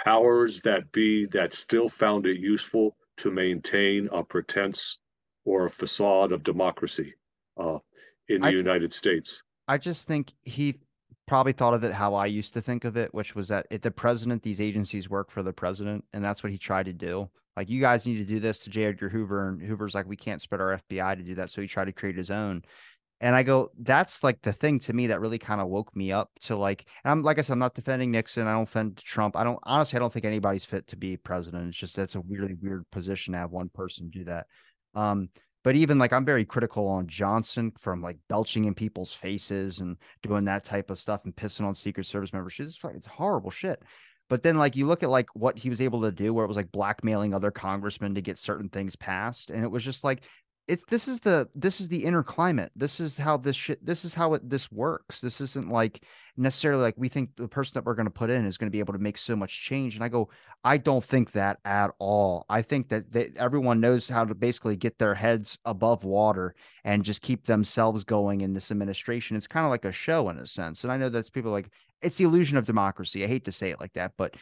powers 0.05 0.61
that 0.63 0.91
be 0.93 1.27
that 1.27 1.55
still 1.55 1.89
found 1.89 2.27
it 2.27 2.39
useful 2.39 2.97
to 3.19 3.31
maintain 3.31 4.09
a 4.13 4.23
pretense 4.23 4.99
or 5.45 5.67
a 5.67 5.71
facade 5.71 6.33
of 6.33 6.43
democracy 6.43 7.15
uh, 7.59 7.79
in 8.29 8.41
the 8.41 8.49
I, 8.49 8.51
United 8.51 8.93
States. 8.93 9.43
I 9.69 9.79
just 9.79 10.07
think 10.07 10.33
he 10.43 10.81
probably 11.27 11.53
thought 11.53 11.75
of 11.75 11.85
it 11.85 11.93
how 11.93 12.15
I 12.15 12.27
used 12.27 12.53
to 12.55 12.61
think 12.61 12.85
of 12.85 12.97
it, 12.97 13.13
which 13.15 13.35
was 13.35 13.49
that 13.49 13.67
if 13.71 13.81
the 13.81 13.91
president, 13.91 14.43
these 14.43 14.61
agencies 14.61 15.09
work 15.09 15.31
for 15.31 15.43
the 15.43 15.53
president, 15.53 16.05
and 16.13 16.25
that's 16.25 16.43
what 16.43 16.53
he 16.53 16.59
tried 16.59 16.87
to 16.87 16.93
do. 16.93 17.29
Like, 17.57 17.71
you 17.71 17.81
guys 17.81 18.07
need 18.07 18.19
to 18.19 18.25
do 18.25 18.39
this 18.39 18.59
to 18.61 18.71
J. 18.71 18.85
Edgar 18.85 19.09
Hoover, 19.09 19.49
and 19.49 19.63
Hoover's 19.63 19.95
like, 19.95 20.07
we 20.07 20.17
can't 20.17 20.43
spread 20.43 20.61
our 20.61 20.79
FBI 20.91 21.17
to 21.17 21.23
do 21.23 21.35
that. 21.37 21.51
So 21.51 21.63
he 21.63 21.67
tried 21.67 21.87
to 21.87 21.93
create 21.93 22.17
his 22.17 22.31
own. 22.31 22.63
And 23.21 23.35
I 23.35 23.43
go, 23.43 23.71
that's 23.79 24.23
like 24.23 24.43
the 24.43 24.53
thing 24.53 24.79
to 24.81 24.93
me 24.93 25.07
that 25.07 25.21
really 25.21 25.39
kind 25.39 25.61
of 25.61 25.69
woke 25.69 25.95
me 25.97 26.13
up 26.13 26.31
to 26.43 26.57
like, 26.57 26.87
I'm 27.05 27.23
like 27.23 27.39
I 27.39 27.43
said, 27.43 27.55
I'm 27.55 27.59
not 27.59 27.75
defending 27.75 28.11
Nixon. 28.11 28.47
I 28.47 28.53
don't 28.53 28.67
defend 28.67 28.99
Trump. 28.99 29.37
I 29.37 29.45
don't 29.45 29.59
honestly, 29.63 29.97
I 29.97 30.01
don't 30.01 30.13
think 30.13 30.27
anybody's 30.27 30.67
fit 30.67 30.87
to 30.89 30.97
be 30.97 31.17
president. 31.17 31.69
It's 31.69 31.79
just 31.79 31.97
that's 31.97 32.15
a 32.15 32.21
really 32.29 32.55
weird 32.55 32.85
position 32.91 33.33
to 33.33 33.39
have 33.39 33.53
one 33.53 33.71
person 33.71 34.11
do 34.11 34.25
that. 34.25 34.47
Um, 34.95 35.31
but 35.65 35.77
even 35.77 35.99
like 35.99 36.13
I'm 36.13 36.25
very 36.25 36.45
critical 36.45 36.87
on 36.87 37.09
Johnson 37.09 37.73
from 37.81 38.03
like 38.03 38.19
belching 38.29 38.67
in 38.67 38.75
people's 38.75 39.13
faces 39.13 39.81
and 39.81 39.97
doing 40.23 40.45
that 40.45 40.65
type 40.65 40.91
of 40.91 40.99
stuff 40.99 41.23
and 41.25 41.35
pissing 41.35 41.67
on 41.67 41.75
Secret 41.75 42.07
Service 42.07 42.33
members. 42.33 42.55
It's, 42.59 42.79
it's 42.95 43.07
horrible 43.07 43.51
shit. 43.51 43.83
But 44.29 44.43
then 44.43 44.59
like 44.59 44.77
you 44.77 44.87
look 44.87 45.03
at 45.03 45.11
like 45.11 45.29
what 45.35 45.57
he 45.57 45.71
was 45.71 45.81
able 45.81 46.03
to 46.03 46.13
do 46.13 46.35
where 46.35 46.45
it 46.45 46.49
was 46.49 46.57
like 46.57 46.71
blackmailing 46.71 47.35
other 47.35 47.51
congressmen 47.51 48.15
to 48.15 48.23
get 48.23 48.39
certain 48.39 48.69
things 48.69 48.95
passed. 48.97 49.51
And 49.51 49.65
it 49.65 49.71
was 49.71 49.85
just 49.85 50.05
like 50.05 50.25
it's 50.69 50.85
this 50.87 51.07
is 51.07 51.21
the 51.21 51.49
this 51.55 51.81
is 51.81 51.89
the 51.89 52.05
inner 52.05 52.23
climate. 52.23 52.73
This 52.75 52.99
is 52.99 53.17
how 53.17 53.37
this 53.37 53.55
shit 53.55 53.85
this 53.85 54.05
is 54.05 54.13
how 54.15 54.35
it 54.35 54.49
this 54.49 54.71
works. 54.73 55.21
This 55.21 55.41
isn't 55.41 55.71
like 55.71 56.03
necessarily 56.37 56.83
like 56.83 56.95
we 56.97 57.09
think 57.09 57.31
the 57.37 57.47
person 57.47 57.73
that 57.75 57.85
we're 57.85 57.95
going 57.95 58.07
to 58.07 58.11
put 58.11 58.31
in 58.31 58.45
is 58.45 58.57
going 58.57 58.67
to 58.67 58.73
be 58.73 58.81
able 58.81 58.93
to 58.93 58.99
make 58.99 59.17
so 59.17 59.37
much 59.37 59.65
change. 59.65 59.95
And 59.95 60.03
I 60.03 60.09
go, 60.09 60.29
I 60.65 60.79
don't 60.79 61.05
think 61.05 61.33
that 61.33 61.59
at 61.65 61.93
all. 61.99 62.47
I 62.49 62.63
think 62.63 62.89
that 62.89 63.13
they, 63.13 63.31
everyone 63.37 63.81
knows 63.81 64.09
how 64.09 64.25
to 64.25 64.35
basically 64.35 64.77
get 64.77 64.99
their 64.99 65.15
heads 65.15 65.57
above 65.65 66.03
water 66.03 66.55
and 66.85 67.05
just 67.05 67.23
keep 67.23 67.47
themselves 67.47 68.03
going 68.03 68.41
in 68.41 68.53
this 68.53 68.73
administration. 68.73 69.37
It's 69.37 69.47
kind 69.47 69.65
of 69.67 69.71
like 69.71 69.85
a 69.85 69.93
show 69.93 70.29
in 70.31 70.39
a 70.39 70.47
sense. 70.47 70.83
And 70.83 70.93
I 70.93 70.97
know 70.97 71.09
that's 71.09 71.31
people 71.31 71.53
like 71.53 71.71
it's 72.03 72.17
the 72.17 72.25
illusion 72.25 72.59
of 72.59 72.67
democracy. 72.67 73.25
I 73.25 73.29
hate 73.29 73.45
to 73.45 73.53
say 73.53 73.71
it 73.71 73.81
like 73.81 73.93
that, 73.95 74.13
but 74.17 74.35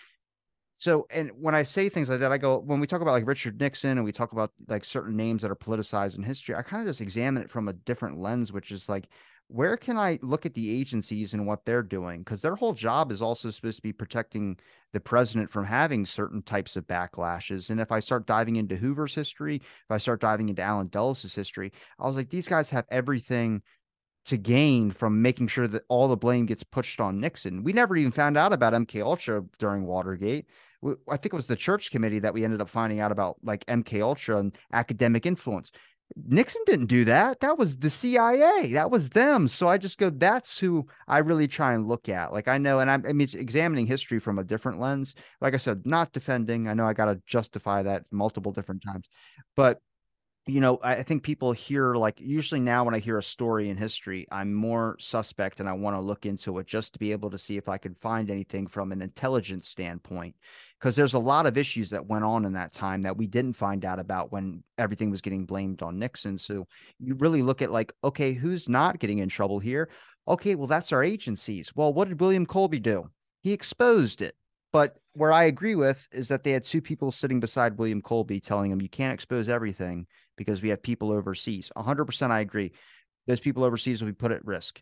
so 0.84 1.06
and 1.10 1.30
when 1.40 1.54
i 1.54 1.62
say 1.62 1.88
things 1.88 2.10
like 2.10 2.20
that 2.20 2.30
i 2.30 2.36
go 2.36 2.58
when 2.58 2.78
we 2.78 2.86
talk 2.86 3.00
about 3.00 3.12
like 3.12 3.26
richard 3.26 3.58
nixon 3.58 3.92
and 3.92 4.04
we 4.04 4.12
talk 4.12 4.32
about 4.32 4.52
like 4.68 4.84
certain 4.84 5.16
names 5.16 5.40
that 5.40 5.50
are 5.50 5.56
politicized 5.56 6.16
in 6.16 6.22
history 6.22 6.54
i 6.54 6.60
kind 6.60 6.82
of 6.82 6.88
just 6.88 7.00
examine 7.00 7.42
it 7.42 7.50
from 7.50 7.68
a 7.68 7.72
different 7.72 8.20
lens 8.20 8.52
which 8.52 8.70
is 8.70 8.86
like 8.86 9.08
where 9.48 9.78
can 9.78 9.96
i 9.96 10.18
look 10.20 10.44
at 10.44 10.52
the 10.52 10.78
agencies 10.78 11.32
and 11.32 11.46
what 11.46 11.64
they're 11.64 11.82
doing 11.82 12.18
because 12.18 12.42
their 12.42 12.54
whole 12.54 12.74
job 12.74 13.10
is 13.10 13.22
also 13.22 13.48
supposed 13.48 13.76
to 13.76 13.82
be 13.82 13.94
protecting 13.94 14.58
the 14.92 15.00
president 15.00 15.50
from 15.50 15.64
having 15.64 16.04
certain 16.04 16.42
types 16.42 16.76
of 16.76 16.86
backlashes 16.86 17.70
and 17.70 17.80
if 17.80 17.90
i 17.90 17.98
start 17.98 18.26
diving 18.26 18.56
into 18.56 18.76
hoover's 18.76 19.14
history 19.14 19.56
if 19.56 19.90
i 19.90 19.96
start 19.96 20.20
diving 20.20 20.50
into 20.50 20.62
allen 20.62 20.88
dulles' 20.88 21.34
history 21.34 21.72
i 21.98 22.06
was 22.06 22.16
like 22.16 22.28
these 22.28 22.48
guys 22.48 22.68
have 22.68 22.84
everything 22.90 23.62
to 24.26 24.36
gain 24.36 24.90
from 24.90 25.20
making 25.20 25.48
sure 25.48 25.68
that 25.68 25.84
all 25.88 26.08
the 26.08 26.16
blame 26.16 26.46
gets 26.46 26.64
pushed 26.64 27.00
on 27.00 27.20
Nixon. 27.20 27.62
We 27.62 27.72
never 27.72 27.94
even 27.96 28.12
found 28.12 28.36
out 28.36 28.52
about 28.52 28.72
MK 28.72 29.02
Ultra 29.02 29.44
during 29.58 29.84
Watergate. 29.84 30.46
I 31.08 31.16
think 31.16 31.32
it 31.32 31.36
was 31.36 31.46
the 31.46 31.56
church 31.56 31.90
committee 31.90 32.18
that 32.18 32.34
we 32.34 32.44
ended 32.44 32.60
up 32.60 32.68
finding 32.68 33.00
out 33.00 33.12
about 33.12 33.36
like 33.42 33.64
MK 33.66 34.02
Ultra 34.02 34.38
and 34.38 34.56
academic 34.72 35.26
influence. 35.26 35.72
Nixon 36.16 36.62
didn't 36.66 36.86
do 36.86 37.04
that. 37.06 37.40
That 37.40 37.58
was 37.58 37.78
the 37.78 37.90
CIA. 37.90 38.72
That 38.72 38.90
was 38.90 39.08
them. 39.08 39.48
So 39.48 39.66
I 39.66 39.78
just 39.78 39.98
go, 39.98 40.10
that's 40.10 40.58
who 40.58 40.86
I 41.08 41.18
really 41.18 41.48
try 41.48 41.72
and 41.74 41.88
look 41.88 42.08
at. 42.08 42.32
Like 42.32 42.46
I 42.46 42.58
know, 42.58 42.78
and 42.78 42.90
I'm, 42.90 43.04
I 43.06 43.12
mean, 43.12 43.22
it's 43.22 43.34
examining 43.34 43.86
history 43.86 44.20
from 44.20 44.38
a 44.38 44.44
different 44.44 44.80
lens. 44.80 45.14
Like 45.40 45.54
I 45.54 45.56
said, 45.56 45.86
not 45.86 46.12
defending. 46.12 46.68
I 46.68 46.74
know 46.74 46.86
I 46.86 46.92
got 46.92 47.06
to 47.06 47.20
justify 47.26 47.82
that 47.82 48.04
multiple 48.10 48.52
different 48.52 48.82
times, 48.84 49.08
but 49.56 49.80
you 50.46 50.60
know, 50.60 50.78
I 50.82 51.02
think 51.02 51.22
people 51.22 51.52
hear 51.52 51.94
like 51.94 52.20
usually 52.20 52.60
now 52.60 52.84
when 52.84 52.94
I 52.94 52.98
hear 52.98 53.16
a 53.16 53.22
story 53.22 53.70
in 53.70 53.78
history, 53.78 54.26
I'm 54.30 54.52
more 54.52 54.96
suspect 55.00 55.58
and 55.60 55.68
I 55.68 55.72
want 55.72 55.96
to 55.96 56.00
look 56.00 56.26
into 56.26 56.58
it 56.58 56.66
just 56.66 56.92
to 56.92 56.98
be 56.98 57.12
able 57.12 57.30
to 57.30 57.38
see 57.38 57.56
if 57.56 57.66
I 57.66 57.78
can 57.78 57.94
find 57.94 58.30
anything 58.30 58.66
from 58.66 58.92
an 58.92 59.00
intelligence 59.00 59.68
standpoint. 59.68 60.34
Because 60.78 60.96
there's 60.96 61.14
a 61.14 61.18
lot 61.18 61.46
of 61.46 61.56
issues 61.56 61.88
that 61.90 62.06
went 62.06 62.24
on 62.24 62.44
in 62.44 62.52
that 62.52 62.74
time 62.74 63.00
that 63.02 63.16
we 63.16 63.26
didn't 63.26 63.56
find 63.56 63.86
out 63.86 63.98
about 63.98 64.32
when 64.32 64.62
everything 64.76 65.10
was 65.10 65.22
getting 65.22 65.46
blamed 65.46 65.80
on 65.80 65.98
Nixon. 65.98 66.36
So 66.36 66.66
you 66.98 67.14
really 67.14 67.40
look 67.40 67.62
at 67.62 67.72
like, 67.72 67.92
okay, 68.04 68.34
who's 68.34 68.68
not 68.68 68.98
getting 68.98 69.20
in 69.20 69.30
trouble 69.30 69.60
here? 69.60 69.88
Okay, 70.28 70.56
well, 70.56 70.66
that's 70.66 70.92
our 70.92 71.02
agencies. 71.02 71.72
Well, 71.74 71.94
what 71.94 72.08
did 72.08 72.20
William 72.20 72.44
Colby 72.44 72.80
do? 72.80 73.08
He 73.42 73.52
exposed 73.52 74.20
it. 74.20 74.36
But 74.74 74.96
where 75.12 75.32
I 75.32 75.44
agree 75.44 75.76
with 75.76 76.06
is 76.10 76.28
that 76.28 76.42
they 76.42 76.50
had 76.50 76.64
two 76.64 76.82
people 76.82 77.12
sitting 77.12 77.38
beside 77.38 77.78
William 77.78 78.02
Colby 78.02 78.40
telling 78.40 78.72
him, 78.72 78.82
you 78.82 78.88
can't 78.88 79.14
expose 79.14 79.48
everything 79.48 80.06
because 80.36 80.62
we 80.62 80.68
have 80.70 80.82
people 80.82 81.12
overseas. 81.12 81.70
100% 81.76 82.30
I 82.30 82.40
agree. 82.40 82.72
Those 83.26 83.40
people 83.40 83.64
overseas 83.64 84.00
will 84.00 84.08
be 84.08 84.14
put 84.14 84.32
at 84.32 84.44
risk. 84.44 84.80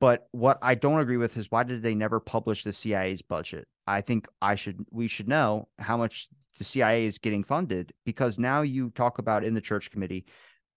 But 0.00 0.28
what 0.32 0.58
I 0.62 0.74
don't 0.74 1.00
agree 1.00 1.18
with 1.18 1.36
is 1.36 1.50
why 1.50 1.62
did 1.62 1.82
they 1.82 1.94
never 1.94 2.20
publish 2.20 2.64
the 2.64 2.72
CIA's 2.72 3.22
budget? 3.22 3.68
I 3.86 4.00
think 4.00 4.28
I 4.40 4.54
should 4.54 4.84
we 4.90 5.08
should 5.08 5.28
know 5.28 5.68
how 5.78 5.96
much 5.96 6.28
the 6.58 6.64
CIA 6.64 7.04
is 7.04 7.18
getting 7.18 7.44
funded 7.44 7.92
because 8.06 8.38
now 8.38 8.62
you 8.62 8.90
talk 8.90 9.18
about 9.18 9.44
in 9.44 9.54
the 9.54 9.60
church 9.60 9.90
committee 9.90 10.24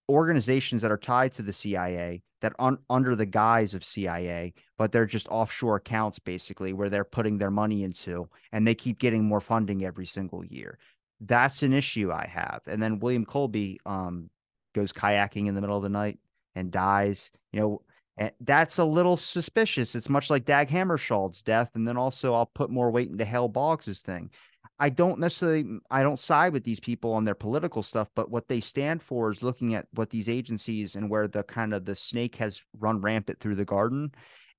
organizations 0.08 0.82
that 0.82 0.92
are 0.92 0.98
tied 0.98 1.32
to 1.32 1.42
the 1.42 1.52
CIA 1.52 2.22
that 2.42 2.52
un, 2.58 2.76
under 2.90 3.16
the 3.16 3.24
guise 3.24 3.72
of 3.72 3.82
CIA, 3.82 4.52
but 4.76 4.92
they're 4.92 5.06
just 5.06 5.28
offshore 5.28 5.76
accounts 5.76 6.18
basically 6.18 6.74
where 6.74 6.90
they're 6.90 7.04
putting 7.04 7.38
their 7.38 7.50
money 7.50 7.84
into 7.84 8.28
and 8.52 8.66
they 8.66 8.74
keep 8.74 8.98
getting 8.98 9.24
more 9.24 9.40
funding 9.40 9.82
every 9.82 10.04
single 10.04 10.44
year 10.44 10.78
that's 11.20 11.62
an 11.62 11.72
issue 11.72 12.12
I 12.12 12.26
have. 12.26 12.62
And 12.66 12.82
then 12.82 13.00
William 13.00 13.24
Colby 13.24 13.80
um, 13.86 14.30
goes 14.74 14.92
kayaking 14.92 15.46
in 15.46 15.54
the 15.54 15.60
middle 15.60 15.76
of 15.76 15.82
the 15.82 15.88
night 15.88 16.18
and 16.54 16.70
dies. 16.70 17.30
You 17.52 17.60
know, 17.60 17.82
and 18.16 18.32
that's 18.40 18.78
a 18.78 18.84
little 18.84 19.16
suspicious. 19.16 19.94
It's 19.94 20.08
much 20.08 20.30
like 20.30 20.44
Dag 20.44 20.68
Hammarskjöld's 20.68 21.42
death. 21.42 21.70
And 21.74 21.86
then 21.86 21.96
also, 21.96 22.34
I'll 22.34 22.46
put 22.46 22.70
more 22.70 22.90
weight 22.90 23.10
into 23.10 23.24
Hale 23.24 23.48
Boggs's 23.48 24.00
thing. 24.00 24.30
I 24.78 24.90
don't 24.90 25.20
necessarily, 25.20 25.78
I 25.90 26.02
don't 26.02 26.18
side 26.18 26.52
with 26.52 26.64
these 26.64 26.80
people 26.80 27.12
on 27.12 27.24
their 27.24 27.36
political 27.36 27.82
stuff, 27.82 28.08
but 28.16 28.30
what 28.30 28.48
they 28.48 28.60
stand 28.60 29.02
for 29.02 29.30
is 29.30 29.42
looking 29.42 29.74
at 29.74 29.86
what 29.92 30.10
these 30.10 30.28
agencies 30.28 30.96
and 30.96 31.08
where 31.08 31.28
the 31.28 31.44
kind 31.44 31.72
of 31.72 31.84
the 31.84 31.94
snake 31.94 32.34
has 32.36 32.60
run 32.80 33.00
rampant 33.00 33.38
through 33.38 33.54
the 33.54 33.64
garden 33.64 34.10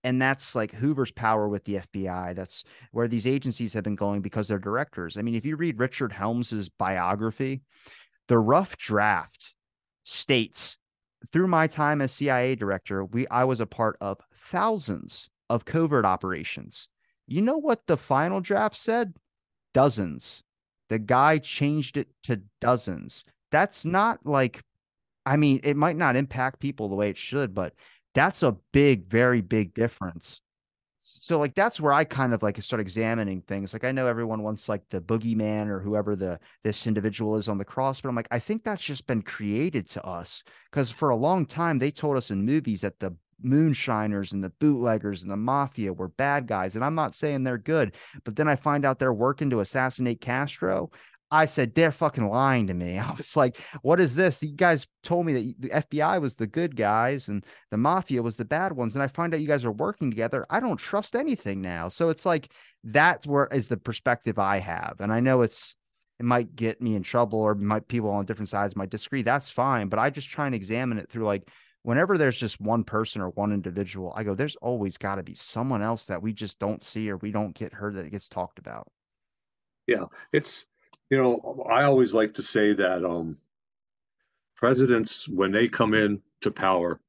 and 0.06 0.22
that's 0.22 0.54
like 0.54 0.72
Hoover's 0.72 1.12
power 1.12 1.50
with 1.50 1.64
the 1.64 1.78
FBI. 1.78 2.36
That's 2.36 2.64
where 2.92 3.08
these 3.08 3.26
agencies 3.26 3.74
have 3.74 3.84
been 3.84 3.96
going 3.96 4.22
because 4.22 4.48
they're 4.48 4.60
directors. 4.60 5.18
I 5.18 5.24
mean, 5.24 5.34
if 5.34 5.44
you 5.44 5.56
read 5.56 5.80
Richard 5.80 6.12
Helms's 6.12 6.70
biography, 6.70 7.64
the 8.28 8.38
rough 8.38 8.78
draft 8.78 9.56
states 10.04 10.78
through 11.34 11.48
my 11.48 11.66
time 11.66 12.02
as 12.02 12.12
CIA 12.12 12.54
director, 12.54 13.04
we 13.04 13.28
I 13.30 13.46
was 13.46 13.60
a 13.60 13.66
part 13.66 13.98
of 14.00 14.20
thousands 14.52 15.28
of 15.50 15.66
covert 15.66 16.06
operations. 16.06 16.88
You 17.26 17.42
know 17.42 17.58
what 17.58 17.88
the 17.88 17.98
final 17.98 18.42
draft 18.42 18.78
said? 18.78 19.16
Dozens. 19.74 20.44
The 20.88 21.00
guy 21.00 21.40
changed 21.40 21.98
it 21.98 22.10
to 22.26 22.44
dozens. 22.62 23.26
That's 23.50 23.86
not 23.86 24.20
like 24.24 24.62
I 25.26 25.38
mean, 25.38 25.62
it 25.64 25.76
might 25.76 25.98
not 25.98 26.16
impact 26.16 26.60
people 26.60 26.90
the 26.90 26.96
way 26.96 27.10
it 27.10 27.18
should, 27.18 27.56
but 27.56 27.74
that's 28.16 28.42
a 28.42 28.58
big, 28.72 29.08
very 29.08 29.42
big 29.42 29.74
difference. 29.74 30.42
So 31.02 31.38
like 31.38 31.54
that's 31.54 31.80
where 31.80 31.94
I 31.94 32.04
kind 32.04 32.34
of 32.34 32.42
like 32.42 32.60
start 32.62 32.80
examining 32.80 33.42
things. 33.42 33.74
Like 33.74 33.84
I 33.84 33.92
know 33.92 34.08
everyone 34.08 34.42
wants 34.42 34.70
like 34.70 34.82
the 34.90 35.02
boogeyman 35.02 35.68
or 35.68 35.80
whoever 35.80 36.16
the 36.16 36.40
this 36.64 36.88
individual 36.88 37.36
is 37.36 37.48
on 37.48 37.58
the 37.58 37.66
cross, 37.66 38.02
but 38.02 38.10
I'm 38.10 38.16
like, 38.16 38.28
I 38.32 38.40
think 38.40 38.64
that's 38.64 38.84
just 38.84 39.06
been 39.06 39.22
created 39.22 39.90
to 39.92 40.06
us. 40.06 40.44
Cause 40.72 40.90
for 40.90 41.10
a 41.10 41.16
long 41.16 41.46
time 41.46 41.78
they 41.78 41.92
told 41.92 42.18
us 42.18 42.32
in 42.32 42.46
movies 42.46 42.82
that 42.82 43.00
the 43.00 43.16
moonshiners 43.42 44.34
and 44.34 44.44
the 44.44 44.52
bootleggers 44.60 45.22
and 45.22 45.32
the 45.32 45.38
mafia 45.38 45.94
were 45.94 46.08
bad 46.10 46.48
guys. 46.48 46.76
And 46.76 46.86
I'm 46.86 46.96
not 46.96 47.16
saying 47.16 47.44
they're 47.44 47.58
good, 47.58 47.96
but 48.24 48.36
then 48.36 48.48
I 48.48 48.56
find 48.56 48.86
out 48.86 49.00
they're 49.00 49.14
working 49.14 49.50
to 49.50 49.60
assassinate 49.60 50.22
Castro. 50.22 50.90
I 51.32 51.46
said, 51.46 51.74
they're 51.74 51.92
fucking 51.92 52.28
lying 52.28 52.68
to 52.68 52.74
me. 52.74 52.98
I 53.00 53.12
was 53.14 53.36
like, 53.36 53.58
what 53.82 54.00
is 54.00 54.16
this? 54.16 54.42
You 54.44 54.52
guys 54.56 54.88
told 55.04 55.26
me 55.26 55.34
that 55.34 55.62
the 55.62 55.70
FBI 55.70 56.22
was 56.22 56.36
the 56.36 56.48
good 56.48 56.76
guys 56.76 57.28
and 57.28 57.44
the 57.72 57.78
mafia 57.78 58.22
was 58.22 58.36
the 58.36 58.46
bad 58.46 58.72
ones. 58.74 58.96
And 58.96 59.04
I 59.04 59.08
find 59.08 59.34
out 59.34 59.42
you 59.42 59.48
guys 59.48 59.66
are 59.66 59.72
working 59.72 60.12
together. 60.12 60.46
I 60.50 60.60
don't 60.60 60.78
trust 60.78 61.16
anything 61.16 61.62
now. 61.62 61.90
So 61.90 62.10
it's 62.10 62.26
like, 62.26 62.52
that's 62.84 63.26
where 63.26 63.48
is 63.48 63.68
the 63.68 63.78
perspective 63.78 64.40
I 64.40 64.60
have. 64.60 64.98
And 65.00 65.12
I 65.12 65.20
know 65.20 65.42
it's, 65.42 65.76
it 66.20 66.26
might 66.26 66.56
get 66.56 66.82
me 66.82 66.96
in 66.96 67.04
trouble 67.04 67.40
or 67.40 67.56
might 67.56 67.88
people 67.88 68.10
on 68.10 68.26
different 68.26 68.50
sides 68.50 68.76
might 68.76 68.90
disagree. 68.90 69.22
That's 69.22 69.50
fine. 69.50 69.90
But 69.90 70.00
I 70.00 70.10
just 70.10 70.30
try 70.30 70.46
and 70.46 70.56
examine 70.56 70.98
it 70.98 71.10
through 71.10 71.26
like, 71.26 71.50
whenever 71.86 72.18
there's 72.18 72.38
just 72.38 72.60
one 72.60 72.84
person 72.84 73.22
or 73.22 73.30
one 73.30 73.52
individual, 73.52 74.12
I 74.16 74.24
go, 74.24 74.34
there's 74.34 74.56
always 74.56 74.98
got 74.98 75.16
to 75.16 75.24
be 75.24 75.36
someone 75.36 75.84
else 75.84 76.06
that 76.06 76.22
we 76.22 76.34
just 76.34 76.58
don't 76.58 76.82
see 76.82 77.12
or 77.12 77.18
we 77.18 77.32
don't 77.32 77.54
get 77.56 77.74
heard 77.74 77.94
that 77.94 78.10
gets 78.10 78.28
talked 78.28 78.58
about. 78.58 78.88
Yeah, 79.86 80.06
it's 80.32 80.66
you 81.10 81.18
know, 81.18 81.66
I 81.70 81.84
always 81.84 82.14
like 82.14 82.34
to 82.36 82.44
say 82.44 82.74
that 82.74 83.06
um, 83.06 83.38
presidents, 84.56 85.28
when 85.28 85.52
they 85.52 85.68
come 85.68 85.94
in 85.94 86.22
to 86.42 86.52
power 86.52 87.00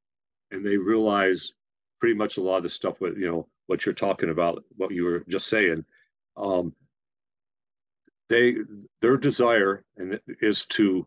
and 0.51 0.65
they 0.65 0.77
realize 0.77 1.53
pretty 1.99 2.15
much 2.15 2.37
a 2.37 2.43
lot 2.43 2.59
of 2.59 2.63
the 2.63 2.69
stuff 2.69 3.01
with, 3.01 3.17
you 3.17 3.31
know, 3.31 3.49
what 3.67 3.85
you're 3.85 3.95
talking 3.95 4.31
about, 4.31 4.63
what 4.77 4.93
you 4.93 5.05
were 5.05 5.25
just 5.29 5.49
saying, 5.49 5.85
um, 6.37 6.75
they 8.29 8.57
their 9.01 9.17
desire 9.17 9.85
and 9.97 10.21
is 10.41 10.67
to 10.67 11.07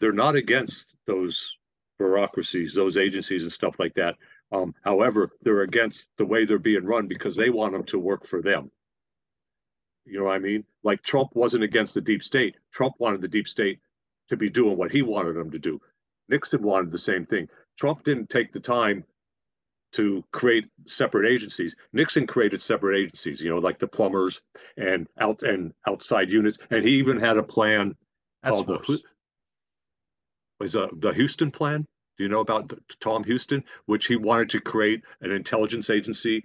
they're 0.00 0.12
not 0.12 0.36
against 0.36 0.94
those 1.06 1.58
bureaucracies, 1.98 2.74
those 2.74 2.96
agencies 2.96 3.42
and 3.42 3.52
stuff 3.52 3.78
like 3.78 3.94
that. 3.94 4.16
Um, 4.52 4.74
however, 4.82 5.30
they're 5.42 5.62
against 5.62 6.08
the 6.16 6.24
way 6.24 6.44
they're 6.44 6.58
being 6.58 6.84
run 6.84 7.06
because 7.06 7.36
they 7.36 7.50
want 7.50 7.72
them 7.72 7.84
to 7.84 7.98
work 7.98 8.24
for 8.24 8.40
them. 8.40 8.70
You 10.08 10.18
know 10.20 10.24
what 10.26 10.34
I 10.36 10.38
mean? 10.38 10.64
Like 10.82 11.02
Trump 11.02 11.30
wasn't 11.34 11.64
against 11.64 11.94
the 11.94 12.00
deep 12.00 12.22
state. 12.22 12.56
Trump 12.72 12.94
wanted 12.98 13.20
the 13.20 13.28
deep 13.28 13.48
state 13.48 13.80
to 14.28 14.36
be 14.36 14.50
doing 14.50 14.76
what 14.76 14.90
he 14.92 15.02
wanted 15.02 15.34
them 15.34 15.50
to 15.50 15.58
do. 15.58 15.80
Nixon 16.28 16.62
wanted 16.62 16.90
the 16.90 16.98
same 16.98 17.24
thing. 17.26 17.48
Trump 17.78 18.02
didn't 18.04 18.28
take 18.28 18.52
the 18.52 18.60
time 18.60 19.04
to 19.92 20.22
create 20.32 20.66
separate 20.86 21.30
agencies. 21.30 21.74
Nixon 21.92 22.26
created 22.26 22.60
separate 22.60 22.98
agencies, 22.98 23.40
you 23.40 23.48
know, 23.48 23.58
like 23.58 23.78
the 23.78 23.88
plumbers 23.88 24.42
and 24.76 25.06
out 25.18 25.42
and 25.42 25.72
outside 25.86 26.30
units. 26.30 26.58
And 26.70 26.84
he 26.84 26.96
even 26.96 27.18
had 27.18 27.38
a 27.38 27.42
plan 27.42 27.96
That's 28.42 28.54
called 28.54 28.68
worse. 28.68 28.86
the 28.86 29.00
was 30.60 30.76
uh, 30.76 30.88
the 30.92 31.12
Huston 31.14 31.50
plan. 31.50 31.86
Do 32.16 32.24
you 32.24 32.28
know 32.28 32.40
about 32.40 32.72
Tom 33.00 33.22
Huston, 33.24 33.64
which 33.86 34.06
he 34.06 34.16
wanted 34.16 34.50
to 34.50 34.60
create 34.60 35.02
an 35.20 35.30
intelligence 35.30 35.88
agency 35.88 36.44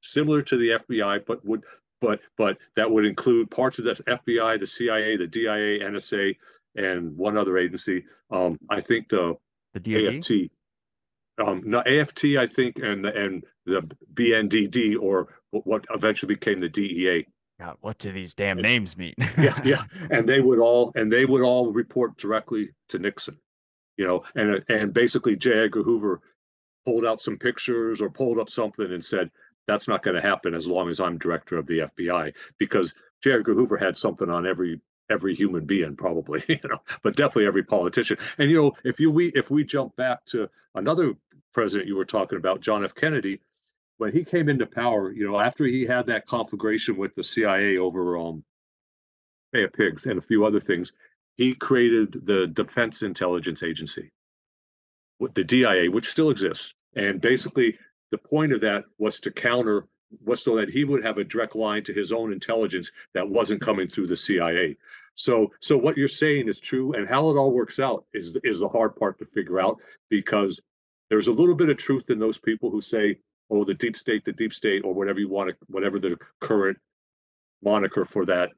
similar 0.00 0.42
to 0.42 0.56
the 0.56 0.70
FBI, 0.70 1.26
but 1.26 1.44
would 1.44 1.64
but 2.02 2.20
but 2.36 2.58
that 2.76 2.90
would 2.90 3.06
include 3.06 3.50
parts 3.50 3.78
of 3.78 3.86
the 3.86 3.92
FBI, 3.92 4.58
the 4.58 4.66
CIA, 4.66 5.16
the 5.16 5.26
DIA, 5.26 5.78
NSA, 5.88 6.36
and 6.74 7.16
one 7.16 7.38
other 7.38 7.56
agency. 7.56 8.04
Um, 8.30 8.58
I 8.68 8.80
think 8.82 9.08
the, 9.08 9.36
the 9.72 9.80
DoD? 9.80 10.16
AFT, 10.16 10.32
um, 11.38 11.62
no, 11.64 11.80
AFT, 11.80 12.24
I 12.36 12.46
think, 12.46 12.76
and 12.78 13.06
and 13.06 13.44
the 13.64 13.88
BNDD 14.12 15.00
or 15.00 15.28
what 15.50 15.86
eventually 15.94 16.34
became 16.34 16.60
the 16.60 16.68
DEA. 16.68 17.26
God, 17.60 17.76
what 17.80 17.98
do 17.98 18.10
these 18.10 18.34
damn 18.34 18.58
names 18.58 18.96
mean? 18.96 19.14
yeah, 19.38 19.60
yeah, 19.64 19.84
and 20.10 20.28
they 20.28 20.40
would 20.40 20.58
all 20.58 20.92
and 20.96 21.10
they 21.10 21.24
would 21.24 21.42
all 21.42 21.72
report 21.72 22.16
directly 22.18 22.70
to 22.88 22.98
Nixon, 22.98 23.38
you 23.96 24.06
know, 24.06 24.24
and 24.34 24.64
and 24.68 24.92
basically 24.92 25.36
J. 25.36 25.64
Edgar 25.64 25.84
Hoover 25.84 26.20
pulled 26.84 27.06
out 27.06 27.20
some 27.20 27.38
pictures 27.38 28.00
or 28.00 28.10
pulled 28.10 28.40
up 28.40 28.50
something 28.50 28.92
and 28.92 29.04
said 29.04 29.30
that's 29.66 29.88
not 29.88 30.02
going 30.02 30.16
to 30.16 30.22
happen 30.22 30.54
as 30.54 30.68
long 30.68 30.88
as 30.88 31.00
I'm 31.00 31.18
director 31.18 31.56
of 31.56 31.66
the 31.66 31.80
FBI 31.80 32.34
because 32.58 32.94
J. 33.22 33.32
Edgar 33.32 33.54
Hoover 33.54 33.76
had 33.76 33.96
something 33.96 34.28
on 34.28 34.46
every 34.46 34.80
every 35.10 35.34
human 35.34 35.64
being 35.64 35.96
probably 35.96 36.42
you 36.48 36.58
know 36.64 36.80
but 37.02 37.16
definitely 37.16 37.46
every 37.46 37.62
politician 37.62 38.16
and 38.38 38.50
you 38.50 38.60
know 38.60 38.72
if 38.84 38.98
you 38.98 39.10
we 39.10 39.26
if 39.34 39.50
we 39.50 39.64
jump 39.64 39.94
back 39.96 40.24
to 40.24 40.48
another 40.74 41.14
president 41.52 41.88
you 41.88 41.96
were 41.96 42.04
talking 42.04 42.38
about 42.38 42.60
john 42.60 42.84
f 42.84 42.94
kennedy 42.94 43.40
when 43.98 44.12
he 44.12 44.24
came 44.24 44.48
into 44.48 44.64
power 44.64 45.12
you 45.12 45.28
know 45.28 45.38
after 45.38 45.64
he 45.64 45.84
had 45.84 46.06
that 46.06 46.26
conflagration 46.26 46.96
with 46.96 47.14
the 47.14 47.22
cia 47.22 47.76
over 47.78 48.16
um 48.16 48.44
Bay 49.52 49.64
of 49.64 49.72
Pigs 49.74 50.06
and 50.06 50.18
a 50.18 50.22
few 50.22 50.46
other 50.46 50.60
things 50.60 50.92
he 51.36 51.54
created 51.54 52.24
the 52.24 52.46
defense 52.46 53.02
intelligence 53.02 53.62
agency 53.62 54.10
the 55.34 55.44
dia 55.44 55.90
which 55.90 56.08
still 56.08 56.30
exists 56.30 56.74
and 56.96 57.20
basically 57.20 57.78
the 58.12 58.18
point 58.18 58.52
of 58.52 58.60
that 58.60 58.84
was 58.98 59.18
to 59.20 59.32
counter 59.32 59.88
was 60.24 60.42
so 60.42 60.54
that 60.56 60.68
he 60.68 60.84
would 60.84 61.02
have 61.02 61.16
a 61.16 61.24
direct 61.24 61.56
line 61.56 61.82
to 61.82 61.92
his 61.94 62.12
own 62.12 62.30
intelligence 62.32 62.92
that 63.14 63.28
wasn't 63.28 63.62
coming 63.62 63.88
through 63.88 64.06
the 64.06 64.16
CIA. 64.16 64.76
So 65.14 65.50
so 65.60 65.76
what 65.76 65.96
you're 65.96 66.08
saying 66.08 66.48
is 66.48 66.60
true 66.60 66.92
and 66.92 67.08
how 67.08 67.30
it 67.30 67.38
all 67.38 67.52
works 67.52 67.80
out 67.80 68.04
is 68.12 68.36
is 68.44 68.60
the 68.60 68.68
hard 68.68 68.94
part 68.94 69.18
to 69.18 69.24
figure 69.24 69.58
out 69.58 69.78
because 70.10 70.60
there's 71.08 71.28
a 71.28 71.32
little 71.32 71.54
bit 71.54 71.70
of 71.70 71.78
truth 71.78 72.10
in 72.10 72.18
those 72.18 72.38
people 72.38 72.70
who 72.70 72.82
say 72.82 73.18
oh 73.50 73.64
the 73.64 73.74
deep 73.74 73.96
state 73.96 74.24
the 74.24 74.32
deep 74.32 74.52
state 74.52 74.82
or 74.84 74.94
whatever 74.94 75.18
you 75.18 75.28
want 75.28 75.48
to 75.48 75.56
whatever 75.68 75.98
the 75.98 76.16
current 76.40 76.78
moniker 77.62 78.04
for 78.04 78.24
that 78.26 78.50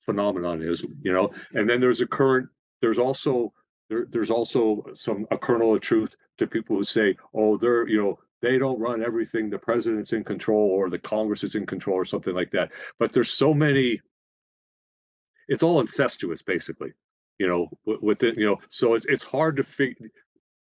phenomenon 0.00 0.62
is 0.62 0.86
you 1.02 1.12
know 1.12 1.30
and 1.54 1.68
then 1.68 1.80
there's 1.80 2.00
a 2.00 2.06
current 2.06 2.48
there's 2.80 2.98
also 2.98 3.52
there, 3.88 4.06
there's 4.10 4.30
also 4.30 4.84
some 4.94 5.26
a 5.30 5.38
kernel 5.38 5.74
of 5.74 5.80
truth 5.80 6.14
to 6.38 6.46
people 6.46 6.76
who 6.76 6.84
say 6.84 7.16
oh 7.34 7.56
they're 7.56 7.88
you 7.88 8.02
know 8.02 8.18
they 8.42 8.58
don't 8.58 8.80
run 8.80 9.02
everything 9.02 9.48
the 9.48 9.58
president's 9.58 10.12
in 10.12 10.24
control 10.24 10.68
or 10.70 10.90
the 10.90 10.98
congress 10.98 11.44
is 11.44 11.54
in 11.54 11.64
control 11.64 11.96
or 11.96 12.04
something 12.04 12.34
like 12.34 12.50
that. 12.50 12.72
But 12.98 13.12
there's 13.12 13.30
so 13.30 13.54
many 13.54 14.00
it's 15.48 15.62
all 15.62 15.80
incestuous 15.80 16.42
basically 16.42 16.92
you 17.38 17.48
know 17.48 17.68
within 18.00 18.34
you 18.36 18.46
know 18.46 18.58
so 18.68 18.94
it's 18.94 19.06
it's 19.06 19.24
hard 19.24 19.56
to 19.56 19.64
figure 19.64 20.08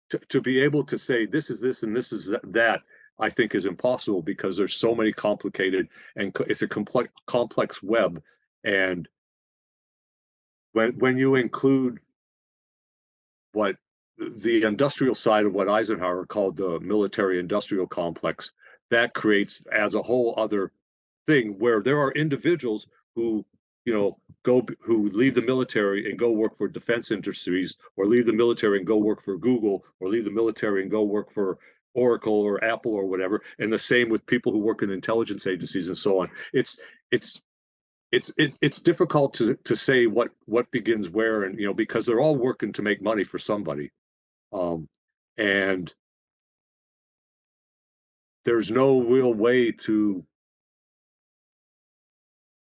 to, 0.09 0.19
to 0.29 0.39
be 0.39 0.61
able 0.61 0.83
to 0.83 0.97
say 0.97 1.25
this 1.25 1.49
is 1.49 1.59
this 1.59 1.83
and 1.83 1.95
this 1.95 2.13
is 2.13 2.33
that 2.43 2.81
i 3.19 3.29
think 3.29 3.55
is 3.55 3.65
impossible 3.65 4.21
because 4.21 4.55
there's 4.55 4.75
so 4.75 4.93
many 4.93 5.11
complicated 5.11 5.89
and 6.15 6.35
it's 6.47 6.61
a 6.61 6.67
complex 6.67 7.09
complex 7.25 7.81
web. 7.81 8.21
And 8.63 9.07
when 10.73 10.97
when 10.99 11.17
you 11.17 11.35
include 11.35 11.99
what 13.53 13.75
the 14.17 14.63
industrial 14.63 15.15
side 15.15 15.45
of 15.45 15.53
what 15.53 15.69
Eisenhower 15.69 16.25
called 16.25 16.57
the 16.57 16.79
military 16.79 17.39
industrial 17.39 17.87
complex, 17.87 18.51
that 18.89 19.13
creates 19.13 19.61
as 19.71 19.95
a 19.95 20.01
whole 20.01 20.33
other 20.37 20.71
thing 21.27 21.57
where 21.59 21.81
there 21.81 21.99
are 21.99 22.11
individuals 22.11 22.87
who, 23.15 23.45
you 23.85 23.93
know, 23.93 24.17
go 24.43 24.65
who 24.79 25.09
leave 25.09 25.35
the 25.35 25.41
military 25.41 26.09
and 26.09 26.17
go 26.17 26.31
work 26.31 26.57
for 26.57 26.67
defense 26.67 27.11
industries 27.11 27.77
or 27.95 28.05
leave 28.05 28.25
the 28.25 28.33
military 28.33 28.77
and 28.77 28.87
go 28.87 28.97
work 28.97 29.21
for 29.21 29.37
Google 29.37 29.85
or 29.99 30.09
leave 30.09 30.25
the 30.25 30.31
military 30.31 30.81
and 30.81 30.91
go 30.91 31.03
work 31.03 31.31
for 31.31 31.57
Oracle 31.93 32.41
or 32.41 32.63
Apple 32.63 32.93
or 32.93 33.05
whatever. 33.05 33.41
And 33.59 33.71
the 33.71 33.79
same 33.79 34.09
with 34.09 34.25
people 34.25 34.51
who 34.51 34.59
work 34.59 34.81
in 34.83 34.89
intelligence 34.89 35.47
agencies 35.47 35.87
and 35.87 35.97
so 35.97 36.21
on. 36.21 36.29
It's 36.53 36.79
it's 37.11 37.41
it's 38.11 38.31
it, 38.37 38.55
it's 38.61 38.79
difficult 38.79 39.33
to 39.35 39.55
to 39.65 39.75
say 39.75 40.07
what 40.07 40.29
what 40.45 40.71
begins 40.71 41.09
where 41.09 41.43
and 41.43 41.59
you 41.59 41.65
know 41.65 41.73
because 41.73 42.05
they're 42.05 42.21
all 42.21 42.37
working 42.37 42.71
to 42.73 42.81
make 42.81 43.01
money 43.01 43.23
for 43.23 43.37
somebody 43.37 43.91
um, 44.53 44.87
and 45.37 45.93
there's 48.45 48.71
no 48.71 49.01
real 49.01 49.33
way 49.33 49.71
to 49.71 50.23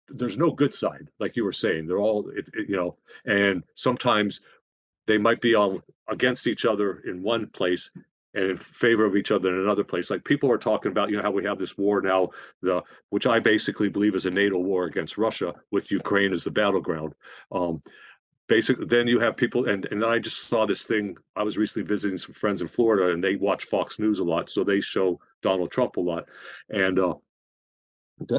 there's 0.09 0.37
no 0.37 0.51
good 0.51 0.73
side 0.73 1.09
like 1.19 1.35
you 1.35 1.45
were 1.45 1.53
saying 1.53 1.87
they're 1.87 1.99
all 1.99 2.29
it, 2.29 2.49
it, 2.55 2.69
you 2.69 2.77
know 2.77 2.95
and 3.25 3.65
sometimes 3.75 4.41
they 5.07 5.19
might 5.19 5.41
be 5.41 5.55
all 5.55 5.83
against 6.09 6.47
each 6.47 6.65
other 6.65 7.01
in 7.07 7.23
one 7.23 7.47
place 7.49 7.91
and 8.35 8.51
in 8.51 8.57
favor 8.57 9.05
of 9.05 9.17
each 9.17 9.31
other 9.31 9.49
in 9.49 9.61
another 9.61 9.85
place. 9.85 10.11
Like 10.11 10.25
people 10.25 10.51
are 10.51 10.59
talking 10.59 10.91
about 10.93 11.11
you 11.11 11.17
know 11.17 11.23
how 11.23 11.31
we 11.31 11.45
have 11.45 11.59
this 11.59 11.79
war 11.79 12.01
now 12.01 12.31
the 12.63 12.83
which 13.11 13.27
i 13.27 13.39
basically 13.39 13.89
believe 13.89 14.15
is 14.15 14.27
a 14.27 14.31
nato 14.31 14.59
war 14.59 14.85
against 14.85 15.19
russia 15.19 15.55
with 15.71 15.91
ukraine 15.91 16.33
as 16.33 16.45
the 16.45 16.51
battleground. 16.51 17.15
Um, 17.53 17.81
basically 18.49 18.87
then 18.87 19.07
you 19.07 19.19
have 19.21 19.37
people 19.37 19.69
and 19.69 19.87
and 19.91 20.05
I 20.05 20.19
just 20.19 20.49
saw 20.49 20.67
this 20.67 20.85
thing. 20.85 21.17
I 21.37 21.43
was 21.43 21.57
recently 21.57 21.87
visiting 21.87 22.19
some 22.19 22.35
friends 22.35 22.61
in 22.61 22.67
Florida 22.67 23.13
and 23.13 23.23
they 23.23 23.37
watch 23.37 23.65
Fox 23.65 23.99
News 23.99 24.19
a 24.19 24.25
lot, 24.25 24.51
so 24.51 24.65
they 24.65 24.81
show 24.81 25.21
Donald 25.43 25.71
Trump 25.71 25.97
a 25.97 26.01
lot. 26.01 26.29
And 26.71 26.99
uh 26.99 27.15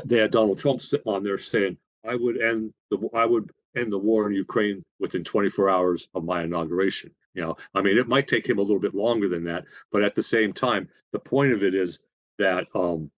they 0.06 0.18
had 0.18 0.32
Donald 0.32 0.60
Trump 0.60 0.82
sitting 0.82 1.11
on 1.11 1.23
there 1.23 1.38
saying, 1.38 1.77
I 2.07 2.15
would 2.15 2.40
end 2.40 2.73
the 2.91 2.98
I 3.14 3.26
would 3.26 3.49
end 3.76 3.91
the 3.91 3.98
war 3.98 4.27
in 4.27 4.34
Ukraine 4.34 4.84
within 4.99 5.23
24 5.23 5.69
hours 5.69 6.07
of 6.14 6.23
my 6.23 6.44
inauguration. 6.44 7.11
You 7.34 7.41
know, 7.41 7.57
I 7.73 7.82
mean, 7.82 7.98
it 7.98 8.07
might 8.07 8.27
take 8.27 8.48
him 8.48 8.60
a 8.60 8.61
little 8.61 8.80
bit 8.80 8.95
longer 8.95 9.27
than 9.27 9.44
that, 9.45 9.65
but 9.91 10.03
at 10.03 10.15
the 10.15 10.23
same 10.23 10.53
time, 10.53 10.88
the 11.11 11.19
point 11.19 11.52
of 11.52 11.64
it 11.64 11.76
is 11.76 11.99
that 12.38 12.68
um, 12.73 13.11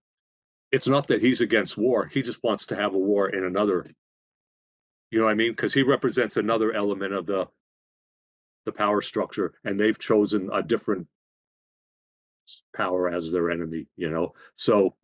it's 0.71 0.87
not 0.87 1.07
that 1.07 1.21
he's 1.21 1.41
against 1.41 1.77
war; 1.77 2.07
he 2.07 2.23
just 2.23 2.43
wants 2.43 2.65
to 2.67 2.75
have 2.75 2.95
a 2.95 2.97
war 2.97 3.29
in 3.29 3.43
another 3.43 3.85
you 5.11 5.19
know 5.19 5.25
what 5.25 5.31
I 5.31 5.35
mean? 5.35 5.51
Because 5.51 5.73
he 5.73 5.83
represents 5.83 6.37
another 6.37 6.73
element 6.73 7.13
of 7.13 7.25
the 7.25 7.47
the 8.65 8.71
power 8.71 9.01
structure, 9.01 9.53
and 9.63 9.79
they've 9.79 9.97
chosen 9.97 10.49
a 10.51 10.61
different 10.61 11.07
power 12.75 13.09
as 13.09 13.31
their 13.31 13.49
enemy. 13.49 13.87
You 13.95 14.09
know, 14.09 14.33
so 14.55 14.95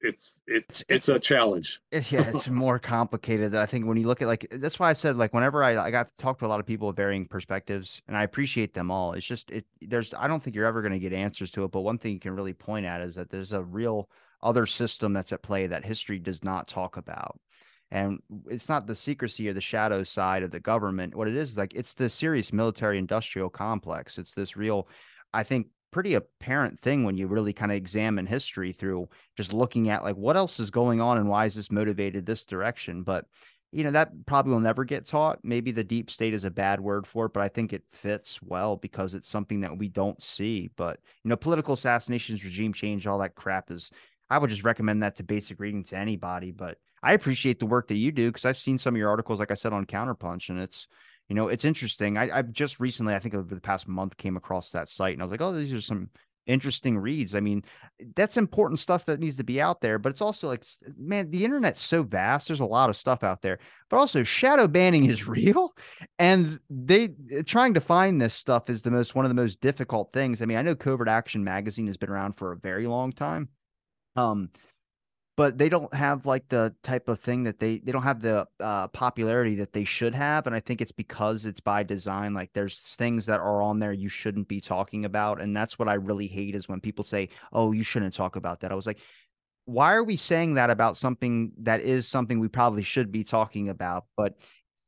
it's 0.00 0.40
it's 0.46 0.80
it's, 0.82 0.84
it's 0.88 1.08
a 1.08 1.18
challenge. 1.18 1.80
Eh, 1.90 2.02
yeah, 2.10 2.30
it's 2.32 2.48
more 2.48 2.78
complicated. 2.78 3.54
I 3.54 3.66
think 3.66 3.86
when 3.86 3.96
you 3.96 4.06
look 4.06 4.22
at 4.22 4.28
like 4.28 4.46
that's 4.50 4.78
why 4.78 4.90
I 4.90 4.92
said 4.92 5.16
like 5.16 5.34
whenever 5.34 5.64
I 5.64 5.76
I 5.76 5.90
got 5.90 6.08
to 6.16 6.22
talk 6.22 6.38
to 6.38 6.46
a 6.46 6.48
lot 6.48 6.60
of 6.60 6.66
people 6.66 6.88
with 6.88 6.96
varying 6.96 7.26
perspectives, 7.26 8.02
and 8.06 8.16
I 8.16 8.22
appreciate 8.22 8.74
them 8.74 8.90
all. 8.90 9.12
It's 9.12 9.26
just 9.26 9.50
it 9.50 9.66
there's 9.80 10.14
I 10.14 10.28
don't 10.28 10.42
think 10.42 10.54
you're 10.54 10.66
ever 10.66 10.82
going 10.82 10.92
to 10.92 11.00
get 11.00 11.12
answers 11.12 11.50
to 11.52 11.64
it, 11.64 11.72
but 11.72 11.80
one 11.80 11.98
thing 11.98 12.12
you 12.12 12.20
can 12.20 12.36
really 12.36 12.54
point 12.54 12.86
at 12.86 13.00
is 13.00 13.16
that 13.16 13.30
there's 13.30 13.52
a 13.52 13.62
real 13.62 14.08
other 14.42 14.66
system 14.66 15.12
that's 15.12 15.32
at 15.32 15.42
play 15.42 15.66
that 15.68 15.84
history 15.84 16.18
does 16.18 16.42
not 16.42 16.68
talk 16.68 16.96
about 16.96 17.38
and 17.92 18.20
it's 18.48 18.70
not 18.70 18.86
the 18.86 18.96
secrecy 18.96 19.48
or 19.48 19.52
the 19.52 19.60
shadow 19.60 20.02
side 20.02 20.42
of 20.42 20.50
the 20.50 20.58
government. 20.58 21.14
What 21.14 21.28
it 21.28 21.36
is 21.36 21.58
like 21.58 21.74
it's 21.74 21.92
the 21.92 22.08
serious 22.08 22.52
military 22.52 22.98
industrial 22.98 23.50
complex. 23.50 24.18
It's 24.18 24.32
this 24.32 24.56
real 24.56 24.88
i 25.34 25.42
think 25.42 25.68
pretty 25.92 26.14
apparent 26.14 26.80
thing 26.80 27.04
when 27.04 27.18
you 27.18 27.26
really 27.26 27.52
kind 27.52 27.70
of 27.70 27.76
examine 27.76 28.26
history 28.26 28.72
through 28.72 29.06
just 29.36 29.52
looking 29.52 29.90
at 29.90 30.02
like 30.02 30.16
what 30.16 30.38
else 30.38 30.58
is 30.58 30.70
going 30.70 31.02
on 31.02 31.18
and 31.18 31.28
why 31.28 31.44
is 31.44 31.54
this 31.54 31.70
motivated 31.70 32.24
this 32.24 32.44
direction? 32.44 33.02
But 33.02 33.26
you 33.72 33.84
know 33.84 33.90
that 33.90 34.10
probably 34.26 34.52
will 34.52 34.60
never 34.60 34.84
get 34.84 35.06
taught. 35.06 35.40
Maybe 35.42 35.70
the 35.70 35.84
deep 35.84 36.10
state 36.10 36.32
is 36.32 36.44
a 36.44 36.50
bad 36.50 36.80
word 36.80 37.06
for 37.06 37.26
it 37.26 37.34
but 37.34 37.42
i 37.42 37.48
think 37.48 37.74
it 37.74 37.84
fits 37.92 38.40
well 38.42 38.76
because 38.76 39.12
it's 39.12 39.28
something 39.28 39.60
that 39.60 39.76
we 39.76 39.88
don't 39.88 40.22
see. 40.22 40.70
But 40.76 40.98
you 41.24 41.28
know 41.28 41.36
political 41.36 41.74
assassinations 41.74 42.42
regime 42.42 42.72
change 42.72 43.06
all 43.06 43.18
that 43.18 43.34
crap 43.34 43.70
is 43.70 43.90
i 44.30 44.38
would 44.38 44.48
just 44.48 44.64
recommend 44.64 45.02
that 45.02 45.16
to 45.16 45.22
basic 45.22 45.60
reading 45.60 45.84
to 45.84 45.96
anybody. 45.98 46.52
But 46.52 46.78
I 47.02 47.14
appreciate 47.14 47.58
the 47.58 47.66
work 47.66 47.88
that 47.88 47.96
you 47.96 48.12
do 48.12 48.30
because 48.30 48.44
I've 48.44 48.58
seen 48.58 48.78
some 48.78 48.94
of 48.94 48.98
your 48.98 49.10
articles, 49.10 49.40
like 49.40 49.50
I 49.50 49.54
said, 49.54 49.72
on 49.72 49.86
Counterpunch, 49.86 50.48
and 50.48 50.58
it's 50.58 50.86
you 51.28 51.34
know 51.34 51.48
it's 51.48 51.64
interesting. 51.64 52.16
I, 52.16 52.38
I've 52.38 52.52
just 52.52 52.80
recently, 52.80 53.14
I 53.14 53.18
think 53.18 53.34
over 53.34 53.54
the 53.54 53.60
past 53.60 53.88
month, 53.88 54.16
came 54.16 54.36
across 54.36 54.70
that 54.70 54.88
site, 54.88 55.14
and 55.14 55.22
I 55.22 55.24
was 55.24 55.32
like, 55.32 55.40
oh, 55.40 55.52
these 55.52 55.72
are 55.72 55.80
some 55.80 56.10
interesting 56.46 56.98
reads. 56.98 57.34
I 57.34 57.40
mean, 57.40 57.64
that's 58.16 58.36
important 58.36 58.80
stuff 58.80 59.04
that 59.06 59.20
needs 59.20 59.36
to 59.36 59.44
be 59.44 59.60
out 59.60 59.80
there, 59.80 59.98
but 59.98 60.10
it's 60.10 60.20
also 60.20 60.48
like, 60.48 60.64
man, 60.96 61.30
the 61.30 61.44
internet's 61.44 61.80
so 61.80 62.02
vast. 62.02 62.48
There's 62.48 62.60
a 62.60 62.64
lot 62.64 62.90
of 62.90 62.96
stuff 62.96 63.22
out 63.22 63.42
there, 63.42 63.58
but 63.88 63.96
also 63.96 64.22
shadow 64.24 64.66
banning 64.66 65.06
is 65.06 65.26
real. 65.28 65.72
And 66.18 66.58
they 66.70 67.14
trying 67.46 67.74
to 67.74 67.80
find 67.80 68.20
this 68.20 68.34
stuff 68.34 68.70
is 68.70 68.82
the 68.82 68.90
most, 68.90 69.14
one 69.14 69.24
of 69.24 69.30
the 69.30 69.40
most 69.40 69.60
difficult 69.60 70.12
things. 70.12 70.42
I 70.42 70.46
mean, 70.46 70.58
I 70.58 70.62
know 70.62 70.74
Covert 70.74 71.08
Action 71.08 71.44
Magazine 71.44 71.86
has 71.86 71.96
been 71.96 72.10
around 72.10 72.34
for 72.34 72.52
a 72.52 72.58
very 72.58 72.86
long 72.86 73.12
time. 73.12 73.48
Um, 74.16 74.50
but 75.36 75.56
they 75.56 75.68
don't 75.68 75.92
have 75.94 76.26
like 76.26 76.48
the 76.48 76.74
type 76.82 77.08
of 77.08 77.18
thing 77.20 77.44
that 77.44 77.58
they 77.58 77.78
they 77.78 77.92
don't 77.92 78.02
have 78.02 78.20
the 78.20 78.46
uh, 78.60 78.88
popularity 78.88 79.54
that 79.54 79.72
they 79.72 79.84
should 79.84 80.14
have 80.14 80.46
and 80.46 80.54
i 80.54 80.60
think 80.60 80.80
it's 80.80 80.92
because 80.92 81.46
it's 81.46 81.60
by 81.60 81.82
design 81.82 82.34
like 82.34 82.50
there's 82.52 82.80
things 82.80 83.26
that 83.26 83.40
are 83.40 83.62
on 83.62 83.78
there 83.78 83.92
you 83.92 84.08
shouldn't 84.08 84.48
be 84.48 84.60
talking 84.60 85.04
about 85.04 85.40
and 85.40 85.56
that's 85.56 85.78
what 85.78 85.88
i 85.88 85.94
really 85.94 86.26
hate 86.26 86.54
is 86.54 86.68
when 86.68 86.80
people 86.80 87.04
say 87.04 87.28
oh 87.52 87.72
you 87.72 87.82
shouldn't 87.82 88.14
talk 88.14 88.36
about 88.36 88.60
that. 88.60 88.72
I 88.72 88.74
was 88.74 88.86
like 88.86 88.98
why 89.64 89.94
are 89.94 90.04
we 90.04 90.16
saying 90.16 90.54
that 90.54 90.70
about 90.70 90.96
something 90.96 91.52
that 91.58 91.80
is 91.80 92.08
something 92.08 92.40
we 92.40 92.48
probably 92.48 92.82
should 92.82 93.12
be 93.12 93.22
talking 93.22 93.68
about? 93.68 94.06
But 94.16 94.34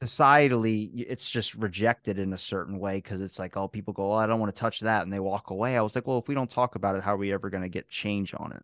societally 0.02 1.04
it's 1.08 1.30
just 1.30 1.54
rejected 1.54 2.18
in 2.18 2.32
a 2.32 2.38
certain 2.38 2.78
way 2.78 2.96
because 2.96 3.20
it's 3.20 3.38
like 3.38 3.56
oh 3.56 3.68
people 3.68 3.94
go 3.94 4.12
oh, 4.12 4.16
i 4.16 4.26
don't 4.26 4.40
want 4.40 4.54
to 4.54 4.60
touch 4.60 4.80
that 4.80 5.02
and 5.02 5.12
they 5.12 5.20
walk 5.20 5.50
away. 5.50 5.76
I 5.76 5.82
was 5.82 5.94
like 5.94 6.06
well 6.06 6.18
if 6.18 6.28
we 6.28 6.34
don't 6.34 6.50
talk 6.50 6.74
about 6.74 6.96
it 6.96 7.02
how 7.02 7.14
are 7.14 7.18
we 7.18 7.32
ever 7.32 7.48
going 7.50 7.62
to 7.62 7.68
get 7.68 7.88
change 7.88 8.34
on 8.36 8.52
it 8.52 8.62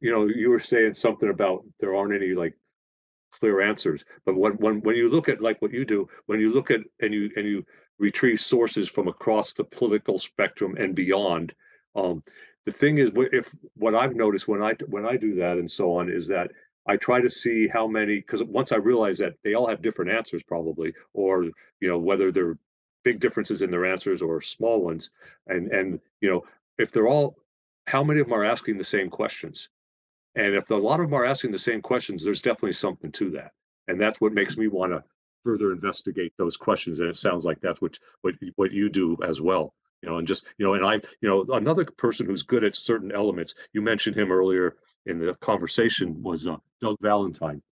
you 0.00 0.10
know 0.10 0.26
you 0.26 0.50
were 0.50 0.60
saying 0.60 0.94
something 0.94 1.30
about 1.30 1.64
there 1.78 1.94
aren't 1.94 2.14
any 2.14 2.34
like 2.34 2.54
clear 3.38 3.60
answers 3.60 4.04
but 4.24 4.36
when 4.36 4.52
when 4.54 4.80
when 4.80 4.96
you 4.96 5.08
look 5.08 5.28
at 5.28 5.40
like 5.40 5.60
what 5.62 5.72
you 5.72 5.84
do 5.84 6.08
when 6.26 6.40
you 6.40 6.52
look 6.52 6.70
at 6.70 6.80
and 7.00 7.14
you 7.14 7.30
and 7.36 7.46
you 7.46 7.64
retrieve 7.98 8.40
sources 8.40 8.88
from 8.88 9.08
across 9.08 9.52
the 9.52 9.64
political 9.64 10.18
spectrum 10.18 10.74
and 10.76 10.94
beyond 10.94 11.54
um 11.94 12.22
the 12.66 12.72
thing 12.72 12.98
is 12.98 13.10
if 13.32 13.54
what 13.74 13.94
i've 13.94 14.16
noticed 14.16 14.48
when 14.48 14.62
i 14.62 14.72
when 14.88 15.06
i 15.06 15.16
do 15.16 15.34
that 15.34 15.58
and 15.58 15.70
so 15.70 15.92
on 15.92 16.10
is 16.10 16.26
that 16.26 16.50
I 16.86 16.96
try 16.96 17.20
to 17.20 17.30
see 17.30 17.68
how 17.68 17.86
many 17.86 18.16
because 18.16 18.42
once 18.42 18.72
I 18.72 18.76
realize 18.76 19.18
that 19.18 19.34
they 19.44 19.54
all 19.54 19.68
have 19.68 19.82
different 19.82 20.10
answers 20.10 20.42
probably, 20.42 20.94
or 21.12 21.44
you 21.44 21.88
know 21.88 21.98
whether 21.98 22.32
they're 22.32 22.58
big 23.04 23.20
differences 23.20 23.62
in 23.62 23.70
their 23.70 23.84
answers 23.84 24.22
or 24.22 24.40
small 24.40 24.82
ones, 24.82 25.10
and 25.46 25.70
and 25.70 26.00
you 26.20 26.30
know 26.30 26.42
if 26.78 26.90
they're 26.90 27.06
all, 27.06 27.36
how 27.86 28.02
many 28.02 28.20
of 28.20 28.28
them 28.28 28.38
are 28.38 28.44
asking 28.44 28.78
the 28.78 28.84
same 28.84 29.10
questions, 29.10 29.68
and 30.34 30.54
if 30.54 30.70
a 30.70 30.74
lot 30.74 31.00
of 31.00 31.06
them 31.06 31.18
are 31.18 31.24
asking 31.24 31.52
the 31.52 31.58
same 31.58 31.82
questions, 31.82 32.24
there's 32.24 32.42
definitely 32.42 32.72
something 32.72 33.12
to 33.12 33.30
that, 33.30 33.52
and 33.88 34.00
that's 34.00 34.20
what 34.20 34.32
makes 34.32 34.56
me 34.56 34.68
want 34.68 34.92
to 34.92 35.02
further 35.44 35.72
investigate 35.72 36.32
those 36.36 36.56
questions, 36.56 37.00
and 37.00 37.08
it 37.08 37.16
sounds 37.16 37.44
like 37.44 37.60
that's 37.60 37.80
what 37.80 37.98
what 38.22 38.34
what 38.56 38.72
you 38.72 38.88
do 38.88 39.16
as 39.26 39.40
well 39.40 39.74
you 40.02 40.08
know 40.08 40.16
and 40.16 40.26
just 40.26 40.46
you 40.56 40.64
know 40.64 40.72
and 40.72 40.86
i 40.86 40.94
you 40.94 41.28
know 41.28 41.44
another 41.54 41.84
person 41.84 42.24
who's 42.24 42.42
good 42.42 42.64
at 42.64 42.74
certain 42.74 43.12
elements 43.12 43.54
you 43.74 43.82
mentioned 43.82 44.16
him 44.16 44.32
earlier 44.32 44.76
in 45.06 45.18
the 45.18 45.34
conversation 45.34 46.22
was 46.22 46.46
uh, 46.46 46.56
Doug 46.80 46.96
Valentine, 47.00 47.62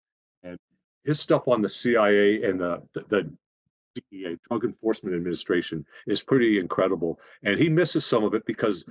and 0.43 0.59
his 1.05 1.20
stuff 1.20 1.48
on 1.48 1.62
the 1.62 1.68
CIA 1.68 2.43
and 2.43 2.60
the 2.60 2.82
the 2.94 3.30
DEA, 4.10 4.39
Drug 4.48 4.64
Enforcement 4.64 5.16
Administration, 5.16 5.85
is 6.06 6.22
pretty 6.22 6.59
incredible. 6.59 7.18
And 7.43 7.59
he 7.59 7.68
misses 7.68 8.05
some 8.05 8.24
of 8.24 8.35
it 8.35 8.44
because 8.47 8.85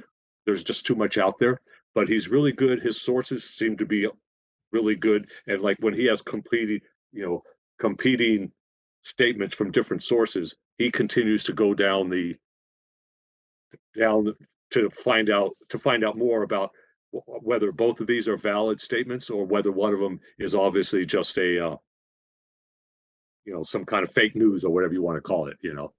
there's 0.45 0.63
just 0.63 0.85
too 0.85 0.95
much 0.95 1.17
out 1.17 1.37
there. 1.39 1.61
But 1.97 2.09
he's 2.09 2.29
really 2.29 2.51
good. 2.51 2.79
His 2.79 3.01
sources 3.01 3.43
seem 3.43 3.75
to 3.77 3.85
be 3.87 4.07
really 4.71 4.93
good, 4.93 5.31
and 5.47 5.63
like 5.63 5.77
when 5.79 5.95
he 5.95 6.05
has 6.05 6.21
completed, 6.21 6.83
you 7.11 7.25
know, 7.25 7.41
competing 7.79 8.51
statements 9.01 9.55
from 9.55 9.71
different 9.71 10.03
sources, 10.03 10.53
he 10.77 10.91
continues 10.91 11.43
to 11.45 11.53
go 11.53 11.73
down 11.73 12.07
the 12.07 12.35
down 13.97 14.31
to 14.73 14.91
find 14.91 15.31
out 15.31 15.53
to 15.69 15.79
find 15.79 16.05
out 16.05 16.19
more 16.19 16.43
about 16.43 16.69
whether 17.11 17.71
both 17.71 17.99
of 17.99 18.05
these 18.05 18.27
are 18.27 18.37
valid 18.37 18.79
statements 18.79 19.31
or 19.31 19.43
whether 19.43 19.71
one 19.71 19.91
of 19.91 19.99
them 19.99 20.19
is 20.37 20.53
obviously 20.53 21.03
just 21.03 21.35
a 21.39 21.65
uh, 21.69 21.75
you 23.45 23.55
know 23.55 23.63
some 23.63 23.83
kind 23.83 24.03
of 24.03 24.11
fake 24.11 24.35
news 24.35 24.63
or 24.63 24.71
whatever 24.71 24.93
you 24.93 25.01
want 25.01 25.17
to 25.17 25.21
call 25.21 25.47
it 25.47 25.57
you 25.61 25.73
know 25.73 25.91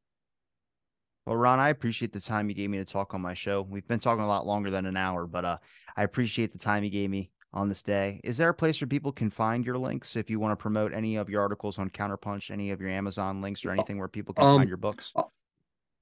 well 1.28 1.36
ron 1.36 1.60
i 1.60 1.68
appreciate 1.68 2.12
the 2.12 2.20
time 2.20 2.48
you 2.48 2.54
gave 2.54 2.70
me 2.70 2.78
to 2.78 2.84
talk 2.84 3.14
on 3.14 3.20
my 3.20 3.34
show. 3.34 3.62
We've 3.62 3.86
been 3.86 4.00
talking 4.00 4.24
a 4.24 4.28
lot 4.28 4.46
longer 4.46 4.70
than 4.70 4.86
an 4.86 4.96
hour 4.96 5.26
but 5.26 5.44
uh 5.44 5.58
i 5.96 6.02
appreciate 6.02 6.52
the 6.52 6.58
time 6.58 6.84
you 6.84 6.90
gave 6.90 7.10
me 7.10 7.30
on 7.52 7.68
this 7.70 7.82
day. 7.82 8.20
Is 8.24 8.36
there 8.36 8.50
a 8.50 8.54
place 8.54 8.78
where 8.78 8.88
people 8.88 9.10
can 9.10 9.30
find 9.30 9.64
your 9.64 9.78
links 9.78 10.16
if 10.16 10.28
you 10.28 10.38
want 10.38 10.52
to 10.52 10.56
promote 10.56 10.92
any 10.92 11.16
of 11.16 11.30
your 11.30 11.40
articles 11.40 11.78
on 11.78 11.90
counterpunch 11.90 12.50
any 12.50 12.70
of 12.70 12.80
your 12.80 12.90
amazon 12.90 13.40
links 13.40 13.64
or 13.64 13.70
anything 13.70 13.98
where 13.98 14.08
people 14.08 14.34
can 14.34 14.46
um, 14.46 14.58
find 14.58 14.68
your 14.68 14.78
books? 14.78 15.12
uh, 15.16 15.22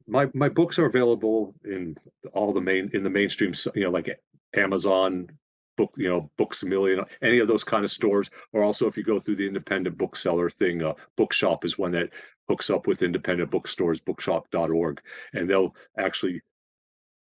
my 0.06 0.28
my 0.34 0.48
books 0.48 0.78
are 0.78 0.86
available 0.86 1.54
in 1.64 1.96
all 2.32 2.52
the 2.52 2.60
main 2.60 2.90
in 2.94 3.02
the 3.02 3.10
mainstream 3.10 3.52
you 3.74 3.82
know 3.82 3.90
like 3.90 4.08
Amazon, 4.56 5.28
book, 5.76 5.92
you 5.96 6.08
know, 6.08 6.30
Books 6.36 6.62
a 6.62 6.66
Million, 6.66 7.04
any 7.22 7.38
of 7.38 7.48
those 7.48 7.64
kind 7.64 7.84
of 7.84 7.90
stores, 7.90 8.30
or 8.52 8.62
also 8.62 8.86
if 8.86 8.96
you 8.96 9.04
go 9.04 9.20
through 9.20 9.36
the 9.36 9.46
independent 9.46 9.96
bookseller 9.96 10.50
thing, 10.50 10.82
uh, 10.82 10.94
Bookshop 11.16 11.64
is 11.64 11.78
one 11.78 11.92
that 11.92 12.10
hooks 12.48 12.70
up 12.70 12.86
with 12.86 13.02
independent 13.02 13.50
bookstores, 13.50 14.00
bookshop.org, 14.00 15.00
and 15.34 15.48
they'll 15.48 15.74
actually, 15.98 16.40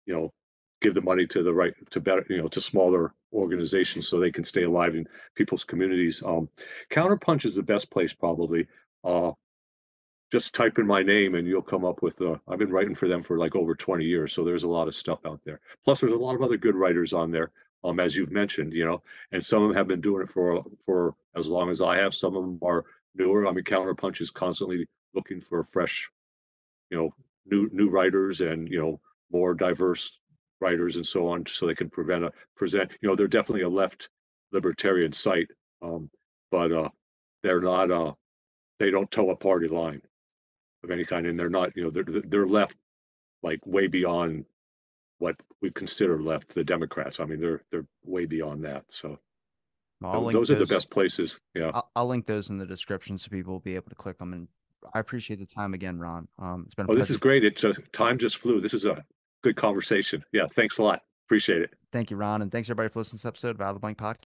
you 0.06 0.14
know, 0.14 0.32
give 0.80 0.94
the 0.94 1.02
money 1.02 1.26
to 1.26 1.42
the 1.42 1.54
right 1.54 1.74
to 1.90 2.00
better, 2.00 2.24
you 2.28 2.38
know, 2.38 2.48
to 2.48 2.60
smaller 2.60 3.14
organizations 3.32 4.08
so 4.08 4.18
they 4.18 4.32
can 4.32 4.44
stay 4.44 4.64
alive 4.64 4.94
in 4.94 5.06
people's 5.34 5.64
communities. 5.64 6.22
Um, 6.24 6.48
Counterpunch 6.90 7.44
is 7.44 7.54
the 7.54 7.62
best 7.62 7.90
place 7.90 8.12
probably. 8.12 8.66
Uh, 9.04 9.32
just 10.32 10.54
type 10.54 10.78
in 10.78 10.86
my 10.86 11.02
name 11.02 11.34
and 11.34 11.46
you'll 11.46 11.60
come 11.60 11.84
up 11.84 12.00
with 12.00 12.20
uh, 12.22 12.36
i've 12.48 12.58
been 12.58 12.70
writing 12.70 12.94
for 12.94 13.06
them 13.06 13.22
for 13.22 13.36
like 13.36 13.54
over 13.54 13.74
20 13.74 14.02
years 14.02 14.32
so 14.32 14.42
there's 14.42 14.64
a 14.64 14.68
lot 14.68 14.88
of 14.88 14.94
stuff 14.94 15.18
out 15.26 15.42
there 15.44 15.60
plus 15.84 16.00
there's 16.00 16.12
a 16.12 16.16
lot 16.16 16.34
of 16.34 16.40
other 16.40 16.56
good 16.56 16.74
writers 16.74 17.12
on 17.12 17.30
there 17.30 17.50
um 17.84 18.00
as 18.00 18.16
you've 18.16 18.32
mentioned 18.32 18.72
you 18.72 18.84
know 18.84 19.02
and 19.32 19.44
some 19.44 19.62
of 19.62 19.68
them 19.68 19.76
have 19.76 19.88
been 19.88 20.00
doing 20.00 20.22
it 20.22 20.28
for 20.28 20.64
for 20.84 21.14
as 21.36 21.48
long 21.48 21.70
as 21.70 21.80
i 21.80 21.96
have. 21.96 22.14
Some 22.14 22.36
of 22.36 22.42
them 22.44 22.58
are 22.62 22.84
newer. 23.14 23.46
I 23.46 23.52
mean 23.52 23.64
counterpunch 23.64 24.20
is 24.20 24.30
constantly 24.30 24.86
looking 25.14 25.40
for 25.40 25.62
fresh 25.62 26.10
you 26.90 26.98
know 26.98 27.14
new 27.46 27.68
new 27.72 27.88
writers 27.88 28.40
and 28.40 28.68
you 28.68 28.80
know 28.80 29.00
more 29.30 29.54
diverse 29.54 30.20
writers 30.60 30.96
and 30.96 31.06
so 31.06 31.26
on 31.28 31.44
so 31.46 31.66
they 31.66 31.74
can 31.74 31.90
prevent 31.90 32.24
a 32.24 32.32
present 32.56 32.92
you 33.00 33.08
know 33.08 33.16
they're 33.16 33.26
definitely 33.28 33.62
a 33.62 33.68
left 33.68 34.10
libertarian 34.52 35.12
site 35.12 35.48
um 35.82 36.08
but 36.50 36.70
uh 36.72 36.88
they're 37.42 37.60
not 37.60 37.90
uh 37.90 38.12
they 38.78 38.90
don't 38.90 39.10
toe 39.10 39.30
a 39.30 39.36
party 39.36 39.68
line 39.68 40.02
of 40.84 40.90
any 40.90 41.04
kind, 41.04 41.26
and 41.26 41.38
they're 41.38 41.48
not, 41.50 41.76
you 41.76 41.84
know, 41.84 41.90
they're 41.90 42.04
they're 42.04 42.46
left 42.46 42.76
like 43.42 43.64
way 43.66 43.86
beyond 43.86 44.44
what 45.22 45.36
we 45.60 45.70
consider 45.70 46.20
left 46.20 46.52
the 46.52 46.64
Democrats. 46.64 47.20
I 47.20 47.24
mean, 47.24 47.40
they're 47.40 47.62
they're 47.70 47.86
way 48.04 48.26
beyond 48.26 48.64
that. 48.64 48.84
So 48.88 49.18
th- 50.02 50.32
those, 50.32 50.50
are 50.50 50.56
the 50.56 50.66
best 50.66 50.90
places. 50.90 51.38
Yeah, 51.54 51.70
I'll, 51.72 51.90
I'll, 51.94 52.08
link 52.08 52.26
those 52.26 52.50
in 52.50 52.58
the 52.58 52.66
description 52.66 53.16
so 53.16 53.30
people 53.30 53.52
will 53.52 53.60
be 53.60 53.76
able 53.76 53.88
to 53.88 53.94
click 53.94 54.18
them. 54.18 54.32
And 54.32 54.48
I 54.92 54.98
appreciate 54.98 55.38
the 55.38 55.46
time 55.46 55.74
again, 55.74 56.00
Ron. 56.00 56.26
Um, 56.40 56.64
it's 56.66 56.74
been. 56.74 56.86
oh, 56.88 56.96
this 56.96 57.08
is 57.08 57.16
great. 57.16 57.44
It's 57.44 57.60
just, 57.60 57.80
time 57.92 58.18
just 58.18 58.36
flew. 58.36 58.60
This 58.60 58.74
is 58.74 58.84
a 58.84 59.04
good 59.42 59.54
conversation. 59.54 60.24
Yeah, 60.32 60.46
thanks 60.50 60.78
a 60.78 60.82
lot. 60.82 61.02
Appreciate 61.28 61.62
it. 61.62 61.70
Thank 61.92 62.10
you, 62.10 62.16
Ron, 62.16 62.42
and 62.42 62.50
thanks 62.50 62.68
everybody 62.68 62.92
for 62.92 62.98
listening 62.98 63.20
to 63.20 63.22
this 63.22 63.28
episode 63.28 63.50
of 63.50 63.60
Out 63.60 63.68
of 63.68 63.76
the 63.76 63.80
Blank 63.80 63.98
Podcast. 63.98 64.18